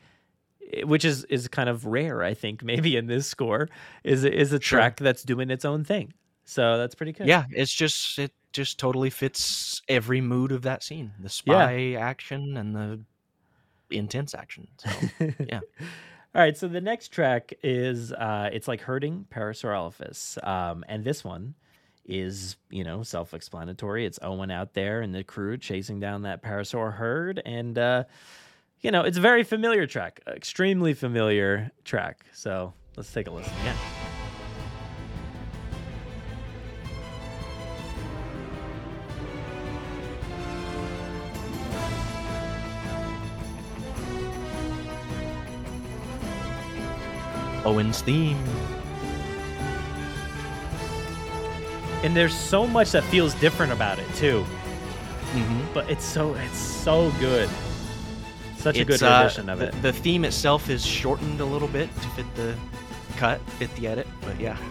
which 0.85 1.05
is 1.05 1.25
is 1.25 1.49
kind 1.49 1.69
of 1.69 1.87
rare, 1.87 2.23
I 2.23 2.35
think, 2.35 2.62
maybe 2.62 2.97
in 2.97 3.07
this 3.07 3.27
score 3.27 3.69
is 4.05 4.25
is 4.25 4.53
a 4.53 4.61
Sure. 4.61 4.79
track 4.79 4.97
that's 4.99 5.23
doing 5.23 5.51
its 5.51 5.64
own 5.64 5.85
thing. 5.85 6.12
So 6.45 6.79
that's 6.79 6.95
pretty 6.95 7.12
good. 7.12 7.27
yeah, 7.27 7.45
it's 7.51 7.73
just 7.73 8.19
it 8.19 8.33
just 8.53 8.79
totally 8.79 9.11
fits 9.11 9.83
every 9.89 10.21
mood 10.21 10.53
of 10.53 10.62
that 10.62 10.83
scene. 10.83 11.12
The 11.21 11.29
spy 11.29 11.93
action 11.95 12.57
and 12.57 12.75
the 12.75 13.01
intense 13.91 14.35
action. 14.35 14.69
So 14.79 14.91
yeah. 15.41 15.61
All 16.35 16.43
right, 16.43 16.57
so 16.57 16.69
the 16.69 16.81
next 16.81 17.09
track 17.09 17.53
is 17.62 18.12
uh 18.12 18.51
it's 18.53 18.69
like 18.69 18.81
Herding 18.81 19.27
Parasaurolophus. 19.31 20.43
Um 20.47 20.85
and 20.89 21.05
this 21.05 21.25
one 21.25 21.55
is, 22.09 22.57
you 22.71 22.85
know, 22.85 23.03
self-explanatory. 23.03 24.07
It's 24.07 24.19
Owen 24.23 24.51
out 24.53 24.75
there 24.75 25.01
and 25.01 25.12
the 25.14 25.25
crew 25.25 25.57
chasing 25.59 25.99
down 25.99 26.23
that 26.23 26.41
parasaur 26.43 26.95
herd, 26.95 27.43
and 27.45 27.77
uh, 27.77 28.05
you 28.87 28.93
know, 28.93 29.03
it's 29.03 29.18
a 29.18 29.20
very 29.20 29.43
familiar 29.43 29.84
track, 29.84 30.20
extremely 30.28 30.95
familiar 30.95 31.72
track. 31.84 32.24
So 32.32 32.72
let's 32.97 33.12
take 33.12 33.26
a 33.26 33.32
listen 33.32 33.53
again. 33.62 33.74
Owen's 47.64 48.03
theme. 48.03 48.39
And 52.05 52.16
there's 52.16 52.32
so 52.32 52.68
much 52.68 52.93
that 52.93 53.03
feels 53.03 53.34
different 53.34 53.72
about 53.72 53.99
it 53.99 54.07
too. 54.14 54.47
Mm-hmm. 55.32 55.74
But 55.74 55.91
it's 55.91 56.05
so 56.05 56.34
it's 56.34 56.57
so 56.57 57.11
good. 57.18 57.51
Such 58.57 58.79
a 58.79 58.85
good 58.85 59.03
uh, 59.03 59.19
rendition 59.21 59.49
of 59.49 59.59
the, 59.61 59.69
it. 59.69 59.83
The 59.83 59.93
theme 59.93 60.25
itself 60.25 60.69
is 60.69 60.85
shortened 60.85 61.41
a 61.41 61.45
little 61.45 61.69
bit 61.69 61.89
to 61.95 62.09
fit 62.11 62.27
the 62.35 62.57
cut, 63.17 63.41
fit 63.53 63.75
the 63.77 63.87
edit, 63.87 64.07
but 64.23 64.39
yeah. 64.41 64.57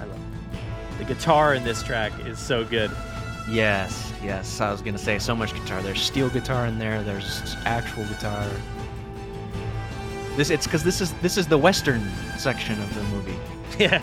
I 0.00 0.04
love 0.04 0.18
it. 0.18 0.98
The 0.98 1.04
guitar 1.04 1.54
in 1.54 1.64
this 1.64 1.82
track 1.82 2.12
is 2.26 2.38
so 2.38 2.64
good. 2.64 2.90
yes, 3.48 4.12
yes. 4.22 4.60
I 4.60 4.70
was 4.70 4.82
gonna 4.82 4.98
say 4.98 5.18
so 5.18 5.34
much 5.34 5.52
guitar. 5.54 5.82
There's 5.82 6.00
steel 6.02 6.30
guitar 6.30 6.66
in 6.66 6.78
there. 6.78 7.02
There's 7.02 7.56
actual 7.64 8.04
guitar. 8.06 8.48
This 10.36 10.50
it's 10.50 10.66
because 10.66 10.82
this 10.82 11.00
is 11.00 11.12
this 11.14 11.36
is 11.36 11.46
the 11.46 11.58
western 11.58 12.02
section 12.38 12.80
of 12.82 12.94
the 12.94 13.02
movie. 13.04 13.38
Yeah. 13.76 14.00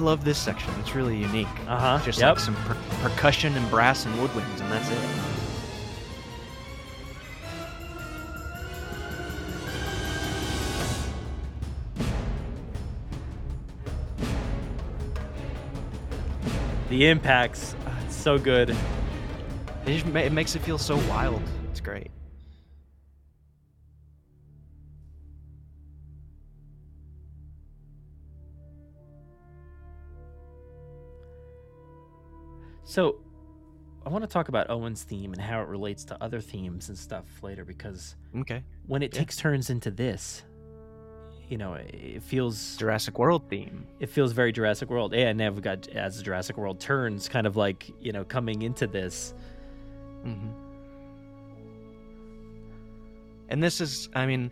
Love 0.00 0.24
this 0.24 0.38
section. 0.38 0.72
It's 0.80 0.94
really 0.94 1.16
unique. 1.16 1.46
Uh-huh, 1.68 2.00
Just 2.04 2.18
yep. 2.20 2.36
like 2.36 2.38
some 2.44 2.54
per- 2.56 2.76
percussion 3.02 3.56
and 3.56 3.68
brass 3.70 4.06
and 4.06 4.14
woodwinds, 4.16 4.60
and 4.60 4.72
that's 4.72 4.90
it. 4.90 4.98
The 16.88 17.06
impacts, 17.06 17.76
ah, 17.86 17.96
it's 18.04 18.16
so 18.16 18.36
good. 18.36 18.70
It, 18.70 18.76
just 19.86 20.06
ma- 20.06 20.20
it 20.20 20.32
makes 20.32 20.56
it 20.56 20.58
feel 20.62 20.78
so 20.78 20.96
wild. 21.08 21.40
It's 21.70 21.80
great. 21.80 22.10
So, 32.90 33.20
I 34.04 34.08
want 34.08 34.24
to 34.24 34.28
talk 34.28 34.48
about 34.48 34.68
Owen's 34.68 35.04
theme 35.04 35.32
and 35.32 35.40
how 35.40 35.60
it 35.60 35.68
relates 35.68 36.02
to 36.06 36.20
other 36.20 36.40
themes 36.40 36.88
and 36.88 36.98
stuff 36.98 37.24
later 37.40 37.64
because 37.64 38.16
Okay. 38.34 38.64
when 38.88 39.00
it 39.00 39.14
Yeah. 39.14 39.20
takes 39.20 39.36
turns 39.36 39.70
into 39.70 39.92
this, 39.92 40.42
you 41.48 41.56
know, 41.56 41.74
it 41.74 42.20
feels 42.24 42.76
Jurassic 42.78 43.16
World 43.16 43.48
theme. 43.48 43.86
it 44.00 44.08
feels 44.10 44.32
very 44.32 44.50
Jurassic 44.50 44.90
World. 44.90 45.12
Yeah, 45.14 45.28
and 45.28 45.38
now 45.38 45.50
we've 45.52 45.62
got 45.62 45.86
as 45.88 46.16
the 46.16 46.24
Jurassic 46.24 46.56
World 46.56 46.80
turns, 46.80 47.28
kind 47.28 47.46
of 47.46 47.56
like 47.56 47.88
you 48.00 48.10
know 48.10 48.24
coming 48.24 48.62
into 48.62 48.88
this. 48.88 49.34
hmm 50.24 50.48
And 53.50 53.62
this 53.62 53.80
is, 53.80 54.08
I 54.16 54.26
mean, 54.26 54.50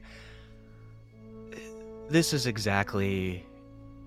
this 2.09 2.33
is 2.33 2.47
exactly 2.47 3.45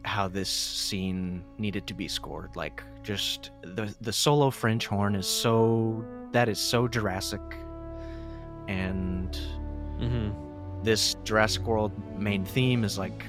how 0.06 0.28
this 0.30 0.50
scene 0.50 1.44
needed 1.58 1.88
to 1.88 1.94
be 1.94 2.08
scored. 2.10 2.56
Like, 2.58 2.82
just 3.04 3.52
the 3.62 3.94
the 4.02 4.14
solo 4.14 4.50
French 4.52 4.88
horn 4.88 5.16
is 5.16 5.28
so 5.28 6.06
that 6.32 6.48
is 6.50 6.60
so 6.60 6.88
Jurassic, 6.88 7.42
and 8.68 9.40
Mm-hmm. 10.00 10.84
this 10.84 11.16
Jurassic 11.24 11.64
World 11.64 11.92
main 12.18 12.44
theme 12.44 12.84
is 12.84 12.98
like 12.98 13.24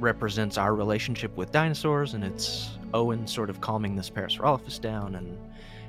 represents 0.00 0.58
our 0.58 0.74
relationship 0.74 1.36
with 1.36 1.52
dinosaurs, 1.52 2.14
and 2.14 2.24
it's 2.24 2.70
Owen 2.92 3.26
sort 3.28 3.48
of 3.48 3.60
calming 3.60 3.94
this 3.94 4.10
Parasaurolophus 4.10 4.80
down 4.80 5.14
and 5.14 5.38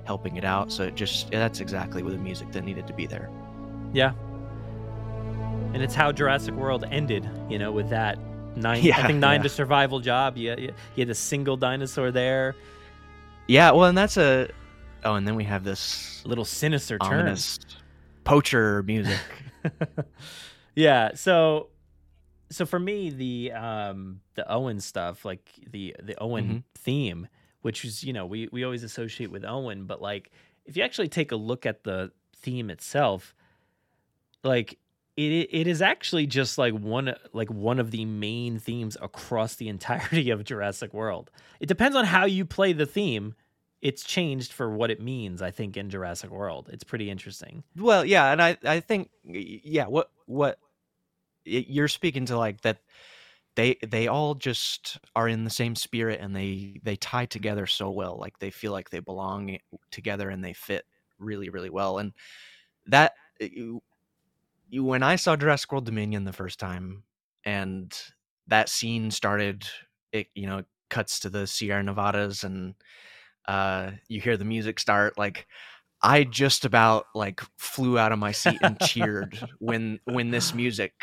helping 0.05 0.37
it 0.37 0.45
out. 0.45 0.71
So 0.71 0.83
it 0.83 0.95
just 0.95 1.31
that's 1.31 1.59
exactly 1.59 2.03
what 2.03 2.11
the 2.13 2.19
music 2.19 2.51
that 2.51 2.63
needed 2.63 2.85
to 2.85 2.93
be 2.93 3.07
there. 3.07 3.31
Yeah. 3.93 4.13
And 5.73 5.81
it's 5.81 5.95
how 5.95 6.11
Jurassic 6.11 6.53
World 6.53 6.85
ended, 6.91 7.27
you 7.49 7.57
know, 7.57 7.71
with 7.71 7.89
that 7.89 8.19
nine. 8.57 8.91
I 8.91 9.07
think 9.07 9.19
nine 9.19 9.39
yeah. 9.39 9.43
to 9.43 9.49
survival 9.49 9.99
job. 9.99 10.37
You, 10.37 10.55
you, 10.57 10.73
you 10.95 11.01
had 11.01 11.09
a 11.09 11.15
single 11.15 11.57
dinosaur 11.57 12.11
there, 12.11 12.55
Yeah, 13.47 13.71
well, 13.71 13.85
and 13.89 13.97
that's 13.97 14.17
a 14.17 14.49
oh, 15.03 15.15
and 15.15 15.27
then 15.27 15.35
we 15.35 15.43
have 15.45 15.63
this 15.63 16.21
a 16.25 16.27
little 16.27 16.45
sinister 16.45 16.97
turn. 16.99 17.35
poacher 18.23 18.83
music. 18.83 19.19
yeah. 20.75 21.11
So, 21.15 21.69
so 22.49 22.65
for 22.65 22.79
me, 22.79 23.09
the 23.09 23.51
um 23.53 24.21
the 24.35 24.49
Owen 24.51 24.79
stuff, 24.79 25.25
like 25.25 25.49
the 25.69 25.95
the 26.01 26.15
Owen 26.21 26.45
Mm-hmm. 26.45 26.57
theme, 26.75 27.27
which 27.61 27.85
is 27.85 28.03
you 28.03 28.13
know 28.13 28.25
we 28.25 28.49
we 28.51 28.63
always 28.63 28.83
associate 28.83 29.31
with 29.31 29.43
Owen, 29.45 29.85
but 29.85 30.01
like 30.01 30.31
if 30.65 30.75
you 30.77 30.83
actually 30.83 31.07
take 31.07 31.31
a 31.31 31.35
look 31.37 31.65
at 31.65 31.83
the 31.83 32.11
theme 32.35 32.69
itself, 32.69 33.33
like 34.43 34.77
it 35.18 35.49
it 35.51 35.68
is 35.68 35.82
actually 35.82 36.28
just 36.28 36.57
like 36.57 36.74
one 36.74 37.15
like 37.34 37.49
one 37.49 37.80
of 37.80 37.91
the 37.91 38.05
main 38.05 38.59
themes 38.59 38.95
across 39.01 39.55
the 39.55 39.68
entirety 39.68 40.30
of 40.30 40.43
Jurassic 40.43 40.93
World. 40.93 41.32
It 41.59 41.65
depends 41.65 41.97
on 41.97 42.05
how 42.05 42.26
you 42.26 42.45
play 42.45 42.74
the 42.74 42.86
theme. 42.86 43.36
It's 43.82 44.03
changed 44.03 44.53
for 44.53 44.70
what 44.70 44.89
it 44.89 45.01
means, 45.01 45.41
I 45.41 45.51
think, 45.51 45.78
in 45.78 45.89
Jurassic 45.89 46.32
World. 46.32 46.70
It's 46.72 46.84
pretty 46.84 47.11
interesting. 47.11 47.63
well, 47.76 48.05
yeah, 48.05 48.32
and 48.32 48.41
I 48.41 48.57
I 48.63 48.80
think 48.80 49.09
yeah, 49.24 49.88
what 49.88 50.11
what 50.28 50.59
you're 51.43 51.88
speaking 51.88 52.26
to 52.26 52.38
like 52.38 52.61
that 52.61 52.80
they 53.55 53.78
they 53.88 54.07
all 54.07 54.36
just 54.36 54.99
are 55.15 55.28
in 55.28 55.43
the 55.43 55.49
same 55.49 55.76
spirit 55.76 56.20
and 56.22 56.36
they 56.36 56.80
they 56.84 56.95
tie 56.95 57.26
together 57.26 57.65
so 57.65 57.89
well 57.89 58.18
like 58.20 58.38
they 58.39 58.51
feel 58.51 58.72
like 58.72 58.89
they 58.89 58.99
belong 58.99 59.57
together 59.89 60.30
and 60.30 60.43
they 60.43 60.53
fit 60.53 60.86
really 61.18 61.49
really 61.49 61.70
well 61.70 61.97
and 61.97 62.11
that 62.86 63.13
when 64.74 65.03
i 65.03 65.15
saw 65.15 65.36
jurassic 65.36 65.72
world 65.72 65.86
dominion 65.86 66.24
the 66.24 66.34
first 66.34 66.59
time 66.59 67.03
and 67.45 67.93
that 68.47 68.70
scene 68.70 69.11
started 69.11 69.65
it 70.11 70.28
you 70.36 70.47
know 70.47 70.63
cuts 70.89 71.20
to 71.20 71.30
the 71.30 71.47
sierra 71.47 71.84
nevadas 71.84 72.43
and 72.43 72.76
uh 73.47 73.91
you 74.07 74.22
hear 74.22 74.38
the 74.38 74.45
music 74.45 74.80
start 74.80 75.18
like 75.18 75.47
i 76.01 76.24
just 76.24 76.65
about 76.65 77.05
like 77.15 77.41
flew 77.57 77.97
out 77.97 78.11
of 78.11 78.20
my 78.20 78.32
seat 78.32 78.60
and 78.64 78.80
cheered 78.80 79.39
when 79.60 79.99
when 80.06 80.31
this 80.31 80.53
music 80.53 80.94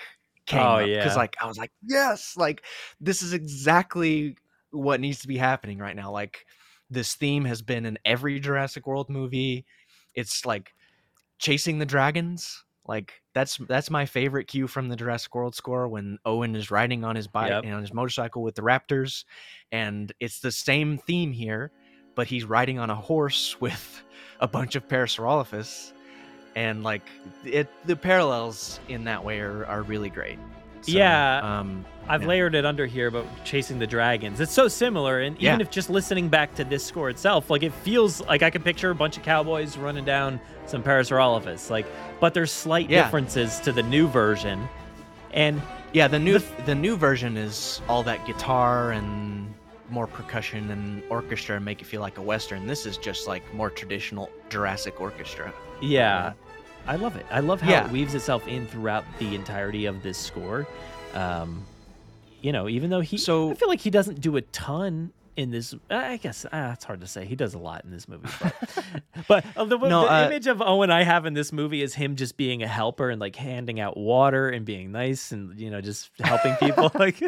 came 0.46 0.60
Oh, 0.60 0.78
up 0.78 0.90
yeah. 0.90 1.02
because 1.02 1.16
like 1.16 1.36
i 1.40 1.46
was 1.46 1.58
like 1.58 1.72
yes 1.82 2.36
like 2.36 2.64
this 3.00 3.22
is 3.22 3.32
exactly 3.32 4.36
what 4.70 5.00
needs 5.00 5.20
to 5.20 5.28
be 5.28 5.38
happening 5.38 5.78
right 5.78 5.96
now 5.96 6.10
like 6.10 6.46
this 6.90 7.14
theme 7.14 7.44
has 7.46 7.62
been 7.62 7.86
in 7.86 7.98
every 8.04 8.38
jurassic 8.40 8.86
world 8.86 9.08
movie 9.08 9.64
it's 10.14 10.44
like 10.44 10.74
chasing 11.38 11.78
the 11.78 11.86
dragons 11.86 12.64
like 12.86 13.22
that's 13.34 13.56
that's 13.68 13.90
my 13.90 14.06
favorite 14.06 14.46
cue 14.46 14.66
from 14.66 14.88
the 14.88 14.96
jurassic 14.96 15.34
world 15.34 15.54
score 15.54 15.88
when 15.88 16.18
owen 16.24 16.54
is 16.56 16.70
riding 16.70 17.04
on 17.04 17.16
his 17.16 17.26
bike 17.26 17.50
Yep. 17.50 17.64
and 17.64 17.74
on 17.74 17.80
his 17.82 17.92
motorcycle 17.92 18.42
with 18.42 18.54
the 18.54 18.62
raptors 18.62 19.24
and 19.72 20.12
it's 20.20 20.40
the 20.40 20.52
same 20.52 20.98
theme 20.98 21.32
here 21.32 21.70
but 22.14 22.26
he's 22.28 22.44
riding 22.44 22.78
on 22.78 22.90
a 22.90 22.94
horse 22.94 23.60
with 23.60 24.02
a 24.40 24.48
bunch 24.48 24.76
of 24.76 24.86
parasaurolophus 24.88 25.92
and 26.56 26.82
like 26.84 27.02
it 27.44 27.68
the 27.84 27.96
parallels 27.96 28.78
in 28.88 29.04
that 29.04 29.24
way 29.24 29.40
are, 29.40 29.66
are 29.66 29.82
really 29.82 30.10
great 30.10 30.38
So, 30.82 30.92
Yeah. 30.92 31.40
um 31.42 31.84
I've 32.06 32.20
Yeah. 32.20 32.28
layered 32.28 32.54
it 32.54 32.66
under 32.66 32.84
here, 32.84 33.10
but 33.10 33.24
chasing 33.46 33.78
the 33.78 33.86
dragons. 33.86 34.38
It's 34.38 34.52
so 34.52 34.68
similar, 34.68 35.20
and 35.20 35.36
even 35.38 35.58
Yeah. 35.58 35.64
if 35.64 35.70
just 35.70 35.88
listening 35.88 36.28
back 36.28 36.54
to 36.56 36.64
this 36.64 36.84
score 36.84 37.08
itself, 37.08 37.48
like 37.48 37.62
it 37.62 37.72
feels 37.72 38.20
like 38.20 38.42
I 38.42 38.50
can 38.50 38.62
picture 38.62 38.90
a 38.90 38.94
bunch 38.94 39.16
of 39.16 39.22
cowboys 39.22 39.78
running 39.78 40.04
down 40.04 40.38
some 40.66 40.82
Parasaurolophus. 40.82 41.70
Like, 41.70 41.86
but 42.20 42.34
there's 42.34 42.52
slight 42.52 42.88
Yeah. 42.90 43.02
differences 43.04 43.60
to 43.60 43.72
the 43.72 43.82
new 43.82 44.06
version, 44.08 44.68
and 45.32 45.60
Yeah, 45.92 46.08
the 46.08 46.18
new 46.18 46.38
The- 46.40 46.62
the 46.66 46.74
new 46.74 46.96
version 46.96 47.36
is 47.36 47.80
all 47.88 48.02
that 48.02 48.26
guitar 48.26 48.90
and 48.90 49.54
more 49.90 50.08
percussion 50.08 50.70
and 50.72 51.04
orchestra 51.08 51.54
and 51.54 51.64
make 51.64 51.80
it 51.80 51.84
feel 51.84 52.00
like 52.00 52.18
a 52.18 52.22
western. 52.22 52.66
This 52.66 52.84
is 52.84 52.96
just 52.96 53.28
like 53.28 53.42
more 53.54 53.70
traditional 53.70 54.28
Jurassic 54.50 55.00
orchestra. 55.00 55.52
yeah, 55.80 56.32
I 56.88 56.96
love 56.96 57.14
it. 57.14 57.24
I 57.30 57.38
love 57.40 57.60
how 57.60 57.70
Yeah. 57.70 57.84
it 57.86 57.92
weaves 57.92 58.12
itself 58.16 58.48
in 58.48 58.66
throughout 58.66 59.04
the 59.20 59.36
entirety 59.36 59.86
of 59.86 60.02
this 60.02 60.18
score. 60.18 60.66
Um, 61.14 61.64
you 62.42 62.50
know, 62.50 62.68
even 62.68 62.90
though 62.90 63.00
he, 63.00 63.16
So- 63.16 63.52
I 63.52 63.54
feel 63.54 63.68
like 63.68 63.80
he 63.80 63.90
doesn't 63.90 64.20
do 64.20 64.36
a 64.36 64.40
ton 64.42 65.12
in 65.36 65.50
this. 65.50 65.74
I 65.90 66.16
guess 66.16 66.44
uh, 66.44 66.70
it's 66.74 66.84
hard 66.84 67.00
to 67.00 67.06
say. 67.06 67.24
He 67.24 67.36
does 67.36 67.54
a 67.54 67.58
lot 67.58 67.84
in 67.84 67.90
this 67.90 68.06
movie, 68.08 68.28
but, 68.40 68.54
but 69.28 69.44
uh, 69.56 69.64
the, 69.64 69.76
No, 69.78 70.02
the 70.02 70.12
uh, 70.12 70.26
image 70.26 70.46
of 70.46 70.62
Owen 70.62 70.90
I 70.90 71.02
have 71.02 71.26
in 71.26 71.34
this 71.34 71.52
movie 71.52 71.82
is 71.82 71.94
him 71.94 72.16
just 72.16 72.36
being 72.36 72.62
a 72.62 72.68
helper 72.68 73.10
and 73.10 73.20
like 73.20 73.36
handing 73.36 73.80
out 73.80 73.96
water 73.96 74.48
and 74.48 74.64
being 74.64 74.92
nice 74.92 75.32
and 75.32 75.58
you 75.58 75.70
know 75.70 75.80
just 75.80 76.10
helping 76.20 76.54
people. 76.56 76.90
like, 76.98 77.20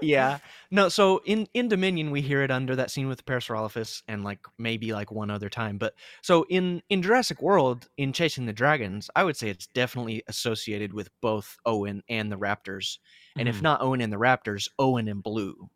yeah. 0.00 0.38
No, 0.70 0.88
so 0.88 1.20
in 1.24 1.46
in 1.54 1.68
Dominion 1.68 2.10
we 2.10 2.20
hear 2.20 2.42
it 2.42 2.50
under 2.50 2.76
that 2.76 2.90
scene 2.90 3.08
with 3.08 3.18
the 3.18 3.24
Parasaurolophus 3.24 4.02
and 4.08 4.24
like 4.24 4.40
maybe 4.58 4.92
like 4.92 5.10
one 5.10 5.30
other 5.30 5.48
time. 5.48 5.78
But 5.78 5.94
so 6.22 6.44
in 6.48 6.82
in 6.88 7.02
Jurassic 7.02 7.40
World, 7.42 7.88
in 7.96 8.12
Chasing 8.12 8.46
the 8.46 8.52
Dragons, 8.52 9.10
I 9.14 9.24
would 9.24 9.36
say 9.36 9.48
it's 9.50 9.66
definitely 9.68 10.22
associated 10.26 10.92
with 10.92 11.10
both 11.20 11.56
Owen 11.66 12.02
and 12.08 12.30
the 12.30 12.36
Raptors. 12.36 12.98
And 13.36 13.48
if 13.48 13.58
Mhm. 13.58 13.62
not 13.62 13.82
Owen 13.82 14.00
and 14.00 14.12
the 14.12 14.16
Raptors, 14.18 14.68
Owen 14.78 15.08
and 15.08 15.22
Blue. 15.22 15.68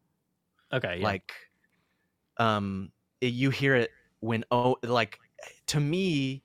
Okay, 0.72 0.98
yeah. 1.00 1.04
Like 1.04 1.32
um 2.36 2.92
it- 3.20 3.32
you 3.34 3.50
hear 3.50 3.74
it 3.74 3.90
when 4.20 4.44
oh 4.50 4.76
like 4.82 5.18
to 5.66 5.80
me 5.80 6.42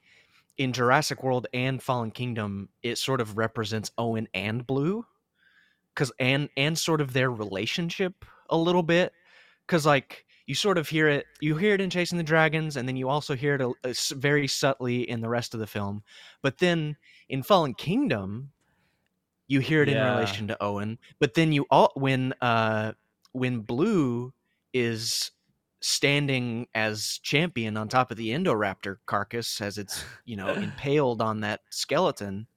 in 0.57 0.73
Jurassic 0.73 1.23
World 1.23 1.47
and 1.53 1.81
Fallen 1.83 2.11
Kingdom, 2.11 2.69
it 2.83 2.97
sort 2.97 3.21
of 3.21 3.37
represents 3.37 3.91
Owen 3.97 4.27
and 4.33 4.65
Blue 4.67 5.05
cuz 5.95 6.11
and 6.19 6.49
and 6.57 6.77
sort 6.77 7.01
of 7.01 7.13
their 7.13 7.31
relationship 7.31 8.25
a 8.49 8.57
little 8.57 8.83
bit 8.83 9.13
cuz 9.67 9.85
like 9.85 10.25
you 10.47 10.55
sort 10.55 10.77
of 10.77 10.89
hear 10.89 11.07
it 11.07 11.27
you 11.41 11.57
hear 11.57 11.73
it 11.75 11.81
in 11.81 11.89
Chasing 11.89 12.17
the 12.17 12.23
Dragons 12.23 12.77
and 12.77 12.87
then 12.87 12.97
you 12.97 13.09
also 13.09 13.35
hear 13.35 13.55
it 13.55 13.61
a, 13.61 13.73
a 13.85 13.95
very 14.15 14.47
subtly 14.47 15.09
in 15.09 15.21
the 15.21 15.29
rest 15.29 15.53
of 15.53 15.59
the 15.59 15.67
film. 15.67 16.03
But 16.41 16.59
then 16.59 16.97
in 17.29 17.43
Fallen 17.43 17.75
Kingdom 17.75 18.53
you 19.47 19.59
hear 19.59 19.83
it 19.83 19.89
in 19.89 20.01
relation 20.01 20.47
to 20.47 20.63
Owen, 20.63 20.97
but 21.19 21.33
then 21.33 21.51
you 21.51 21.65
all 21.69 21.91
when 21.95 22.33
uh 22.41 22.93
when 23.34 23.60
Blue 23.60 24.34
is 24.73 25.31
standing 25.81 26.68
as 26.73 27.19
champion 27.23 27.76
on 27.76 27.89
top 27.89 28.10
of 28.10 28.18
the 28.18 28.30
Indoraptor 28.30 28.97
carcass 29.05 29.60
as 29.60 29.77
it's, 29.77 30.03
you 30.26 30.38
know, 30.38 30.47
impaled 30.53 31.22
on 31.22 31.41
that 31.41 31.61
skeleton, 31.69 32.47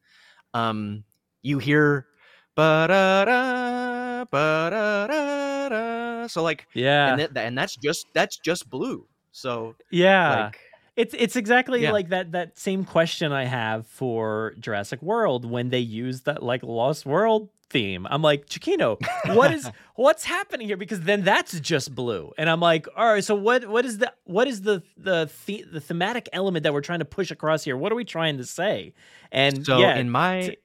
um, 0.55 1.05
you 1.43 1.59
hear 1.59 2.07
ba-da-da, 2.55 4.24
ba-da-da-da. 4.24 6.27
So 6.28 6.43
like 6.43 6.66
yeah, 6.74 7.12
and, 7.12 7.20
that, 7.20 7.36
and 7.36 7.57
that's 7.57 7.77
just 7.77 8.07
that's 8.15 8.39
just 8.39 8.69
blue. 8.69 9.07
So 9.32 9.74
yeah. 9.90 10.44
like 10.44 10.59
It's 10.97 11.14
it's 11.18 11.36
exactly 11.36 11.82
Yeah. 11.82 11.93
like 11.93 12.09
that 12.09 12.32
that 12.32 12.59
same 12.59 12.85
question 12.85 13.32
I 13.32 13.44
have 13.44 13.86
for 13.86 14.55
Jurassic 14.59 15.02
World 15.02 15.44
when 15.48 15.68
they 15.68 15.78
use 15.81 16.23
that 16.23 16.43
like 16.43 16.62
Lost 16.62 17.05
World 17.05 17.51
theme. 17.68 18.06
I'm 18.09 18.23
like, 18.23 18.47
Giacchino, 18.47 18.97
what 19.35 19.52
is 19.52 19.68
what's 19.97 20.24
happening 20.24 20.66
here? 20.68 20.77
Because 20.77 21.01
then 21.02 21.23
that's 21.23 21.59
just 21.60 21.94
blue. 21.94 22.32
And 22.39 22.48
I'm 22.48 22.60
like, 22.60 22.86
all 22.97 23.06
right, 23.12 23.23
so 23.24 23.35
what 23.35 23.66
what 23.68 23.85
is 23.85 23.98
the 23.98 24.12
what 24.24 24.48
is 24.48 24.62
the 24.62 24.82
the 24.97 25.28
the, 25.47 25.64
the 25.70 25.81
thematic 25.81 26.28
element 26.32 26.62
that 26.64 26.73
we're 26.73 26.81
trying 26.81 27.01
to 27.01 27.05
push 27.05 27.31
across 27.31 27.62
here? 27.64 27.77
What 27.77 27.93
are 27.93 27.97
we 27.97 28.05
trying 28.05 28.39
to 28.39 28.44
say? 28.44 28.94
And 29.31 29.66
so 29.66 29.78
yeah, 29.78 29.97
in 29.97 30.09
my 30.10 30.56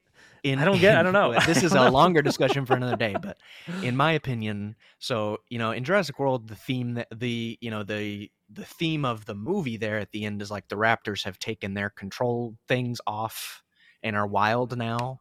in 0.44 0.60
I 0.60 0.66
don't 0.66 0.80
get- 0.80 0.96
I 0.98 1.04
don't 1.04 1.14
know. 1.14 1.38
this 1.46 1.62
is 1.62 1.72
a 1.74 1.76
know. 1.76 1.90
longer 1.92 2.22
discussion 2.22 2.66
for 2.66 2.74
another 2.76 2.96
day 2.96 3.16
but 3.22 3.38
in 3.84 3.96
my 3.96 4.12
opinion 4.14 4.76
so 4.98 5.38
you 5.50 5.60
know 5.60 5.70
in 5.72 5.84
jurassic 5.84 6.18
world 6.18 6.48
the 6.48 6.56
theme 6.56 6.96
that 6.96 7.08
the 7.14 7.60
you 7.62 7.70
know 7.70 7.84
the 7.84 8.32
the 8.54 8.66
theme 8.66 9.06
of 9.06 9.26
the 9.26 9.36
movie 9.36 9.78
there 9.78 9.98
at 10.00 10.12
the 10.12 10.26
end 10.26 10.42
is 10.42 10.52
like 10.52 10.68
the 10.68 10.76
raptors 10.76 11.24
have 11.24 11.40
taken 11.40 11.74
their 11.74 11.90
control 11.90 12.56
things 12.68 13.00
off 13.08 13.64
and 14.04 14.16
are 14.16 14.28
wild 14.28 14.78
now 14.78 15.20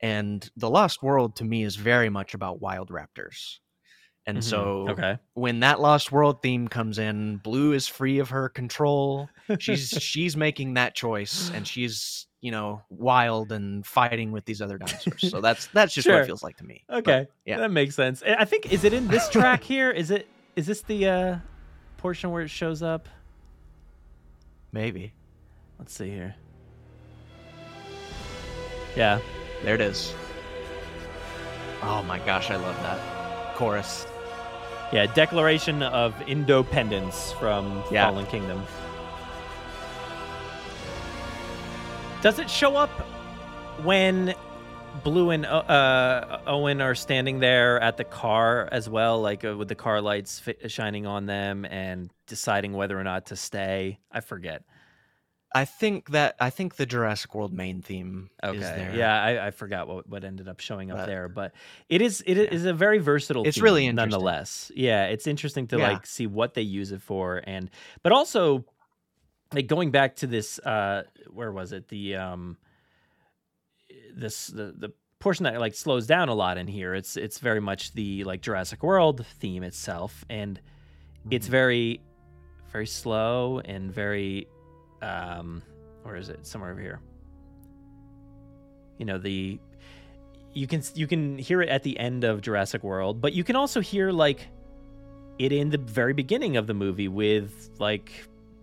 and 0.00 0.50
the 0.56 0.70
lost 0.70 1.02
world 1.02 1.36
to 1.36 1.44
me 1.44 1.62
is 1.62 1.76
very 1.76 2.08
much 2.10 2.34
about 2.34 2.60
wild 2.60 2.90
raptors 2.90 3.58
and 4.26 4.38
Mhm. 4.38 4.42
so 4.42 4.86
okay. 4.90 5.18
when 5.34 5.60
that 5.60 5.80
lost 5.80 6.12
world 6.12 6.42
theme 6.42 6.68
comes 6.68 6.98
in 6.98 7.38
blue 7.38 7.72
is 7.72 7.88
free 7.88 8.18
of 8.18 8.28
her 8.30 8.48
control 8.48 9.28
she's 9.58 9.88
she's 10.00 10.36
making 10.36 10.74
that 10.74 10.94
choice 10.94 11.50
and 11.54 11.66
she's 11.66 12.26
you 12.40 12.50
know 12.50 12.82
wild 12.90 13.52
and 13.52 13.86
fighting 13.86 14.30
with 14.32 14.44
these 14.44 14.60
other 14.60 14.78
dinosaurs 14.78 15.30
so 15.30 15.40
that's 15.40 15.68
that's 15.68 15.94
just 15.94 16.08
what 16.08 16.22
it 16.22 16.26
feels 16.26 16.42
like 16.42 16.56
to 16.56 16.64
me 16.64 16.84
But, 16.88 16.98
Okay. 16.98 17.26
yeah. 17.44 17.58
That 17.58 17.70
makes 17.70 17.94
sense. 17.94 18.22
I 18.22 18.34
I 18.40 18.44
think 18.44 18.70
is 18.72 18.84
it 18.84 18.92
in 18.92 19.08
this 19.08 19.28
track 19.28 19.64
here? 19.74 19.90
Is 19.90 20.10
it 20.10 20.28
is 20.56 20.66
this 20.66 20.82
the 20.82 21.08
uh 21.08 21.38
portion 21.96 22.30
where 22.30 22.42
it 22.42 22.50
shows 22.50 22.82
up? 22.82 23.08
maybe 24.72 25.12
Let's 25.78 25.92
see 25.94 26.10
here. 26.10 26.34
Yeah. 28.96 29.20
there 29.62 29.74
it 29.74 29.80
is 29.80 30.14
oh 31.82 32.02
my 32.02 32.18
gosh 32.20 32.50
i 32.50 32.56
love 32.56 32.76
that 32.82 33.54
chorus 33.56 34.06
Yeah, 34.92 35.06
Declaration 35.06 35.82
of 35.82 36.14
Independence 36.28 37.32
from 37.40 37.82
Yeah. 37.90 38.08
Fallen 38.08 38.26
Kingdom. 38.26 38.62
Does 42.22 42.38
it 42.38 42.48
show 42.48 42.76
up 42.76 42.90
when 43.82 44.34
Blue 45.04 45.30
and 45.30 45.46
uh, 45.46 46.38
Owen 46.46 46.80
are 46.80 46.94
standing 46.94 47.38
there 47.38 47.80
at 47.80 47.96
the 47.96 48.04
car 48.04 48.68
as 48.72 48.88
well, 48.88 49.20
like 49.20 49.44
uh, 49.44 49.56
with 49.56 49.68
the 49.68 49.74
car 49.74 50.00
lights 50.00 50.40
fi- 50.40 50.56
shining 50.68 51.06
on 51.06 51.26
them 51.26 51.64
and 51.64 52.10
deciding 52.26 52.72
whether 52.72 52.98
or 52.98 53.04
not 53.04 53.26
to 53.26 53.36
stay? 53.36 53.98
I 54.10 54.20
forget. 54.20 54.62
i 55.54 55.64
think 55.64 56.10
that 56.10 56.34
i 56.40 56.50
think 56.50 56.74
the 56.74 56.84
jurassic 56.84 57.32
world 57.34 57.52
main 57.52 57.80
theme 57.80 58.28
Okay. 58.42 58.58
is 58.58 58.64
there 58.64 58.92
Yeah, 58.96 59.22
I, 59.22 59.46
I 59.46 59.50
forgot 59.52 59.86
what, 59.86 60.08
what 60.08 60.24
ended 60.24 60.48
up 60.48 60.58
showing 60.60 60.90
up 60.90 60.98
But- 60.98 61.06
there, 61.06 61.28
but 61.28 61.52
it 61.88 62.02
is 62.02 62.22
it 62.26 62.36
is 62.36 62.64
a 62.66 62.74
very 62.74 62.98
versatile. 62.98 63.44
It's 63.46 63.56
theme, 63.56 63.64
really 63.64 63.86
interesting. 63.86 64.10
nonetheless. 64.10 64.72
Yeah, 64.74 65.04
it's 65.06 65.26
interesting 65.26 65.66
to 65.68 65.78
Yeah. 65.78 65.92
like 65.92 66.04
see 66.06 66.26
what 66.26 66.54
they 66.54 66.62
use 66.62 66.90
it 66.92 67.00
for, 67.00 67.40
and 67.46 67.70
but 68.02 68.12
also 68.12 68.64
like 69.54 69.68
going 69.68 69.92
back 69.92 70.16
to 70.16 70.26
this. 70.26 70.58
uh 70.58 71.04
Where 71.30 71.52
was 71.52 71.72
it? 71.72 71.88
The 71.88 72.16
um 72.16 72.56
this 74.16 74.48
the 74.48 74.74
the 74.76 74.92
portion 75.20 75.44
that 75.44 75.60
like 75.60 75.74
slows 75.74 76.06
down 76.06 76.28
a 76.28 76.34
lot 76.34 76.58
in 76.58 76.66
here. 76.66 76.94
It's 76.94 77.16
it's 77.16 77.38
very 77.38 77.60
much 77.60 77.92
the 77.92 78.24
like 78.24 78.40
Jurassic 78.42 78.82
World 78.82 79.24
theme 79.40 79.62
itself, 79.62 80.24
and 80.28 80.60
it's 81.30 81.46
Mhm. 81.46 81.50
very 81.50 82.00
very 82.72 82.86
slow 82.86 83.60
and 83.64 83.92
very 83.92 84.48
um 85.02 85.62
where 86.02 86.16
is 86.16 86.28
it 86.28 86.46
somewhere 86.46 86.70
over 86.72 86.80
here 86.80 87.00
you 88.98 89.04
know 89.04 89.18
the 89.18 89.58
you 90.52 90.66
can 90.66 90.82
you 90.94 91.06
can 91.06 91.38
hear 91.38 91.62
it 91.62 91.68
at 91.68 91.82
the 91.82 91.98
end 91.98 92.24
of 92.24 92.40
Jurassic 92.40 92.82
World 92.82 93.20
but 93.20 93.32
you 93.32 93.44
can 93.44 93.56
also 93.56 93.80
hear 93.80 94.10
like 94.10 94.48
it 95.38 95.52
in 95.52 95.70
the 95.70 95.78
very 95.78 96.12
beginning 96.12 96.56
of 96.56 96.66
the 96.66 96.74
movie 96.74 97.08
with 97.08 97.70
like 97.78 98.10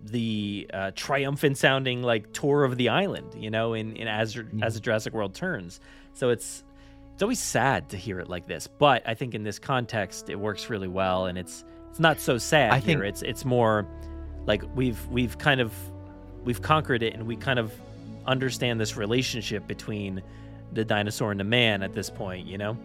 the 0.04 0.68
uh, 0.72 0.90
triumphant 0.94 1.56
sounding 1.56 2.02
like 2.02 2.32
tour 2.32 2.64
of 2.64 2.76
the 2.76 2.88
island 2.90 3.34
you 3.38 3.50
know 3.50 3.72
in, 3.74 3.96
in 3.96 4.06
as 4.06 4.38
as 4.62 4.74
the 4.74 4.80
Jurassic 4.80 5.14
World 5.14 5.34
turns. 5.34 5.80
So 6.12 6.30
it's 6.30 6.62
it's 7.14 7.22
always 7.22 7.38
sad 7.40 7.88
to 7.90 7.96
hear 7.96 8.18
it 8.20 8.28
like 8.28 8.46
this 8.46 8.66
but 8.66 9.02
I 9.06 9.14
think 9.14 9.34
in 9.34 9.44
this 9.44 9.58
context 9.58 10.28
it 10.28 10.36
works 10.36 10.68
really 10.68 10.88
well 10.88 11.26
and 11.26 11.38
it's 11.38 11.64
it's 11.90 12.00
not 12.00 12.20
so 12.20 12.38
sad 12.38 12.72
I 12.72 12.78
here. 12.80 12.98
think- 12.98 13.04
it's 13.04 13.22
it's 13.22 13.44
more 13.44 13.86
like 14.46 14.62
we've 14.74 15.04
we've 15.08 15.38
kind 15.38 15.60
of 15.60 15.72
we've 16.44 16.60
conquered 16.60 17.02
it 17.02 17.14
and 17.14 17.26
we 17.26 17.36
kind 17.36 17.58
of 17.58 17.72
understand 18.26 18.80
this 18.80 18.96
relationship 18.96 19.66
between 19.66 20.22
the 20.72 20.84
dinosaur 20.84 21.30
and 21.30 21.38
the 21.40 21.44
man 21.44 21.82
at 21.82 21.92
this 21.94 22.10
point 22.10 22.46
you 22.46 22.58
know? 22.58 22.76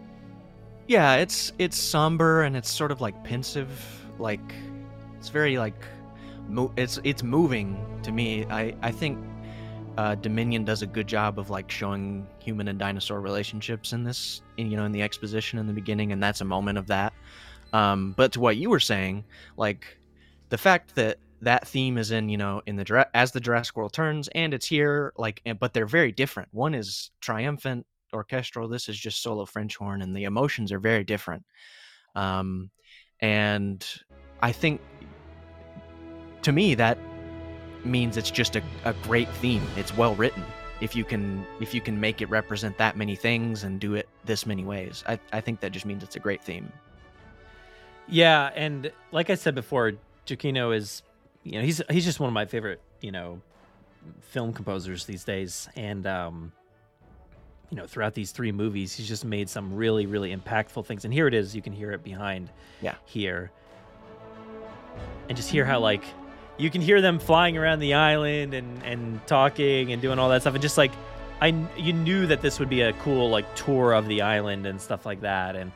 Yeah 0.86 1.16
it's 1.16 1.52
it's 1.58 1.76
somber 1.76 2.42
and 2.42 2.56
it's 2.56 2.70
sort 2.70 2.92
of 2.92 3.00
like 3.00 3.22
pensive 3.24 3.68
like 4.18 4.54
it's 5.18 5.28
very 5.28 5.58
like 5.58 5.74
it's 6.76 6.98
it's 7.04 7.22
moving 7.22 7.78
to 8.02 8.12
me 8.12 8.44
i 8.46 8.74
i 8.82 8.90
think 8.90 9.18
uh, 9.98 10.14
Dominion 10.14 10.64
does 10.64 10.82
a 10.82 10.86
good 10.86 11.06
job 11.06 11.38
of 11.38 11.50
like 11.50 11.70
showing 11.70 12.26
human 12.38 12.68
and 12.68 12.78
dinosaur 12.78 13.20
relationships 13.20 13.92
in 13.92 14.04
this, 14.04 14.40
in, 14.56 14.70
you 14.70 14.76
know, 14.76 14.84
in 14.84 14.92
the 14.92 15.02
exposition 15.02 15.58
in 15.58 15.66
the 15.66 15.72
beginning, 15.72 16.12
and 16.12 16.22
that's 16.22 16.40
a 16.40 16.44
moment 16.44 16.78
of 16.78 16.86
that. 16.86 17.12
Um, 17.72 18.14
but 18.16 18.32
to 18.32 18.40
what 18.40 18.56
you 18.56 18.70
were 18.70 18.80
saying, 18.80 19.24
like 19.56 19.98
the 20.48 20.58
fact 20.58 20.94
that 20.94 21.18
that 21.42 21.66
theme 21.66 21.98
is 21.98 22.10
in, 22.10 22.28
you 22.28 22.36
know, 22.36 22.62
in 22.66 22.76
the 22.76 23.08
as 23.14 23.32
the 23.32 23.40
Jurassic 23.40 23.76
World 23.76 23.92
turns, 23.92 24.28
and 24.28 24.54
it's 24.54 24.66
here, 24.66 25.12
like, 25.16 25.42
but 25.58 25.72
they're 25.72 25.86
very 25.86 26.12
different. 26.12 26.48
One 26.52 26.74
is 26.74 27.10
triumphant, 27.20 27.86
orchestral. 28.12 28.68
This 28.68 28.88
is 28.88 28.98
just 28.98 29.22
solo 29.22 29.44
French 29.44 29.76
horn, 29.76 30.02
and 30.02 30.14
the 30.14 30.24
emotions 30.24 30.72
are 30.72 30.80
very 30.80 31.04
different. 31.04 31.44
Um, 32.14 32.70
and 33.20 33.86
I 34.42 34.52
think, 34.52 34.80
to 36.42 36.52
me, 36.52 36.74
that 36.74 36.98
means 37.84 38.16
it's 38.16 38.30
just 38.30 38.56
a, 38.56 38.62
a 38.84 38.92
great 39.04 39.28
theme. 39.36 39.62
It's 39.76 39.96
well 39.96 40.14
written. 40.14 40.44
If 40.80 40.96
you 40.96 41.04
can 41.04 41.46
if 41.60 41.74
you 41.74 41.80
can 41.82 42.00
make 42.00 42.22
it 42.22 42.30
represent 42.30 42.78
that 42.78 42.96
many 42.96 43.14
things 43.14 43.64
and 43.64 43.78
do 43.78 43.94
it 43.94 44.08
this 44.24 44.46
many 44.46 44.64
ways, 44.64 45.04
I, 45.06 45.18
I 45.32 45.40
think 45.40 45.60
that 45.60 45.72
just 45.72 45.84
means 45.84 46.02
it's 46.02 46.16
a 46.16 46.20
great 46.20 46.42
theme. 46.42 46.72
Yeah, 48.08 48.50
and 48.54 48.90
like 49.12 49.30
I 49.30 49.34
said 49.34 49.54
before, 49.54 49.92
Giacchino 50.26 50.74
is, 50.74 51.02
you 51.44 51.52
know, 51.52 51.62
he's 51.62 51.82
he's 51.90 52.04
just 52.04 52.18
one 52.18 52.28
of 52.28 52.34
my 52.34 52.46
favorite, 52.46 52.80
you 53.02 53.12
know, 53.12 53.40
film 54.22 54.52
composers 54.52 55.04
these 55.04 55.22
days, 55.22 55.68
and 55.76 56.06
um, 56.06 56.52
you 57.68 57.76
know, 57.76 57.86
throughout 57.86 58.14
these 58.14 58.32
three 58.32 58.50
movies, 58.50 58.94
he's 58.94 59.06
just 59.06 59.24
made 59.24 59.48
some 59.50 59.74
really 59.76 60.06
really 60.06 60.34
impactful 60.34 60.86
things, 60.86 61.04
and 61.04 61.12
here 61.12 61.28
it 61.28 61.34
is. 61.34 61.54
You 61.54 61.60
can 61.62 61.72
hear 61.74 61.92
it 61.92 62.02
behind, 62.02 62.48
Yeah. 62.80 62.94
here. 63.04 63.50
and 65.28 65.36
just 65.36 65.50
hear 65.50 65.64
how 65.64 65.78
like 65.78 66.04
you 66.60 66.70
can 66.70 66.80
hear 66.80 67.00
them 67.00 67.18
flying 67.18 67.56
around 67.56 67.80
the 67.80 67.94
island 67.94 68.54
and 68.54 68.82
and 68.84 69.26
talking 69.26 69.92
and 69.92 70.00
doing 70.02 70.18
all 70.18 70.28
that 70.28 70.42
stuff. 70.42 70.54
And 70.54 70.62
just 70.62 70.78
like 70.78 70.92
I 71.40 71.48
you 71.76 71.92
knew 71.92 72.26
that 72.26 72.42
this 72.42 72.58
would 72.60 72.68
be 72.68 72.82
a 72.82 72.92
cool 72.94 73.30
like 73.30 73.52
tour 73.54 73.92
of 73.92 74.06
the 74.08 74.22
island 74.22 74.66
and 74.66 74.80
stuff 74.80 75.06
like 75.06 75.22
that. 75.22 75.56
And 75.56 75.72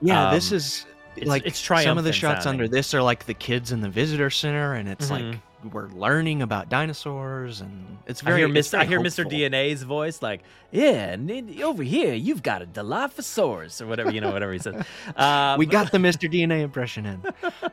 Yeah, 0.00 0.30
this 0.32 0.50
Um, 0.50 0.56
is 0.56 0.86
it's- 1.16 1.28
like 1.28 1.46
it's 1.46 1.58
some 1.60 1.98
of 1.98 2.04
the 2.04 2.12
shots 2.12 2.46
under 2.46 2.66
this 2.66 2.92
are 2.94 3.02
like 3.02 3.26
the 3.26 3.34
kids 3.34 3.70
in 3.70 3.80
the 3.82 3.88
visitor 3.88 4.30
center, 4.30 4.74
and 4.74 4.88
it's 4.88 5.08
Mhm. 5.08 5.10
like 5.32 5.38
we're 5.72 5.88
learning 5.88 6.42
about 6.42 6.68
dinosaurs, 6.68 7.60
and 7.60 7.98
it's 8.06 8.22
I 8.22 8.26
very. 8.26 8.38
hear, 8.40 8.56
it's 8.56 8.68
Mr. 8.70 8.78
I 8.78 8.84
hear 8.84 9.00
Mr. 9.00 9.24
DNA's 9.24 9.82
voice 9.82 10.22
like, 10.22 10.42
yeah, 10.70 11.12
and 11.12 11.30
over 11.62 11.82
here 11.82 12.14
you've 12.14 12.42
got 12.42 12.62
a 12.62 12.66
Dilophosaurus 12.66 13.80
or 13.80 13.86
whatever, 13.86 14.10
you 14.10 14.20
know, 14.20 14.32
whatever 14.32 14.52
he 14.52 14.58
said. 14.58 14.84
Um, 15.16 15.58
We 15.58 15.66
got 15.66 15.92
the 15.92 15.98
Mr. 15.98 16.30
DNA 16.32 16.62
impression 16.62 17.06
in. 17.06 17.22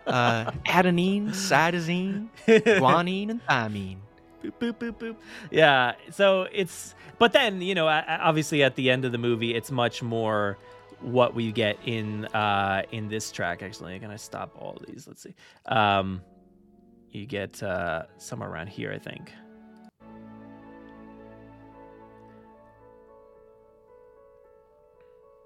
Uh, 0.06 0.52
adenine, 0.66 1.30
cytosine, 1.30 2.28
guanine, 2.48 3.30
and 3.32 3.41
thymine. 3.48 3.98
boop, 4.44 4.53
boop, 4.60 4.74
boop, 4.74 4.94
boop. 4.94 5.16
Yeah. 5.52 5.94
So 6.11 6.48
it's, 6.52 6.95
but 7.18 7.34
then 7.34 7.61
you 7.61 7.76
know, 7.76 7.88
I- 7.88 7.99
I- 8.07 8.18
obviously 8.20 8.64
at 8.64 8.76
the 8.76 8.90
end 8.90 9.06
of 9.06 9.11
the 9.11 9.18
movie, 9.18 9.56
it's 9.56 9.72
much 9.72 10.02
more 10.03 10.57
what 11.02 11.34
we 11.34 11.49
get 11.53 11.78
in 11.86 12.26
uh 12.26 12.84
in 12.91 13.07
this 13.07 13.32
track. 13.32 13.64
Actually, 13.64 13.98
can 13.99 14.11
I 14.11 14.18
stop 14.18 14.53
all 14.60 14.78
these? 14.86 15.07
Let's 15.07 15.22
see. 15.24 15.34
Um, 15.66 16.22
you 17.11 17.26
get 17.26 17.61
uh 17.64 18.03
somewhere 18.18 18.49
around 18.49 18.68
here, 18.68 18.91
I 18.94 18.99
think. 18.99 19.31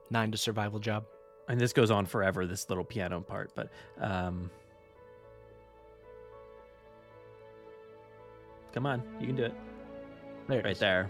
Nine 0.09 0.31
to 0.31 0.37
survival 0.37 0.79
job. 0.79 1.05
and 1.49 1.59
this 1.59 1.73
goes 1.73 1.91
on 1.91 2.05
forever 2.05 2.45
this 2.45 2.69
little 2.69 2.83
piano 2.85 3.19
part 3.19 3.51
but 3.55 3.69
um 3.99 4.49
come 8.73 8.85
on 8.85 9.01
you 9.19 9.27
can 9.27 9.35
do 9.35 9.43
it 9.43 9.53
There 10.47 10.61
right 10.61 10.71
is. 10.71 10.79
there 10.79 11.09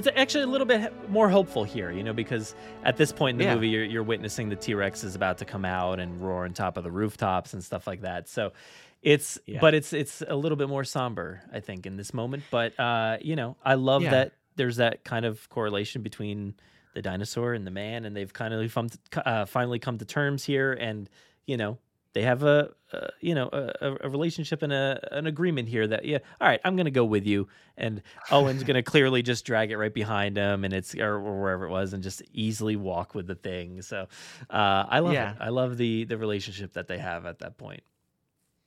it's 0.00 0.08
actually 0.16 0.44
a 0.44 0.46
little 0.46 0.66
bit 0.66 0.92
more 1.10 1.28
hopeful 1.28 1.62
here 1.64 1.90
you 1.90 2.02
know 2.02 2.12
because 2.12 2.54
at 2.84 2.96
this 2.96 3.12
point 3.12 3.34
in 3.34 3.38
the 3.38 3.44
Yeah. 3.44 3.54
movie 3.54 3.68
you're, 3.68 3.84
you're 3.84 4.02
witnessing 4.02 4.48
the 4.48 4.56
t-rex 4.56 5.04
is 5.04 5.14
about 5.14 5.38
to 5.38 5.44
come 5.44 5.64
out 5.64 6.00
and 6.00 6.20
roar 6.20 6.44
on 6.44 6.52
top 6.52 6.76
of 6.76 6.84
the 6.84 6.90
rooftops 6.90 7.52
and 7.54 7.62
stuff 7.62 7.86
like 7.86 8.00
that 8.02 8.28
so 8.28 8.52
it's 9.02 9.38
Yeah. 9.46 9.60
but 9.60 9.74
it's 9.74 9.92
it's 9.92 10.22
a 10.26 10.34
little 10.36 10.56
bit 10.56 10.68
more 10.68 10.84
somber 10.84 11.42
i 11.52 11.60
think 11.60 11.86
in 11.86 11.96
this 11.96 12.12
moment 12.14 12.42
but 12.50 12.78
uh 12.80 13.18
you 13.20 13.36
know 13.36 13.56
i 13.64 13.74
love 13.74 14.02
Yeah. 14.02 14.10
that 14.10 14.32
there's 14.56 14.76
that 14.76 15.04
kind 15.04 15.24
of 15.24 15.48
correlation 15.50 16.02
between 16.02 16.54
the 16.94 17.02
dinosaur 17.02 17.54
and 17.54 17.66
the 17.66 17.70
man 17.70 18.04
and 18.04 18.16
they've 18.16 18.32
kind 18.32 18.52
of 18.52 18.76
uh, 19.24 19.44
finally 19.46 19.78
come 19.78 19.98
to 19.98 20.04
terms 20.04 20.44
here 20.44 20.72
and 20.72 21.08
you 21.46 21.56
know 21.56 21.78
they 22.12 22.22
have 22.22 22.42
a, 22.42 22.70
you 23.20 23.34
know 23.36 23.48
a, 23.52 23.96
a 24.00 24.08
relationship 24.08 24.62
and 24.62 24.72
a 24.72 24.98
an 25.12 25.26
agreement 25.26 25.68
here 25.68 25.86
that 25.86 26.04
yeah 26.04 26.18
all 26.40 26.48
right 26.48 26.60
i'm 26.64 26.74
gonna 26.76 26.90
go 26.90 27.04
with 27.04 27.24
you. 27.26 27.46
And 27.76 28.02
owen's 28.30 28.64
gonna 28.64 28.82
clearly 28.92 29.22
just 29.22 29.44
drag 29.44 29.70
it 29.70 29.76
right 29.78 29.94
behind 29.94 30.36
him 30.36 30.64
and 30.64 30.74
it's 30.74 30.94
or, 30.94 31.14
or 31.14 31.40
wherever 31.40 31.66
it 31.66 31.70
was 31.70 31.92
and 31.92 32.02
just 32.02 32.22
easily 32.32 32.74
walk 32.76 33.14
with 33.14 33.26
the 33.26 33.36
thing. 33.36 33.82
So 33.82 34.08
uh 34.50 34.84
i 34.88 34.98
love 34.98 35.12
Yeah. 35.14 35.32
it 35.32 35.36
i 35.40 35.48
love 35.50 35.76
the 35.76 36.04
the 36.04 36.18
relationship 36.18 36.72
that 36.72 36.88
they 36.88 36.98
have 36.98 37.26
at 37.26 37.38
that 37.40 37.56
point. 37.58 37.82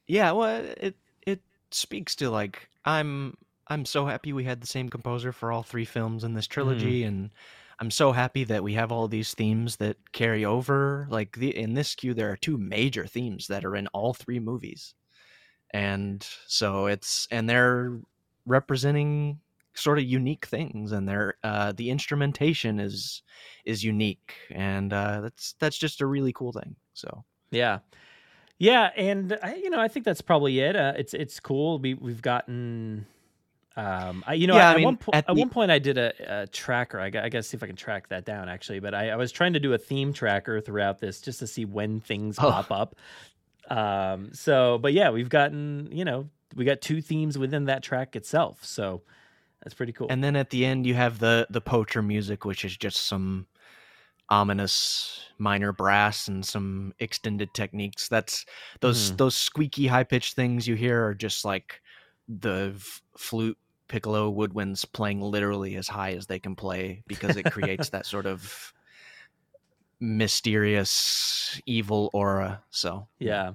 Yeah, 0.08 0.32
well, 0.32 0.64
it 0.78 0.96
it 1.26 1.42
speaks 1.72 2.16
to 2.16 2.30
like 2.30 2.70
I'm 2.86 3.38
I'm 3.68 3.86
so 3.86 4.06
happy 4.06 4.34
we 4.34 4.44
had 4.44 4.62
the 4.62 4.68
same 4.68 4.90
composer 4.90 5.32
for 5.32 5.52
all 5.52 5.64
three 5.64 5.86
films 5.86 6.24
in 6.24 6.34
this 6.34 6.48
trilogy, 6.48 7.04
and 7.04 7.30
I'm 7.84 7.92
so 7.92 8.14
happy 8.14 8.46
that 8.46 8.64
we 8.64 8.76
have 8.76 8.94
all 8.94 9.10
these 9.10 9.34
themes 9.34 9.76
that 9.76 9.98
carry 10.14 10.46
over. 10.46 11.06
Like 11.10 11.36
the 11.36 11.54
in 11.54 11.74
this 11.74 11.96
queue, 11.96 12.14
there 12.14 12.32
are 12.32 12.38
two 12.38 12.58
major 12.58 13.06
themes 13.06 13.48
that 13.48 13.66
are 13.66 13.76
in 13.76 13.88
all 13.88 14.14
three 14.14 14.40
movies, 14.40 14.96
and 15.72 16.26
so 16.48 16.86
it's 16.86 17.28
and 17.30 17.50
they're 17.50 18.00
representing 18.46 19.42
sort 19.74 19.98
of 20.00 20.06
unique 20.06 20.46
things, 20.46 20.94
and 20.94 21.10
they're 21.10 21.34
uh, 21.44 21.74
the 21.74 21.90
instrumentation 21.90 22.80
is 22.80 23.22
is 23.66 23.84
unique, 23.84 24.34
and 24.50 24.94
uh, 24.94 25.20
that's 25.20 25.56
that's 25.60 25.78
just 25.78 26.00
a 26.00 26.06
really 26.06 26.32
cool 26.32 26.54
thing. 26.54 26.78
So 26.94 27.26
Yeah, 27.52 27.80
yeah, 28.60 28.92
and 28.96 29.38
I, 29.44 29.56
you 29.56 29.70
know, 29.70 29.82
I 29.82 29.90
think 29.90 30.06
that's 30.06 30.22
probably 30.22 30.62
it. 30.62 30.78
Uh, 30.78 30.94
it's 30.96 31.14
it's 31.14 31.42
cool. 31.42 31.80
We 31.80 31.96
we've 31.96 32.22
gotten, 32.22 33.08
um, 33.76 34.24
I, 34.28 34.34
you 34.36 34.46
know, 34.48 34.56
Yeah, 34.56 34.70
at, 34.70 34.74
I 34.74 34.76
mean, 34.78 34.86
one 34.86 34.98
point, 34.98 35.16
at 35.16 35.30
at 35.30 35.36
the- 35.36 35.40
one 35.40 35.50
point, 35.50 35.72
I 35.72 35.80
did 35.80 35.98
a, 35.98 36.42
a 36.44 36.48
tracker. 36.48 37.00
I 37.00 37.10
got, 37.10 37.24
I 37.26 37.30
got 37.30 37.40
to 37.40 37.44
see 37.44 37.58
if 37.58 37.64
I 37.64 37.68
can 37.68 37.76
track 37.76 38.10
that 38.10 38.24
down 38.26 38.48
actually. 38.50 38.80
But 38.80 38.94
I, 38.94 39.10
I 39.10 39.16
was 39.16 39.32
trying 39.32 39.54
to 39.54 39.60
do 39.60 39.74
a 39.74 39.78
theme 39.78 40.14
tracker 40.14 40.62
throughout 40.62 41.00
this 41.00 41.22
just 41.22 41.40
to 41.40 41.48
see 41.48 41.66
when 41.66 42.00
things 42.00 42.38
Oh. 42.40 42.50
pop 42.52 42.72
up. 42.72 42.96
Um, 43.70 44.34
so, 44.34 44.78
but 44.78 44.94
yeah, 44.94 45.10
we've 45.10 45.30
gotten, 45.30 45.90
you 45.92 46.06
know, 46.06 46.30
we 46.56 46.66
got 46.66 46.82
two 46.82 47.02
themes 47.02 47.38
within 47.38 47.66
that 47.66 47.82
track 47.82 48.16
itself. 48.16 48.64
So 48.64 49.02
that's 49.64 49.74
pretty 49.74 49.94
cool. 49.94 50.08
And 50.10 50.24
then 50.24 50.36
at 50.36 50.50
the 50.52 50.66
end, 50.66 50.86
you 50.86 50.94
have 50.94 51.18
the 51.20 51.48
the 51.50 51.62
poacher 51.62 52.02
music, 52.02 52.46
which 52.46 52.66
is 52.66 52.76
just 52.78 53.08
some 53.08 53.48
ominous 54.30 55.26
minor 55.38 55.72
brass 55.72 56.28
and 56.28 56.46
some 56.46 56.94
extended 57.00 57.54
techniques. 57.54 58.08
That's 58.08 58.46
those 58.82 59.12
Mhm. 59.12 59.18
those 59.18 59.36
squeaky 59.36 59.88
high 59.88 60.04
pitched 60.04 60.36
things 60.36 60.68
you 60.68 60.76
hear 60.76 61.06
are 61.06 61.14
just 61.14 61.46
like 61.46 61.82
the 62.28 62.74
flute, 63.18 63.58
piccolo, 63.88 64.32
woodwinds 64.32 64.86
playing 64.92 65.22
literally 65.22 65.76
as 65.76 65.88
high 65.88 66.14
as 66.14 66.28
they 66.28 66.40
can 66.40 66.56
play 66.56 67.04
because 67.08 67.36
it 67.38 67.52
creates 67.52 67.90
that 67.90 68.06
sort 68.06 68.26
of 68.26 68.74
mysterious 70.00 71.62
evil 71.66 72.10
aura. 72.14 72.64
So 72.70 73.08
Yeah. 73.20 73.54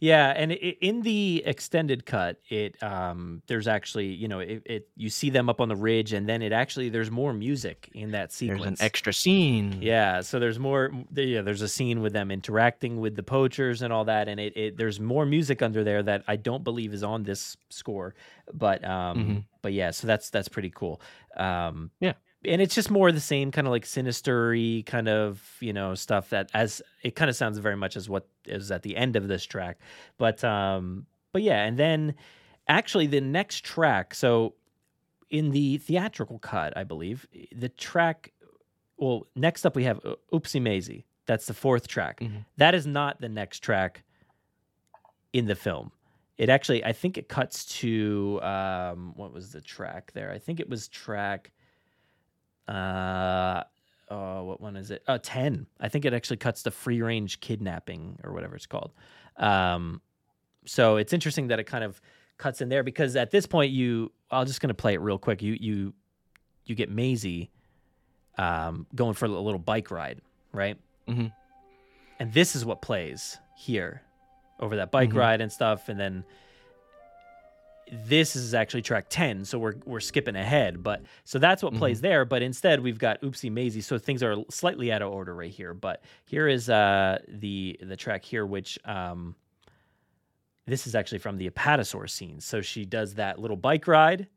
Yeah, 0.00 0.30
and 0.30 0.50
i 0.52 0.54
in 0.54 1.02
the 1.02 1.42
extended 1.44 2.06
cut, 2.06 2.40
it 2.48 2.82
um 2.82 3.42
there's 3.48 3.68
actually, 3.68 4.06
you 4.08 4.28
know, 4.28 4.40
it, 4.40 4.62
it 4.64 4.88
you 4.96 5.10
see 5.10 5.28
them 5.28 5.50
up 5.50 5.60
on 5.60 5.68
the 5.68 5.76
ridge 5.76 6.14
and 6.14 6.26
then 6.26 6.40
it 6.40 6.52
actually 6.52 6.88
there's 6.88 7.10
more 7.10 7.34
music 7.34 7.90
in 7.92 8.10
that 8.12 8.32
sequence. 8.32 8.62
there's 8.62 8.80
an 8.80 8.86
extra 8.86 9.12
scene. 9.12 9.78
Yeah, 9.82 10.22
so 10.22 10.38
there's 10.38 10.58
more 10.58 10.90
yeah, 11.14 11.42
there's 11.42 11.60
a 11.60 11.68
scene 11.68 12.00
with 12.00 12.14
them 12.14 12.30
interacting 12.30 12.98
with 12.98 13.14
the 13.14 13.22
poachers 13.22 13.82
and 13.82 13.92
all 13.92 14.06
that 14.06 14.26
and 14.26 14.40
it, 14.40 14.56
it 14.56 14.76
there's 14.78 14.98
more 15.00 15.26
music 15.26 15.60
under 15.60 15.84
there 15.84 16.02
that 16.02 16.24
I 16.26 16.36
don't 16.36 16.64
believe 16.64 16.94
is 16.94 17.02
on 17.02 17.22
this 17.24 17.56
score. 17.68 18.14
But 18.54 18.82
um 18.84 19.18
Mhm. 19.20 19.44
but 19.60 19.74
yeah, 19.74 19.90
so 19.90 20.06
that's 20.06 20.30
that's 20.30 20.48
pretty 20.48 20.70
cool. 20.70 21.02
Um 21.36 21.90
Yeah. 22.00 22.14
And 22.44 22.62
it's 22.62 22.74
just 22.74 22.90
more 22.90 23.08
of 23.08 23.14
the 23.14 23.20
same 23.20 23.50
kind 23.50 23.66
of 23.66 23.70
like 23.70 23.84
sinistery 23.84 24.84
kind 24.86 25.08
of 25.08 25.56
you 25.60 25.72
know 25.72 25.94
stuff 25.94 26.30
that 26.30 26.50
as 26.54 26.80
it 27.02 27.14
kind 27.14 27.28
of 27.28 27.36
sounds 27.36 27.58
very 27.58 27.76
much 27.76 27.96
as 27.96 28.08
what 28.08 28.26
is 28.46 28.70
at 28.70 28.82
the 28.82 28.96
end 28.96 29.16
of 29.16 29.28
this 29.28 29.44
track 29.44 29.78
but 30.18 30.42
um 30.44 31.06
but 31.32 31.42
yeah 31.42 31.64
and 31.64 31.78
then 31.78 32.14
actually 32.68 33.06
the 33.06 33.20
next 33.20 33.64
track 33.64 34.14
so 34.14 34.54
in 35.28 35.50
the 35.50 35.78
theatrical 35.78 36.38
cut 36.38 36.76
i 36.76 36.84
believe 36.84 37.26
the 37.54 37.68
track 37.68 38.32
well 38.96 39.26
next 39.36 39.64
up 39.66 39.76
we 39.76 39.84
have 39.84 40.00
uh, 40.04 40.14
oopsie 40.32 40.60
maisie. 40.62 41.04
That's 41.26 41.46
the 41.46 41.54
fourth 41.54 41.86
track. 41.86 42.18
Mhm. 42.20 42.44
That 42.56 42.74
is 42.74 42.86
not 42.88 43.20
the 43.20 43.28
next 43.28 43.60
track 43.60 44.02
in 45.32 45.46
the 45.46 45.54
film. 45.54 45.92
It 46.38 46.48
actually 46.48 46.84
i 46.84 46.92
think 46.92 47.16
it 47.18 47.28
cuts 47.28 47.64
to 47.80 48.40
um 48.42 49.12
what 49.14 49.32
was 49.32 49.52
the 49.52 49.60
track 49.60 50.12
there? 50.12 50.30
I 50.32 50.38
think 50.38 50.58
it 50.58 50.68
was 50.68 50.88
track 50.88 51.52
uh 52.70 53.64
oh 54.10 54.44
what 54.44 54.60
one 54.60 54.76
is 54.76 54.90
it? 54.90 55.02
Uh 55.08 55.18
10 55.22 55.66
i 55.80 55.88
think 55.88 56.04
it 56.04 56.12
actually 56.14 56.36
cuts 56.36 56.62
to 56.64 56.70
free 56.70 57.00
range 57.02 57.40
kidnapping 57.40 58.18
or 58.24 58.32
whatever 58.32 58.54
it's 58.56 58.66
called. 58.66 58.92
Um 59.36 60.00
so 60.66 60.96
it's 60.96 61.12
interesting 61.12 61.48
that 61.48 61.58
it 61.58 61.64
kind 61.64 61.82
of 61.84 62.00
cuts 62.38 62.60
in 62.60 62.68
there 62.68 62.82
because 62.82 63.16
at 63.16 63.30
this 63.30 63.46
point 63.46 63.72
you 63.72 64.12
i'm 64.30 64.46
just 64.46 64.60
going 64.60 64.68
to 64.68 64.74
play 64.74 64.94
it 64.94 65.00
real 65.00 65.18
quick. 65.18 65.42
You 65.42 65.56
you 65.60 65.94
you 66.66 66.74
get 66.74 66.90
Maisie 66.90 67.50
um 68.38 68.86
going 68.94 69.14
for 69.14 69.24
a 69.26 69.28
little 69.28 69.58
bike 69.58 69.90
ride 69.90 70.20
right? 70.52 70.76
Mhm. 71.08 71.32
and 72.18 72.32
this 72.32 72.54
is 72.54 72.64
what 72.64 72.82
plays 72.82 73.38
here 73.56 74.02
over 74.60 74.76
that 74.76 74.90
bike 74.90 75.10
Mhm. 75.10 75.16
ride 75.16 75.40
and 75.40 75.50
stuff. 75.50 75.88
And 75.88 75.98
then 75.98 76.24
this 77.92 78.36
is 78.36 78.54
actually 78.54 78.82
track 78.82 79.06
10 79.08 79.44
so 79.44 79.58
we're 79.58 79.74
we're 79.84 80.00
skipping 80.00 80.36
ahead 80.36 80.82
but 80.82 81.02
so 81.24 81.38
that's 81.38 81.62
what 81.62 81.74
plays 81.74 82.00
there 82.00 82.24
but 82.24 82.40
instead 82.40 82.80
we've 82.80 82.98
got 82.98 83.20
oopsie 83.22 83.50
maisie 83.50 83.80
so 83.80 83.98
things 83.98 84.22
are 84.22 84.36
slightly 84.48 84.92
out 84.92 85.02
of 85.02 85.12
order 85.12 85.34
right 85.34 85.50
here 85.50 85.74
but 85.74 86.02
here 86.24 86.46
is 86.46 86.70
uh 86.70 87.18
the 87.26 87.78
the 87.82 87.96
track 87.96 88.24
here 88.24 88.46
which 88.46 88.78
um 88.84 89.34
this 90.66 90.86
is 90.86 90.94
actually 90.94 91.18
from 91.18 91.36
the 91.36 91.50
apatosaur 91.50 92.08
scene. 92.08 92.38
So 92.38 92.60
she 92.60 92.84
does 92.84 93.14
that 93.14 93.40
little 93.40 93.56
bike 93.56 93.88
ride 93.88 94.28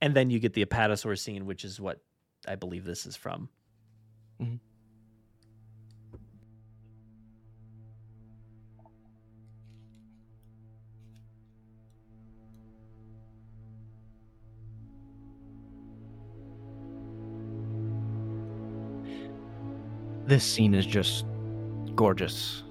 and 0.00 0.14
then 0.14 0.28
you 0.28 0.38
get 0.38 0.52
the 0.52 0.64
apatosaur 0.64 1.18
scene 1.18 1.46
which 1.46 1.64
is 1.64 1.80
what 1.80 2.00
i 2.48 2.54
believe 2.54 2.84
this 2.84 3.06
is 3.06 3.16
from 3.16 3.48
This 20.30 20.44
scene 20.44 20.74
is 20.74 20.86
just 20.86 21.24
gorgeous. 21.96 22.62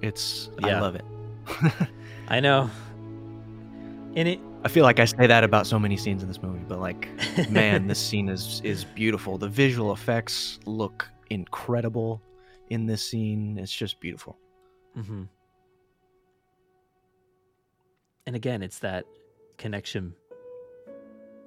It's 0.00 0.48
I 0.62 0.80
love 0.80 0.94
it. 0.94 1.04
I 2.28 2.40
know. 2.40 2.70
And 4.16 4.26
it 4.26 4.40
I 4.64 4.68
feel 4.68 4.82
like 4.84 4.98
I 4.98 5.04
say 5.04 5.26
that 5.26 5.44
about 5.44 5.66
so 5.66 5.78
many 5.78 5.98
scenes 5.98 6.22
in 6.22 6.28
this 6.28 6.42
movie, 6.42 6.64
but 6.66 6.80
like, 6.80 7.06
man, 7.50 7.86
this 7.86 7.98
scene 7.98 8.30
is 8.30 8.62
is 8.64 8.84
beautiful. 8.84 9.36
The 9.36 9.48
visual 9.48 9.92
effects 9.92 10.58
look 10.64 11.06
incredible 11.28 12.22
in 12.70 12.86
this 12.86 13.06
scene. 13.06 13.58
It's 13.58 13.74
just 13.74 14.00
beautiful. 14.00 14.38
hmm 14.94 15.24
And 18.26 18.34
again, 18.36 18.62
it's 18.62 18.78
that 18.78 19.04
connection. 19.58 20.14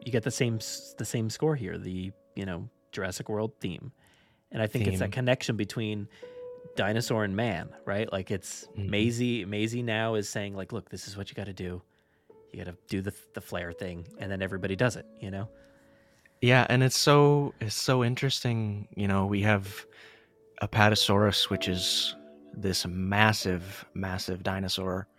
You 0.06 0.12
get 0.12 0.22
the 0.22 0.30
same 0.30 0.60
the 1.00 1.06
same 1.06 1.32
score 1.32 1.56
here, 1.56 1.80
the 1.80 2.12
you 2.36 2.46
know 2.46 2.70
Jurassic 2.92 3.30
World 3.30 3.54
theme, 3.60 3.92
and 4.56 4.64
I 4.64 4.68
think 4.68 4.88
it's 4.88 5.00
that 5.00 5.12
connection 5.12 5.58
between 5.58 6.08
dinosaur 6.78 7.26
and 7.26 7.36
man, 7.36 7.68
right? 7.84 8.10
Like 8.10 8.32
it's 8.32 8.70
Mhm. 8.78 8.90
Maisie. 8.90 9.44
Maisie 9.46 9.84
now 9.84 10.16
is 10.16 10.30
saying 10.30 10.56
like, 10.56 10.72
look, 10.72 10.90
this 10.90 11.10
is 11.10 11.18
what 11.18 11.30
you 11.30 11.36
got 11.36 11.48
to 11.48 11.54
do. 11.54 11.82
You 12.54 12.64
got 12.64 12.72
to 12.72 12.78
do 12.88 13.02
the 13.02 13.14
the 13.34 13.42
flare 13.42 13.74
thing, 13.74 14.08
and 14.18 14.32
then 14.32 14.42
everybody 14.42 14.78
does 14.78 14.96
it. 14.96 15.06
You 15.20 15.30
know. 15.30 15.50
Yeah, 16.42 16.66
and 16.70 16.84
it's 16.84 16.98
so 16.98 17.54
it's 17.60 17.76
so 17.76 18.02
interesting. 18.02 18.88
You 18.96 19.10
know, 19.10 19.26
we 19.26 19.42
have 19.42 19.86
Apatosaurus, 20.62 21.50
which 21.50 21.68
is 21.68 22.16
this 22.54 22.86
massive, 22.88 23.84
massive 23.94 24.42
dinosaur, 24.42 25.10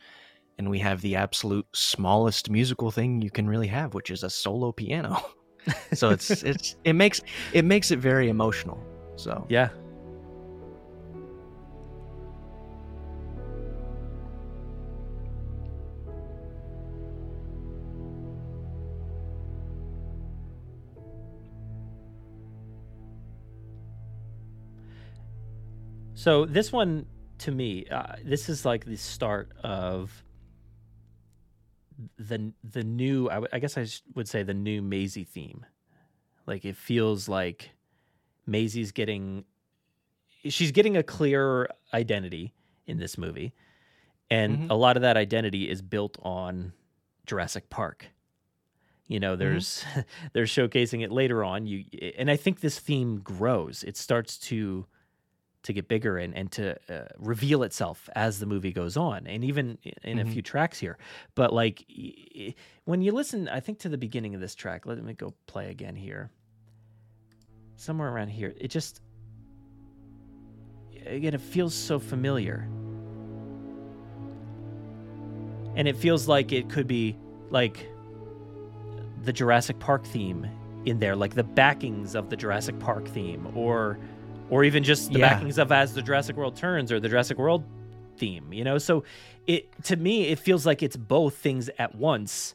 and 0.56 0.70
we 0.70 0.78
have 0.78 1.02
the 1.02 1.16
absolute 1.16 1.66
smallest 1.74 2.48
musical 2.48 2.90
thing 2.90 3.20
you 3.20 3.30
can 3.30 3.46
really 3.46 3.66
have, 3.66 3.92
which 3.92 4.10
is 4.10 4.22
a 4.22 4.30
solo 4.30 4.72
piano. 4.72 5.22
so 5.92 6.08
it's 6.08 6.42
it's 6.42 6.76
it 6.84 6.94
makes 6.94 7.20
it 7.52 7.66
makes 7.66 7.90
it 7.90 7.98
very 7.98 8.30
emotional. 8.30 8.80
So 9.16 9.47
Yeah. 9.48 9.70
So 26.14 26.44
this 26.47 26.72
one 26.72 27.06
to 27.38 27.52
me, 27.52 27.86
uh, 27.86 28.16
this 28.24 28.48
is 28.48 28.64
like 28.64 28.84
the 28.84 28.97
start 28.97 29.52
of 29.62 30.24
the 32.18 32.52
the 32.64 32.82
new. 32.82 33.28
I, 33.28 33.34
w- 33.34 33.48
I 33.52 33.59
guess 33.59 33.76
I 33.78 33.86
would 34.14 34.28
say 34.28 34.43
the 34.43 34.55
new 34.55 34.82
Maisie 34.82 35.24
theme. 35.24 35.64
Like 36.47 36.64
it 36.64 36.76
feels 36.76 37.28
like 37.28 37.70
Maisie's 38.47 38.93
getting 38.93 39.44
she's 40.44 40.70
getting 40.73 40.97
a 40.97 41.02
clearer 41.02 41.68
identity 41.93 42.55
in 42.86 42.98
this 42.98 43.18
movie. 43.18 43.52
And 44.31 44.59
Mhm. 44.60 44.70
a 44.70 44.74
lot 44.74 44.97
of 44.97 45.02
that 45.02 45.16
identity 45.16 45.68
is 45.68 45.82
built 45.82 46.18
on 46.23 46.73
Jurassic 47.27 47.68
Park. 47.70 48.06
You 49.09 49.20
know, 49.20 49.36
there's 49.36 49.85
they're 50.32 50.44
showcasing 50.44 51.02
it 51.02 51.10
later 51.12 51.43
on. 51.44 51.66
You 51.66 51.85
and 52.18 52.31
I 52.31 52.36
think 52.36 52.60
this 52.60 52.78
theme 52.78 53.20
grows. 53.20 53.82
It 53.85 53.97
starts 53.97 54.39
to 54.51 54.86
to 55.62 55.73
get 55.73 55.89
bigger 55.89 56.16
and 56.18 56.32
and 56.36 56.51
to 56.52 56.77
uh, 56.93 57.06
reveal 57.18 57.62
itself 57.64 58.09
as 58.14 58.39
the 58.39 58.47
movie 58.47 58.73
goes 58.73 58.97
on, 58.97 59.27
and 59.27 59.44
even 59.44 59.78
in 60.05 60.18
a 60.20 60.24
Mhm. 60.24 60.32
few 60.32 60.43
tracks 60.43 60.78
here. 60.78 60.97
But 61.35 61.52
like 61.52 61.85
when 62.85 63.02
you 63.02 63.10
listen, 63.12 63.48
I 63.48 63.59
think 63.60 63.78
to 63.81 63.89
the 63.89 63.98
beginning 63.98 64.35
of 64.35 64.40
this 64.40 64.55
track. 64.55 64.86
Let 64.86 65.02
me 65.02 65.12
go 65.14 65.35
play 65.47 65.70
again 65.70 65.97
here. 65.97 66.31
Somewhere 67.77 68.09
around 68.11 68.28
here, 68.28 68.55
it 68.59 68.69
just 68.69 69.01
again 71.07 71.35
it 71.35 71.40
feels 71.40 71.74
so 71.74 71.98
familiar, 71.98 72.69
and 75.77 75.86
it 75.89 75.97
feels 75.97 76.28
like 76.28 76.53
it 76.53 76.69
could 76.70 76.86
be 76.86 77.16
like 77.51 77.86
the 79.24 79.32
Jurassic 79.32 79.78
Park 79.78 80.05
theme 80.07 80.47
in 80.86 80.98
there, 81.01 81.16
like 81.16 81.35
the 81.35 81.44
backings 81.44 82.15
of 82.15 82.31
the 82.31 82.36
Jurassic 82.36 82.78
Park 82.78 83.07
theme, 83.09 83.47
or 83.55 83.98
or 84.51 84.65
even 84.65 84.85
just 84.85 85.12
the 85.12 85.19
Yeah. 85.19 85.28
backings 85.35 85.59
of 85.59 85.73
as 85.73 85.94
the 85.94 86.03
Jurassic 86.03 86.36
World 86.36 86.57
turns 86.57 86.93
or 86.93 87.01
the 87.01 87.09
Jurassic 87.09 87.39
World 87.39 87.65
theme, 88.19 88.53
you 88.53 88.65
know? 88.65 88.78
So 88.78 89.05
it 89.47 89.69
to 89.85 89.97
me 89.97 90.28
it 90.28 90.39
feels 90.39 90.65
like 90.66 90.82
it's 90.82 90.97
both 90.97 91.36
things 91.36 91.69
at 91.78 91.94
once, 91.94 92.55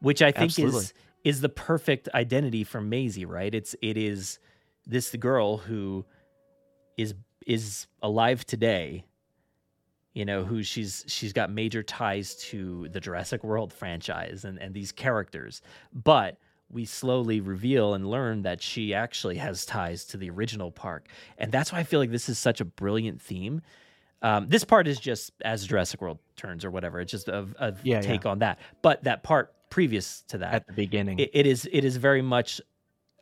which 0.00 0.22
I 0.22 0.30
think 0.32 0.52
Absolutely. 0.54 0.80
is 0.80 0.94
is 1.24 1.40
the 1.40 1.48
perfect 1.48 2.08
identity 2.14 2.64
for 2.64 2.80
Maisie, 2.80 3.24
right? 3.24 3.54
It's 3.54 3.74
it 3.82 3.96
is 3.96 4.38
this 4.86 5.14
girl 5.16 5.58
who 5.58 6.04
is 6.96 7.14
is 7.46 7.86
alive 8.02 8.44
today 8.46 9.04
you 10.14 10.24
know 10.24 10.44
who 10.44 10.62
she's 10.62 11.04
she's 11.08 11.32
got 11.32 11.50
major 11.50 11.82
ties 11.82 12.34
to 12.36 12.88
the 12.88 13.00
Jurassic 13.00 13.42
World 13.42 13.72
franchise 13.72 14.44
and 14.44 14.58
and 14.58 14.74
these 14.74 14.92
characters. 14.92 15.62
But 15.92 16.38
we 16.68 16.84
slowly 16.84 17.40
reveal 17.40 17.94
and 17.94 18.10
learn 18.10 18.42
that 18.42 18.62
she 18.62 18.94
actually 18.94 19.36
has 19.36 19.66
ties 19.66 20.04
to 20.06 20.16
the 20.16 20.30
original 20.30 20.70
park. 20.70 21.08
And 21.38 21.52
that's 21.52 21.72
why 21.72 21.78
I 21.80 21.84
feel 21.84 22.00
like 22.00 22.10
this 22.10 22.28
is 22.28 22.38
such 22.38 22.60
a 22.60 22.64
brilliant 22.64 23.20
theme. 23.20 23.60
Um, 24.22 24.48
this 24.48 24.64
part 24.64 24.86
is 24.86 24.98
just 24.98 25.32
as 25.44 25.66
Jurassic 25.66 26.00
World 26.00 26.18
turns 26.36 26.64
or 26.64 26.70
whatever. 26.70 27.00
It's 27.00 27.10
just 27.10 27.28
a, 27.28 27.46
a 27.58 27.74
Yeah, 27.82 28.00
take 28.00 28.24
on 28.24 28.38
that. 28.40 28.58
But 28.80 29.04
that 29.04 29.22
part 29.22 29.54
previous 29.70 30.22
to 30.28 30.38
that 30.38 30.54
at 30.54 30.66
the 30.66 30.72
beginning, 30.72 31.18
it, 31.18 31.30
it 31.32 31.46
is 31.46 31.68
it 31.72 31.84
is 31.84 31.96
very 31.96 32.22
much 32.22 32.60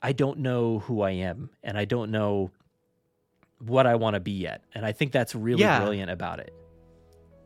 I 0.02 0.12
don't 0.12 0.38
know 0.38 0.78
who 0.80 1.02
I 1.02 1.10
am 1.10 1.50
and 1.62 1.76
I 1.76 1.84
don't 1.84 2.10
know 2.10 2.50
what 3.58 3.86
I 3.86 3.94
want 3.96 4.14
to 4.14 4.20
be 4.20 4.32
yet 4.32 4.62
and 4.74 4.86
I 4.86 4.92
think 4.92 5.12
that's 5.12 5.34
really 5.34 5.60
Yeah. 5.62 5.80
brilliant 5.80 6.10
about 6.10 6.40
it. 6.40 6.54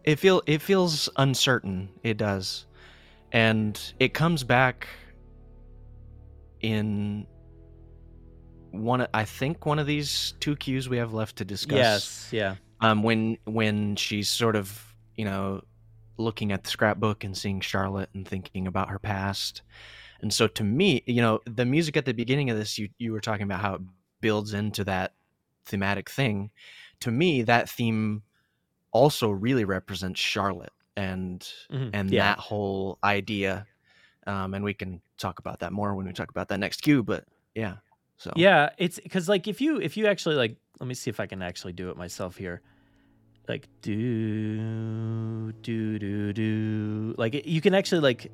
It 0.04 0.18
feel 0.18 0.42
it 0.46 0.60
feels 0.62 1.08
uncertain 1.16 1.88
it 2.02 2.16
does 2.16 2.66
and 3.32 3.80
it 3.98 4.14
comes 4.14 4.44
back 4.44 4.86
in 6.60 7.26
one 8.70 9.06
i 9.14 9.24
think 9.24 9.66
one 9.66 9.78
of 9.78 9.86
these 9.86 10.34
two 10.40 10.56
cues 10.56 10.88
we 10.88 10.96
have 10.96 11.12
left 11.14 11.36
to 11.36 11.44
discuss. 11.44 11.76
Yes 11.76 12.28
yeah. 12.32 12.54
Um 12.80 13.02
when 13.02 13.38
when 13.44 13.96
she's 13.96 14.28
sort 14.28 14.56
of 14.56 14.94
you 15.16 15.24
know 15.24 15.62
looking 16.16 16.52
at 16.52 16.64
the 16.64 16.70
scrapbook 16.70 17.24
and 17.24 17.36
seeing 17.36 17.60
charlotte 17.60 18.10
and 18.14 18.26
thinking 18.26 18.66
about 18.66 18.90
her 18.90 18.98
past 18.98 19.62
and 20.24 20.32
so 20.32 20.48
to 20.48 20.64
me 20.64 21.02
you 21.06 21.20
know 21.20 21.38
the 21.44 21.66
music 21.66 21.96
at 21.98 22.06
the 22.06 22.14
beginning 22.14 22.48
of 22.50 22.56
this 22.56 22.78
you 22.78 22.88
you 22.98 23.12
were 23.12 23.20
talking 23.20 23.42
about 23.44 23.60
how 23.60 23.74
it 23.74 23.82
builds 24.22 24.54
into 24.54 24.82
that 24.82 25.12
thematic 25.66 26.08
thing. 26.08 26.50
To 27.00 27.10
me 27.10 27.42
that 27.42 27.68
theme 27.68 28.22
also 28.90 29.28
really 29.28 29.64
represents 29.66 30.18
charlotte 30.18 30.72
and 30.96 31.46
Mhm. 31.70 31.90
and 31.92 32.10
yeah. 32.10 32.32
that 32.32 32.38
whole 32.38 32.98
idea 33.04 33.66
um 34.26 34.54
and 34.54 34.64
we 34.64 34.72
can 34.72 35.02
talk 35.18 35.38
about 35.40 35.60
that 35.60 35.72
more 35.72 35.94
when 35.94 36.06
we 36.06 36.12
talk 36.14 36.30
about 36.30 36.48
that 36.48 36.58
next 36.58 36.80
cue 36.80 37.02
but 37.02 37.24
yeah 37.54 37.76
so. 38.16 38.32
Yeah 38.34 38.70
it's 38.78 38.98
because 38.98 39.28
like 39.28 39.46
if 39.46 39.60
you 39.60 39.78
if 39.80 39.96
you 39.98 40.06
actually 40.06 40.36
like 40.36 40.56
let 40.80 40.86
me 40.86 40.94
see 40.94 41.10
if 41.10 41.20
I 41.20 41.26
can 41.26 41.42
actually 41.42 41.74
do 41.74 41.90
it 41.90 41.96
myself 41.96 42.36
here. 42.36 42.62
Like 43.46 43.68
do 43.82 45.52
do 45.60 45.98
do 45.98 46.32
do 46.32 47.14
like 47.18 47.46
you 47.46 47.60
can 47.60 47.74
actually 47.74 48.00
like 48.00 48.32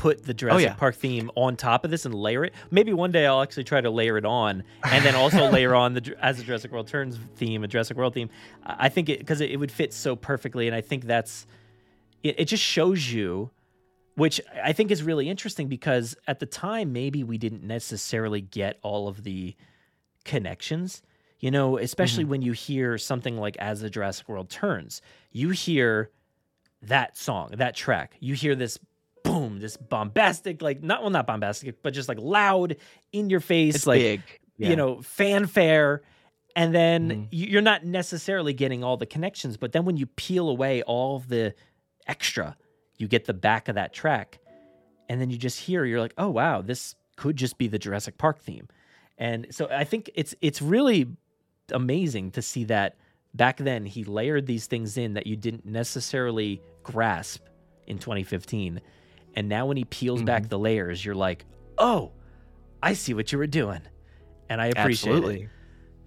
put 0.00 0.24
the 0.24 0.32
oh, 0.32 0.34
Jurassic 0.34 0.66
yeah. 0.66 0.74
Park 0.74 0.94
theme 0.94 1.30
on 1.34 1.56
top 1.56 1.84
of 1.84 1.90
this 1.90 2.06
and 2.06 2.14
layer 2.14 2.42
it. 2.42 2.54
Maybe 2.70 2.94
one 2.94 3.12
day 3.12 3.26
I'll 3.26 3.42
actually 3.42 3.64
try 3.64 3.82
to 3.82 3.90
layer 3.90 4.16
it 4.16 4.24
on 4.24 4.64
and 4.82 5.04
then 5.04 5.14
also 5.14 5.50
layer 5.50 5.74
on 5.74 5.92
the 5.92 6.16
as 6.22 6.38
the 6.38 6.42
Jurassic 6.42 6.72
World 6.72 6.88
turns 6.88 7.18
theme, 7.36 7.62
a 7.64 7.68
Jurassic 7.68 7.98
World 7.98 8.14
theme. 8.14 8.30
I 8.64 8.88
think 8.88 9.10
it 9.10 9.18
because 9.18 9.42
it, 9.42 9.50
it 9.50 9.58
would 9.58 9.70
fit 9.70 9.92
so 9.92 10.16
perfectly, 10.16 10.66
and 10.66 10.74
I 10.74 10.80
think 10.80 11.04
that's 11.04 11.46
it. 12.22 12.40
It 12.40 12.46
just 12.46 12.62
shows 12.62 13.12
you, 13.12 13.50
which 14.14 14.40
I 14.64 14.72
think 14.72 14.90
is 14.90 15.02
really 15.02 15.28
interesting 15.28 15.68
because 15.68 16.16
at 16.26 16.40
the 16.40 16.46
time 16.46 16.94
maybe 16.94 17.22
we 17.22 17.36
didn't 17.36 17.62
necessarily 17.62 18.40
get 18.40 18.78
all 18.80 19.06
of 19.06 19.22
the 19.22 19.54
connections. 20.24 21.02
You 21.40 21.50
know, 21.50 21.76
especially 21.76 22.24
mm-hmm. 22.24 22.30
when 22.30 22.42
you 22.42 22.52
hear 22.52 22.96
something 22.96 23.36
like 23.36 23.58
"As 23.58 23.82
the 23.82 23.90
Jurassic 23.90 24.30
World 24.30 24.48
Turns," 24.48 25.02
you 25.30 25.50
hear 25.50 26.10
that 26.80 27.18
song, 27.18 27.50
that 27.56 27.74
track. 27.74 28.16
You 28.18 28.34
hear 28.34 28.54
this 28.54 28.78
boom, 29.22 29.58
this 29.60 29.76
bombastic, 29.76 30.62
like 30.62 30.82
not 30.82 31.02
well, 31.02 31.10
not 31.10 31.26
bombastic, 31.26 31.82
but 31.82 31.92
just 31.94 32.08
like 32.08 32.18
loud 32.20 32.76
in 33.12 33.30
your 33.30 33.40
face, 33.40 33.74
it's 33.76 33.86
like 33.86 34.00
big 34.00 34.22
you 34.58 34.76
know, 34.76 35.00
fanfare. 35.00 36.02
And 36.56 36.74
then 36.74 37.08
Mhm. 37.10 37.28
you- 37.30 37.46
you're 37.46 37.62
not 37.62 37.84
necessarily 37.84 38.52
getting 38.52 38.84
all 38.84 38.96
the 38.96 39.06
connections, 39.06 39.56
but 39.56 39.72
then 39.72 39.84
when 39.86 39.96
you 39.96 40.06
peel 40.06 40.48
away 40.50 40.82
all 40.82 41.20
the 41.20 41.54
extra, 42.06 42.56
you 42.98 43.08
get 43.08 43.24
the 43.24 43.32
back 43.32 43.68
of 43.68 43.76
that 43.76 43.92
track. 43.94 44.38
And 45.08 45.20
then 45.20 45.30
you 45.30 45.38
just 45.38 45.60
hear, 45.60 45.84
you're 45.84 46.00
like, 46.00 46.12
oh 46.18 46.28
wow, 46.28 46.60
this 46.60 46.94
could 47.16 47.36
just 47.36 47.56
be 47.56 47.68
the 47.68 47.78
Jurassic 47.78 48.18
Park 48.18 48.40
theme. 48.40 48.68
And 49.16 49.46
so 49.50 49.68
I 49.70 49.84
think 49.84 50.10
it's 50.14 50.34
it's 50.40 50.60
really 50.60 51.06
amazing 51.72 52.30
to 52.32 52.42
see 52.42 52.64
that 52.64 52.96
back 53.34 53.58
then 53.58 53.86
he 53.86 54.02
layered 54.04 54.46
these 54.46 54.66
things 54.66 54.96
in 54.98 55.14
that 55.14 55.26
you 55.26 55.36
didn't 55.36 55.64
necessarily 55.64 56.60
grasp 56.82 57.42
in 57.86 57.98
2015. 57.98 58.80
And 59.34 59.48
now 59.48 59.66
when 59.66 59.76
he 59.76 59.84
peels 59.84 60.22
back 60.22 60.48
the 60.48 60.58
layers, 60.58 61.04
you're 61.04 61.14
like, 61.14 61.44
oh, 61.78 62.12
I 62.82 62.94
see 62.94 63.14
what 63.14 63.30
you 63.32 63.38
were 63.38 63.46
doing. 63.46 63.80
And 64.48 64.60
I 64.60 64.66
appreciate 64.66 65.12
absolutely 65.12 65.42
it. 65.42 65.48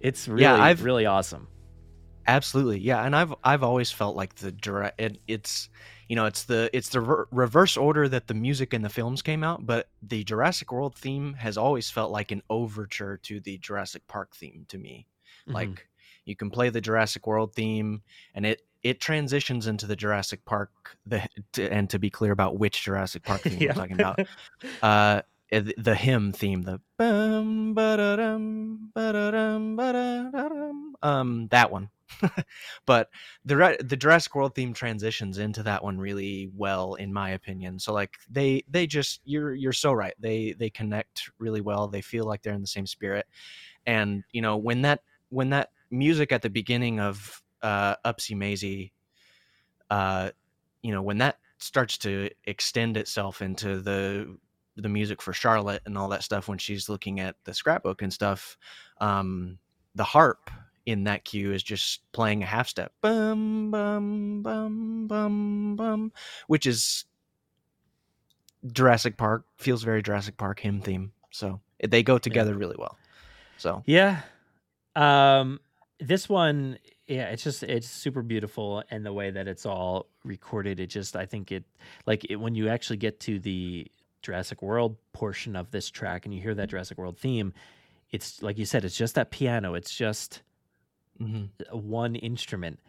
It's 0.00 0.28
really, 0.28 0.42
Yeah, 0.42 0.54
I've- 0.62 0.82
really 0.82 1.06
awesome. 1.06 1.48
Absolutely, 2.26 2.78
yeah. 2.80 3.04
And 3.04 3.14
I've 3.14 3.34
I've 3.44 3.62
always 3.62 3.90
felt 3.90 4.16
like 4.16 4.36
the 4.36 4.50
direct. 4.50 4.98
It, 4.98 5.18
it's 5.28 5.68
you 6.08 6.16
know 6.16 6.24
it's 6.24 6.44
the 6.44 6.70
it's 6.72 6.88
the 6.88 7.02
re- 7.02 7.24
reverse 7.30 7.76
order 7.76 8.08
that 8.08 8.28
the 8.28 8.34
music 8.34 8.72
and 8.72 8.82
the 8.82 8.88
films 8.88 9.20
came 9.22 9.42
out 9.44 9.64
but 9.66 9.88
the 10.02 10.22
jurassic 10.24 10.70
world 10.72 10.94
theme 10.96 11.34
has 11.34 11.56
always 11.58 11.90
felt 11.90 12.10
like 12.12 12.30
an 12.30 12.42
overture 12.50 13.18
to 13.24 13.40
the 13.40 13.56
jurassic 13.58 14.06
park 14.06 14.34
theme 14.36 14.64
to 14.68 14.76
me 14.78 15.06
Mhm. 15.48 15.54
like 15.54 15.88
you 16.26 16.36
can 16.36 16.50
play 16.50 16.68
the 16.68 16.80
jurassic 16.82 17.26
world 17.26 17.54
theme 17.54 18.02
and 18.34 18.44
it 18.44 18.62
it 18.84 19.00
transitions 19.00 19.66
into 19.66 19.86
the 19.86 19.96
jurassic 19.96 20.44
park 20.44 20.70
the 21.06 21.26
and 21.58 21.90
to 21.90 21.98
be 21.98 22.10
clear 22.10 22.32
about 22.32 22.58
which 22.58 22.82
jurassic 22.84 23.24
park 23.24 23.42
theme 23.48 23.58
Yeah. 23.60 23.68
we're 23.68 23.74
talking 23.74 23.96
about 23.96 24.20
uh 24.82 25.22
the 25.50 25.74
the 25.78 25.94
hymn 25.94 26.32
theme 26.32 26.62
the 26.62 26.80
um 31.02 31.48
that 31.50 31.70
one. 31.70 31.90
But 32.86 33.08
the 33.44 33.76
the 33.80 33.96
Jurassic 33.96 34.34
World 34.34 34.54
theme 34.54 34.74
transitions 34.74 35.38
into 35.38 35.62
that 35.62 35.82
one 35.82 35.98
really 35.98 36.50
well 36.54 36.94
in 36.94 37.12
my 37.12 37.30
opinion. 37.30 37.78
So 37.78 37.92
like 37.92 38.16
they 38.30 38.64
they 38.68 38.86
just 38.86 39.20
you're 39.24 39.54
you're 39.54 39.72
so 39.72 39.92
right. 39.92 40.14
They 40.18 40.54
they 40.58 40.70
connect 40.70 41.30
really 41.38 41.60
well. 41.60 41.88
They 41.88 42.02
feel 42.02 42.24
like 42.26 42.42
they're 42.42 42.54
in 42.54 42.60
the 42.60 42.66
same 42.66 42.86
spirit. 42.86 43.26
And 43.86 44.24
you 44.32 44.42
know 44.42 44.56
when 44.56 44.82
that 44.82 45.00
when 45.30 45.50
that 45.50 45.70
music 45.90 46.32
at 46.32 46.42
the 46.42 46.50
beginning 46.50 47.00
of 47.00 47.42
uh 47.64 47.96
Upsy 48.04 48.36
Maisie 48.36 48.92
uh 49.90 50.30
you 50.82 50.92
know 50.92 51.02
when 51.02 51.18
that 51.18 51.38
starts 51.58 51.98
to 51.98 52.30
extend 52.44 52.96
itself 52.96 53.42
into 53.42 53.80
the 53.80 54.36
the 54.76 54.88
music 54.88 55.22
for 55.22 55.32
Charlotte 55.32 55.82
and 55.86 55.96
all 55.96 56.08
that 56.08 56.22
stuff 56.22 56.46
when 56.46 56.58
she's 56.58 56.88
looking 56.88 57.20
at 57.20 57.36
the 57.44 57.54
scrapbook 57.54 58.02
and 58.02 58.12
stuff 58.12 58.58
um 59.00 59.58
the 59.94 60.04
harp 60.04 60.50
in 60.86 61.04
that 61.04 61.24
cue 61.24 61.52
is 61.52 61.62
just 61.62 62.00
playing 62.12 62.42
a 62.42 62.46
half 62.46 62.68
step 62.68 62.92
bum 63.00 63.70
bum 63.70 64.42
bum 64.42 65.06
bum 65.06 65.76
bum 65.76 66.12
which 66.46 66.66
is 66.66 67.06
Jurassic 68.72 69.16
Park 69.16 69.44
feels 69.56 69.82
very 69.82 70.02
Jurassic 70.02 70.36
Park 70.36 70.60
hymn 70.60 70.80
theme 70.80 71.12
so 71.30 71.60
they 71.82 72.02
go 72.02 72.18
together 72.18 72.54
really 72.54 72.76
well 72.78 72.98
so 73.56 73.82
Yeah. 73.86 74.20
Um 74.96 75.60
this 76.00 76.28
one 76.28 76.78
yeah, 77.06 77.24
it's 77.28 77.44
just 77.44 77.62
it's 77.62 77.88
super 77.88 78.22
beautiful 78.22 78.82
and 78.90 79.04
the 79.04 79.12
way 79.12 79.30
that 79.30 79.46
it's 79.46 79.66
all 79.66 80.06
recorded 80.24 80.80
it 80.80 80.86
just 80.86 81.16
I 81.16 81.26
think 81.26 81.52
it 81.52 81.64
like 82.06 82.24
it, 82.30 82.36
when 82.36 82.54
you 82.54 82.68
actually 82.68 82.96
get 82.96 83.20
to 83.20 83.38
the 83.38 83.90
Jurassic 84.22 84.62
World 84.62 84.96
portion 85.12 85.54
of 85.54 85.70
this 85.70 85.90
track 85.90 86.24
and 86.24 86.34
you 86.34 86.40
hear 86.40 86.54
that 86.54 86.70
Jurassic 86.70 86.96
World 86.96 87.18
theme, 87.18 87.52
it's 88.10 88.42
like 88.42 88.58
you 88.58 88.64
said 88.64 88.84
it's 88.84 88.96
just 88.96 89.16
that 89.16 89.30
piano, 89.30 89.74
it's 89.74 89.94
just 89.94 90.42
mhm. 91.20 91.50
one 91.70 92.14
instrument. 92.16 92.80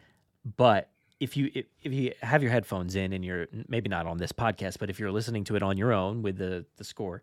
But 0.56 0.88
if 1.20 1.36
you 1.36 1.50
if, 1.54 1.66
if 1.82 1.92
you 1.92 2.12
have 2.22 2.42
your 2.42 2.52
headphones 2.52 2.96
in 2.96 3.12
and 3.12 3.24
you're 3.24 3.48
maybe 3.68 3.88
not 3.88 4.06
on 4.06 4.16
this 4.16 4.32
podcast, 4.32 4.78
but 4.78 4.88
if 4.88 4.98
you're 4.98 5.12
listening 5.12 5.44
to 5.44 5.56
it 5.56 5.62
on 5.62 5.76
your 5.76 5.92
own 5.92 6.22
with 6.22 6.38
the 6.38 6.64
the 6.76 6.84
score, 6.84 7.22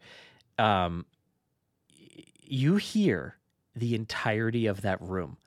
um, 0.59 1.05
you 2.43 2.75
hear 2.75 3.37
the 3.75 3.95
entirety 3.95 4.67
of 4.67 4.81
that 4.81 5.01
room, 5.01 5.37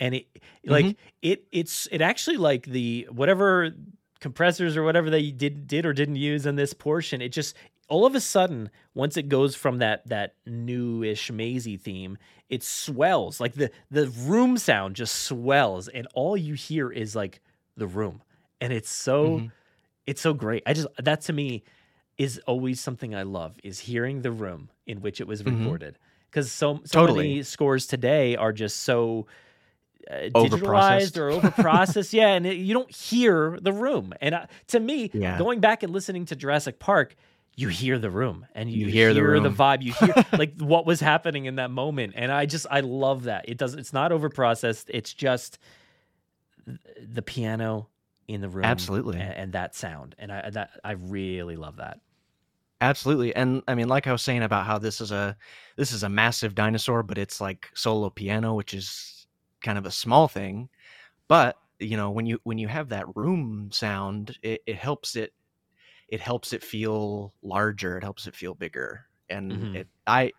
and 0.00 0.16
it 0.16 0.26
like 0.66 0.96
it 1.22 1.46
it's 1.52 1.88
it 1.92 2.02
actually 2.02 2.38
like 2.38 2.66
the 2.66 3.08
whatever 3.12 3.72
compressors 4.20 4.76
or 4.76 4.84
whatever 4.84 5.10
they 5.10 5.30
did 5.32 5.68
did 5.68 5.86
or 5.86 5.94
didn't 5.94 6.16
use 6.16 6.46
in 6.46 6.56
this 6.56 6.74
portion, 6.74 7.22
it 7.22 7.30
just 7.30 7.56
all 7.88 8.06
of 8.06 8.16
a 8.16 8.20
sudden 8.20 8.70
once 8.94 9.16
it 9.18 9.28
goes 9.28 9.56
from 9.56 9.78
that 9.78 10.06
that 10.08 10.36
newish 10.46 11.30
Maisie 11.32 11.78
theme, 11.78 12.18
it 12.50 12.64
swells 12.64 13.40
like 13.40 13.54
the 13.54 13.70
the 13.92 14.08
room 14.10 14.58
sound 14.58 14.96
just 14.96 15.24
swells, 15.24 15.88
and 15.88 16.08
all 16.14 16.36
you 16.36 16.54
hear 16.54 16.90
is 16.92 17.16
like 17.16 17.42
the 17.76 17.88
room, 17.88 18.22
and 18.60 18.72
it's 18.72 18.90
so 18.90 19.44
Mhm. 19.44 19.52
it's 20.06 20.20
so 20.22 20.34
great. 20.34 20.62
I 20.66 20.74
just 20.74 20.88
that 20.98 21.22
to 21.22 21.32
me 21.34 21.64
is 22.18 22.38
always 22.46 22.80
something 22.80 23.14
I 23.14 23.24
love 23.24 23.58
is 23.64 23.78
hearing 23.80 24.22
the 24.22 24.32
room 24.32 24.70
in 24.86 25.00
which 25.02 25.20
it 25.20 25.28
was 25.28 25.44
Mhm. 25.44 25.80
recorded 25.82 25.98
because 26.30 26.52
so 26.52 26.80
so 26.86 27.00
Totally. 27.00 27.02
many 27.02 27.42
scores 27.44 27.86
today 27.86 28.36
are 28.36 28.52
just 28.52 28.78
so. 28.84 29.26
Digitalized 30.10 31.16
or 31.16 31.30
overprocessed. 31.40 32.12
yeah, 32.12 32.28
and 32.28 32.46
it, 32.46 32.56
you 32.56 32.74
don't 32.74 32.90
hear 32.94 33.58
the 33.60 33.72
room. 33.72 34.12
And 34.20 34.34
uh, 34.34 34.46
to 34.68 34.80
me, 34.80 35.10
Yeah. 35.14 35.38
going 35.38 35.60
back 35.60 35.82
and 35.82 35.92
listening 35.92 36.26
to 36.26 36.36
Jurassic 36.36 36.78
Park, 36.78 37.14
you 37.56 37.68
hear 37.68 37.98
the 37.98 38.10
room 38.10 38.46
and 38.54 38.70
you, 38.70 38.86
You 38.86 38.92
hear 38.92 39.12
the 39.14 39.22
room. 39.22 39.44
vibe. 39.54 39.82
You 39.82 39.92
hear 39.92 40.14
like 40.38 40.58
what 40.60 40.86
was 40.86 41.00
happening 41.00 41.44
in 41.46 41.56
that 41.56 41.70
moment. 41.70 42.14
And 42.16 42.32
I 42.32 42.46
just 42.46 42.66
I 42.70 42.80
love 42.80 43.24
that. 43.24 43.48
It 43.48 43.58
doesn't. 43.58 43.78
It's 43.78 43.92
not 43.92 44.10
overprocessed. 44.12 44.86
It's 44.88 45.12
just 45.12 45.58
the 47.02 47.22
piano 47.22 47.88
in 48.28 48.40
the 48.40 48.48
room, 48.48 48.64
Absolutely. 48.64 49.18
and, 49.18 49.34
and 49.34 49.52
that 49.52 49.74
sound. 49.74 50.14
And 50.18 50.30
I 50.32 50.50
that 50.50 50.70
I 50.84 50.92
really 50.92 51.56
love 51.56 51.76
that. 51.76 52.00
Absolutely. 52.80 53.34
And 53.34 53.62
I 53.68 53.74
mean 53.74 53.88
like 53.88 54.06
I 54.06 54.12
was 54.12 54.22
saying 54.22 54.42
about 54.42 54.64
how 54.64 54.78
this 54.78 55.00
is 55.00 55.12
a 55.12 55.36
this 55.76 55.92
is 55.92 56.02
a 56.02 56.08
massive 56.08 56.54
dinosaur 56.54 57.02
but 57.02 57.18
it's 57.18 57.40
like 57.40 57.68
solo 57.74 58.08
piano 58.08 58.54
which 58.54 58.72
is 58.72 59.19
kind 59.62 59.78
of 59.78 59.86
a 59.86 59.90
small 59.90 60.28
thing. 60.28 60.68
But, 61.28 61.56
you 61.80 61.96
know, 61.96 62.10
when 62.10 62.26
you 62.26 62.40
when 62.44 62.58
you 62.58 62.68
have 62.68 62.90
that 62.90 63.06
room 63.16 63.70
sound, 63.72 64.38
it, 64.42 64.62
it 64.66 64.76
helps 64.76 65.16
it 65.16 65.32
it 66.08 66.20
helps 66.20 66.52
it 66.52 66.62
feel 66.64 67.34
larger, 67.42 67.98
it 67.98 68.04
helps 68.04 68.26
it 68.26 68.36
feel 68.36 68.54
bigger. 68.54 69.06
And 69.30 69.64
Mhm. 69.64 69.76
it 69.76 69.88
I 70.06 70.32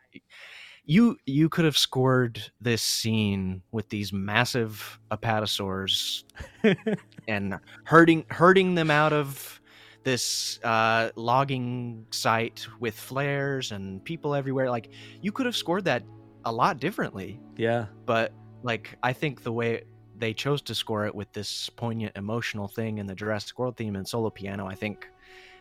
you 0.86 1.18
you 1.26 1.50
could 1.50 1.66
have 1.66 1.78
scored 1.78 2.42
this 2.60 2.82
scene 2.82 3.62
with 3.72 3.90
these 3.90 4.12
massive 4.14 5.00
apatosaurs 5.12 6.24
and 7.28 7.56
herding 7.86 8.26
herding 8.30 8.76
them 8.76 8.92
out 8.92 9.14
of 9.14 9.60
this 10.04 10.60
uh, 10.64 11.12
logging 11.16 12.08
site 12.12 12.66
with 12.80 12.96
flares 12.96 13.72
and 13.72 14.04
people 14.04 14.34
everywhere. 14.34 14.70
Like 14.70 14.90
you 15.22 15.32
could 15.32 15.46
have 15.46 15.56
scored 15.56 15.86
that 15.86 16.04
a 16.44 16.52
lot 16.52 16.80
differently, 16.80 17.40
Yeah. 17.58 17.88
but 18.06 18.34
like 18.64 18.98
I 19.04 19.14
think 19.14 19.44
the 19.44 19.52
way 19.52 19.84
they 20.18 20.34
chose 20.34 20.62
to 20.62 20.76
score 20.76 21.06
it 21.06 21.16
with 21.16 21.32
this 21.34 21.70
poignant 21.70 22.16
emotional 22.16 22.68
thing 22.68 23.00
and 23.00 23.10
the 23.10 23.16
Jurassic 23.16 23.58
World 23.58 23.76
theme 23.76 23.96
and 23.96 24.08
solo 24.08 24.30
piano, 24.30 24.68
I 24.68 24.76
think 24.76 25.10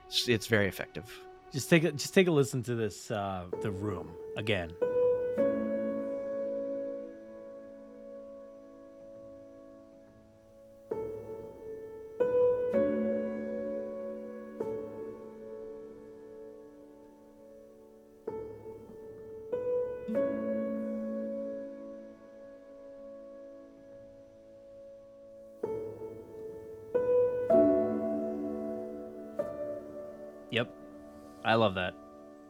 it's, 0.06 0.28
it's 0.28 0.46
very 0.46 0.68
effective. 0.68 1.10
Just 1.52 1.70
take 1.70 1.84
a 1.84 1.92
just 1.92 2.14
take 2.14 2.28
a 2.28 2.30
listen 2.30 2.62
to 2.64 2.74
this 2.74 3.10
uh 3.10 3.46
the 3.62 3.70
room 3.70 4.10
again. 4.36 4.70
I 31.50 31.54
love 31.54 31.74
that. 31.74 31.94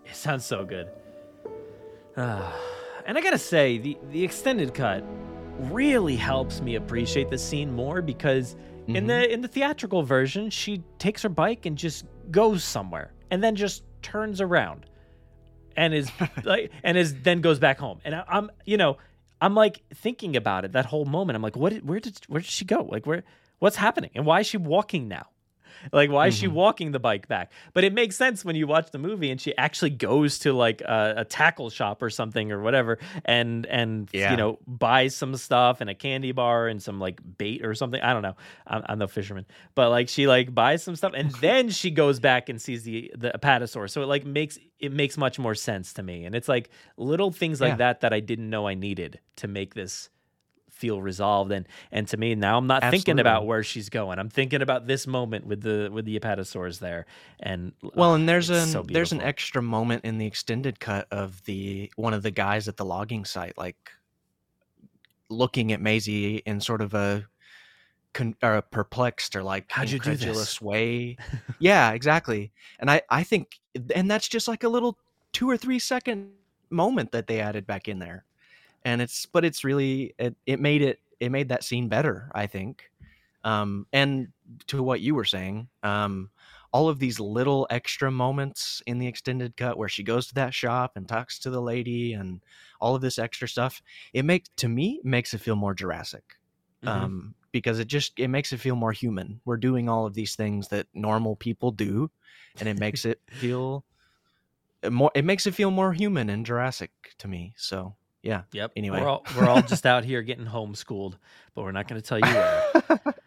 It 0.05 0.15
sounds 0.15 0.45
so 0.45 0.65
good. 0.65 0.91
Ah, 2.19 2.55
and 3.07 3.17
I 3.17 3.23
gotta 3.23 3.39
say, 3.39 3.79
the, 3.79 3.97
the 4.11 4.23
extended 4.23 4.75
cut 4.75 5.03
really 5.71 6.17
helps 6.17 6.61
me 6.61 6.75
appreciate 6.75 7.31
the 7.31 7.39
scene 7.39 7.73
more 7.73 8.03
because 8.03 8.57
in 8.89 9.07
the 9.07 9.33
in 9.33 9.41
the 9.41 9.49
theatrical 9.49 10.03
version, 10.03 10.51
she 10.51 10.83
takes 10.99 11.23
her 11.23 11.29
bike 11.29 11.65
and 11.65 11.79
just 11.79 12.05
goes 12.31 12.63
somewhere 12.63 13.13
and 13.31 13.43
then 13.43 13.57
just 13.57 13.85
turns 14.03 14.41
around 14.41 14.85
and 15.77 15.95
is 15.95 16.11
like 16.45 16.71
and 16.83 16.99
is 16.99 17.15
then 17.23 17.41
goes 17.41 17.59
back 17.59 17.79
home. 17.79 18.01
And 18.05 18.15
I, 18.15 18.25
I'm 18.29 18.51
you 18.67 18.77
know 18.77 18.99
I'm 19.41 19.55
like 19.55 19.83
thinking 19.95 20.37
about 20.37 20.65
it 20.65 20.73
that 20.73 20.87
whole 20.87 21.07
moment. 21.07 21.37
I'm 21.37 21.43
like, 21.43 21.57
what? 21.57 21.73
Where 21.85 22.01
did 22.01 22.19
where 22.27 22.41
did 22.41 22.51
she 22.51 22.65
go? 22.65 22.83
Like 22.83 23.07
where? 23.07 23.23
What's 23.61 23.77
happening? 23.77 24.11
And 24.15 24.27
why 24.27 24.41
is 24.41 24.47
she 24.47 24.57
walking 24.57 25.09
now? 25.09 25.29
Like, 25.93 26.11
why 26.11 26.29
is 26.29 26.37
she 26.37 26.47
mm-hmm. 26.47 26.55
walking 26.55 26.93
the 26.93 26.99
bike 26.99 27.29
back? 27.29 27.53
But 27.73 27.85
it 27.85 27.93
makes 27.93 28.17
sense 28.17 28.45
when 28.45 28.57
you 28.57 28.67
watch 28.67 28.91
the 28.91 28.99
movie 28.99 29.31
and 29.31 29.41
she 29.41 29.57
actually 29.57 29.91
goes 29.91 30.39
to 30.41 30.53
like 30.53 30.81
a, 30.83 31.15
a 31.19 31.25
tackle 31.25 31.71
shop 31.71 32.03
or 32.03 32.11
something 32.11 32.53
or 32.53 32.61
whatever, 32.63 32.99
and 33.25 33.67
and 33.67 34.09
Yeah. 34.13 34.31
you 34.33 34.37
know 34.37 34.59
buys 34.67 35.15
some 35.15 35.35
stuff 35.37 35.81
and 35.81 35.89
a 35.91 35.95
candy 35.95 36.33
bar 36.33 36.69
and 36.69 36.83
some 36.83 37.01
like 37.01 37.21
bait 37.39 37.65
or 37.65 37.75
something. 37.75 38.01
I 38.01 38.13
don't 38.13 38.23
know. 38.23 38.37
I'm, 38.67 38.83
I'm 38.87 38.99
no 38.99 39.07
fisherman, 39.07 39.47
but 39.75 39.91
like 39.91 40.09
she 40.09 40.27
like 40.27 40.55
buys 40.55 40.83
some 40.83 40.97
stuff 40.97 41.13
and 41.15 41.31
then 41.37 41.71
she 41.71 41.91
goes 41.91 42.21
back 42.21 42.49
and 42.49 42.61
sees 42.61 42.85
the 42.85 43.13
the 43.17 43.31
apatosaur. 43.31 43.89
So 43.91 44.03
it 44.03 44.07
like 44.07 44.25
makes 44.25 44.59
it 44.79 44.93
makes 44.93 45.17
much 45.19 45.39
more 45.39 45.55
sense 45.55 45.93
to 45.95 46.03
me. 46.03 46.25
And 46.25 46.35
it's 46.35 46.49
like 46.49 46.71
little 46.97 47.31
things 47.31 47.61
like 47.61 47.73
Yeah. 47.73 47.77
that 47.77 48.01
that 48.01 48.13
I 48.13 48.21
didn't 48.21 48.49
know 48.51 48.67
I 48.67 48.75
needed 48.75 49.21
to 49.37 49.49
make 49.49 49.75
this 49.75 50.11
feel 50.81 51.03
resolved 51.03 51.53
and 51.53 51.69
and 51.93 52.09
to 52.09 52.17
me 52.17 52.35
now 52.35 52.57
I'm 52.57 52.67
not 52.67 52.83
thinking 52.91 53.19
about 53.19 53.47
where 53.47 53.63
she's 53.63 53.91
going. 53.91 54.19
I'm 54.19 54.31
thinking 54.31 54.63
about 54.63 54.87
this 54.87 55.07
moment 55.07 55.47
with 55.47 55.61
the 55.61 55.91
with 55.93 56.07
the 56.07 56.19
apatosaurs 56.19 56.79
there 56.79 57.05
and 57.39 57.73
Well, 57.95 58.13
uh, 58.13 58.15
and 58.17 58.29
there's 58.29 58.49
an 58.49 58.67
so 58.67 58.83
there's 58.83 59.13
an 59.13 59.21
extra 59.21 59.61
moment 59.61 60.05
in 60.05 60.17
the 60.17 60.27
extended 60.27 60.81
cut 60.81 61.07
of 61.11 61.45
the 61.45 61.93
one 61.97 62.15
of 62.15 62.23
the 62.23 62.31
guys 62.31 62.67
at 62.67 62.79
the 62.79 62.85
logging 62.85 63.27
site, 63.27 63.59
like 63.59 63.91
looking 65.29 65.71
at 65.73 65.81
Maisie 65.81 66.39
in 66.47 66.61
sort 66.61 66.81
of 66.81 66.95
a 66.95 67.27
con- 68.15 68.37
or 68.43 68.63
perplexed 68.63 69.37
or 69.37 69.43
like 69.43 69.71
How'd 69.71 69.91
you 69.91 69.99
do 69.99 70.11
this? 70.11 70.23
incredulous 70.23 70.63
way. 70.63 71.17
yeah, 71.59 71.93
exactly. 71.93 72.53
And 72.79 72.91
I 72.91 73.03
I 73.11 73.23
think 73.23 73.61
and 73.95 74.11
that's 74.11 74.29
just 74.29 74.49
like 74.49 74.65
a 74.65 74.69
little 74.69 74.99
two 75.33 75.49
or 75.49 75.59
three 75.59 75.79
second 75.79 76.31
moment 76.71 77.13
that 77.13 77.27
they 77.27 77.41
added 77.41 77.67
back 77.67 77.87
in 77.87 77.99
there. 77.99 78.25
And 78.85 79.03
it's 79.03 79.27
but 79.27 79.45
it's 79.45 79.65
really 79.65 80.15
it, 80.19 80.37
it 80.47 80.61
made 80.61 80.83
it 80.83 81.01
it 81.21 81.31
made 81.31 81.49
that 81.51 81.65
scene 81.65 81.89
better, 81.89 82.31
I 82.35 82.47
think. 82.47 82.91
Um 83.45 83.87
and 83.93 84.29
to 84.69 84.83
what 84.83 85.01
you 85.01 85.15
were 85.15 85.25
saying, 85.25 85.69
um 85.83 86.31
all 86.73 86.89
of 86.89 87.01
these 87.01 87.19
little 87.19 87.67
extra 87.71 88.11
moments 88.13 88.81
in 88.87 88.99
the 88.99 89.07
extended 89.09 89.57
cut 89.57 89.77
where 89.77 89.89
she 89.89 90.05
goes 90.05 90.29
to 90.29 90.35
that 90.35 90.55
shop 90.55 90.93
and 90.97 91.09
talks 91.09 91.39
to 91.41 91.51
the 91.51 91.61
lady 91.61 92.13
and 92.13 92.45
all 92.81 92.95
of 92.95 93.03
this 93.03 93.19
extra 93.19 93.49
stuff, 93.49 93.83
it 94.13 94.25
makes 94.25 94.49
to 94.57 94.69
me 94.69 95.01
makes 95.05 95.35
it 95.35 95.39
feel 95.41 95.57
more 95.57 95.75
Jurassic 95.75 96.37
Mhm. 96.83 96.91
um, 96.91 97.35
because 97.53 97.79
it 97.79 97.87
just 97.89 98.19
it 98.19 98.29
makes 98.29 98.53
it 98.53 98.59
feel 98.61 98.77
more 98.77 98.93
human. 98.93 99.41
We're 99.45 99.57
doing 99.57 99.89
all 99.89 100.07
of 100.07 100.15
these 100.15 100.37
things 100.37 100.69
that 100.69 100.87
normal 100.95 101.37
people 101.37 101.73
do, 101.73 102.11
and 102.59 102.69
it 102.69 102.75
makes 102.75 103.05
it 103.05 103.21
feel 103.33 103.85
uh, 104.83 104.91
more. 104.91 105.11
It 105.15 105.25
makes 105.25 105.47
it 105.47 105.55
feel 105.55 105.71
more 105.71 105.93
human 105.93 106.31
and 106.31 106.45
Jurassic 106.47 106.93
to 107.19 107.29
me. 107.29 107.55
So 107.57 107.97
yeah, 108.23 108.43
Yep. 108.53 108.73
Anyway. 108.77 109.01
we're 109.01 109.09
all 109.09 109.25
we're 109.37 109.49
all 109.49 109.63
just 109.63 109.87
out 109.87 110.05
here 110.05 110.23
getting 110.23 110.47
homeschooled, 110.47 111.15
but 111.55 111.63
we're 111.63 111.73
not 111.73 111.89
going 111.89 112.01
to 112.01 112.07
tell 112.07 112.19
you 112.19 112.27
where. 112.27 113.15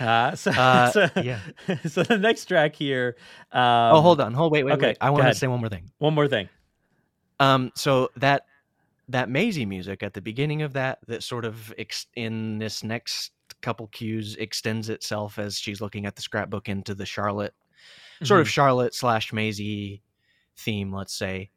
Uh, 0.00 0.34
so, 0.34 0.50
Uh, 0.50 0.90
so, 0.90 1.08
yeah. 1.22 1.40
so 1.86 2.02
the 2.02 2.16
next 2.16 2.46
track 2.46 2.74
here. 2.74 3.16
Um, 3.52 3.60
oh, 3.96 4.00
hold 4.00 4.20
on, 4.20 4.32
hold 4.32 4.52
wait, 4.52 4.64
wait, 4.64 4.72
okay, 4.72 4.86
wait. 4.88 4.98
I 5.00 5.10
want 5.10 5.24
to 5.24 5.34
say 5.34 5.46
one 5.46 5.60
more 5.60 5.68
thing. 5.68 5.90
One 5.98 6.14
more 6.14 6.28
thing. 6.28 6.48
Um, 7.38 7.70
so 7.74 8.10
that 8.16 8.46
that 9.08 9.28
Maisie 9.28 9.66
music 9.66 10.02
at 10.02 10.14
the 10.14 10.22
beginning 10.22 10.62
of 10.62 10.72
that 10.72 11.00
that 11.08 11.22
sort 11.22 11.44
of 11.44 11.74
ex- 11.76 12.06
in 12.14 12.58
this 12.58 12.82
next 12.82 13.32
couple 13.60 13.86
cues 13.88 14.36
extends 14.36 14.88
itself 14.88 15.38
as 15.38 15.58
she's 15.58 15.80
looking 15.80 16.06
at 16.06 16.16
the 16.16 16.22
scrapbook 16.22 16.68
into 16.68 16.94
the 16.94 17.04
Charlotte 17.04 17.54
sort 18.22 18.40
of 18.40 18.48
Charlotte 18.48 18.94
slash 18.94 19.32
Maisie 19.32 20.02
theme, 20.56 20.92
let's 20.94 21.14
say. 21.14 21.50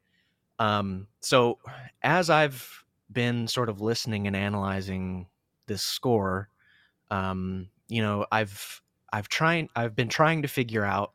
Um, 0.58 1.08
so 1.20 1.58
as 2.02 2.30
I've 2.30 2.84
been 3.10 3.48
sort 3.48 3.68
of 3.68 3.80
listening 3.80 4.26
and 4.26 4.36
analyzing 4.36 5.28
this 5.66 5.82
score, 5.82 6.50
um, 7.10 7.70
you 7.88 8.02
know, 8.02 8.26
I've 8.32 8.82
I've 9.12 9.28
trying 9.28 9.70
I've 9.76 9.96
been 9.96 10.08
trying 10.08 10.42
to 10.42 10.48
figure 10.48 10.84
out 10.84 11.14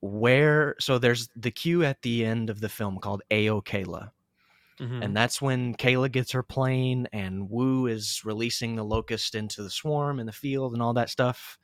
where 0.00 0.76
so 0.80 0.98
there's 0.98 1.28
the 1.36 1.50
cue 1.50 1.84
at 1.84 2.02
the 2.02 2.24
end 2.24 2.48
of 2.48 2.60
the 2.60 2.68
film 2.68 2.98
called 2.98 3.22
Ao 3.30 3.60
Kayla. 3.60 4.10
Mhm. 4.80 5.04
And 5.04 5.16
that's 5.16 5.42
when 5.42 5.74
Kayla 5.76 6.12
gets 6.12 6.32
her 6.32 6.42
plane 6.42 7.08
and 7.12 7.50
Wu 7.50 7.86
is 7.86 8.22
releasing 8.24 8.76
the 8.76 8.84
locust 8.84 9.34
into 9.34 9.62
the 9.62 9.70
swarm 9.70 10.20
in 10.20 10.26
the 10.26 10.32
field 10.32 10.72
and 10.74 10.82
all 10.82 10.94
that 10.94 11.10
stuff. 11.10 11.58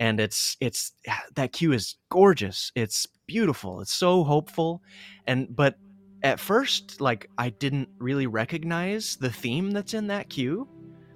And 0.00 0.18
it's 0.18 0.56
it's 0.60 0.92
that 1.36 1.52
cue 1.52 1.72
is 1.72 1.96
gorgeous. 2.08 2.72
It's 2.74 3.06
beautiful. 3.26 3.80
It's 3.82 3.92
so 3.92 4.24
hopeful. 4.24 4.82
And 5.26 5.54
but 5.54 5.76
at 6.22 6.40
first 6.40 7.00
like 7.00 7.30
I 7.38 7.50
didn't 7.50 7.88
really 7.98 8.26
recognize 8.26 9.16
the 9.16 9.30
theme 9.30 9.70
that's 9.70 9.94
in 9.94 10.06
that 10.08 10.28
cue. 10.30 10.66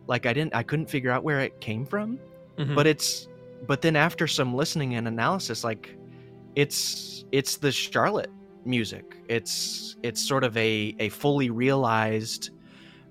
Like 0.07 0.27
I 0.27 0.33
didn't 0.35 0.55
I 0.55 0.63
couldn't 0.63 0.91
figure 0.91 1.11
out 1.11 1.25
where 1.25 1.41
it 1.41 1.61
came 1.61 1.85
from 1.87 2.19
Mhm. 2.59 2.75
but 2.77 2.87
it's 2.87 3.27
but 3.67 3.81
then 3.83 3.97
after 3.97 4.29
some 4.29 4.55
listening 4.55 4.95
and 4.95 5.09
analysis 5.09 5.65
like 5.65 5.97
it's 6.55 7.25
it's 7.33 7.57
the 7.57 7.73
charlotte 7.73 8.31
music 8.65 9.17
it's 9.29 9.97
it's 10.05 10.21
sort 10.21 10.45
of 10.45 10.57
a 10.57 10.95
a 11.01 11.09
fully 11.09 11.51
realized 11.51 12.51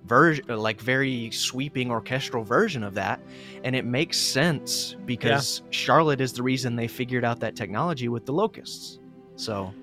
version 0.06 0.46
like 0.48 0.82
very 0.82 1.32
sweeping 1.32 1.90
orchestral 1.90 2.44
version 2.44 2.84
of 2.84 2.94
that 2.94 3.22
and 3.64 3.76
it 3.76 3.86
makes 3.86 4.18
sense 4.18 4.98
because 5.06 5.62
charlotte 5.70 6.20
is 6.20 6.34
the 6.34 6.44
reason 6.44 6.76
they 6.76 6.88
figured 6.88 7.24
out 7.24 7.40
that 7.40 7.56
technology 7.56 8.10
with 8.10 8.26
the 8.26 8.34
locusts 8.34 9.00
so 9.36 9.74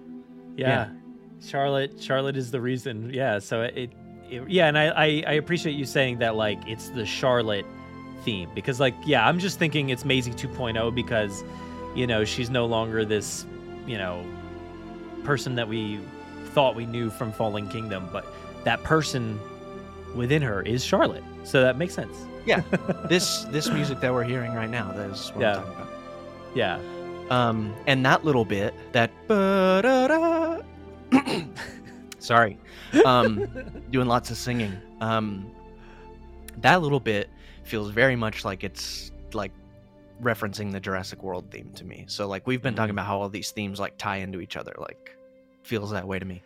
yeah. 0.57 0.89
Charlotte 1.43 2.01
Charlotte 2.01 2.37
is 2.37 2.51
the 2.51 2.61
reason. 2.61 3.11
Yeah, 3.13 3.39
so 3.39 3.63
it, 3.63 3.91
it 4.31 4.43
yeah, 4.49 4.69
and 4.69 4.79
I, 4.79 4.89
I 4.89 5.05
I 5.27 5.33
appreciate 5.35 5.73
you 5.73 5.85
saying 5.85 6.19
that 6.19 6.37
like 6.37 6.59
it's 6.67 6.91
the 6.91 7.07
Charlotte 7.07 7.67
theme 8.23 8.51
because 8.55 8.79
like 8.79 8.95
yeah, 9.07 9.27
I'm 9.27 9.39
just 9.39 9.59
thinking 9.59 9.89
it's 9.89 10.05
Maisie 10.05 10.33
2.0 10.33 10.95
because 10.95 11.43
you 11.95 12.07
know, 12.07 12.25
she's 12.25 12.51
no 12.51 12.67
longer 12.67 13.05
this, 13.05 13.47
you 13.87 13.99
know, 13.99 14.25
person 15.25 15.57
that 15.57 15.67
we 15.67 15.99
thought 16.53 16.77
we 16.77 16.87
knew 16.87 17.11
from 17.11 17.33
Fallen 17.33 17.69
Kingdom, 17.69 18.09
but 18.13 18.27
that 18.65 18.83
person 18.85 19.41
within 20.15 20.43
her 20.43 20.63
is 20.63 20.85
Charlotte. 20.85 21.25
So 21.45 21.61
that 21.63 21.77
makes 21.79 21.95
sense. 21.95 22.17
yeah 22.47 22.61
this 23.09 23.45
this 23.51 23.69
music 23.71 24.01
that 24.01 24.13
we're 24.13 24.25
hearing 24.25 24.53
right 24.55 24.71
now 24.71 24.91
that 24.93 25.11
is 25.11 25.29
what 25.31 25.41
Yeah. 25.43 25.57
i'm 25.59 25.63
talking 25.63 25.75
about 25.75 25.89
Yeah. 26.55 26.79
um 27.31 27.75
and 27.87 28.05
that 28.07 28.25
little 28.25 28.45
bit 28.47 28.73
that 28.93 29.11
sorry 32.19 32.59
um 33.05 33.47
doing 33.91 34.07
lots 34.09 34.31
of 34.31 34.37
singing 34.37 34.73
um 35.01 35.47
that 36.59 36.81
little 36.83 37.01
bit 37.01 37.29
feels 37.65 37.91
very 37.91 38.17
much 38.17 38.45
like 38.45 38.65
it's 38.65 39.13
like 39.33 39.53
referencing 40.23 40.73
the 40.73 40.81
jurassic 40.81 41.23
world 41.23 41.45
theme 41.51 41.71
to 41.75 41.85
me 41.85 42.05
so 42.09 42.27
like 42.27 42.47
we've 42.47 42.63
been 42.63 42.75
talking 42.75 42.91
Mhm. 42.91 42.99
about 42.99 43.07
how 43.07 43.21
all 43.21 43.29
these 43.29 43.51
themes 43.51 43.79
like 43.81 43.97
tie 43.97 44.17
into 44.17 44.41
each 44.41 44.57
other 44.57 44.75
like 44.79 45.17
feels 45.63 45.91
that 45.93 46.07
way 46.07 46.19
to 46.19 46.25
me 46.25 46.43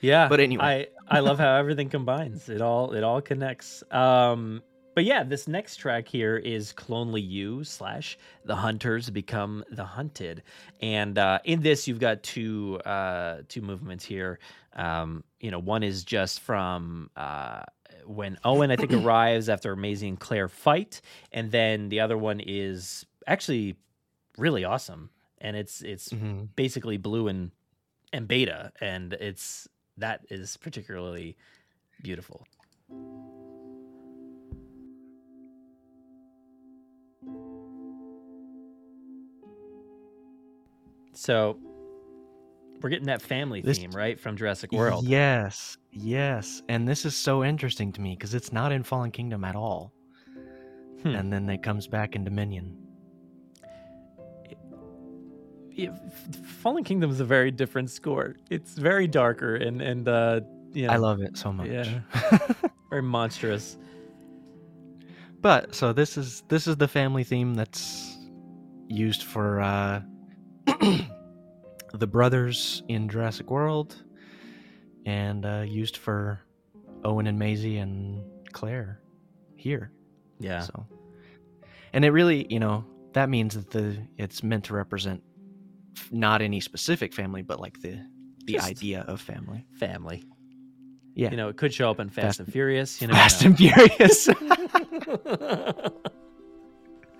Yeah. 0.00 0.28
But 0.28 0.40
anyway. 0.40 0.88
I 1.08 1.16
I 1.16 1.20
love 1.20 1.38
how 1.38 1.56
everything 1.56 1.88
combines. 1.88 2.48
It 2.48 2.60
all 2.60 2.92
it 2.92 3.02
all 3.04 3.20
connects. 3.20 3.82
Um 3.90 4.62
but 4.94 5.04
yeah, 5.04 5.24
this 5.24 5.46
next 5.46 5.76
track 5.76 6.08
here 6.08 6.38
is 6.38 6.72
Clonely 6.72 7.26
You 7.28 7.64
slash 7.64 8.16
The 8.46 8.56
Hunters 8.56 9.10
Become 9.10 9.62
the 9.70 9.84
Hunted. 9.84 10.42
And 10.80 11.18
uh 11.18 11.38
in 11.44 11.60
this 11.62 11.86
you've 11.86 12.00
got 12.00 12.22
two 12.22 12.78
uh 12.84 13.42
two 13.48 13.60
movements 13.62 14.04
here. 14.04 14.38
Um, 14.74 15.24
you 15.40 15.50
know, 15.50 15.58
one 15.58 15.82
is 15.82 16.04
just 16.04 16.40
from 16.40 17.10
uh 17.16 17.62
when 18.06 18.38
Owen 18.44 18.70
I 18.70 18.76
think 18.76 18.92
arrives 19.04 19.48
after 19.48 19.72
and 19.72 20.18
Claire 20.20 20.48
fight, 20.48 21.00
and 21.32 21.50
then 21.50 21.88
the 21.88 22.00
other 22.00 22.16
one 22.16 22.40
is 22.40 23.04
actually 23.26 23.76
really 24.38 24.64
awesome. 24.64 25.10
And 25.38 25.56
it's 25.56 25.82
it's 25.82 26.08
Mhm. 26.10 26.48
basically 26.56 26.96
blue 26.96 27.28
and 27.28 27.50
and 28.12 28.26
beta 28.28 28.72
and 28.80 29.12
it's 29.14 29.68
that 29.98 30.20
is 30.30 30.56
particularly 30.56 31.36
beautiful. 32.02 32.46
So 41.12 41.58
we're 42.82 42.90
getting 42.90 43.06
that 43.06 43.22
family 43.22 43.60
This- 43.62 43.78
theme 43.78 43.90
right 43.92 44.18
from 44.20 44.36
jurassic 44.36 44.72
world. 44.72 45.06
Yes 45.06 45.78
yes 45.98 46.62
and 46.68 46.86
this 46.86 47.06
is 47.06 47.16
so 47.16 47.42
interesting 47.42 47.90
to 47.90 48.02
me 48.02 48.14
because 48.14 48.34
it's 48.34 48.52
not 48.52 48.70
in 48.70 48.82
fallen 48.82 49.10
kingdom 49.10 49.44
at 49.44 49.56
all. 49.56 49.92
Hmm. 51.02 51.14
and 51.14 51.30
then 51.32 51.48
it 51.50 51.62
comes 51.62 51.86
back 51.86 52.16
in 52.16 52.24
dominion 52.24 52.74
fallen 56.62 56.84
kingdom 56.84 57.10
is 57.10 57.20
a 57.20 57.24
very 57.24 57.50
different 57.50 57.90
score 57.90 58.34
it's 58.50 58.74
very 58.74 59.06
darker 59.06 59.56
and 59.56 59.82
and 59.82 60.08
uh 60.08 60.40
you 60.72 60.86
know, 60.86 60.92
i 60.92 60.96
love 60.96 61.20
it 61.20 61.36
so 61.36 61.52
much 61.52 61.68
yeah. 61.68 62.00
very 62.90 63.02
monstrous 63.02 63.76
But 65.42 65.74
so 65.74 65.92
this 65.92 66.16
is 66.16 66.42
this 66.48 66.66
is 66.66 66.76
the 66.76 66.88
family 66.88 67.22
theme 67.24 67.54
that's 67.54 68.16
used 68.88 69.22
for 69.22 69.60
uh 69.60 70.00
the 71.94 72.06
brothers 72.06 72.82
in 72.88 73.08
Jurassic 73.08 73.50
World 73.50 73.94
and 75.04 75.44
uh 75.46 75.64
used 75.66 75.96
for 75.98 76.40
Owen 77.04 77.26
and 77.26 77.38
Maisie 77.38 77.78
and 77.78 78.24
Claire 78.52 79.00
here. 79.56 79.92
yeah 80.40 80.60
So 80.60 80.86
and 81.92 82.04
it 82.04 82.10
really, 82.10 82.46
you 82.50 82.58
know, 82.58 82.84
that 83.12 83.28
means 83.28 83.54
that 83.54 83.70
the 83.70 83.96
it's 84.18 84.42
meant 84.42 84.64
to 84.64 84.74
represent 84.74 85.22
not 86.10 86.42
any 86.42 86.60
specific 86.60 87.12
family 87.14 87.42
but 87.42 87.60
like 87.60 87.80
the 87.80 87.98
the 88.44 88.54
Just- 88.54 88.68
idea 88.68 89.00
of 89.08 89.20
family. 89.20 89.64
family 89.78 90.24
Yeah. 91.14 91.30
you 91.30 91.36
know 91.36 91.48
it 91.48 91.56
could 91.56 91.72
show 91.74 91.90
up 91.90 91.98
in 92.00 92.08
fast, 92.10 92.24
Fast- 92.26 92.40
and 92.40 92.52
furious 92.52 93.00
you 93.00 93.08
know 93.08 93.14
Fast 93.14 93.42
and 93.44 93.56
Furious. 93.56 94.28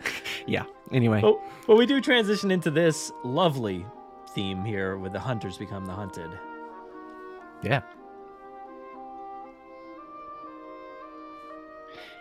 yeah. 0.46 0.64
Anyway. 0.92 1.20
But, 1.20 1.36
but 1.66 1.76
we 1.76 1.86
do 1.86 2.00
transition 2.00 2.50
into 2.50 2.70
this 2.70 3.10
lovely 3.24 3.84
theme 4.34 4.64
here 4.64 4.96
with 4.98 5.12
the 5.12 5.18
hunters 5.20 5.56
become 5.58 5.86
the 5.86 5.92
hunted. 5.92 6.30
Yeah. 7.62 7.82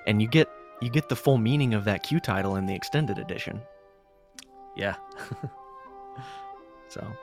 And 0.08 0.22
you 0.22 0.28
get 0.28 0.50
you 0.82 0.90
get 0.90 1.10
the 1.10 1.16
full 1.16 1.38
meaning 1.38 1.74
of 1.74 1.84
that 1.86 2.04
cue 2.04 2.20
title 2.20 2.56
in 2.56 2.66
the 2.66 2.76
extended 2.76 3.18
edition. 3.18 3.62
Yeah. 4.76 4.96
So 6.88 7.16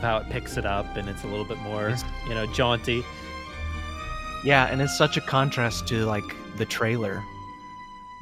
love 0.00 0.22
how 0.22 0.26
it 0.26 0.32
picks 0.32 0.56
it 0.56 0.64
up 0.64 0.96
and 0.96 1.08
it's 1.08 1.24
a 1.24 1.26
little 1.26 1.44
bit 1.44 1.58
more, 1.58 1.94
you 2.26 2.34
know, 2.34 2.46
jaunty. 2.46 3.04
Yeah, 4.44 4.66
and 4.66 4.80
it's 4.80 4.96
such 4.96 5.16
a 5.16 5.20
contrast 5.20 5.86
to 5.88 6.06
like 6.06 6.24
the 6.56 6.64
trailer 6.64 7.22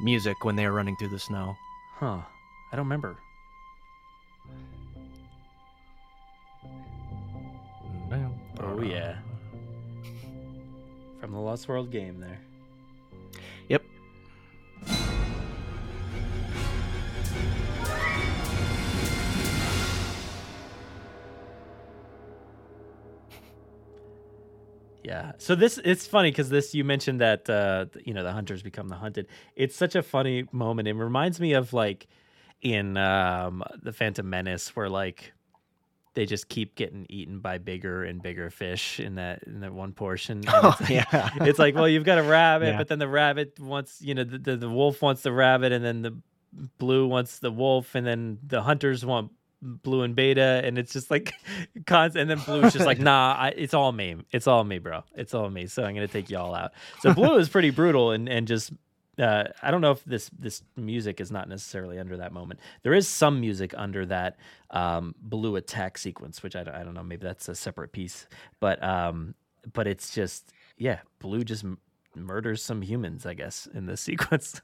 music 0.01 0.43
when 0.43 0.55
they 0.55 0.65
were 0.65 0.73
running 0.73 0.95
through 0.97 1.09
the 1.09 1.19
snow. 1.19 1.55
Huh. 1.95 2.19
I 2.71 2.75
don't 2.75 2.85
remember. 2.85 3.17
Mm, 8.11 8.33
oh 8.59 8.81
yeah. 8.81 9.17
From 11.19 11.31
the 11.31 11.39
Lost 11.39 11.67
World 11.67 11.91
game 11.91 12.19
there. 12.19 12.39
Yeah. 25.09 25.31
So 25.39 25.55
this 25.55 25.79
it's 25.83 26.05
funny 26.05 26.29
because 26.29 26.49
this 26.49 26.75
you 26.75 26.83
mentioned 26.83 27.19
that 27.21 27.49
uh 27.49 27.85
you 28.05 28.13
know 28.13 28.23
the 28.23 28.31
hunters 28.31 28.61
become 28.61 28.87
the 28.89 28.95
hunted. 28.95 29.25
It's 29.55 29.75
such 29.75 29.95
a 29.95 30.03
funny 30.03 30.45
moment. 30.51 30.87
It 30.87 30.93
reminds 30.93 31.39
me 31.39 31.53
of 31.53 31.73
like 31.73 32.07
in 32.61 32.95
um 32.97 33.63
the 33.81 33.91
Phantom 33.91 34.29
Menace 34.29 34.75
where 34.75 34.87
like 34.89 35.33
they 36.13 36.25
just 36.25 36.47
keep 36.49 36.75
getting 36.75 37.05
eaten 37.09 37.39
by 37.39 37.57
bigger 37.57 38.03
and 38.03 38.21
bigger 38.21 38.49
fish 38.49 38.99
in 38.99 39.15
that 39.15 39.41
in 39.47 39.61
that 39.61 39.73
one 39.73 39.93
portion. 39.93 40.39
And 40.39 40.49
Oh, 40.49 40.69
it's 40.69 40.81
like, 40.81 40.89
yeah. 40.89 41.29
it's 41.41 41.59
like 41.59 41.73
well 41.75 41.87
you've 41.89 42.03
got 42.05 42.19
a 42.19 42.23
rabbit, 42.23 42.67
Yeah. 42.73 42.77
but 42.77 42.87
then 42.87 42.99
the 42.99 43.07
rabbit 43.07 43.59
wants 43.59 44.01
you 44.01 44.13
know 44.13 44.23
the, 44.23 44.37
the 44.37 44.57
the 44.57 44.69
wolf 44.69 45.01
wants 45.01 45.23
the 45.23 45.31
rabbit, 45.33 45.71
and 45.71 45.83
then 45.83 46.01
the 46.03 46.15
blue 46.77 47.07
wants 47.07 47.39
the 47.39 47.51
wolf, 47.51 47.95
and 47.95 48.05
then 48.05 48.37
the 48.45 48.61
hunters 48.61 49.03
want 49.05 49.31
blue 49.61 50.03
and 50.03 50.15
beta 50.15 50.61
and 50.63 50.77
it's 50.77 50.93
just 50.93 51.11
like 51.11 51.33
cons 51.85 52.15
and 52.15 52.29
then 52.29 52.39
Blue 52.39 52.61
is 52.63 52.73
just 52.73 52.85
like 52.85 52.99
nah 52.99 53.35
I, 53.37 53.49
it's 53.49 53.73
all 53.73 53.91
me 53.91 54.15
it's 54.31 54.47
all 54.47 54.63
me 54.63 54.79
bro 54.79 55.03
it's 55.15 55.33
all 55.33 55.49
me 55.49 55.67
so 55.67 55.83
i'm 55.83 55.93
gonna 55.93 56.07
take 56.07 56.29
y'all 56.29 56.55
out 56.55 56.71
so 57.01 57.13
blue 57.13 57.37
is 57.37 57.49
pretty 57.49 57.69
brutal 57.69 58.11
and 58.11 58.29
and 58.29 58.47
just 58.47 58.71
uh, 59.19 59.45
I 59.61 59.71
don't 59.71 59.81
know 59.81 59.91
if 59.91 60.03
this 60.05 60.29
this 60.39 60.63
music 60.77 61.19
is 61.19 61.31
not 61.31 61.49
necessarily 61.49 61.99
under 61.99 62.17
that 62.17 62.31
moment. 62.31 62.59
There 62.83 62.93
is 62.93 63.07
some 63.07 63.41
music 63.41 63.73
under 63.75 64.05
that 64.05 64.37
um, 64.71 65.13
blue 65.19 65.57
attack 65.57 65.97
sequence, 65.97 66.41
which 66.41 66.55
I 66.55 66.63
don't, 66.63 66.75
I 66.75 66.83
don't 66.83 66.93
know. 66.93 67.03
Maybe 67.03 67.25
that's 67.25 67.49
a 67.49 67.55
separate 67.55 67.91
piece, 67.91 68.27
but 68.59 68.81
um, 68.81 69.35
but 69.73 69.87
it's 69.87 70.13
just 70.13 70.53
yeah, 70.77 70.99
blue 71.19 71.43
just 71.43 71.65
m- 71.65 71.79
murders 72.15 72.63
some 72.63 72.81
humans, 72.81 73.25
I 73.25 73.33
guess, 73.33 73.67
in 73.73 73.85
this 73.85 74.01
sequence. 74.09 74.61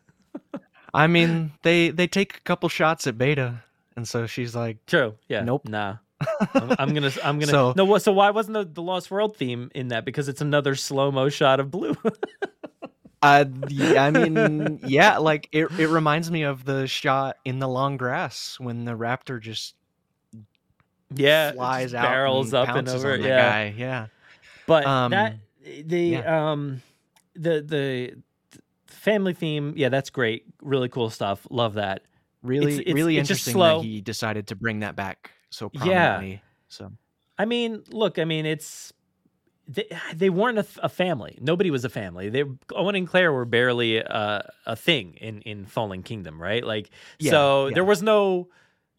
I 0.93 1.07
mean, 1.07 1.51
they 1.63 1.89
they 1.89 2.07
take 2.07 2.37
a 2.37 2.41
couple 2.41 2.69
shots 2.69 3.07
at 3.07 3.17
Beta, 3.17 3.63
and 3.95 4.07
so 4.07 4.27
she's 4.27 4.55
like, 4.55 4.85
True. 4.85 5.15
Yeah. 5.27 5.41
Nope. 5.43 5.67
Nah. 5.67 5.97
I'm, 6.53 6.75
I'm 6.79 6.93
gonna. 6.93 7.11
I'm 7.23 7.39
gonna. 7.39 7.51
So- 7.51 7.73
no. 7.75 7.97
So 7.97 8.11
why 8.11 8.29
wasn't 8.31 8.53
the, 8.53 8.63
the 8.63 8.81
Lost 8.81 9.11
World 9.11 9.35
theme 9.35 9.69
in 9.75 9.89
that? 9.89 10.05
Because 10.05 10.29
it's 10.29 10.41
another 10.41 10.75
slow 10.75 11.11
mo 11.11 11.29
shot 11.29 11.59
of 11.59 11.69
blue. 11.69 11.95
uh, 13.21 13.45
yeah, 13.67 14.05
I 14.05 14.11
mean, 14.11 14.79
yeah, 14.85 15.17
like 15.17 15.49
it 15.51 15.71
it 15.79 15.87
reminds 15.87 16.31
me 16.31 16.43
of 16.43 16.63
the 16.63 16.87
shot 16.87 17.37
in 17.43 17.59
the 17.59 17.67
long 17.67 17.97
grass 17.97 18.57
when 18.59 18.85
the 18.85 18.93
raptor 18.93 19.41
just 19.41 19.75
yeah. 21.13 21.51
flies 21.51 21.91
just 21.91 21.95
out, 21.95 22.09
barrels 22.09 22.53
and 22.53 22.69
up 22.69 22.75
and 22.75 22.87
over. 22.89 23.17
Yeah. 23.17 23.41
guy. 23.41 23.73
Yeah, 23.77 24.07
But 24.67 24.85
Um, 24.85 25.11
that 25.11 25.35
the 25.85 25.99
yeah. 25.99 26.51
um 26.51 26.81
the 27.35 27.61
the 27.61 28.15
family 28.87 29.33
theme. 29.33 29.73
Yeah, 29.75 29.89
that's 29.89 30.09
great. 30.09 30.45
Really 30.61 30.89
cool 30.89 31.09
stuff. 31.09 31.45
Love 31.49 31.73
that. 31.75 32.03
Really, 32.45 32.77
it's- 32.79 32.93
really 32.93 33.17
it's 33.17 33.29
interesting 33.29 33.57
that 33.59 33.81
he 33.83 34.01
decided 34.01 34.47
to 34.47 34.55
bring 34.55 34.79
that 34.79 34.95
back 34.95 35.31
so 35.49 35.69
Yeah. 35.73 35.79
prominently. 35.81 36.41
So 36.67 36.91
I 37.37 37.45
mean, 37.45 37.83
look. 37.89 38.17
I 38.19 38.25
mean, 38.25 38.45
it's. 38.45 38.93
They, 39.67 39.87
they 40.13 40.29
weren't 40.29 40.59
a 40.59 40.89
family. 40.89 41.39
Nobody 41.41 41.71
was 41.71 41.83
a 41.85 41.89
family. 41.89 42.29
They 42.29 42.43
Owen 42.75 42.93
and 42.95 43.07
Claire 43.07 43.33
were 43.33 43.45
barely 43.45 43.97
a, 43.97 44.47
a 44.67 44.75
thing 44.75 45.15
in 45.19 45.41
in 45.41 45.65
Fallen 45.65 46.03
Kingdom, 46.03 46.39
right? 46.39 46.63
Like, 46.63 46.91
Yeah, 47.17 47.31
so 47.31 47.67
yeah. 47.67 47.73
there 47.73 47.83
was 47.83 48.03
no 48.03 48.49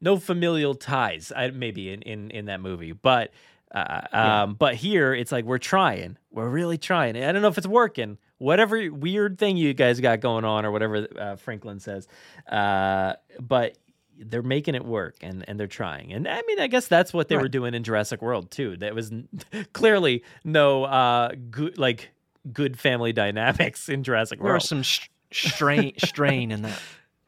no 0.01 0.16
familial 0.18 0.74
ties. 0.74 1.31
I, 1.35 1.51
maybe 1.51 1.90
in, 1.93 2.02
in 2.02 2.31
in 2.32 2.44
that 2.47 2.60
movie, 2.60 2.90
but 2.93 3.31
uh, 3.73 4.01
Yeah. 4.12 4.43
um, 4.43 4.55
but 4.55 4.74
here 4.74 5.14
it's 5.14 5.31
like 5.31 5.44
we're 5.44 5.59
trying. 5.59 6.18
We're 6.32 6.48
really 6.48 6.78
trying. 6.78 7.16
I 7.16 7.31
don't 7.31 7.43
know 7.43 7.48
if 7.48 7.59
it's 7.59 7.66
working. 7.68 8.18
Whatever 8.38 8.90
weird 8.92 9.38
thing 9.38 9.56
you 9.56 9.72
guys 9.74 9.98
got 10.00 10.20
going 10.20 10.44
on, 10.44 10.64
or 10.66 10.70
whatever 10.70 11.06
uh, 11.18 11.36
Franklin 11.36 11.80
says, 11.80 12.06
uh, 12.50 13.14
but 13.40 13.78
they're 14.18 14.42
making 14.42 14.74
it 14.74 14.84
work 14.84 15.16
and 15.22 15.44
and 15.48 15.58
they're 15.60 15.66
trying. 15.66 16.12
And 16.12 16.26
I 16.28 16.42
mean, 16.46 16.58
I 16.60 16.66
guess 16.66 16.86
that's 16.88 17.12
what 17.12 17.28
they 17.28 17.36
were 17.36 17.48
doing 17.48 17.74
in 17.74 17.82
Jurassic 17.82 18.20
World 18.22 18.50
too. 18.50 18.76
That 18.78 18.94
was 18.94 19.10
n- 19.12 19.28
clearly 19.72 20.22
no 20.44 20.84
uh 20.84 21.32
good 21.50 21.76
like 21.78 22.10
good 22.52 22.78
family 22.78 23.12
dynamics 23.12 23.88
in 23.88 24.02
Jurassic 24.04 24.38
World. 24.40 24.48
there 24.48 24.54
was 24.54 24.68
some 24.68 24.82
sh- 24.82 25.08
strain 25.32 25.92
strain 25.98 26.50
in 26.50 26.62
that 26.62 26.80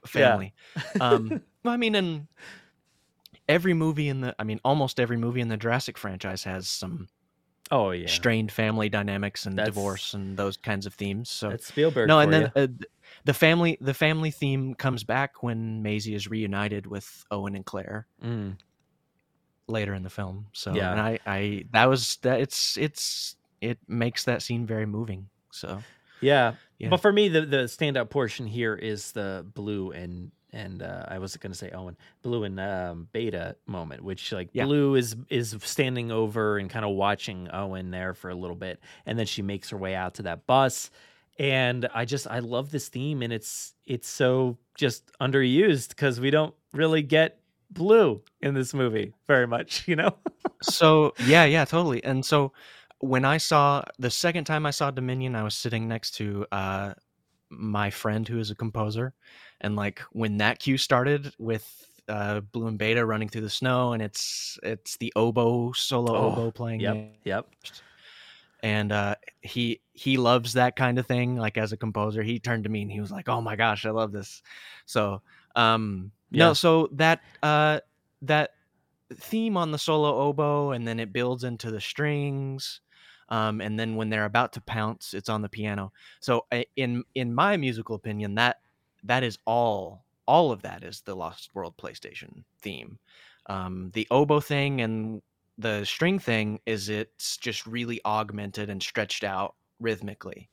Yeah. 0.05 0.09
family. 0.09 0.55
Um, 1.01 1.43
I 1.65 1.77
mean, 1.77 1.95
in 1.95 2.29
every 3.49 3.75
movie 3.75 4.09
in 4.09 4.21
the, 4.21 4.35
I 4.39 4.45
mean, 4.45 4.61
almost 4.65 5.01
every 5.01 5.17
movie 5.17 5.41
in 5.41 5.49
the 5.49 5.57
Jurassic 5.57 5.99
franchise 5.99 6.45
has 6.45 6.69
some 6.69 7.09
oh 7.71 7.91
yeah, 7.91 8.07
strained 8.09 8.51
family 8.53 8.89
dynamics 8.89 9.47
and 9.47 9.57
That's- 9.59 9.75
divorce 9.75 10.15
and 10.15 10.37
those 10.37 10.57
kinds 10.57 10.87
of 10.87 10.95
themes. 10.95 11.31
So 11.31 11.51
that's 11.51 11.67
Spielberg. 11.69 12.09
no, 12.09 12.21
and 12.21 12.33
then 12.33 12.53
uh, 12.57 12.67
the 13.25 13.35
family 13.35 13.79
the 13.81 13.95
family 13.95 14.31
theme 14.31 14.75
comes 14.75 15.05
back 15.05 15.43
when 15.43 15.83
Maisie 15.83 16.15
is 16.15 16.29
reunited 16.29 16.87
with 16.87 17.25
Owen 17.31 17.55
and 17.55 17.65
Claire 17.65 18.07
Mm. 18.25 18.57
later 19.67 19.95
in 19.95 20.03
the 20.03 20.11
film. 20.11 20.47
So 20.53 20.75
Yeah. 20.75 20.93
and 20.93 21.01
I 21.01 21.19
I 21.27 21.65
that 21.73 21.87
was 21.89 22.17
that 22.23 22.41
it's 22.41 22.77
it's 22.77 23.37
it 23.61 23.79
makes 23.89 24.25
that 24.25 24.43
scene 24.43 24.67
very 24.67 24.87
moving. 24.87 25.29
So 25.51 25.83
Yeah. 26.21 26.55
Yeah. 26.79 26.89
But 26.91 26.99
for 26.99 27.13
me, 27.13 27.29
the 27.29 27.43
the 27.47 27.57
standout 27.69 28.11
portion 28.11 28.47
here 28.47 28.75
is 28.75 29.13
the 29.13 29.45
blue 29.55 29.91
and 29.93 30.31
and 30.53 30.83
uh, 30.83 31.05
I 31.09 31.19
was 31.19 31.37
going 31.37 31.53
to 31.53 31.59
say 31.59 31.71
Owen, 31.71 31.97
blue 32.23 32.45
and 32.45 32.59
um, 32.59 33.09
beta 33.13 33.57
moment, 33.67 34.03
which 34.03 34.33
like 34.33 34.49
Yeah. 34.53 34.65
blue 34.65 34.95
is 34.95 35.17
is 35.29 35.57
standing 35.63 36.11
over 36.11 36.59
and 36.59 36.71
kind 36.71 36.85
of 36.85 36.93
watching 36.93 37.49
Owen 37.53 37.91
there 37.91 38.15
for 38.15 38.31
a 38.31 38.35
little 38.35 38.57
bit, 38.57 38.81
and 39.07 39.19
then 39.19 39.27
she 39.27 39.43
makes 39.43 39.71
her 39.71 39.77
way 39.77 39.95
out 39.95 40.15
to 40.15 40.23
that 40.23 40.47
bus, 40.47 40.91
and 41.39 41.89
I 41.95 42.05
just 42.05 42.27
I 42.27 42.39
love 42.41 42.71
this 42.71 42.89
theme, 42.89 43.23
and 43.23 43.33
it's 43.33 43.75
it's 43.87 44.09
so 44.09 44.59
just 44.77 45.11
underused 45.21 45.89
because 45.91 46.21
we 46.21 46.31
don't 46.31 46.55
really 46.73 47.03
get 47.03 47.41
blue 47.71 48.23
in 48.41 48.55
this 48.55 48.73
movie 48.73 49.13
very 49.27 49.47
much, 49.47 49.85
you 49.89 49.97
know. 49.97 50.17
so 50.63 51.13
yeah 51.27 51.45
yeah 51.45 51.65
totally 51.65 52.03
and 52.03 52.25
so 52.25 52.53
when 53.01 53.25
i 53.25 53.37
saw 53.37 53.83
the 53.99 54.11
second 54.11 54.45
time 54.45 54.67
i 54.67 54.71
saw 54.73 54.91
dominion 54.91 55.37
i 55.37 55.43
was 55.43 55.55
sitting 55.55 55.87
next 55.87 56.13
to 56.17 56.45
uh 56.51 56.93
my 57.51 57.91
friend 57.91 58.27
who 58.27 58.39
is 58.41 58.51
a 58.51 58.55
composer 58.57 59.15
and 59.61 59.77
like 59.77 60.01
when 60.13 60.39
that 60.39 60.59
cue 60.59 60.79
started 60.79 61.33
with 61.39 61.67
uh 62.09 62.41
blue 62.41 62.67
and 62.69 62.79
beta 62.79 63.05
running 63.05 63.29
through 63.29 63.43
the 63.43 63.51
snow 63.51 63.93
and 63.93 64.03
it's 64.03 64.59
it's 64.63 64.97
the 64.97 65.13
oboe 65.17 65.73
solo 65.73 66.17
Oh, 66.17 66.27
oboe 66.33 66.51
playing 66.51 66.81
Yep. 66.81 66.97
Yep. 67.25 67.47
and 68.63 68.93
uh 68.93 69.15
he 69.43 69.81
he 69.93 70.17
loves 70.17 70.53
that 70.55 70.75
kind 70.77 70.99
of 70.99 71.07
thing 71.07 71.37
like 71.37 71.57
as 71.59 71.73
a 71.73 71.77
composer 71.77 72.23
he 72.23 72.39
turned 72.39 72.65
to 72.65 72.71
me 72.71 72.83
and 72.83 72.91
he 72.91 73.01
was 73.01 73.11
like 73.11 73.29
oh 73.29 73.41
my 73.41 73.57
gosh 73.57 73.87
i 73.87 73.91
love 73.91 74.13
this 74.13 74.43
so 74.87 75.21
um 75.55 76.11
Yeah. 76.31 76.47
no 76.49 76.53
so 76.55 76.89
that 76.93 77.21
uh 77.43 77.81
that 78.23 78.51
theme 79.15 79.57
on 79.57 79.71
the 79.71 79.79
solo 79.79 80.15
oboe 80.21 80.73
and 80.73 80.87
then 80.87 80.99
it 81.01 81.13
builds 81.13 81.45
into 81.45 81.71
the 81.71 81.81
strings 81.81 82.81
um, 83.31 83.61
and 83.61 83.79
then 83.79 83.95
when 83.97 84.09
they're 84.09 84.25
about 84.25 84.53
to 84.55 84.61
pounce 84.63 85.13
it's 85.15 85.29
on 85.29 85.43
the 85.43 85.49
piano 85.49 85.93
so 86.21 86.47
in 86.77 87.05
in 87.15 87.33
my 87.35 87.57
musical 87.57 87.95
opinion 87.95 88.35
that 88.35 88.59
that 89.09 89.25
is 89.25 89.39
all 89.47 90.05
all 90.27 90.53
of 90.53 90.63
that 90.63 90.85
is 90.85 91.01
the 91.01 91.17
lost 91.17 91.55
world 91.55 91.75
playstation 91.79 92.45
theme. 92.61 92.99
Um, 93.47 93.91
the 93.95 94.07
oboe 94.11 94.41
thing 94.41 94.83
and 94.83 95.23
the 95.57 95.85
string 95.85 96.19
thing 96.19 96.61
is 96.67 96.91
it's 96.91 97.39
just 97.39 97.67
really 97.67 98.01
augmented 98.05 98.69
and 98.71 98.83
stretched 98.83 99.25
out 99.25 99.55
rhythmically. 99.81 100.51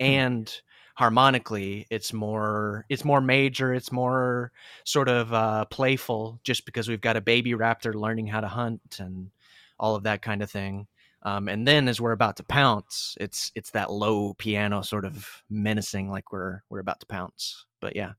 And 0.00 0.52
harmonically 0.96 1.86
it's 1.90 2.12
more 2.12 2.86
it's 2.88 3.04
more 3.04 3.20
major 3.20 3.74
it's 3.74 3.90
more 3.90 4.52
sort 4.84 5.08
of 5.08 5.32
uh, 5.32 5.64
playful 5.66 6.38
just 6.44 6.64
because 6.66 6.88
we've 6.88 7.00
got 7.00 7.16
a 7.16 7.20
baby 7.20 7.52
raptor 7.52 7.94
learning 7.94 8.26
how 8.26 8.40
to 8.40 8.48
hunt 8.48 8.98
and 9.00 9.30
all 9.78 9.96
of 9.96 10.04
that 10.04 10.22
kind 10.22 10.40
of 10.40 10.48
thing. 10.50 10.86
Um, 11.24 11.48
and 11.48 11.66
then 11.66 11.88
as 11.88 12.00
we're 12.00 12.12
about 12.12 12.36
to 12.36 12.44
pounce 12.44 13.16
it's 13.20 13.50
it's 13.54 13.70
that 13.70 13.90
low 13.90 14.34
piano 14.34 14.82
sort 14.82 15.04
of 15.04 15.42
menacing 15.48 16.10
like 16.10 16.32
we're 16.32 16.62
we're 16.68 16.80
about 16.80 17.00
to 17.00 17.06
pounce 17.06 17.64
but 17.84 17.94
yeah 17.94 18.12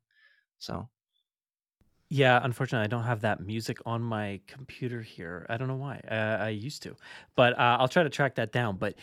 so 0.60 0.88
Yeah, 2.08 2.40
unfortunately, 2.44 2.86
I 2.86 2.88
don't 2.88 3.04
have 3.04 3.22
that 3.22 3.40
music 3.42 3.78
on 3.86 4.02
my 4.02 4.40
computer 4.46 5.02
here. 5.02 5.46
I 5.50 5.58
don't 5.58 5.68
know 5.68 5.82
why. 5.88 6.00
Uh, 6.10 6.38
I 6.48 6.50
used 6.50 6.84
to, 6.84 6.96
but 7.36 7.58
uh, 7.58 7.78
I'll 7.80 7.88
try 7.88 8.04
to 8.04 8.12
track 8.12 8.36
that 8.36 8.52
down. 8.52 8.78
But 8.78 8.94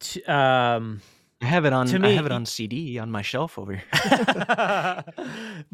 t- 0.00 0.24
um, 0.24 1.00
i 1.40 1.46
have 1.46 1.64
it 1.64 1.72
on 1.72 1.86
To 1.86 1.98
me, 1.98 2.08
i 2.08 2.12
have 2.12 2.26
it 2.26 2.32
on 2.32 2.44
cd 2.44 2.98
on 2.98 3.10
my 3.10 3.22
shelf 3.22 3.58
over 3.58 3.72
here 3.74 3.84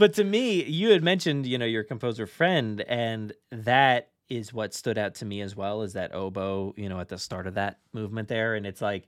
but 0.03 0.13
to 0.15 0.25
me, 0.25 0.63
you 0.65 0.91
had 0.91 1.03
mentioned, 1.03 1.47
you 1.47 1.59
know, 1.59 1.67
your 1.77 1.85
composer 1.85 2.27
friend, 2.27 2.83
and 2.83 3.33
that 3.51 4.11
is 4.29 4.53
what 4.53 4.75
stood 4.75 4.99
out 4.99 5.15
to 5.17 5.25
me 5.25 5.41
as 5.41 5.57
well 5.57 5.83
is 5.83 5.93
that 5.95 6.15
oboe, 6.15 6.75
you 6.77 6.89
know, 6.89 7.01
at 7.01 7.09
the 7.09 7.19
start 7.19 7.47
of 7.47 7.55
that 7.55 7.79
movement 7.93 8.29
there. 8.29 8.55
And 8.57 8.67
it's 8.67 8.83
like, 8.83 9.05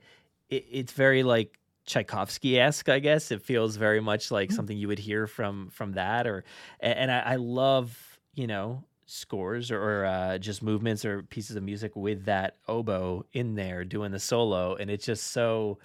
it, 0.48 0.64
it's 0.70 0.92
very 0.92 1.22
like 1.22 1.58
Tchaikovsky 1.88 2.60
esque, 2.60 2.88
I 2.88 2.98
guess. 2.98 3.32
It 3.32 3.42
feels 3.42 3.76
very 3.76 4.00
much 4.00 4.30
like 4.30 4.52
something 4.52 4.76
you 4.76 4.88
would 4.88 4.98
hear 4.98 5.26
from 5.26 5.70
from 5.70 5.92
that. 5.92 6.26
Or, 6.26 6.44
and 6.78 7.10
I, 7.10 7.20
I 7.20 7.36
love, 7.36 8.20
you 8.34 8.46
know, 8.46 8.84
scores 9.06 9.70
or, 9.70 9.82
or 9.82 10.04
uh, 10.04 10.38
just 10.38 10.62
movements 10.62 11.04
or 11.04 11.22
pieces 11.22 11.56
of 11.56 11.62
music 11.62 11.96
with 11.96 12.26
that 12.26 12.56
oboe 12.68 13.24
in 13.32 13.54
there 13.54 13.84
doing 13.84 14.12
the 14.12 14.20
solo, 14.20 14.74
and 14.76 14.90
it's 14.90 15.06
just 15.06 15.28
so 15.28 15.78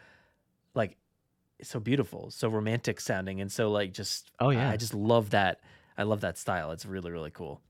like 0.75 0.97
so 1.61 1.79
beautiful, 1.79 2.29
so 2.31 2.49
romantic 2.49 2.99
sounding, 2.99 3.39
and 3.39 3.49
so 3.51 3.71
like 3.71 3.93
just 3.93 4.29
Oh, 4.39 4.49
yeah. 4.49 4.69
I 4.69 4.75
just 4.75 4.93
love 4.93 5.29
that. 5.29 5.61
I 5.97 6.03
love 6.03 6.19
that 6.21 6.37
style. 6.37 6.71
It's 6.71 6.85
really 6.85 7.11
really 7.11 7.31
cool. 7.31 7.61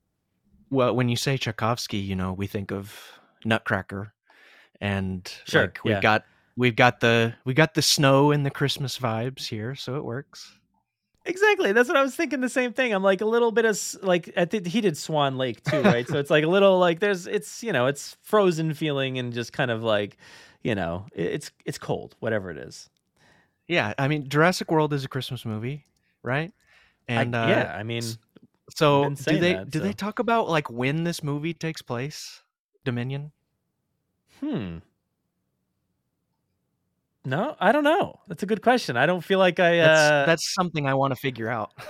Well, 0.71 0.95
when 0.95 1.07
you 1.07 1.15
say 1.15 1.37
Tchaikovsky, 1.37 1.99
you 1.99 2.15
know, 2.15 2.33
we 2.33 2.47
think 2.47 2.71
of 2.71 3.19
Nutcracker, 3.45 4.11
and 4.81 5.31
Sure, 5.45 5.61
like, 5.61 5.79
we've 5.83 5.93
yeah. 5.93 6.01
got 6.01 6.25
we've 6.55 6.75
got 6.75 6.99
the 6.99 7.35
we 7.45 7.53
got 7.53 7.73
the 7.73 7.81
snow 7.81 8.31
and 8.31 8.45
the 8.45 8.51
Christmas 8.51 8.97
vibes 8.97 9.47
here, 9.47 9.75
so 9.75 9.95
it 9.95 10.03
works. 10.03 10.57
Exactly. 11.25 11.71
That's 11.71 11.87
what 11.87 11.97
I 11.97 12.01
was 12.01 12.15
thinking. 12.15 12.41
The 12.41 12.49
same 12.49 12.73
thing. 12.73 12.93
I'm 12.93 13.03
like 13.03 13.21
a 13.21 13.25
little 13.25 13.51
bit 13.51 13.63
of 13.65 13.79
like 14.01 14.31
I 14.35 14.43
think 14.45 14.67
he 14.67 14.81
did 14.81 14.97
Swan 14.97 15.37
Lake 15.37 15.63
too, 15.63 15.81
right? 15.81 16.07
so 16.07 16.19
it's 16.19 16.29
like 16.29 16.43
a 16.43 16.47
little 16.47 16.79
like 16.79 16.99
there's 16.99 17.27
it's 17.27 17.63
you 17.63 17.71
know 17.71 17.85
it's 17.87 18.17
frozen 18.21 18.73
feeling 18.73 19.17
and 19.17 19.31
just 19.31 19.53
kind 19.53 19.71
of 19.71 19.83
like 19.83 20.17
you 20.63 20.75
know 20.75 21.05
it- 21.13 21.31
it's 21.33 21.51
it's 21.65 21.77
cold, 21.77 22.15
whatever 22.19 22.51
it 22.51 22.57
is. 22.57 22.89
Yeah, 23.67 23.93
I 23.97 24.09
mean, 24.09 24.27
Jurassic 24.27 24.69
World 24.69 24.91
is 24.91 25.05
a 25.05 25.07
Christmas 25.07 25.45
movie, 25.45 25.85
right? 26.21 26.51
And 27.07 27.33
I, 27.33 27.43
uh, 27.43 27.47
yeah, 27.47 27.75
I 27.77 27.83
mean, 27.83 28.03
so 28.69 29.09
do 29.15 29.37
they 29.37 29.53
that, 29.53 29.69
do 29.69 29.79
they 29.79 29.93
talk 29.93 30.19
about 30.19 30.49
like 30.49 30.69
when 30.69 31.05
this 31.05 31.23
movie 31.23 31.53
takes 31.53 31.81
place? 31.81 32.41
Dominion. 32.83 33.31
hmm. 34.41 34.79
No, 37.25 37.55
I 37.59 37.71
don't 37.71 37.83
know. 37.85 38.19
That's 38.27 38.43
a 38.43 38.45
good 38.45 38.61
question. 38.61 38.97
I 38.97 39.05
don't 39.05 39.23
feel 39.23 39.39
like 39.39 39.59
I. 39.59 39.77
That's 39.77 39.99
uh 40.11 40.25
that's 40.25 40.53
something 40.53 40.87
I 40.87 40.93
want 40.93 41.11
to 41.11 41.15
figure 41.19 41.49
out. 41.49 41.71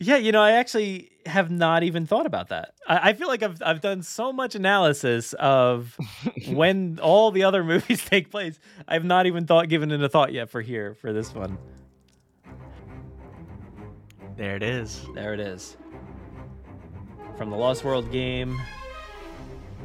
Yeah, 0.00 0.16
you 0.16 0.30
know, 0.30 0.40
I 0.40 0.52
actually 0.52 1.10
have 1.26 1.50
not 1.50 1.82
even 1.82 2.06
thought 2.06 2.24
about 2.24 2.50
that. 2.50 2.70
I, 2.86 3.08
I 3.08 3.12
feel 3.14 3.26
like 3.26 3.42
I've 3.42 3.60
I've 3.60 3.80
done 3.80 4.04
so 4.04 4.32
much 4.32 4.54
analysis 4.54 5.32
of 5.32 5.98
when 6.52 7.00
all 7.02 7.32
the 7.32 7.42
other 7.42 7.64
movies 7.64 8.04
take 8.08 8.30
place. 8.30 8.60
I've 8.86 9.04
not 9.04 9.26
even 9.26 9.44
thought 9.48 9.68
given 9.68 9.90
it 9.90 10.00
a 10.00 10.08
thought 10.08 10.32
yet 10.32 10.50
for 10.50 10.60
here 10.60 10.94
for 10.94 11.12
this 11.12 11.34
one. 11.34 11.58
there 14.36 14.54
it 14.54 14.62
is. 14.62 15.04
There 15.14 15.34
it 15.34 15.40
is. 15.40 15.76
From 17.36 17.50
the 17.50 17.56
Lost 17.56 17.82
World 17.82 18.12
game 18.12 18.56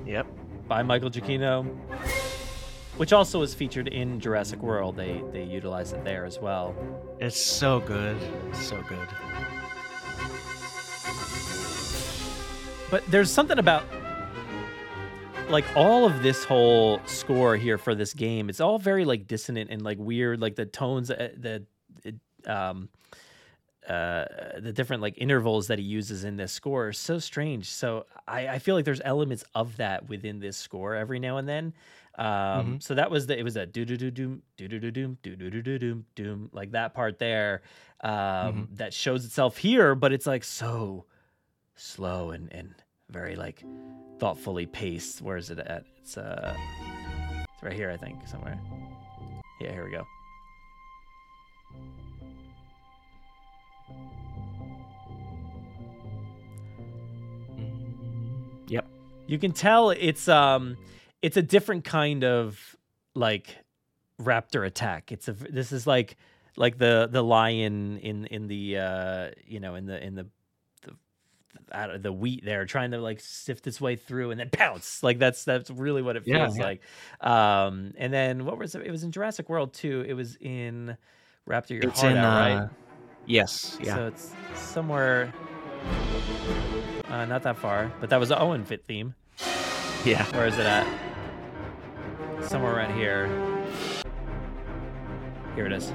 Yep. 0.06 0.28
by 0.68 0.84
Michael 0.84 1.10
Giacchino, 1.10 1.66
which 2.98 3.14
also 3.14 3.40
was 3.40 3.54
featured 3.54 3.88
in 3.88 4.20
Jurassic 4.20 4.62
World. 4.62 4.96
They 4.96 5.24
they 5.32 5.44
utilized 5.44 5.94
it 5.94 6.04
there 6.04 6.26
as 6.26 6.40
well. 6.40 6.76
It's 7.20 7.40
so 7.40 7.80
good. 7.80 8.18
It's 8.50 8.66
so 8.66 8.82
good. 8.84 9.08
But 12.92 13.04
there's 13.10 13.32
something 13.32 13.58
about 13.58 13.84
like 15.50 15.66
all 15.76 16.06
of 16.06 16.24
this 16.24 16.44
whole 16.44 17.00
score 17.06 17.58
here 17.58 17.78
for 17.78 17.96
this 17.96 18.14
game. 18.14 18.50
It's 18.50 18.60
all 18.60 18.78
very 18.80 19.06
like 19.06 19.28
dissonant 19.28 19.70
and 19.70 19.82
like 19.82 19.98
weird. 20.00 20.40
Like 20.42 20.56
the 20.56 20.66
tones, 20.66 21.10
uh, 21.10 21.30
the 21.38 21.66
it, 22.04 22.16
um, 22.48 22.90
uh, 23.88 24.26
the 24.60 24.72
different 24.72 25.02
like 25.02 25.16
intervals 25.18 25.68
that 25.68 25.80
he 25.80 25.86
uses 25.86 26.24
in 26.24 26.38
this 26.38 26.52
score 26.52 26.88
are 26.88 26.94
so 26.94 27.20
strange. 27.20 27.70
So 27.70 28.06
I, 28.28 28.48
I 28.48 28.60
feel 28.60 28.76
like 28.76 28.86
there's 28.86 29.02
elements 29.04 29.44
of 29.56 29.78
that 29.78 30.08
within 30.08 30.40
this 30.40 30.56
score 30.56 30.96
every 30.96 31.20
now 31.20 31.38
and 31.38 31.48
then. 31.48 31.74
Um, 32.16 32.80
so 32.80 32.94
that 32.94 33.10
was 33.10 33.26
the 33.26 33.38
it 33.38 33.44
was 33.44 33.56
a 33.56 33.66
do 33.66 33.86
do 33.86 33.98
do 33.98 34.12
doom 34.12 34.44
do 34.56 34.68
do 34.68 34.80
do 34.80 34.92
doom 34.92 35.18
do 35.24 35.36
do 35.36 35.50
do 35.50 35.62
do 35.64 35.80
doom 35.80 36.06
doom 36.14 36.50
like 36.54 36.72
that 36.72 36.94
part 36.94 37.18
there 37.18 37.64
um, 38.02 38.68
that 38.74 38.94
shows 38.94 39.26
itself 39.26 39.58
here, 39.58 39.96
but 39.96 40.14
it's 40.14 40.28
like 40.28 40.44
so 40.44 41.06
slow 41.76 42.32
and 42.32 42.52
and 42.54 42.76
very 43.10 43.36
like 43.36 43.64
thoughtfully 44.20 44.66
paced. 44.66 45.22
Where 45.22 45.38
is 45.38 45.50
it 45.50 45.60
at? 45.60 45.86
It's 45.98 46.18
uh, 46.18 46.56
it's 47.54 47.64
right 47.64 47.74
here, 47.74 47.90
I 47.90 47.98
think, 47.98 48.28
somewhere. 48.28 48.60
Yeah, 49.60 49.72
here 49.72 49.86
we 49.86 49.92
go. 49.92 50.06
Yep. 58.68 58.88
You 59.28 59.40
can 59.40 59.52
tell 59.52 59.92
it's 59.92 60.28
um, 60.28 60.78
it's 61.24 61.38
a 61.38 61.42
different 61.42 61.86
kind 61.86 62.24
of 62.24 62.76
like 63.16 63.58
raptor 64.22 64.66
attack. 64.66 65.12
It's 65.12 65.28
a 65.28 65.34
this 65.34 65.72
is 65.72 65.88
like 65.88 66.18
like 66.58 66.78
the 66.78 67.08
the 67.10 67.24
lion 67.24 67.98
in 67.98 68.26
in 68.28 68.48
the 68.48 68.78
uh 68.78 69.32
you 69.48 69.60
know 69.60 69.76
in 69.76 69.86
the 69.86 70.06
in 70.06 70.16
the 70.16 70.28
the 70.84 70.94
out 71.72 71.90
of 71.90 72.04
the 72.04 72.12
wheat 72.12 72.44
there 72.46 72.66
trying 72.66 72.92
to 72.92 73.00
like 73.00 73.22
sift 73.22 73.66
its 73.66 73.80
way 73.80 73.96
through 73.96 74.32
and 74.32 74.40
then 74.40 74.50
pounce 74.52 75.02
like 75.02 75.18
that's 75.18 75.46
that's 75.46 75.72
really 75.72 76.02
what 76.02 76.16
it 76.16 76.26
feels 76.26 76.58
yeah. 76.58 76.64
like 76.64 76.82
um 77.22 77.94
and 77.98 78.14
then 78.14 78.46
what 78.46 78.60
was 78.60 78.76
it 78.76 78.86
it 78.86 78.92
was 78.92 79.04
in 79.04 79.12
Jurassic 79.12 79.50
World 79.50 79.74
too 79.74 80.06
it 80.08 80.14
was 80.14 80.36
in 80.36 80.96
Raptor 81.50 81.72
Your 81.72 81.90
It's 81.90 82.02
Heart 82.02 82.12
in 82.12 82.18
Out 82.20 82.52
uh, 82.52 82.60
right 82.60 82.70
Yes. 83.26 83.80
Yeah. 83.82 83.96
so 83.96 84.08
it's 84.08 84.32
somewhere 84.54 85.34
uh 87.08 87.26
not 87.26 87.42
that 87.44 87.58
far 87.58 87.92
but 88.00 88.10
that 88.12 88.20
was 88.20 88.30
the 88.30 88.40
Owen 88.40 88.64
fit 88.64 88.86
theme 88.86 89.16
yeah. 90.06 90.26
where 90.36 90.46
is 90.46 90.58
it 90.58 90.66
at 90.66 91.13
somewhere 92.48 92.76
around 92.76 92.96
here 92.96 93.28
here 95.56 95.66
it 95.66 95.74
is 95.74 95.94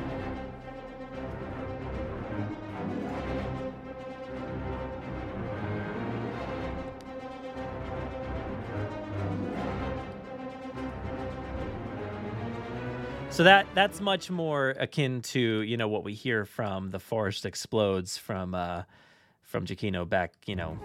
So 13.38 13.44
that 13.44 13.68
that's 13.72 14.00
much 14.00 14.32
more 14.32 14.70
akin 14.80 15.22
to 15.22 15.40
you 15.60 15.76
know 15.76 15.86
what 15.86 16.02
we 16.02 16.12
hear 16.12 16.44
from 16.44 16.90
the 16.90 16.98
forest 16.98 17.46
explodes 17.46 18.18
from 18.18 18.52
uh, 18.52 18.82
from 19.42 19.64
Giacchino 19.64 20.08
back 20.08 20.32
you 20.46 20.56
know 20.56 20.76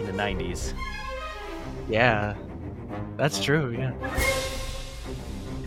in 0.00 0.06
the 0.06 0.12
nineties. 0.12 0.74
Yeah. 1.88 2.34
That's 3.16 3.40
true. 3.40 3.70
Yeah. 3.78 4.41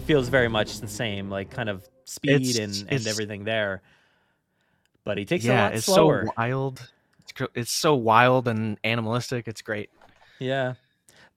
Feels 0.05 0.29
very 0.29 0.47
much 0.47 0.79
the 0.79 0.87
same, 0.87 1.29
like 1.29 1.49
kind 1.49 1.69
of 1.69 1.87
speed 2.05 2.55
It's- 2.55 2.81
and, 2.81 2.91
and 2.91 3.07
everything 3.07 3.43
there. 3.43 3.81
But 5.03 5.17
he 5.17 5.25
takes 5.25 5.45
a 5.45 5.49
yeah. 5.49 5.63
lot 5.63 5.75
It's 5.75 5.85
slower. 5.85 6.25
so 6.25 6.31
wild. 6.37 6.89
It's, 7.19 7.33
it's 7.53 7.71
so 7.71 7.95
wild 7.95 8.47
and 8.47 8.79
animalistic. 8.83 9.47
It's 9.47 9.61
great. 9.61 9.89
Yeah. 10.39 10.75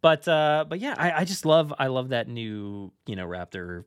But 0.01 0.27
uh 0.29 0.65
but 0.69 0.81
yeah, 0.81 0.95
I, 0.97 1.13
I 1.21 1.25
just 1.25 1.45
love 1.45 1.73
I 1.79 1.89
love 1.89 2.11
that 2.11 2.29
new, 2.29 2.93
you 3.07 3.17
know, 3.17 3.27
Raptor 3.27 3.85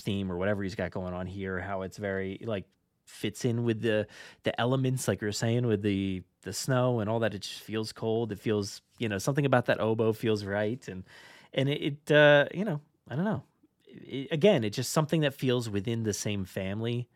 theme 0.00 0.32
or 0.32 0.36
whatever 0.38 0.62
he's 0.62 0.74
got 0.74 0.90
going 0.90 1.12
on 1.14 1.26
here, 1.26 1.60
how 1.60 1.82
it's 1.82 1.96
very 1.98 2.40
like 2.44 2.64
fits 3.06 3.44
in 3.44 3.64
with 3.64 3.80
the 3.82 4.06
the 4.44 4.58
elements, 4.60 5.06
like 5.06 5.20
you 5.20 5.26
were 5.26 5.32
saying, 5.32 5.66
with 5.66 5.82
the 5.82 6.22
the 6.42 6.52
snow 6.52 7.00
and 7.00 7.10
all 7.10 7.18
that. 7.20 7.34
It 7.34 7.42
just 7.42 7.60
feels 7.60 7.92
cold. 7.92 8.32
It 8.32 8.38
feels, 8.38 8.80
you 8.98 9.08
know, 9.08 9.18
something 9.18 9.44
about 9.44 9.66
that 9.66 9.80
oboe 9.80 10.12
feels 10.12 10.44
right. 10.44 10.86
And 10.88 11.04
and 11.52 11.68
it, 11.68 11.98
it 12.08 12.12
uh, 12.12 12.46
you 12.54 12.64
know, 12.64 12.80
I 13.08 13.16
don't 13.16 13.24
know. 13.24 13.42
It, 13.90 14.28
again, 14.32 14.64
it's 14.64 14.76
just 14.76 14.92
something 14.92 15.20
that 15.22 15.34
feels 15.34 15.68
within 15.70 16.02
the 16.04 16.14
same 16.14 16.44
family 16.44 17.08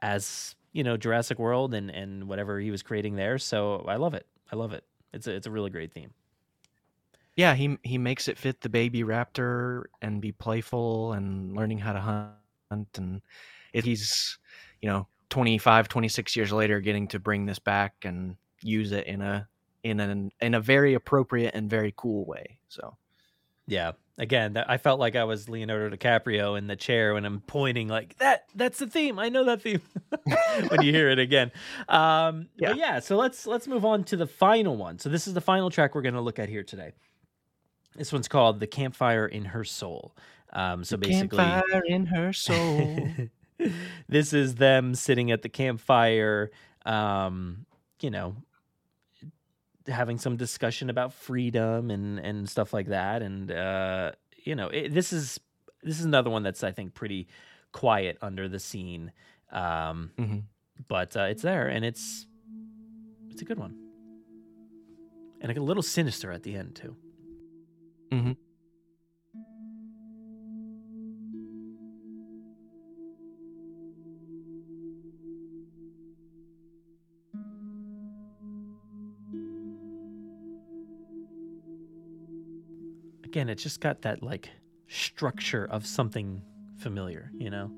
as 0.00 0.54
you 0.72 0.82
know 0.84 0.96
Jurassic 0.96 1.38
World 1.38 1.74
and 1.74 1.90
and 1.90 2.28
whatever 2.28 2.60
he 2.60 2.70
was 2.70 2.82
creating 2.82 3.16
there. 3.16 3.38
So 3.38 3.80
I 3.88 3.96
love 3.96 4.14
it. 4.14 4.26
I 4.52 4.56
love 4.56 4.72
it. 4.72 4.84
It's 5.12 5.26
a 5.26 5.34
it's 5.34 5.46
a 5.46 5.50
really 5.50 5.70
great 5.70 5.92
theme. 5.92 6.12
Yeah, 7.36 7.54
he 7.54 7.78
he 7.84 7.98
makes 7.98 8.26
it 8.28 8.38
fit 8.38 8.60
the 8.60 8.68
baby 8.68 9.02
raptor 9.02 9.84
and 10.02 10.20
be 10.20 10.32
playful 10.32 11.12
and 11.12 11.54
learning 11.54 11.78
how 11.78 11.92
to 11.92 12.00
hunt 12.00 12.98
and 12.98 13.22
it, 13.72 13.84
he's 13.84 14.38
you 14.82 14.88
know 14.88 15.08
25 15.30 15.88
26 15.88 16.34
years 16.36 16.52
later 16.52 16.80
getting 16.80 17.06
to 17.08 17.18
bring 17.20 17.46
this 17.46 17.58
back 17.58 17.94
and 18.04 18.36
use 18.60 18.90
it 18.92 19.06
in 19.06 19.22
a 19.22 19.48
in 19.84 20.00
an 20.00 20.30
in 20.40 20.54
a 20.54 20.60
very 20.60 20.94
appropriate 20.94 21.54
and 21.54 21.70
very 21.70 21.92
cool 21.96 22.24
way. 22.26 22.58
So 22.68 22.96
Yeah. 23.66 23.92
Again, 24.18 24.54
that, 24.54 24.68
I 24.68 24.78
felt 24.78 24.98
like 24.98 25.14
I 25.14 25.24
was 25.24 25.48
Leonardo 25.48 25.94
DiCaprio 25.94 26.58
in 26.58 26.66
the 26.66 26.74
chair 26.74 27.14
when 27.14 27.24
I'm 27.24 27.40
pointing 27.40 27.86
like 27.86 28.18
that. 28.18 28.46
That's 28.54 28.80
the 28.80 28.88
theme. 28.88 29.18
I 29.18 29.28
know 29.28 29.44
that 29.44 29.62
theme. 29.62 29.80
when 30.68 30.82
you 30.82 30.92
hear 30.92 31.08
it 31.08 31.20
again. 31.20 31.52
Um, 31.88 32.48
yeah. 32.56 32.70
Yeah. 32.70 32.74
yeah. 32.74 33.00
So 33.00 33.16
let's 33.16 33.46
let's 33.46 33.68
move 33.68 33.84
on 33.84 34.02
to 34.04 34.16
the 34.16 34.26
final 34.26 34.76
one. 34.76 34.98
So 34.98 35.08
this 35.08 35.28
is 35.28 35.34
the 35.34 35.40
final 35.40 35.70
track 35.70 35.94
we're 35.94 36.02
going 36.02 36.14
to 36.14 36.20
look 36.20 36.38
at 36.38 36.48
here 36.48 36.64
today. 36.64 36.92
This 37.94 38.12
one's 38.12 38.28
called 38.28 38.58
"The 38.58 38.66
Campfire 38.66 39.26
in 39.26 39.46
Her 39.46 39.64
Soul." 39.64 40.14
Um, 40.52 40.84
so 40.84 40.96
basically, 40.96 41.38
campfire 41.38 41.82
in 41.86 42.06
her 42.06 42.32
soul. 42.32 43.08
this 44.08 44.32
is 44.32 44.56
them 44.56 44.94
sitting 44.94 45.30
at 45.30 45.42
the 45.42 45.48
campfire, 45.48 46.50
um, 46.86 47.66
you 48.00 48.10
know, 48.10 48.36
having 49.88 50.18
some 50.18 50.36
discussion 50.36 50.90
about 50.90 51.12
freedom 51.12 51.90
and 51.90 52.18
and 52.18 52.48
stuff 52.48 52.72
like 52.72 52.88
that. 52.88 53.22
And 53.22 53.50
uh, 53.50 54.12
you 54.44 54.54
know, 54.54 54.68
it, 54.68 54.92
this 54.94 55.12
is 55.12 55.40
this 55.82 55.98
is 55.98 56.04
another 56.04 56.30
one 56.30 56.42
that's 56.42 56.62
I 56.62 56.72
think 56.72 56.94
pretty 56.94 57.28
quiet 57.72 58.18
under 58.22 58.48
the 58.48 58.58
scene. 58.58 59.12
Um, 59.52 60.10
Mhm. 60.18 60.42
but 60.88 61.16
uh, 61.16 61.22
it's 61.24 61.42
there 61.42 61.68
and 61.68 61.84
it's 61.84 62.26
it's 63.30 63.42
a 63.42 63.44
good 63.44 63.58
one 63.58 63.74
and 65.40 65.56
a 65.56 65.62
little 65.62 65.82
sinister 65.82 66.30
at 66.32 66.42
the 66.42 66.54
end 66.54 66.74
too 66.74 66.96
Mhm. 68.10 68.36
Again 83.28 83.50
it's 83.50 83.62
just 83.62 83.80
got 83.80 84.00
that 84.02 84.22
like 84.22 84.48
structure 84.88 85.66
of 85.66 85.86
something 85.86 86.40
familiar 86.78 87.30
you 87.38 87.50
know 87.50 87.70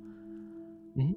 Mhm. 0.97 1.15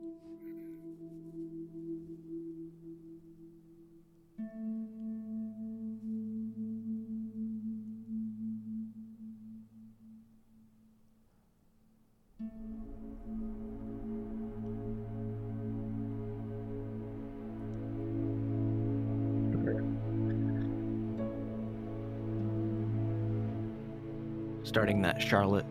Starting 24.84 25.02
that 25.04 25.22
Charlotte 25.22 25.66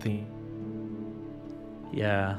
theme. 0.00 0.26
yeah 1.90 2.36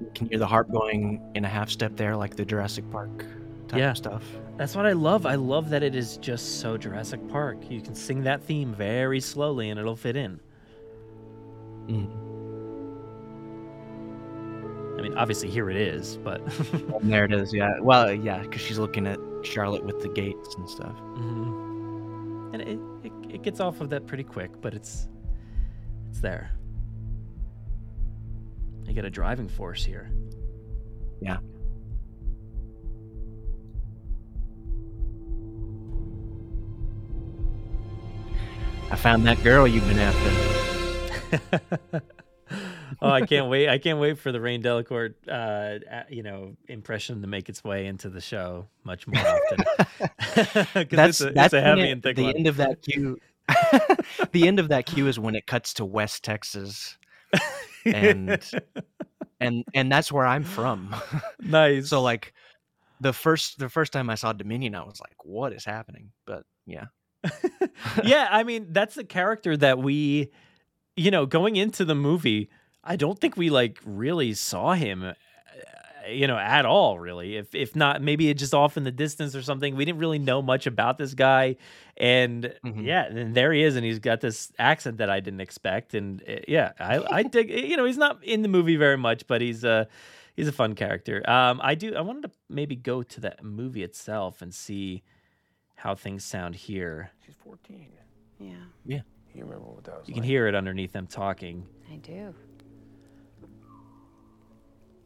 You 0.00 0.10
can 0.14 0.26
hear 0.30 0.38
the 0.38 0.46
harp 0.46 0.70
going 0.72 1.20
in 1.34 1.44
a 1.44 1.48
half 1.48 1.68
step 1.68 1.96
there, 1.96 2.16
like 2.16 2.34
the 2.34 2.46
Jurassic 2.46 2.90
Park 2.90 3.26
type 3.68 3.78
Yeah. 3.78 3.92
stuff. 3.92 4.22
that's 4.56 4.74
what 4.74 4.86
i 4.86 4.92
love 4.92 5.26
i 5.26 5.34
love 5.34 5.68
that 5.68 5.82
it 5.82 5.94
is 5.94 6.16
just 6.16 6.60
so 6.60 6.78
jurassic 6.78 7.20
park 7.28 7.58
you 7.70 7.82
can 7.82 7.94
sing 7.94 8.22
that 8.22 8.40
theme 8.42 8.72
very 8.72 9.20
slowly 9.20 9.68
and 9.68 9.78
it'll 9.80 9.96
fit 9.96 10.16
in 10.16 10.40
Mhm. 11.88 12.08
i 14.98 15.02
mean 15.02 15.14
obviously 15.18 15.50
here 15.50 15.68
it 15.68 15.76
is 15.76 16.16
but 16.18 16.40
there 17.02 17.24
it 17.26 17.32
is. 17.34 17.52
Yeah. 17.52 17.78
Well, 17.80 18.14
yeah, 18.14 18.38
because 18.38 18.62
she's 18.62 18.78
looking 18.78 19.06
at 19.06 19.18
Charlotte 19.42 19.84
with 19.84 20.00
the 20.00 20.08
gates 20.08 20.54
and 20.54 20.66
stuff. 20.70 20.96
Mhm. 21.16 21.63
And 22.54 22.62
it, 22.62 22.78
it, 23.02 23.12
it 23.34 23.42
gets 23.42 23.60
off 23.60 23.80
of 23.80 23.90
that 23.90 24.06
pretty 24.06 24.24
quick 24.24 24.50
but 24.62 24.72
it's 24.74 25.08
it's 26.08 26.20
there 26.20 26.50
you 28.86 28.94
get 28.94 29.04
a 29.04 29.10
driving 29.10 29.48
force 29.48 29.84
here 29.84 30.10
Yeah. 31.20 31.38
I 38.90 38.96
found 38.96 39.26
that 39.26 39.42
girl 39.42 39.66
you've 39.66 39.86
been 39.88 39.98
after. 39.98 42.00
oh, 43.02 43.10
I 43.10 43.26
can't 43.26 43.48
wait! 43.48 43.68
I 43.68 43.78
can't 43.78 43.98
wait 43.98 44.18
for 44.18 44.32
the 44.32 44.38
Rainn 44.38 44.62
Delacourt, 44.62 45.14
uh, 45.28 46.02
you 46.08 46.22
know, 46.22 46.56
impression 46.68 47.20
to 47.22 47.26
make 47.26 47.48
its 47.48 47.62
way 47.64 47.86
into 47.86 48.08
the 48.08 48.20
show 48.20 48.66
much 48.84 49.06
more 49.06 49.22
often. 49.26 49.64
That's 50.90 51.20
it's 51.20 51.20
a, 51.20 51.30
that's 51.30 51.46
it's 51.46 51.54
a 51.54 51.60
heavy 51.60 51.82
it- 51.82 51.90
and 51.92 52.02
thick 52.02 52.16
the 52.16 52.22
one. 52.24 52.36
end 52.36 52.46
of 52.46 52.56
that 52.56 52.82
cue. 52.82 53.18
the 54.32 54.48
end 54.48 54.58
of 54.58 54.68
that 54.68 54.86
cue 54.86 55.06
is 55.06 55.18
when 55.18 55.34
it 55.34 55.46
cuts 55.46 55.74
to 55.74 55.84
West 55.84 56.24
Texas, 56.24 56.96
and 57.84 58.40
and 59.40 59.64
and 59.74 59.92
that's 59.92 60.10
where 60.10 60.26
I'm 60.26 60.44
from. 60.44 60.94
nice. 61.40 61.88
so 61.90 62.00
like, 62.02 62.32
the 63.00 63.12
first 63.12 63.58
the 63.58 63.68
first 63.68 63.92
time 63.92 64.08
I 64.08 64.14
saw 64.14 64.32
Dominion, 64.32 64.74
I 64.74 64.82
was 64.84 65.00
like, 65.00 65.24
"What 65.24 65.52
is 65.52 65.64
happening?" 65.64 66.12
But 66.26 66.44
yeah, 66.66 66.86
yeah, 68.02 68.28
I 68.30 68.44
mean, 68.44 68.68
that's 68.70 68.94
the 68.94 69.04
character 69.04 69.56
that 69.58 69.78
we, 69.78 70.30
you 70.96 71.10
know, 71.10 71.26
going 71.26 71.56
into 71.56 71.84
the 71.84 71.94
movie, 71.94 72.48
I 72.84 72.96
don't 72.96 73.18
think 73.18 73.36
we 73.36 73.50
like 73.50 73.80
really 73.84 74.34
saw 74.34 74.74
him, 74.74 75.02
uh, 75.02 75.14
you 76.08 76.26
know, 76.26 76.36
at 76.36 76.66
all. 76.66 76.98
Really, 76.98 77.36
if 77.36 77.54
if 77.54 77.74
not, 77.74 78.02
maybe 78.02 78.28
it 78.28 78.34
just 78.34 78.52
off 78.54 78.76
in 78.76 78.84
the 78.84 78.92
distance 78.92 79.34
or 79.34 79.42
something. 79.42 79.74
We 79.74 79.84
didn't 79.84 79.98
really 79.98 80.18
know 80.18 80.42
much 80.42 80.66
about 80.66 80.98
this 80.98 81.14
guy, 81.14 81.56
and 81.96 82.54
Mhm. 82.64 82.84
yeah, 82.84 83.06
and 83.06 83.34
there 83.34 83.52
he 83.52 83.62
is, 83.62 83.76
and 83.76 83.84
he's 83.84 83.98
got 84.00 84.20
this 84.20 84.52
accent 84.58 84.98
that 84.98 85.08
I 85.08 85.20
didn't 85.20 85.40
expect, 85.40 85.94
and 85.94 86.22
uh, 86.28 86.36
yeah, 86.46 86.72
I 86.78 86.98
I 87.18 87.22
dig. 87.36 87.48
You 87.50 87.76
know, 87.78 87.84
he's 87.86 87.96
not 87.98 88.22
in 88.22 88.42
the 88.42 88.48
movie 88.48 88.76
very 88.76 88.98
much, 88.98 89.26
but 89.26 89.40
he's 89.40 89.64
uh 89.64 89.86
he's 90.36 90.48
a 90.48 90.52
fun 90.52 90.74
character. 90.74 91.22
Um, 91.28 91.60
I 91.62 91.74
do. 91.74 91.94
I 91.94 92.02
wanted 92.02 92.22
to 92.24 92.30
maybe 92.50 92.76
go 92.76 93.02
to 93.02 93.20
that 93.20 93.42
movie 93.42 93.82
itself 93.82 94.42
and 94.42 94.52
see 94.52 95.02
how 95.76 95.94
things 95.94 96.24
sound 96.24 96.54
here. 96.54 97.10
She's 97.24 97.34
14. 97.44 97.88
Yeah, 98.40 98.50
yeah 98.84 99.00
You 99.34 99.44
remember 99.44 99.66
what 99.70 99.84
that 99.84 99.98
was 100.00 100.08
You 100.08 100.14
can 100.14 100.22
hear 100.22 100.46
it 100.48 100.54
underneath 100.54 100.92
them 100.92 101.06
talking. 101.06 101.66
I 101.92 101.96
do. 101.96 102.34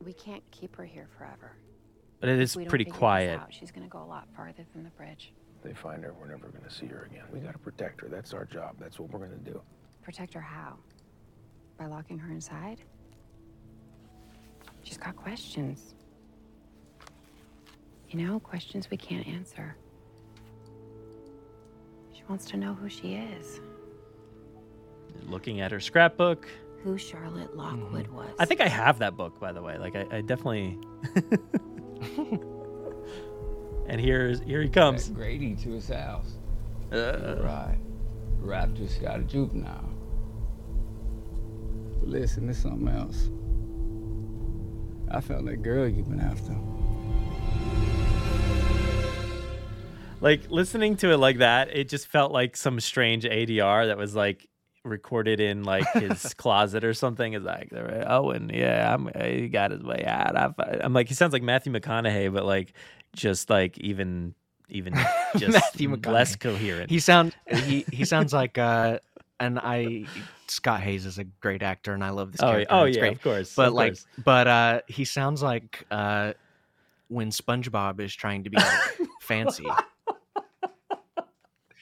We 0.04 0.12
can't 0.12 0.42
keep 0.50 0.76
her 0.76 0.84
here 0.84 1.08
forever. 1.16 1.52
But 2.20 2.28
it 2.30 2.40
is 2.40 2.50
If 2.50 2.52
is 2.52 2.56
we 2.56 2.64
don't 2.64 2.68
pretty 2.70 2.84
figure 2.84 2.98
quiet. 2.98 3.40
out, 3.40 3.52
she's 3.54 3.70
gonna 3.70 3.88
go 3.88 4.02
a 4.02 4.06
lot 4.06 4.28
farther 4.34 4.64
than 4.74 4.84
the 4.84 4.90
bridge. 4.90 5.32
If 5.56 5.62
They 5.62 5.74
find 5.74 6.02
her, 6.04 6.12
we're 6.12 6.28
never 6.28 6.48
gonna 6.48 6.70
see 6.70 6.86
her 6.86 7.04
again. 7.10 7.24
We 7.32 7.40
gotta 7.40 7.58
protect 7.58 8.00
her. 8.00 8.08
That's 8.08 8.32
our 8.32 8.44
job. 8.44 8.76
That's 8.78 8.98
what 8.98 9.10
we're 9.10 9.20
gonna 9.20 9.36
do. 9.38 9.60
Protect 10.02 10.32
her 10.34 10.40
how? 10.40 10.76
By 11.76 11.86
locking 11.86 12.18
her 12.18 12.32
inside? 12.32 12.80
She's 14.82 14.96
got 14.96 15.16
questions. 15.16 15.94
You 18.10 18.24
know, 18.26 18.40
questions 18.40 18.90
we 18.90 18.96
can't 18.96 19.26
answer. 19.26 19.76
She 22.14 22.22
wants 22.28 22.46
to 22.46 22.56
know 22.56 22.74
who 22.74 22.88
she 22.88 23.14
is, 23.14 23.60
Looking 25.26 25.60
at 25.60 25.70
her 25.72 25.80
scrapbook. 25.80 26.48
Who 26.82 26.96
Charlotte 26.96 27.56
Lockwood 27.56 28.08
was. 28.08 28.26
Mm-hmm. 28.28 28.42
I 28.42 28.44
think 28.44 28.60
I 28.60 28.68
have 28.68 28.98
that 29.00 29.16
book, 29.16 29.38
by 29.40 29.52
the 29.52 29.62
way. 29.62 29.78
Like 29.78 29.96
I, 29.96 30.06
I 30.10 30.20
definitely. 30.20 30.78
and 33.88 34.00
here's 34.00 34.40
here 34.40 34.62
he 34.62 34.68
comes. 34.68 35.08
That 35.08 35.14
Grady 35.14 35.54
to 35.56 35.72
his 35.72 35.88
house. 35.88 36.38
Uh, 36.92 37.36
Right. 37.42 37.78
Raptor's 38.40 38.94
got 38.98 39.20
a 39.20 39.24
juvenile. 39.24 39.90
But 42.00 42.08
listen, 42.08 42.46
there's 42.46 42.58
something 42.58 42.88
else. 42.88 43.30
I 45.10 45.20
found 45.20 45.48
that 45.48 45.62
girl 45.62 45.88
you've 45.88 46.08
been 46.08 46.20
after. 46.20 46.54
like 50.20 50.50
listening 50.50 50.96
to 50.96 51.12
it 51.12 51.16
like 51.18 51.38
that, 51.38 51.68
it 51.74 51.88
just 51.88 52.06
felt 52.08 52.32
like 52.32 52.56
some 52.56 52.80
strange 52.80 53.24
ADR 53.24 53.86
that 53.86 53.96
was 53.96 54.14
like 54.14 54.48
recorded 54.88 55.40
in 55.40 55.64
like 55.64 55.90
his 55.92 56.34
closet 56.38 56.84
or 56.84 56.94
something. 56.94 57.32
Is 57.32 57.44
like, 57.44 57.70
oh, 57.72 58.30
and 58.30 58.50
yeah, 58.50 58.94
I'm, 58.94 59.10
he 59.20 59.48
got 59.48 59.70
his 59.70 59.82
way 59.82 60.04
out. 60.06 60.36
I, 60.36 60.80
I'm 60.80 60.92
like, 60.92 61.08
he 61.08 61.14
sounds 61.14 61.32
like 61.32 61.42
Matthew 61.42 61.72
McConaughey, 61.72 62.32
but 62.32 62.44
like 62.44 62.72
just 63.14 63.50
like 63.50 63.78
even 63.78 64.34
even 64.68 64.94
just 65.36 65.80
less 66.06 66.36
coherent. 66.36 66.90
he 66.90 67.00
sound 67.00 67.34
he 67.48 67.84
he 67.92 68.04
sounds 68.04 68.32
like 68.32 68.58
uh, 68.58 68.98
and 69.40 69.58
I 69.58 70.06
Scott 70.48 70.80
Haze 70.80 71.06
is 71.06 71.18
a 71.18 71.24
great 71.24 71.62
actor, 71.62 71.92
and 71.92 72.02
I 72.02 72.10
love 72.10 72.32
this 72.32 72.42
oh, 72.42 72.50
character. 72.50 72.74
oh 72.74 72.84
yeah, 72.84 73.00
great. 73.00 73.12
of 73.12 73.22
course. 73.22 73.54
but 73.54 73.68
of 73.68 73.74
like 73.74 73.92
course. 73.92 74.06
but 74.24 74.46
uh 74.46 74.80
he 74.86 75.04
sounds 75.04 75.42
like 75.42 75.86
uh 75.90 76.32
when 77.08 77.30
SpongeBob 77.30 78.00
is 78.00 78.14
trying 78.14 78.44
to 78.44 78.50
be 78.50 78.56
like 78.56 78.98
fancy. 79.20 79.66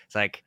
It's 0.07 0.15
like 0.15 0.45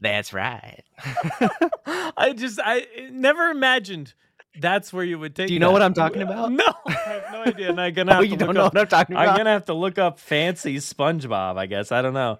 that's 0.00 0.32
right. 0.32 0.82
I 2.16 2.32
just 2.36 2.60
I 2.62 2.86
never 3.10 3.50
imagined 3.50 4.14
that's 4.60 4.92
where 4.92 5.04
you 5.04 5.18
would 5.18 5.34
take. 5.36 5.48
Do 5.48 5.54
you 5.54 5.60
know 5.60 5.68
that. 5.68 5.72
what 5.74 5.82
I'm 5.82 5.94
talking 5.94 6.22
about? 6.22 6.50
No, 6.52 6.64
I 6.86 6.92
have 6.92 7.32
no 7.32 7.42
idea. 7.42 7.70
And 7.70 7.80
I'm 7.80 7.94
gonna 7.94 8.12
Oh, 8.12 8.14
have 8.16 8.24
you 8.24 8.30
to 8.30 8.36
don't 8.36 8.48
look 8.48 8.56
know 8.56 8.64
up, 8.66 8.74
what 8.74 8.80
I'm 8.80 8.88
talking 8.88 9.16
about. 9.16 9.28
I'm 9.28 9.36
gonna 9.36 9.50
have 9.50 9.66
to 9.66 9.74
look 9.74 9.98
up 9.98 10.18
fancy 10.18 10.76
SpongeBob. 10.76 11.56
I 11.56 11.66
guess 11.66 11.92
I 11.92 12.02
don't 12.02 12.14
know. 12.14 12.38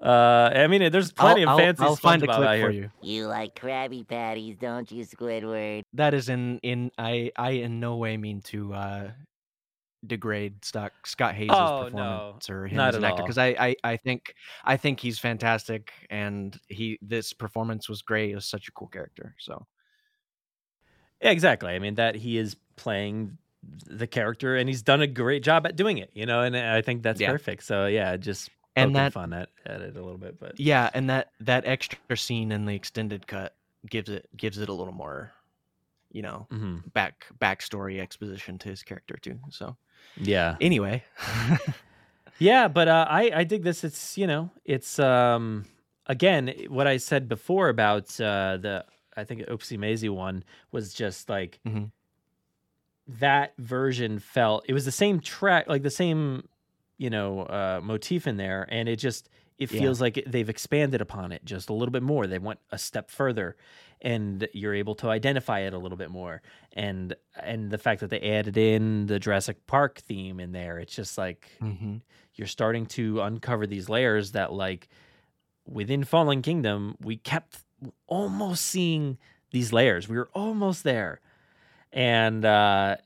Uh, 0.00 0.50
I 0.54 0.66
mean, 0.66 0.90
there's 0.90 1.12
plenty 1.12 1.44
I'll, 1.44 1.54
of 1.54 1.60
fancy 1.60 1.82
I'll, 1.82 1.90
I'll 1.90 1.96
SpongeBob 1.96 2.00
find 2.00 2.22
a 2.24 2.26
clip 2.26 2.48
out 2.48 2.56
here. 2.56 2.66
for 2.66 2.70
you. 2.72 2.90
You 3.02 3.26
like 3.28 3.54
Krabby 3.54 4.06
Patties, 4.06 4.56
don't 4.60 4.90
you, 4.90 5.04
Squidward? 5.04 5.82
That 5.92 6.14
is 6.14 6.28
in 6.28 6.58
in 6.62 6.90
I 6.98 7.30
I 7.36 7.50
in 7.50 7.78
no 7.80 7.96
way 7.96 8.16
mean 8.16 8.40
to 8.42 8.74
uh 8.74 9.10
degrade 10.06 10.64
Scott 10.64 10.92
Scott 11.04 11.34
Haze' 11.34 11.60
Oh, 11.60 11.72
performance 11.72 12.24
no, 12.28 12.42
or 12.48 12.66
him 12.66 12.86
not 12.86 12.88
as 12.88 12.98
an 12.98 13.04
actor 13.04 13.22
because 13.22 13.38
I, 13.38 13.48
I 13.58 13.76
I 13.84 13.96
think 13.96 14.34
I 14.64 14.76
think 14.76 15.00
he's 15.00 15.18
fantastic 15.18 15.92
and 16.10 16.58
he 16.68 16.98
this 17.02 17.32
performance 17.32 17.88
was 17.88 18.02
great. 18.02 18.30
It 18.30 18.34
was 18.34 18.46
such 18.46 18.68
a 18.68 18.72
cool 18.72 18.88
character. 18.88 19.34
So 19.38 19.66
Yeah, 21.20 21.30
exactly. 21.30 21.70
I 21.72 21.78
mean, 21.78 21.94
that 21.96 22.14
he 22.16 22.36
is 22.38 22.56
playing 22.76 23.38
the 23.86 24.06
character, 24.06 24.56
and 24.56 24.68
he's 24.68 24.82
done 24.82 25.02
a 25.02 25.06
great 25.06 25.42
job 25.44 25.66
at 25.66 25.76
doing 25.76 25.98
it. 25.98 26.10
You 26.14 26.26
know, 26.26 26.42
and 26.42 26.56
I 26.56 26.82
think 26.82 27.02
that's 27.02 27.20
Yeah. 27.20 27.22
perfect. 27.22 27.62
So 27.62 27.86
yeah, 27.86 28.16
just 28.16 28.50
and 28.74 28.94
that 28.96 29.12
fun 29.12 29.32
at, 29.32 29.50
at 29.66 29.80
it 29.82 29.96
a 29.96 30.02
little 30.02 30.18
bit, 30.18 30.38
but 30.38 30.56
yeah, 30.56 30.90
and 30.94 31.08
that 31.10 31.32
that 31.40 31.64
extra 31.66 32.16
scene 32.16 32.52
in 32.52 32.66
the 32.66 32.74
extended 32.74 33.26
cut 33.26 33.56
gives 33.88 34.10
it 34.10 34.28
gives 34.36 34.58
it 34.58 34.68
a 34.68 34.72
little 34.72 34.92
more, 34.92 35.32
you 36.10 36.22
know, 36.22 36.48
Mhm. 36.50 36.84
back 36.92 37.26
backstory 37.40 38.00
exposition 38.00 38.58
to 38.60 38.70
his 38.70 38.82
character 38.82 39.16
too. 39.16 39.40
So 39.50 39.76
yeah, 40.16 40.56
anyway, 40.60 41.02
yeah. 42.38 42.68
But 42.68 42.88
uh, 42.88 43.06
I 43.08 43.30
I 43.34 43.44
dig 43.44 43.62
this. 43.62 43.84
It's 43.84 44.16
you 44.18 44.26
know 44.26 44.50
it's 44.64 44.98
um 44.98 45.64
again 46.06 46.52
what 46.68 46.86
I 46.86 46.96
said 46.98 47.28
before 47.28 47.68
about 47.68 48.08
uh, 48.20 48.56
the 48.58 48.84
I 49.16 49.24
think 49.24 49.42
Oopsie 49.46 49.78
Maisie 49.78 50.08
one 50.08 50.44
was 50.72 50.94
just 50.94 51.28
like 51.28 51.60
Mhm. 51.66 51.90
that 53.20 53.52
version 53.58 54.18
felt 54.18 54.64
it 54.68 54.72
was 54.74 54.84
the 54.84 54.92
same 54.92 55.20
track 55.20 55.66
like 55.68 55.82
the 55.82 55.90
same 55.90 56.48
you 56.98 57.10
know 57.10 57.40
uh 57.42 57.80
motif 57.82 58.26
in 58.26 58.36
there 58.36 58.66
and 58.70 58.88
it 58.88 58.96
just 58.96 59.28
it 59.62 59.70
Yeah. 59.70 59.80
feels 59.80 60.00
like 60.00 60.22
they've 60.26 60.48
expanded 60.48 61.00
upon 61.00 61.32
it 61.32 61.44
just 61.44 61.70
a 61.70 61.72
little 61.74 61.92
bit 61.92 62.02
more. 62.02 62.26
They 62.26 62.38
went 62.38 62.60
a 62.70 62.78
step 62.78 63.10
further 63.10 63.56
and 64.00 64.48
you're 64.52 64.74
able 64.74 64.94
to 64.96 65.08
identify 65.08 65.60
it 65.60 65.72
a 65.74 65.78
little 65.78 65.98
bit 65.98 66.10
more. 66.10 66.42
And 66.72 67.14
and 67.40 67.70
the 67.70 67.78
fact 67.78 68.00
that 68.00 68.10
they 68.10 68.20
added 68.20 68.56
in 68.56 69.06
the 69.06 69.18
Jurassic 69.18 69.66
Park 69.66 69.98
theme 70.00 70.40
in 70.40 70.52
there 70.52 70.78
it's 70.78 70.94
just 70.94 71.16
like 71.18 71.48
hmm 71.60 71.96
you're 72.34 72.48
starting 72.48 72.86
to 72.86 73.20
uncover 73.20 73.66
these 73.66 73.88
layers 73.90 74.32
that 74.32 74.52
like 74.52 74.88
within 75.66 76.04
Fallen 76.04 76.42
Kingdom 76.42 76.96
we 77.00 77.16
kept 77.16 77.58
almost 78.06 78.64
seeing 78.64 79.18
these 79.50 79.72
layers. 79.72 80.08
We 80.08 80.16
were 80.16 80.30
almost 80.34 80.82
there. 80.84 81.20
And 81.92 82.44
uh 82.44 82.96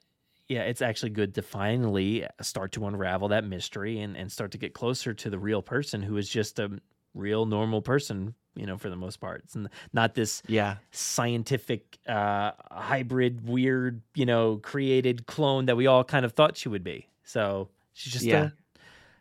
yeah 0.48 0.62
it's 0.62 0.82
actually 0.82 1.10
good 1.10 1.34
to 1.34 1.42
finally 1.42 2.26
start 2.40 2.72
to 2.72 2.86
unravel 2.86 3.28
that 3.28 3.44
mystery 3.44 4.00
and 4.00 4.16
and 4.16 4.30
start 4.30 4.52
to 4.52 4.58
get 4.58 4.74
closer 4.74 5.12
to 5.14 5.30
the 5.30 5.38
real 5.38 5.62
person 5.62 6.02
who 6.02 6.16
is 6.16 6.28
just 6.28 6.58
a 6.58 6.80
real 7.14 7.46
normal 7.46 7.82
person 7.82 8.34
you 8.54 8.66
know 8.66 8.78
for 8.78 8.88
the 8.90 8.96
most 8.96 9.20
part. 9.20 9.42
It's 9.44 9.56
n- 9.56 9.70
not 9.92 10.14
this 10.14 10.42
yeah, 10.46 10.78
scientific 10.92 11.98
uh 12.06 12.52
hybrid 12.70 13.48
weird 13.48 14.02
you 14.14 14.26
know 14.26 14.58
created 14.58 15.26
clone 15.26 15.66
that 15.66 15.76
we 15.76 15.86
all 15.86 16.04
kind 16.04 16.24
of 16.24 16.32
thought 16.32 16.56
she 16.56 16.68
would 16.68 16.84
be. 16.84 17.08
So 17.24 17.70
she's 17.92 18.12
just 18.12 18.24
Yeah. 18.24 18.32
a 18.32 18.52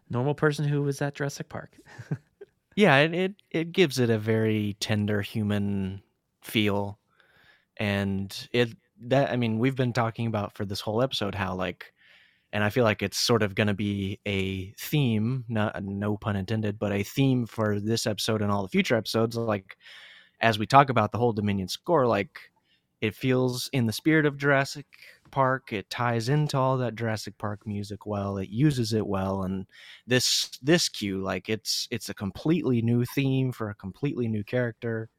normal 0.10 0.36
person 0.36 0.68
who 0.68 0.84
was 0.84 1.02
at 1.02 1.16
Jurassic 1.16 1.50
Park. 1.50 1.78
Yeah, 2.76 2.98
it, 2.98 3.14
it 3.14 3.36
it 3.52 3.72
gives 3.72 4.00
it 4.00 4.10
a 4.10 4.20
very 4.20 4.76
tender 4.80 5.22
human 5.22 6.04
feel, 6.42 7.00
and 7.78 8.50
it 8.54 8.70
that 9.02 9.32
I 9.32 9.36
mean 9.36 9.60
we've 9.60 9.76
been 9.76 9.94
talking 9.94 10.28
about 10.28 10.56
for 10.56 10.66
this 10.66 10.82
whole 10.82 11.02
episode 11.02 11.36
how 11.36 11.56
like, 11.56 11.94
and 12.54 12.64
I 12.64 12.70
feel 12.70 12.84
like 12.84 13.02
it's 13.02 13.18
sort 13.18 13.44
of 13.44 13.56
going 13.56 13.68
to 13.68 13.74
be 13.74 14.20
a 14.26 14.72
theme, 14.80 15.46
not 15.50 15.84
no 15.84 16.18
pun 16.18 16.36
intended, 16.36 16.80
but 16.80 16.92
a 16.94 17.04
theme 17.04 17.46
for 17.46 17.80
this 17.80 18.08
episode 18.08 18.42
and 18.42 18.52
all 18.52 18.64
the 18.64 18.70
future 18.70 18.96
episodes. 18.96 19.36
Like, 19.36 19.78
as 20.42 20.60
we 20.60 20.66
talk 20.66 20.90
about 20.90 21.12
the 21.12 21.18
whole 21.18 21.34
Dominion 21.34 21.68
score, 21.68 22.08
like 22.08 22.40
it 23.02 23.16
feels 23.16 23.70
in 23.74 23.86
the 23.86 23.94
spirit 23.94 24.26
of 24.26 24.38
Jurassic 24.38 24.86
Park. 25.32 25.74
It 25.74 25.90
ties 25.90 26.30
into 26.30 26.58
all 26.58 26.78
that 26.78 26.96
Jurassic 26.96 27.38
Park 27.38 27.68
music 27.68 28.06
well. 28.06 28.38
It 28.38 28.50
uses 28.50 28.94
it 28.94 29.06
well, 29.06 29.44
and 29.44 29.66
this 30.08 30.52
this 30.62 30.90
cue, 30.90 31.22
like 31.22 31.50
it's 31.50 31.88
it's 31.92 32.10
a 32.10 32.14
completely 32.14 32.82
new 32.82 33.06
theme 33.06 33.52
for 33.52 33.70
a 33.70 33.76
completely 33.76 34.28
new 34.28 34.44
character, 34.44 35.10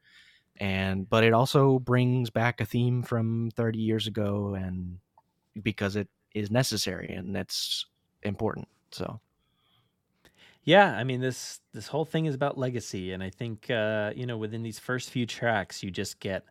and 0.58 1.08
but 1.08 1.24
it 1.24 1.32
also 1.32 1.78
brings 1.78 2.30
back 2.30 2.60
a 2.60 2.66
theme 2.66 3.02
from 3.02 3.50
30 3.52 3.78
years 3.80 4.06
ago, 4.06 4.54
and 4.54 5.00
because 5.62 5.96
it 5.96 6.08
is 6.34 6.50
necessary 6.50 7.08
and 7.10 7.36
it's 7.36 7.86
important. 8.22 8.68
So 8.92 9.20
Yeah, 10.62 10.96
I 10.96 11.04
mean 11.04 11.20
this 11.20 11.60
this 11.72 11.88
whole 11.88 12.04
thing 12.04 12.26
is 12.26 12.34
about 12.34 12.58
legacy, 12.58 13.12
and 13.12 13.22
I 13.22 13.30
think 13.30 13.70
uh, 13.70 14.12
you 14.16 14.26
know 14.26 14.36
within 14.36 14.62
these 14.62 14.78
first 14.78 15.10
few 15.10 15.26
tracks, 15.26 15.82
you 15.82 15.90
just 15.90 16.20
get 16.20 16.44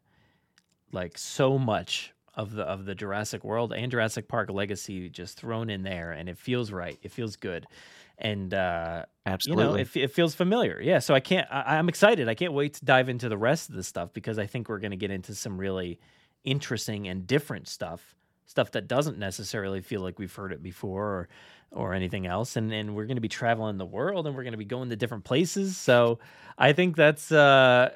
like 0.92 1.18
so 1.18 1.58
much 1.58 2.14
of 2.36 2.54
the 2.54 2.64
of 2.64 2.86
the 2.86 2.96
Jurassic 2.96 3.44
World 3.44 3.74
and 3.74 3.92
Jurassic 3.92 4.28
Park 4.28 4.50
legacy 4.50 5.10
just 5.10 5.38
thrown 5.40 5.70
in 5.70 5.84
there, 5.84 6.12
and 6.12 6.30
it 6.30 6.38
feels 6.38 6.72
right. 6.72 7.00
It 7.02 7.12
feels 7.12 7.36
good, 7.36 7.68
and 8.18 8.54
uh, 8.54 9.06
absolutely, 9.26 9.64
you 9.64 9.70
know 9.70 9.76
it, 9.76 9.96
it 9.96 10.12
feels 10.12 10.36
familiar. 10.36 10.80
Yeah, 10.82 11.00
so 11.00 11.14
I 11.14 11.20
can't. 11.20 11.48
I, 11.52 11.78
I'm 11.78 11.90
excited. 11.90 12.30
I 12.30 12.36
can't 12.36 12.54
wait 12.54 12.76
to 12.76 12.86
dive 12.86 13.10
into 13.10 13.30
the 13.30 13.38
rest 13.38 13.70
of 13.70 13.76
the 13.76 13.84
stuff 13.84 14.14
because 14.14 14.40
I 14.40 14.46
think 14.46 14.70
we're 14.70 14.80
going 14.80 14.92
to 14.92 14.98
get 14.98 15.12
into 15.12 15.36
some 15.36 15.58
really 15.58 16.00
interesting 16.44 17.08
and 17.08 17.28
different 17.28 17.68
stuff. 17.68 18.16
Stuff 18.46 18.72
that 18.72 18.88
doesn't 18.88 19.18
necessarily 19.18 19.82
feel 19.82 20.02
like 20.02 20.20
we've 20.20 20.34
heard 20.34 20.54
it 20.54 20.62
before 20.62 21.04
or 21.04 21.30
or 21.72 21.94
anything 21.94 22.26
else. 22.26 22.56
And 22.56 22.72
and 22.74 22.96
we're 22.96 23.06
going 23.06 23.18
to 23.18 23.22
be 23.22 23.28
traveling 23.28 23.78
the 23.78 23.86
world 23.86 24.28
and 24.28 24.36
we're 24.36 24.44
going 24.44 24.54
to 24.54 24.58
be 24.58 24.66
going 24.66 24.90
to 24.90 24.96
different 24.96 25.24
places. 25.24 25.78
So 25.78 26.20
I 26.58 26.74
think 26.74 26.96
that's 26.96 27.32
uh 27.32 27.92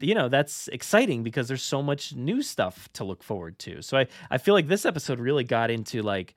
you 0.00 0.14
know 0.14 0.28
that's 0.28 0.68
exciting 0.68 1.22
because 1.22 1.48
there's 1.48 1.62
so 1.62 1.82
much 1.82 2.14
new 2.14 2.42
stuff 2.42 2.88
to 2.94 3.04
look 3.04 3.22
forward 3.22 3.58
to. 3.60 3.82
So 3.82 3.98
I 3.98 4.06
I 4.30 4.38
feel 4.38 4.54
like 4.54 4.68
this 4.68 4.86
episode 4.86 5.18
really 5.18 5.44
got 5.44 5.70
into 5.70 6.02
like 6.02 6.34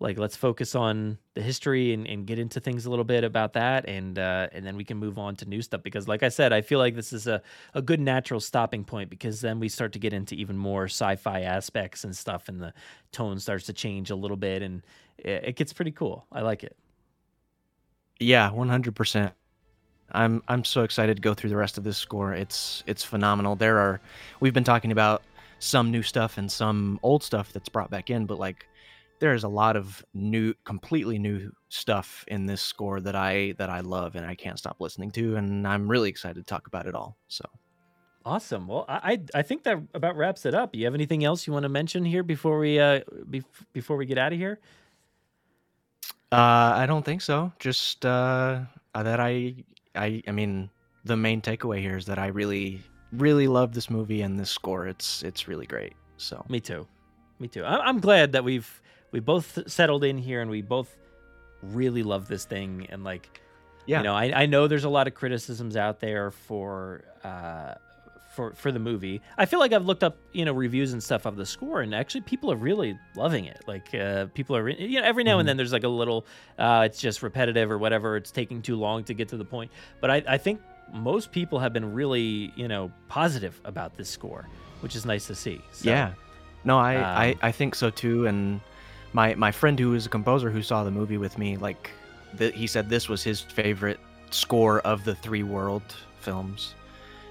like 0.00 0.18
let's 0.18 0.36
focus 0.36 0.74
on 0.74 1.18
the 1.34 1.42
history 1.42 1.92
and, 1.92 2.06
and 2.06 2.26
get 2.26 2.38
into 2.38 2.60
things 2.60 2.86
a 2.86 2.90
little 2.90 3.04
bit 3.04 3.24
about 3.24 3.52
that 3.54 3.88
and 3.88 4.18
uh, 4.18 4.48
and 4.52 4.66
then 4.66 4.76
we 4.76 4.84
can 4.84 4.98
move 4.98 5.18
on 5.18 5.36
to 5.36 5.46
new 5.46 5.62
stuff 5.62 5.82
because 5.82 6.08
like 6.08 6.22
i 6.22 6.28
said 6.28 6.52
i 6.52 6.62
feel 6.62 6.78
like 6.78 6.96
this 6.96 7.12
is 7.12 7.26
a, 7.26 7.42
a 7.74 7.82
good 7.82 8.00
natural 8.00 8.40
stopping 8.40 8.84
point 8.84 9.10
because 9.10 9.40
then 9.42 9.60
we 9.60 9.68
start 9.68 9.92
to 9.92 9.98
get 9.98 10.12
into 10.12 10.34
even 10.34 10.56
more 10.58 10.86
sci-fi 10.86 11.42
aspects 11.42 12.04
and 12.04 12.16
stuff 12.16 12.48
and 12.48 12.60
the 12.62 12.74
tone 13.12 13.38
starts 13.38 13.66
to 13.66 13.72
change 13.74 14.10
a 14.10 14.16
little 14.16 14.38
bit 14.38 14.62
and 14.62 14.82
it, 15.18 15.44
it 15.48 15.56
gets 15.56 15.72
pretty 15.72 15.92
cool 15.92 16.26
i 16.32 16.40
like 16.40 16.64
it 16.64 16.76
Yeah, 18.20 18.50
one 18.50 18.68
hundred 18.68 18.94
percent. 18.94 19.34
I'm 20.12 20.42
I'm 20.48 20.64
so 20.64 20.82
excited 20.84 21.16
to 21.16 21.22
go 21.22 21.34
through 21.34 21.50
the 21.50 21.56
rest 21.56 21.78
of 21.78 21.84
this 21.84 21.98
score. 21.98 22.34
It's 22.34 22.82
it's 22.86 23.04
phenomenal. 23.04 23.56
There 23.56 23.78
are 23.78 24.02
we've 24.40 24.54
been 24.54 24.64
talking 24.64 24.92
about 24.92 25.24
some 25.60 25.90
new 25.90 26.02
stuff 26.02 26.38
and 26.38 26.50
some 26.52 27.00
old 27.02 27.22
stuff 27.24 27.52
that's 27.52 27.68
brought 27.70 27.90
back 27.90 28.10
in, 28.10 28.26
but 28.26 28.38
like 28.38 28.69
there's 29.20 29.44
a 29.44 29.48
lot 29.48 29.76
of 29.76 30.04
new 30.12 30.54
completely 30.64 31.18
new 31.18 31.50
stuff 31.68 32.24
in 32.28 32.46
this 32.46 32.60
score 32.60 33.00
that 33.00 33.14
I 33.14 33.54
that 33.58 33.70
I 33.70 33.80
love 33.80 34.16
and 34.16 34.26
I 34.26 34.34
can't 34.34 34.58
stop 34.58 34.80
listening 34.80 35.10
to 35.12 35.36
and 35.36 35.66
I'm 35.66 35.88
really 35.88 36.08
excited 36.08 36.36
to 36.36 36.44
talk 36.44 36.66
about 36.66 36.86
it 36.86 36.94
all. 36.94 37.16
So 37.28 37.44
awesome 38.26 38.66
well 38.66 38.84
i 38.86 39.18
i, 39.34 39.40
think 39.40 39.62
that 39.62 39.78
about 39.94 40.14
wraps 40.14 40.44
it 40.44 40.54
up 40.54 40.74
you 40.74 40.84
have 40.84 40.92
anything 40.92 41.24
else 41.24 41.46
you 41.46 41.54
want 41.54 41.62
to 41.62 41.70
mention 41.70 42.04
here 42.04 42.22
before 42.22 42.58
we 42.58 42.78
uh 42.78 43.00
bef- 43.30 43.44
before 43.72 43.96
we 43.96 44.04
get 44.04 44.18
out 44.18 44.30
of 44.30 44.38
here 44.38 44.60
uh 46.32 46.74
I 46.76 46.86
don't 46.86 47.04
think 47.04 47.22
so. 47.22 47.52
Just 47.58 48.06
uh 48.06 48.60
that 48.94 49.20
I 49.20 49.54
I 49.94 50.22
I 50.26 50.30
mean 50.30 50.70
the 51.04 51.16
main 51.16 51.40
takeaway 51.40 51.80
here 51.80 51.96
is 51.96 52.06
that 52.06 52.18
I 52.18 52.28
really 52.28 52.80
really 53.12 53.48
love 53.48 53.72
this 53.72 53.90
movie 53.90 54.22
and 54.22 54.38
this 54.38 54.50
score. 54.50 54.86
It's 54.86 55.22
it's 55.24 55.48
really 55.48 55.66
great. 55.66 55.94
So 56.18 56.44
Me 56.48 56.60
too. 56.60 56.86
Me 57.40 57.48
too. 57.48 57.64
I'm 57.64 57.98
glad 57.98 58.32
that 58.32 58.44
we've 58.44 58.80
we 59.12 59.20
both 59.20 59.58
settled 59.70 60.04
in 60.04 60.18
here 60.18 60.40
and 60.40 60.50
we 60.50 60.62
both 60.62 60.96
really 61.62 62.02
love 62.02 62.28
this 62.28 62.44
thing 62.44 62.86
and 62.90 63.04
like 63.04 63.40
Yeah. 63.86 63.98
you 63.98 64.04
know 64.04 64.14
I, 64.14 64.42
I 64.42 64.46
know 64.46 64.66
there's 64.66 64.84
a 64.84 64.88
lot 64.88 65.06
of 65.06 65.14
criticisms 65.14 65.76
out 65.76 66.00
there 66.00 66.30
for 66.30 67.02
uh 67.24 67.74
for 68.34 68.54
for 68.54 68.70
the 68.72 68.78
movie 68.78 69.20
i 69.36 69.44
feel 69.44 69.58
like 69.58 69.72
i've 69.72 69.84
looked 69.84 70.04
up 70.04 70.16
you 70.32 70.44
know 70.44 70.52
reviews 70.52 70.92
and 70.92 71.02
stuff 71.02 71.26
of 71.26 71.36
the 71.36 71.44
score 71.44 71.80
and 71.82 71.94
actually 71.94 72.20
people 72.22 72.50
are 72.52 72.56
really 72.56 72.96
loving 73.16 73.44
it 73.44 73.60
like 73.66 73.92
uh 73.94 74.26
people 74.34 74.56
are 74.56 74.62
re- 74.62 74.76
you 74.78 75.00
know 75.00 75.06
every 75.06 75.24
now 75.24 75.36
Mhm. 75.36 75.40
and 75.40 75.48
then 75.48 75.56
there's 75.56 75.72
like 75.72 75.82
a 75.84 75.88
little 75.88 76.24
uh 76.58 76.82
it's 76.86 77.00
just 77.00 77.22
repetitive 77.22 77.70
or 77.70 77.76
whatever 77.76 78.16
it's 78.16 78.30
taking 78.30 78.62
too 78.62 78.76
long 78.76 79.02
to 79.04 79.14
get 79.14 79.28
to 79.30 79.36
the 79.36 79.44
point 79.44 79.70
but 80.00 80.10
i 80.10 80.22
i 80.28 80.38
think 80.38 80.60
most 80.94 81.30
people 81.32 81.58
have 81.58 81.72
been 81.72 81.92
really 81.92 82.52
you 82.56 82.68
know 82.68 82.90
positive 83.08 83.60
about 83.64 83.96
this 83.96 84.08
score 84.08 84.48
which 84.80 84.94
is 84.96 85.04
nice 85.04 85.26
to 85.26 85.34
see 85.34 85.60
so, 85.72 85.90
yeah. 85.90 86.12
No, 86.62 86.78
I, 86.78 86.96
um, 86.96 87.04
I 87.04 87.36
I 87.48 87.52
think 87.52 87.74
so 87.74 87.88
too. 87.88 88.26
And 88.26 88.60
my 89.12 89.34
my 89.34 89.52
friend 89.52 89.78
who 89.78 89.94
is 89.94 90.06
a 90.06 90.08
composer 90.08 90.50
who 90.50 90.62
saw 90.62 90.84
the 90.84 90.90
movie 90.90 91.18
with 91.18 91.38
me, 91.38 91.56
like, 91.56 91.90
the, 92.34 92.50
he 92.50 92.66
said 92.66 92.88
this 92.88 93.08
was 93.08 93.22
his 93.22 93.40
favorite 93.40 94.00
score 94.30 94.80
of 94.80 95.04
the 95.04 95.14
three 95.14 95.42
world 95.42 95.82
films. 96.20 96.74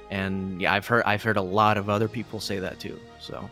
And 0.10 0.62
yeah, 0.62 0.74
I've 0.74 0.88
heard 0.88 1.04
I've 1.06 1.24
heard 1.24 1.38
a 1.38 1.42
lot 1.42 1.78
of 1.78 1.90
other 1.90 2.08
people 2.08 2.40
say 2.40 2.60
that 2.60 2.80
too. 2.80 3.00
So 3.20 3.50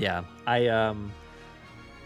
yeah 0.00 0.24
i 0.46 0.66
um 0.66 1.12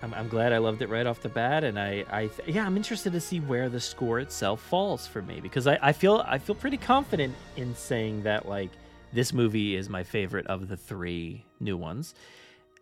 I'm, 0.03 0.13
I'm 0.13 0.29
glad 0.29 0.53
i 0.53 0.59
loved 0.59 0.83
it 0.83 0.89
right 0.89 1.07
off 1.07 1.21
the 1.21 1.29
bat 1.29 1.65
and 1.65 1.79
i 1.79 2.05
i 2.11 2.27
th- 2.27 2.49
yeah 2.49 2.67
i'm 2.67 2.77
interested 2.77 3.13
to 3.13 3.21
see 3.21 3.39
where 3.39 3.69
the 3.69 3.81
score 3.81 4.19
itself 4.19 4.61
falls 4.61 5.07
for 5.07 5.23
me 5.23 5.41
because 5.41 5.67
i 5.67 5.79
i 5.81 5.93
feel 5.93 6.23
i 6.27 6.39
feel 6.39 6.57
pretty 6.57 6.77
confident 6.77 7.35
in 7.57 7.75
saying 7.75 8.23
that 8.25 8.49
like 8.49 8.71
this 9.13 9.33
movie 9.33 9.77
is 9.77 9.89
my 9.89 10.03
favorite 10.03 10.47
of 10.49 10.69
the 10.69 10.77
three 10.77 11.45
new 11.61 11.77
ones 11.77 12.15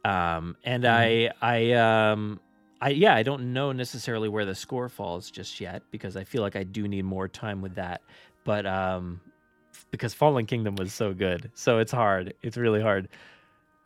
um 0.05 0.57
and 0.65 0.87
i 0.87 1.31
i 1.43 1.73
um 1.73 2.41
I 2.83 2.91
yeah, 2.91 3.15
I 3.15 3.23
don't 3.23 3.53
know 3.53 3.71
necessarily 3.71 4.29
where 4.29 4.45
the 4.45 4.57
score 4.57 4.89
falls 4.89 5.31
just 5.31 5.61
yet 5.61 5.83
because 5.93 6.17
I 6.17 6.25
feel 6.25 6.43
like 6.43 6.57
I 6.57 6.65
do 6.65 6.89
need 6.89 7.05
more 7.05 7.29
time 7.29 7.63
with 7.63 7.77
that. 7.77 8.03
But 8.45 8.67
um 8.67 9.21
because 9.93 10.13
Fallen 10.15 10.47
Kingdom 10.47 10.75
was 10.77 10.93
so 10.93 11.15
good. 11.15 11.51
So 11.55 11.79
it's 11.79 11.93
hard. 11.93 12.35
It's 12.43 12.57
really 12.57 12.83
hard. 12.83 13.09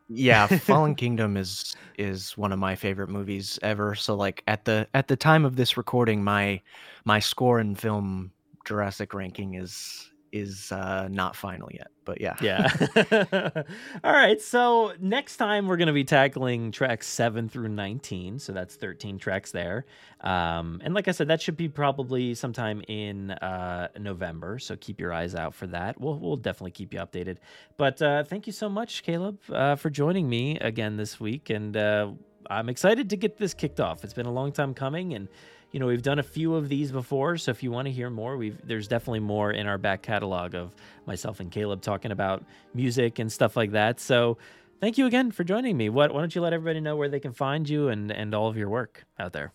yeah, 0.09 0.47
Fallen 0.47 0.95
Kingdom 1.03 1.37
is 1.37 1.77
is 1.99 2.39
one 2.39 2.53
of 2.53 2.59
my 2.59 2.75
favorite 2.75 3.11
movies 3.11 3.59
ever. 3.63 3.95
So 3.95 4.15
like 4.15 4.43
at 4.47 4.65
the 4.65 4.89
at 4.95 5.09
the 5.09 5.17
time 5.17 5.45
of 5.45 5.57
this 5.57 5.77
recording, 5.77 6.25
my 6.25 6.63
my 7.05 7.19
score 7.21 7.59
and 7.59 7.79
film 7.79 8.33
Jurassic 8.65 9.13
ranking 9.13 9.55
is 9.55 10.11
is 10.39 10.73
uh, 10.73 11.09
not 11.11 11.37
final 11.37 11.69
yet. 11.73 11.89
But 12.05 12.21
yeah, 12.21 12.37
Yeah. 12.41 12.71
All 14.05 14.13
right. 14.13 14.41
So 14.41 14.93
next 15.01 15.39
time 15.39 15.67
we're 15.67 15.77
going 15.77 15.89
to 15.89 15.93
be 15.93 16.05
tackling 16.05 16.71
tracks 16.71 17.09
7 17.09 17.49
through 17.49 17.69
19. 17.69 18.39
So 18.39 18.53
that's 18.53 18.77
13 18.77 19.19
tracks 19.19 19.51
there. 19.51 19.87
Um, 20.21 20.81
and 20.85 20.95
like 20.95 21.09
I 21.09 21.11
said, 21.11 21.29
that 21.29 21.43
should 21.43 21.57
be 21.57 21.69
probably 21.69 22.35
sometime 22.35 22.83
in 22.87 23.33
uh, 23.33 23.89
November. 23.99 24.59
So 24.61 24.77
keep 24.77 25.01
your 25.01 25.13
eyes 25.13 25.35
out 25.35 25.55
for 25.55 25.67
that. 25.69 26.01
We'll, 26.01 26.19
we'll 26.19 26.37
definitely 26.37 26.71
keep 26.71 26.95
you 26.95 27.01
updated. 27.01 27.39
But 27.77 28.01
uh, 28.01 28.23
thank 28.25 28.47
you 28.47 28.53
so 28.53 28.69
much, 28.69 29.03
Caleb, 29.03 29.39
uh, 29.53 29.75
for 29.75 29.91
joining 29.91 30.29
me 30.29 30.59
again 30.61 30.97
this 30.97 31.19
week. 31.19 31.51
And 31.51 31.77
uh, 31.77 32.13
I'm 32.49 32.69
excited 32.69 33.11
to 33.11 33.17
get 33.17 33.37
this 33.37 33.53
kicked 33.53 33.81
off. 33.81 34.05
It's 34.05 34.15
been 34.15 34.27
a 34.27 34.33
long 34.33 34.53
time 34.53 34.75
coming. 34.75 35.15
And 35.15 35.29
you 35.77 35.81
know 35.81 35.87
we've 35.87 36.03
done 36.03 36.19
a 36.19 36.23
few 36.23 36.55
of 36.55 36.71
these 36.71 36.91
before 36.91 37.37
so 37.37 37.51
if 37.51 37.63
you 37.63 37.71
want 37.71 37.87
to 37.87 37.93
hear 37.93 38.09
more 38.09 38.37
we've 38.37 38.59
there's 38.67 38.89
definitely 38.89 39.21
more 39.21 39.51
in 39.51 39.67
our 39.67 39.79
back 39.79 40.01
catalog 40.01 40.55
of 40.55 40.75
myself 41.07 41.39
and 41.39 41.53
caleb 41.53 41.83
talking 41.83 42.11
about 42.11 42.43
music 42.75 43.19
and 43.19 43.31
stuff 43.31 43.57
like 43.57 43.73
that 43.73 44.01
so 44.01 44.39
thank 44.81 44.97
you 44.97 45.07
again 45.07 45.31
for 45.31 45.45
joining 45.45 45.77
me 45.77 45.91
what 45.91 46.15
why 46.15 46.21
don't 46.21 46.35
you 46.35 46.41
let 46.41 46.53
everybody 46.53 46.81
know 46.81 46.97
where 46.97 47.11
they 47.11 47.21
can 47.21 47.33
find 47.33 47.69
you 47.69 47.89
and 47.89 48.11
and 48.11 48.35
all 48.35 48.49
of 48.49 48.57
your 48.57 48.71
work 48.71 49.05
out 49.19 49.33
there 49.33 49.53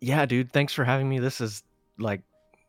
yeah, 0.00 0.26
dude. 0.26 0.52
Thanks 0.52 0.72
for 0.72 0.84
having 0.84 1.08
me. 1.08 1.18
This 1.18 1.40
is 1.40 1.62
like 1.98 2.22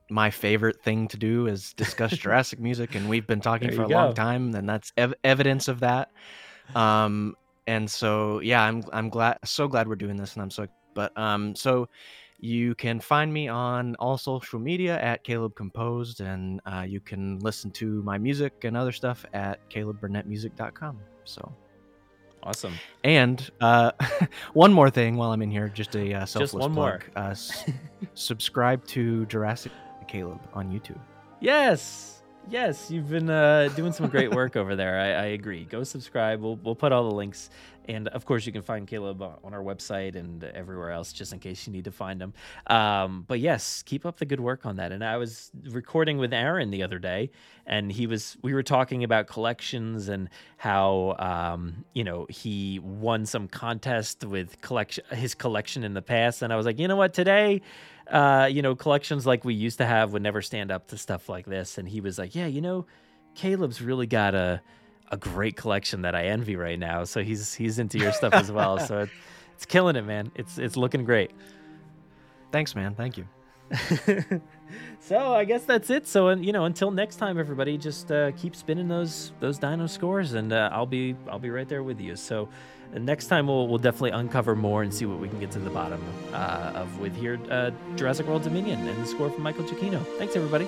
my 0.10 0.30
favorite 0.30 0.81
thing 0.81 1.07
to 1.10 1.18
do 1.18 1.48
is 1.48 1.73
discuss 1.73 2.11
Jurassic 2.18 2.60
music, 2.60 2.95
and 2.95 3.10
we've 3.10 3.27
been 3.27 3.41
talking 3.41 3.69
There 3.69 3.77
for 3.77 3.84
a 3.84 3.89
you 3.89 3.95
long 3.95 4.14
time, 4.14 4.56
and 4.56 4.68
that's 4.68 4.94
ev- 4.98 5.14
evidence 5.23 5.68
of 5.68 5.81
that. 5.81 6.11
Um, 6.76 7.35
and 7.65 7.89
so 7.89 8.39
yeah, 8.39 8.64
I'm 8.64 8.84
I'm 8.94 9.10
glad, 9.10 9.39
so 9.44 9.68
glad 9.68 9.88
we're 9.88 9.95
doing 9.95 10.18
this, 10.18 10.34
and 10.34 10.44
I'm 10.44 10.52
so. 10.52 10.68
But 10.98 11.15
um, 11.15 11.53
so 11.56 11.88
you 12.40 12.74
can 12.74 12.99
find 12.99 13.32
me 13.32 13.48
on 13.48 13.94
all 13.99 14.18
social 14.18 14.57
media 14.60 14.99
at 14.99 15.24
Caleb 15.24 15.53
Composed, 15.56 16.22
and 16.22 16.60
uh, 16.65 16.86
you 16.88 16.99
can 16.99 17.38
listen 17.40 17.69
to 17.72 18.02
my 18.02 18.18
music 18.18 18.64
and 18.64 18.76
other 18.76 18.91
stuff 18.91 19.24
at 19.34 19.60
CalebBurnettMusic.com. 19.69 20.99
So. 21.24 21.53
awesome 22.41 22.74
And 23.03 23.48
uh, 23.61 23.91
one 24.53 24.74
more 24.74 24.90
thing 24.90 25.18
while 25.18 25.32
I'm 25.34 25.41
in 25.44 25.52
here, 25.52 25.69
just 25.69 25.95
a 25.95 26.14
uh, 26.15 26.26
selfless 26.26 26.61
one 26.64 26.72
more. 26.72 26.99
plug. 27.14 27.26
Uh, 27.28 27.32
s- 27.32 27.69
subscribe 28.15 28.84
to 28.88 29.26
Jurassic 29.28 29.72
Caleb 30.07 30.40
on 30.53 30.72
YouTube. 30.72 30.99
yes 31.41 32.16
yes 32.49 32.90
you've 32.90 33.10
been 33.10 33.30
uh, 33.30 33.69
doing 33.76 33.91
some 33.91 34.07
great 34.07 34.34
work 34.34 34.56
over 34.56 34.76
there. 34.76 34.99
I, 34.99 35.07
I 35.07 35.26
agree. 35.28 35.65
Go 35.65 35.84
subscribe. 35.84 36.41
We'll, 36.41 36.56
we'll 36.57 36.76
put 36.76 36.91
all 36.91 37.10
the 37.10 37.15
links. 37.15 37.49
And 37.90 38.10
of 38.10 38.26
course 38.26 38.45
you 38.45 38.52
can 38.52 38.64
find 38.64 38.86
caleb 38.86 39.22
on 39.22 39.53
our 39.53 39.61
website 39.61 40.15
and 40.15 40.44
everywhere 40.44 40.91
else 40.91 41.14
just 41.14 41.32
in 41.32 41.40
case 41.40 41.65
you 41.65 41.72
need 41.72 41.86
to 41.86 41.91
find 41.91 42.22
him. 42.22 42.34
Um, 42.68 43.24
but 43.28 43.40
yes 43.40 43.82
keep 43.84 44.06
up 44.06 44.18
the 44.18 44.26
good 44.26 44.40
work 44.40 44.65
on 44.65 44.76
that. 44.78 44.91
And 44.91 45.03
i 45.03 45.18
was 45.18 45.52
recording 45.69 46.18
with 46.18 46.34
aaron 46.34 46.69
the 46.69 46.84
other 46.84 46.99
day 46.99 47.32
and 47.65 47.91
he 47.91 48.07
was 48.07 48.38
we 48.41 48.53
were 48.53 48.64
talking 48.64 49.03
about 49.03 49.28
collections 49.28 50.10
and 50.10 50.30
how 50.57 51.15
um, 51.19 51.86
you 51.94 52.03
know 52.03 52.26
he 52.30 52.80
won 52.80 53.26
some 53.26 53.48
contest 53.48 54.26
with 54.26 54.60
collection 54.61 55.03
his 55.11 55.34
collection 55.34 55.84
in 55.84 55.94
the 55.94 56.02
past. 56.02 56.41
And 56.41 56.52
i 56.52 56.56
was 56.56 56.65
like 56.65 56.80
you 56.80 56.88
know 56.88 56.98
what? 56.98 57.14
Today 57.14 57.61
uh, 58.11 58.47
you 58.51 58.61
know 58.61 58.75
collections 58.75 59.25
like 59.25 59.43
we 59.43 59.53
used 59.53 59.77
to 59.77 59.85
have 59.85 60.13
would 60.13 60.21
never 60.21 60.41
stand 60.41 60.71
up 60.71 60.88
to 60.88 60.97
stuff 60.97 61.29
like 61.29 61.45
this 61.45 61.77
and 61.77 61.88
he 61.89 62.01
was 62.01 62.17
like 62.17 62.35
yeah 62.35 62.47
you 62.47 62.61
know 62.61 62.85
caleb's 63.35 63.81
really 63.81 64.07
got 64.07 64.34
a 64.34 64.61
a 65.09 65.17
great 65.17 65.55
collection 65.55 66.01
that 66.01 66.15
i 66.15 66.25
envy 66.25 66.55
right 66.55 66.79
now 66.79 67.03
so 67.03 67.23
he's 67.23 67.53
he's 67.53 67.79
into 67.79 67.97
your 67.97 68.11
stuff 68.11 68.34
as 68.34 68.51
well 68.51 68.77
so 68.79 68.99
it, 68.99 69.09
it's 69.53 69.65
killing 69.65 69.95
it 69.95 70.05
man 70.05 70.31
it's 70.35 70.57
it's 70.57 70.75
looking 70.75 71.03
great 71.03 71.31
Thanks, 72.51 72.75
man. 72.75 72.95
Thank 72.95 73.17
you. 73.17 73.27
so 74.99 75.34
I 75.34 75.43
guess 75.43 75.65
that's 75.65 75.89
it. 75.89 76.07
So 76.07 76.29
you 76.29 76.53
know, 76.53 76.65
until 76.65 76.91
next 76.91 77.17
time, 77.17 77.38
everybody, 77.38 77.77
just 77.77 78.11
uh, 78.11 78.31
keep 78.31 78.55
spinning 78.55 78.88
those 78.88 79.34
those 79.39 79.57
dino 79.57 79.88
scores, 79.88 80.34
and 80.34 80.53
uh, 80.53 80.69
I'll 80.71 80.85
be 80.85 81.15
I'll 81.29 81.39
be 81.39 81.49
right 81.49 81.67
there 81.67 81.84
with 81.84 81.99
you. 81.99 82.15
So 82.15 82.47
uh, 82.93 82.99
next 82.99 83.27
time 83.27 83.47
we'll 83.47 83.68
we'll 83.68 83.77
definitely 83.77 84.11
uncover 84.11 84.55
more 84.55 84.84
and 84.84 84.93
see 84.93 85.05
what 85.05 85.19
we 85.19 85.27
can 85.27 85.39
get 85.39 85.51
to 85.51 85.59
the 85.59 85.69
bottom 85.69 86.01
uh, 86.34 86.72
of 86.76 86.99
with 86.99 87.15
here 87.15 87.39
uh, 87.49 87.72
Jurassic 87.95 88.27
World 88.27 88.43
Dominion 88.43 88.88
and 88.88 89.01
the 89.01 89.07
score 89.07 89.30
from 89.30 89.43
Michael 89.43 89.64
Giacchino. 89.64 90.03
Thanks, 90.18 90.35
everybody. 90.35 90.68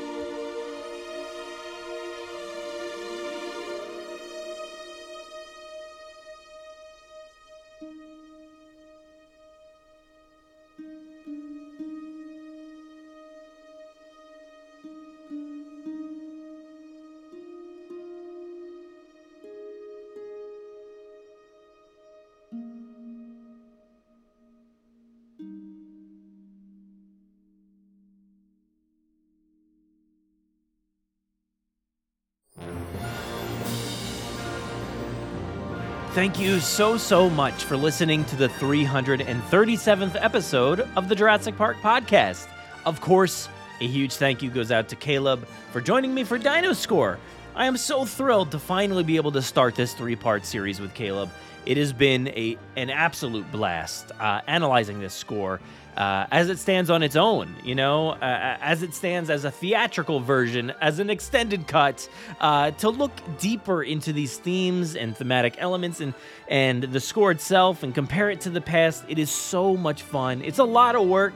Thank 36.20 36.38
you 36.38 36.60
so, 36.60 36.98
so 36.98 37.30
much 37.30 37.64
for 37.64 37.78
listening 37.78 38.26
to 38.26 38.36
the 38.36 38.50
337th 38.50 40.18
episode 40.22 40.82
of 40.98 41.08
the 41.08 41.16
Jurassic 41.16 41.56
Park 41.56 41.78
podcast. 41.78 42.46
Of 42.86 43.00
course, 43.00 43.48
a 43.80 43.88
huge 43.88 44.16
thank 44.16 44.44
you 44.44 44.50
goes 44.50 44.70
out 44.70 44.90
to 44.90 44.98
Caleb 44.98 45.48
for 45.72 45.80
joining 45.80 46.14
me 46.14 46.26
for 46.26 46.38
Dino 46.38 46.74
Score. 46.74 47.20
I 47.60 47.66
am 47.66 47.76
so 47.76 48.06
thrilled 48.06 48.52
to 48.52 48.58
finally 48.58 49.04
be 49.04 49.18
able 49.18 49.34
to 49.34 49.42
start 49.42 49.76
this 49.76 49.94
three 49.94 50.16
part 50.16 50.46
series 50.46 50.80
with 50.80 50.94
Caleb. 50.94 51.30
It 51.66 51.76
has 51.76 51.92
been 51.92 52.30
a, 52.30 52.58
an 52.78 52.90
absolute 52.90 53.52
blast 53.52 54.14
uh, 54.18 54.40
analyzing 54.48 55.02
this 55.02 55.14
score 55.14 55.60
uh, 55.98 56.26
as 56.32 56.50
it 56.50 56.58
stands 56.58 56.90
on 56.90 57.04
its 57.04 57.18
own, 57.18 57.54
you 57.62 57.76
know, 57.76 58.12
uh, 58.12 58.58
as 58.62 58.82
it 58.82 58.94
stands 58.94 59.30
as 59.30 59.44
a 59.44 59.52
theatrical 59.52 60.22
version, 60.22 60.72
as 60.80 61.00
an 61.00 61.10
extended 61.10 61.68
cut, 61.68 62.10
uh, 62.40 62.72
to 62.72 62.90
look 62.90 63.12
deeper 63.40 63.84
into 63.84 64.14
these 64.14 64.38
themes 64.38 64.96
and 64.96 65.18
thematic 65.18 65.56
elements 65.58 66.00
and, 66.00 66.14
and 66.48 66.84
the 66.84 67.02
score 67.02 67.30
itself 67.30 67.84
and 67.84 67.94
compare 67.94 68.30
it 68.30 68.40
to 68.40 68.50
the 68.50 68.62
past. 68.62 69.04
It 69.10 69.20
is 69.20 69.30
so 69.30 69.76
much 69.76 70.04
fun. 70.04 70.42
It's 70.44 70.60
a 70.60 70.64
lot 70.64 70.96
of 70.96 71.10
work, 71.10 71.34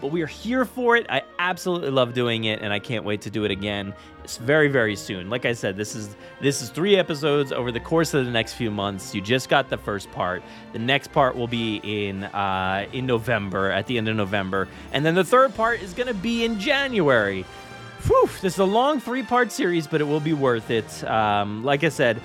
but 0.00 0.08
we 0.08 0.22
are 0.22 0.26
here 0.26 0.64
for 0.64 0.96
it. 0.96 1.06
I 1.08 1.22
absolutely 1.38 1.90
love 1.90 2.14
doing 2.14 2.44
it, 2.44 2.60
and 2.60 2.72
I 2.72 2.78
can't 2.78 3.04
wait 3.04 3.20
to 3.22 3.30
do 3.30 3.44
it 3.44 3.50
again. 3.50 3.94
It's 4.24 4.36
very, 4.36 4.68
very 4.68 4.96
soon. 4.96 5.30
Like 5.30 5.44
I 5.44 5.52
said, 5.52 5.76
this 5.76 5.94
is 5.94 6.16
this 6.40 6.62
is 6.62 6.70
three 6.70 6.96
episodes 6.96 7.52
over 7.52 7.70
the 7.70 7.80
course 7.80 8.12
of 8.14 8.24
the 8.24 8.30
next 8.30 8.54
few 8.54 8.70
months. 8.70 9.14
You 9.14 9.20
just 9.20 9.48
got 9.48 9.68
the 9.68 9.78
first 9.78 10.10
part. 10.12 10.42
The 10.72 10.78
next 10.78 11.12
part 11.12 11.36
will 11.36 11.48
be 11.48 11.80
in 11.84 12.24
uh, 12.24 12.86
in 12.92 13.06
November, 13.06 13.70
at 13.70 13.86
the 13.86 13.98
end 13.98 14.08
of 14.08 14.16
November, 14.16 14.68
and 14.92 15.04
then 15.04 15.14
the 15.14 15.24
third 15.24 15.54
part 15.54 15.80
is 15.80 15.92
going 15.92 16.08
to 16.08 16.14
be 16.14 16.44
in 16.44 16.58
January. 16.58 17.44
Whew, 18.06 18.28
this 18.40 18.54
is 18.54 18.58
a 18.58 18.64
long 18.64 19.00
three-part 19.00 19.50
series, 19.50 19.86
but 19.86 20.00
it 20.00 20.04
will 20.04 20.20
be 20.20 20.32
worth 20.32 20.70
it. 20.70 21.02
Um, 21.04 21.64
like 21.64 21.82
I 21.82 21.88
said, 21.88 22.20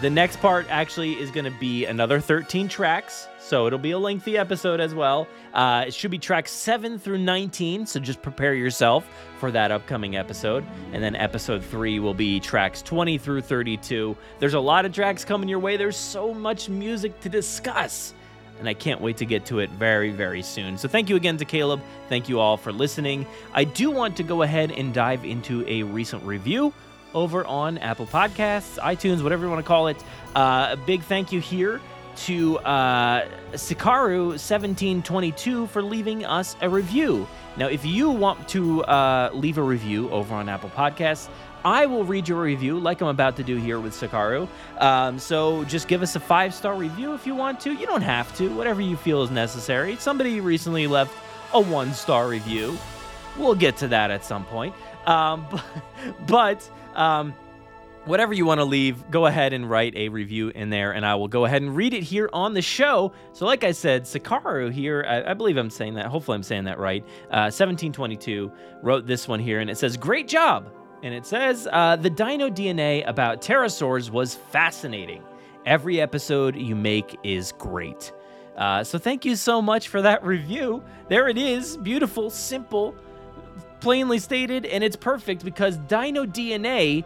the 0.00 0.10
next 0.10 0.40
part 0.40 0.66
actually 0.68 1.12
is 1.12 1.30
going 1.30 1.44
to 1.44 1.58
be 1.60 1.86
another 1.86 2.18
13 2.18 2.66
tracks, 2.66 3.28
so 3.42 3.66
it'll 3.66 3.78
be 3.78 3.90
a 3.90 3.98
lengthy 3.98 4.38
episode 4.38 4.80
as 4.80 4.94
well. 4.94 5.26
Uh, 5.52 5.84
it 5.88 5.94
should 5.94 6.10
be 6.10 6.18
tracks 6.18 6.50
7 6.52 6.98
through 6.98 7.18
19, 7.18 7.86
so 7.86 7.98
just 7.98 8.22
prepare 8.22 8.54
yourself 8.54 9.06
for 9.38 9.50
that 9.50 9.72
upcoming 9.72 10.16
episode. 10.16 10.64
And 10.92 11.02
then 11.02 11.16
episode 11.16 11.62
3 11.62 11.98
will 11.98 12.14
be 12.14 12.40
tracks 12.40 12.82
20 12.82 13.18
through 13.18 13.42
32. 13.42 14.16
There's 14.38 14.54
a 14.54 14.60
lot 14.60 14.86
of 14.86 14.92
tracks 14.92 15.24
coming 15.24 15.48
your 15.48 15.58
way, 15.58 15.76
there's 15.76 15.96
so 15.96 16.32
much 16.32 16.68
music 16.68 17.18
to 17.20 17.28
discuss. 17.28 18.14
And 18.58 18.68
I 18.68 18.74
can't 18.74 19.00
wait 19.00 19.16
to 19.16 19.24
get 19.24 19.44
to 19.46 19.58
it 19.58 19.70
very, 19.70 20.10
very 20.10 20.42
soon. 20.42 20.78
So, 20.78 20.86
thank 20.86 21.08
you 21.10 21.16
again 21.16 21.36
to 21.38 21.44
Caleb. 21.44 21.80
Thank 22.08 22.28
you 22.28 22.38
all 22.38 22.56
for 22.56 22.70
listening. 22.70 23.26
I 23.52 23.64
do 23.64 23.90
want 23.90 24.16
to 24.18 24.22
go 24.22 24.42
ahead 24.42 24.70
and 24.70 24.94
dive 24.94 25.24
into 25.24 25.64
a 25.66 25.82
recent 25.82 26.22
review 26.22 26.72
over 27.12 27.44
on 27.44 27.76
Apple 27.78 28.06
Podcasts, 28.06 28.78
iTunes, 28.78 29.20
whatever 29.22 29.44
you 29.44 29.50
want 29.50 29.64
to 29.64 29.68
call 29.68 29.88
it. 29.88 29.96
Uh, 30.36 30.68
a 30.70 30.76
big 30.76 31.02
thank 31.02 31.32
you 31.32 31.40
here 31.40 31.80
to 32.16 32.58
uh, 32.58 33.26
Sikaru1722 33.52 35.68
for 35.68 35.82
leaving 35.82 36.24
us 36.24 36.56
a 36.60 36.68
review. 36.68 37.26
Now, 37.56 37.66
if 37.66 37.84
you 37.84 38.10
want 38.10 38.48
to 38.50 38.82
uh, 38.84 39.30
leave 39.34 39.58
a 39.58 39.62
review 39.62 40.10
over 40.10 40.34
on 40.34 40.48
Apple 40.48 40.70
Podcasts, 40.70 41.28
I 41.64 41.86
will 41.86 42.04
read 42.04 42.28
your 42.28 42.42
review 42.42 42.78
like 42.78 43.00
I'm 43.00 43.08
about 43.08 43.36
to 43.36 43.44
do 43.44 43.56
here 43.56 43.78
with 43.78 43.92
Sakaru. 43.92 44.48
Um, 44.78 45.18
so 45.18 45.64
just 45.64 45.86
give 45.86 46.02
us 46.02 46.16
a 46.16 46.20
five 46.20 46.54
star 46.54 46.74
review 46.74 47.14
if 47.14 47.26
you 47.26 47.34
want 47.34 47.60
to. 47.60 47.72
You 47.72 47.86
don't 47.86 48.02
have 48.02 48.34
to, 48.38 48.48
whatever 48.54 48.80
you 48.80 48.96
feel 48.96 49.22
is 49.22 49.30
necessary. 49.30 49.96
Somebody 49.96 50.40
recently 50.40 50.86
left 50.86 51.14
a 51.52 51.60
one 51.60 51.94
star 51.94 52.28
review. 52.28 52.76
We'll 53.38 53.54
get 53.54 53.76
to 53.78 53.88
that 53.88 54.10
at 54.10 54.24
some 54.24 54.44
point. 54.44 54.74
Um, 55.06 55.46
but 55.50 55.64
but 56.26 56.70
um, 56.94 57.34
whatever 58.04 58.34
you 58.34 58.44
want 58.44 58.58
to 58.58 58.64
leave, 58.64 59.10
go 59.10 59.26
ahead 59.26 59.52
and 59.52 59.68
write 59.68 59.94
a 59.96 60.08
review 60.08 60.48
in 60.48 60.70
there, 60.70 60.92
and 60.92 61.06
I 61.06 61.14
will 61.14 61.28
go 61.28 61.44
ahead 61.44 61.62
and 61.62 61.74
read 61.74 61.94
it 61.94 62.02
here 62.02 62.28
on 62.32 62.54
the 62.54 62.62
show. 62.62 63.12
So, 63.32 63.46
like 63.46 63.64
I 63.64 63.72
said, 63.72 64.04
Sakaru 64.04 64.72
here, 64.72 65.04
I, 65.08 65.30
I 65.30 65.34
believe 65.34 65.56
I'm 65.56 65.70
saying 65.70 65.94
that. 65.94 66.06
Hopefully, 66.06 66.36
I'm 66.36 66.42
saying 66.42 66.64
that 66.64 66.78
right. 66.78 67.02
Uh, 67.30 67.50
1722 67.50 68.50
wrote 68.82 69.06
this 69.06 69.28
one 69.28 69.40
here, 69.40 69.60
and 69.60 69.70
it 69.70 69.78
says, 69.78 69.96
"Great 69.96 70.28
job." 70.28 70.70
And 71.02 71.14
it 71.14 71.26
says, 71.26 71.68
uh, 71.70 71.96
"The 71.96 72.10
Dino 72.10 72.48
DNA 72.48 73.06
about 73.06 73.40
pterosaurs 73.40 74.10
was 74.10 74.34
fascinating. 74.34 75.22
Every 75.64 76.00
episode 76.00 76.56
you 76.56 76.74
make 76.74 77.18
is 77.22 77.52
great." 77.52 78.12
Uh, 78.56 78.84
so, 78.84 78.98
thank 78.98 79.24
you 79.24 79.36
so 79.36 79.62
much 79.62 79.88
for 79.88 80.02
that 80.02 80.24
review. 80.24 80.82
There 81.08 81.28
it 81.28 81.38
is, 81.38 81.76
beautiful, 81.78 82.30
simple, 82.30 82.94
plainly 83.80 84.18
stated, 84.18 84.66
and 84.66 84.84
it's 84.84 84.96
perfect 84.96 85.44
because 85.44 85.76
Dino 85.76 86.24
DNA 86.26 87.04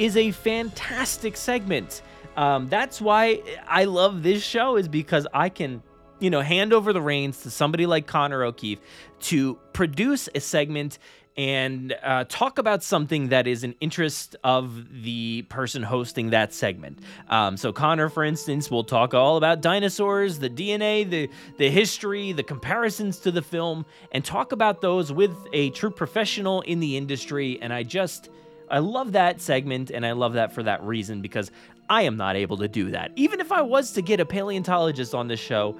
is 0.00 0.16
a 0.16 0.30
fantastic 0.30 1.36
segment. 1.36 2.00
Um, 2.34 2.68
that's 2.68 3.02
why 3.02 3.42
I 3.68 3.84
love 3.84 4.22
this 4.22 4.42
show 4.42 4.76
is 4.76 4.88
because 4.88 5.26
I 5.34 5.50
can, 5.50 5.82
you 6.20 6.30
know, 6.30 6.40
hand 6.40 6.72
over 6.72 6.94
the 6.94 7.02
reins 7.02 7.42
to 7.42 7.50
somebody 7.50 7.84
like 7.84 8.06
Connor 8.06 8.42
O'Keefe 8.42 8.80
to 9.20 9.58
produce 9.74 10.26
a 10.34 10.40
segment 10.40 10.98
and 11.36 11.94
uh, 12.02 12.24
talk 12.30 12.56
about 12.56 12.82
something 12.82 13.28
that 13.28 13.46
is 13.46 13.62
an 13.62 13.74
interest 13.82 14.36
of 14.42 15.02
the 15.02 15.42
person 15.50 15.82
hosting 15.82 16.30
that 16.30 16.54
segment. 16.54 16.98
Um, 17.28 17.58
so 17.58 17.70
Connor, 17.70 18.08
for 18.08 18.24
instance, 18.24 18.70
will 18.70 18.84
talk 18.84 19.12
all 19.12 19.36
about 19.36 19.60
dinosaurs, 19.60 20.38
the 20.38 20.50
DNA, 20.50 21.08
the 21.08 21.28
the 21.58 21.68
history, 21.68 22.32
the 22.32 22.42
comparisons 22.42 23.18
to 23.18 23.30
the 23.30 23.42
film, 23.42 23.84
and 24.12 24.24
talk 24.24 24.52
about 24.52 24.80
those 24.80 25.12
with 25.12 25.36
a 25.52 25.70
true 25.70 25.90
professional 25.90 26.62
in 26.62 26.80
the 26.80 26.96
industry. 26.96 27.58
And 27.60 27.70
I 27.70 27.82
just 27.82 28.30
I 28.70 28.78
love 28.78 29.12
that 29.12 29.40
segment, 29.40 29.90
and 29.90 30.06
I 30.06 30.12
love 30.12 30.34
that 30.34 30.52
for 30.52 30.62
that 30.62 30.82
reason 30.84 31.20
because 31.20 31.50
I 31.88 32.02
am 32.02 32.16
not 32.16 32.36
able 32.36 32.56
to 32.58 32.68
do 32.68 32.90
that. 32.92 33.10
Even 33.16 33.40
if 33.40 33.50
I 33.50 33.62
was 33.62 33.92
to 33.92 34.02
get 34.02 34.20
a 34.20 34.24
paleontologist 34.24 35.14
on 35.14 35.26
this 35.26 35.40
show, 35.40 35.76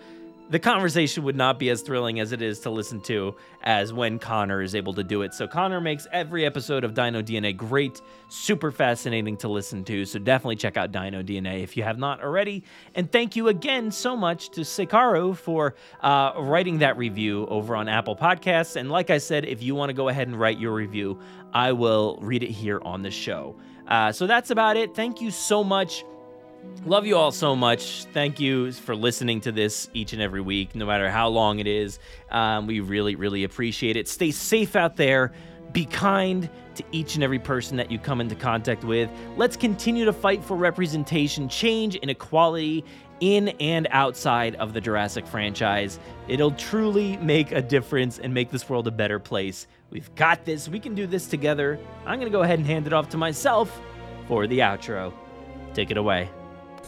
the 0.51 0.59
conversation 0.59 1.23
would 1.23 1.37
not 1.37 1.61
be 1.61 1.71
as 1.71 1.81
thrilling 1.81 2.19
as 2.19 2.33
it 2.33 2.43
is 2.43 2.59
to 2.61 2.71
listen 2.71 3.01
to 3.03 3.37
as 3.63 3.93
when 3.93 4.19
Connor 4.19 4.63
is 4.63 4.75
able 4.75 4.93
to 4.95 5.05
do 5.05 5.23
it. 5.23 5.33
So 5.33 5.47
Connor 5.47 5.81
makes 5.81 6.09
every 6.13 6.45
episode 6.45 6.83
of 6.83 6.93
Dino 6.93 7.23
DNA 7.23 7.57
great, 7.57 8.03
super 8.29 8.73
fascinating 8.73 9.37
to 9.39 9.49
listen 9.49 9.85
to. 9.85 10.05
So 10.05 10.19
definitely 10.19 10.57
check 10.57 10.77
out 10.77 10.91
Dino 10.91 11.23
DNA 11.23 11.63
if 11.63 11.77
you 11.77 11.85
have 11.85 11.99
not 11.99 12.21
already. 12.21 12.65
And 12.97 13.11
thank 13.11 13.37
you 13.37 13.47
again 13.47 13.93
so 13.93 14.17
much 14.17 14.51
to 14.51 14.63
Sekaru 14.63 15.37
for 15.37 15.77
uh, 16.01 16.33
writing 16.37 16.79
that 16.79 16.97
review 16.97 17.47
over 17.47 17.77
on 17.77 17.89
Apple 17.89 18.17
Podcasts. 18.17 18.75
And 18.75 18.91
like 18.91 19.11
I 19.11 19.19
said, 19.19 19.45
if 19.45 19.63
you 19.63 19.77
want 19.77 19.91
to 19.91 19.95
go 19.95 20.09
ahead 20.09 20.27
and 20.27 20.39
write 20.39 20.59
your 20.59 20.73
review, 20.73 21.21
I 21.53 21.71
will 21.73 22.19
read 22.21 22.43
it 22.43 22.51
here 22.51 22.81
on 22.83 23.03
the 23.03 23.11
show. 23.11 23.55
Uh, 23.87 24.11
so 24.11 24.27
that's 24.27 24.51
about 24.51 24.77
it. 24.77 24.97
Thank 24.97 25.21
you 25.21 25.31
so 25.31 25.63
much. 25.63 26.05
Love 26.87 27.07
you 27.07 27.17
all 27.17 27.31
so 27.31 27.55
much. 27.55 28.05
Thank 28.05 28.41
you 28.41 28.73
for 28.73 28.97
listening 28.97 29.43
to 29.43 29.53
this 29.53 29.91
each 29.93 30.15
and 30.15 30.23
every 30.23 30.41
week, 30.41 30.75
no 30.75 30.87
matter 30.87 31.11
how 31.11 31.29
long 31.29 31.59
it 31.59 31.67
is. 31.67 31.99
Um, 32.31 32.67
we 32.67 32.81
really, 32.81 33.17
really 33.17 33.45
appreciate 33.45 33.97
it. 33.97 34.09
Stay 34.09 34.31
safe 34.31 34.77
out 34.77 34.97
there. 34.97 35.33
Be 35.73 35.85
kind 35.85 36.49
to 36.77 36.85
each 36.91 37.17
and 37.17 37.23
every 37.23 37.39
person 37.39 37.77
that 37.77 37.91
you 37.91 37.99
come 37.99 38.21
into 38.21 38.35
contact 38.35 38.83
with. 38.83 39.11
Let's 39.37 39.57
continue 39.57 40.07
to 40.07 40.13
fight 40.13 40.43
for 40.43 40.57
representation, 40.57 41.51
change, 41.51 41.99
and 42.01 42.11
equality 42.11 42.85
in 43.21 43.49
and 43.61 43.87
outside 43.91 44.55
of 44.55 44.73
the 44.73 44.81
Jurassic 44.81 45.27
franchise. 45.27 45.99
It'll 46.29 46.53
truly 46.53 47.19
make 47.19 47.53
a 47.53 47.61
difference 47.61 48.19
and 48.19 48.33
make 48.33 48.51
this 48.51 48.69
world 48.71 48.89
a 48.89 48.91
better 48.91 49.19
place. 49.19 49.67
We've 49.91 50.13
got 50.15 50.47
this. 50.47 50.67
We 50.67 50.81
can 50.81 50.95
do 50.95 51.07
this 51.07 51.27
together. 51.27 51.79
I'm 52.07 52.19
going 52.19 52.33
to 52.33 52.37
go 52.37 52.43
ahead 52.43 52.59
and 52.59 52.67
hand 52.67 52.87
it 52.87 52.95
off 52.95 53.11
to 53.11 53.19
myself 53.19 53.81
for 54.27 54.47
the 54.47 54.61
outro. 54.61 55.13
Take 55.75 55.91
it 55.91 55.99
away. 55.99 56.31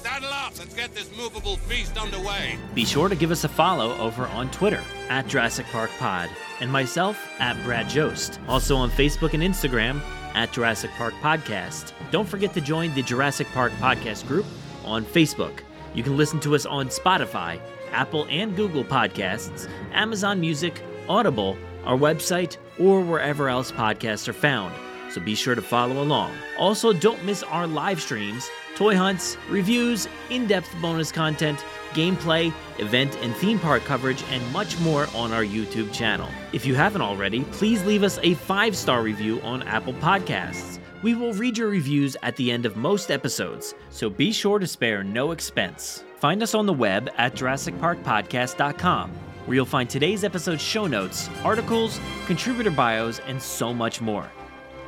Saddle 0.03 0.31
up! 0.31 0.53
Let's 0.59 0.75
get 0.75 0.95
this 0.95 1.17
movable 1.17 1.57
feast 1.57 1.97
underway. 1.97 2.59
Be 2.75 2.85
sure 2.85 3.09
to 3.09 3.15
give 3.15 3.31
us 3.31 3.45
a 3.45 3.49
follow 3.49 3.97
over 3.99 4.27
on 4.27 4.51
Twitter 4.51 4.81
at 5.09 5.29
Jurassic 5.29 5.67
Park 5.67 5.91
Pod 5.99 6.29
and 6.61 6.71
myself 6.71 7.19
at 7.39 7.63
Brad 7.65 7.89
Jost. 7.89 8.41
Also 8.49 8.75
on 8.77 8.91
Facebook 8.91 9.33
and 9.35 9.43
Instagram 9.43 10.01
at 10.35 10.53
Jurassic 10.53 10.91
Park 10.93 11.15
Podcast. 11.23 11.93
Don't 12.11 12.29
forget 12.29 12.53
to 12.55 12.61
join 12.61 12.93
the 12.95 13.03
Jurassic 13.03 13.47
Park 13.53 13.73
Podcast 13.75 14.27
group 14.27 14.47
on 14.85 15.05
Facebook. 15.05 15.61
You 15.95 16.03
can 16.03 16.17
listen 16.17 16.41
to 16.41 16.55
us 16.55 16.67
on 16.67 16.89
Spotify, 16.89 17.61
Apple 17.93 18.27
and 18.29 18.57
Google 18.57 18.85
Podcasts, 18.85 19.69
Amazon 19.93 20.41
Music, 20.41 20.83
Audible, 21.09 21.57
our 21.85 21.97
website, 21.97 22.57
or 22.79 23.03
wherever 23.03 23.49
else 23.49 23.71
podcasts 23.71 24.27
are 24.27 24.33
found. 24.33 24.75
So 25.13 25.21
be 25.21 25.35
sure 25.35 25.55
to 25.55 25.63
follow 25.63 26.03
along. 26.03 26.33
Also, 26.59 26.93
don't 26.93 27.23
miss 27.25 27.43
our 27.43 27.67
live 27.67 28.01
streams 28.01 28.51
toy 28.75 28.97
hunts, 28.97 29.37
reviews, 29.51 30.09
in 30.31 30.47
depth 30.47 30.75
bonus 30.81 31.13
content, 31.13 31.65
gameplay, 31.93 32.53
event 32.79 33.17
and 33.21 33.35
theme 33.37 33.59
park 33.59 33.85
coverage, 33.85 34.25
and 34.31 34.53
much 34.53 34.79
more 34.81 35.07
on 35.15 35.31
our 35.31 35.45
YouTube 35.45 35.93
channel. 35.93 36.29
If 36.53 36.65
you 36.65 36.75
haven't 36.75 37.03
already, 37.03 37.45
please 37.45 37.85
leave 37.85 38.03
us 38.03 38.19
a 38.23 38.35
five 38.35 38.77
star 38.77 39.03
review 39.03 39.41
on 39.43 39.63
Apple 39.65 39.95
Podcasts. 39.95 40.79
We 41.03 41.15
will 41.15 41.33
read 41.35 41.59
your 41.59 41.69
reviews 41.69 42.17
at 42.23 42.37
the 42.37 42.51
end 42.51 42.65
of 42.65 42.77
most 42.77 43.11
episodes, 43.11 43.75
so 43.91 44.09
be 44.09 44.33
sure 44.33 44.59
to 44.59 44.67
spare 44.67 45.03
no 45.03 45.33
expense. 45.33 46.05
Find 46.17 46.43
us 46.43 46.55
on 46.55 46.67
the 46.67 46.73
web 46.73 47.11
at 47.19 47.35
JurassicParkPodcast.com, 47.35 49.11
where 49.45 49.55
you'll 49.55 49.67
find 49.67 49.91
today's 49.91 50.23
episode 50.23 50.61
show 50.61 50.87
notes, 50.87 51.29
articles, 51.43 52.01
contributor 52.27 52.71
bios, 52.71 53.19
and 53.27 53.43
so 53.43 53.75
much 53.75 54.01
more. 54.01 54.31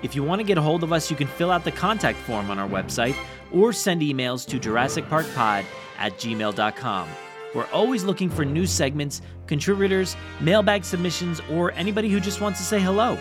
If 0.04 0.14
you 0.14 0.22
want 0.22 0.40
to 0.40 0.44
get 0.44 0.58
a 0.58 0.62
hold 0.62 0.84
of 0.84 0.92
us, 0.92 1.10
you 1.10 1.16
can 1.16 1.26
fill 1.26 1.50
out 1.50 1.64
the 1.64 1.72
contact 1.72 2.18
form 2.18 2.50
on 2.50 2.58
our 2.58 2.68
website 2.68 3.16
or 3.50 3.72
send 3.72 4.02
emails 4.02 4.46
to 4.48 4.60
JurassicParkPod 4.60 5.64
at 5.98 6.18
gmail.com. 6.18 7.08
We're 7.54 7.70
always 7.72 8.04
looking 8.04 8.28
for 8.28 8.44
new 8.44 8.66
segments, 8.66 9.22
contributors, 9.46 10.14
mailbag 10.40 10.84
submissions, 10.84 11.40
or 11.50 11.72
anybody 11.72 12.10
who 12.10 12.20
just 12.20 12.42
wants 12.42 12.58
to 12.58 12.66
say 12.66 12.80
hello. 12.80 13.16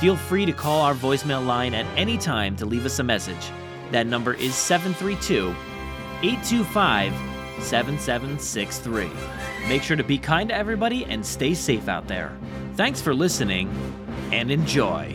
Feel 0.00 0.16
free 0.16 0.46
to 0.46 0.52
call 0.52 0.80
our 0.80 0.94
voicemail 0.94 1.44
line 1.44 1.74
at 1.74 1.84
any 1.94 2.16
time 2.16 2.56
to 2.56 2.64
leave 2.64 2.86
us 2.86 3.00
a 3.00 3.04
message. 3.04 3.50
That 3.90 4.06
number 4.06 4.32
is 4.32 4.54
732 4.54 5.54
825 6.22 7.12
7763. 7.62 9.10
Make 9.68 9.82
sure 9.82 9.96
to 9.96 10.02
be 10.02 10.16
kind 10.16 10.48
to 10.48 10.54
everybody 10.54 11.04
and 11.04 11.24
stay 11.24 11.52
safe 11.52 11.86
out 11.86 12.08
there. 12.08 12.34
Thanks 12.76 13.02
for 13.02 13.14
listening 13.14 13.68
and 14.32 14.50
enjoy. 14.50 15.14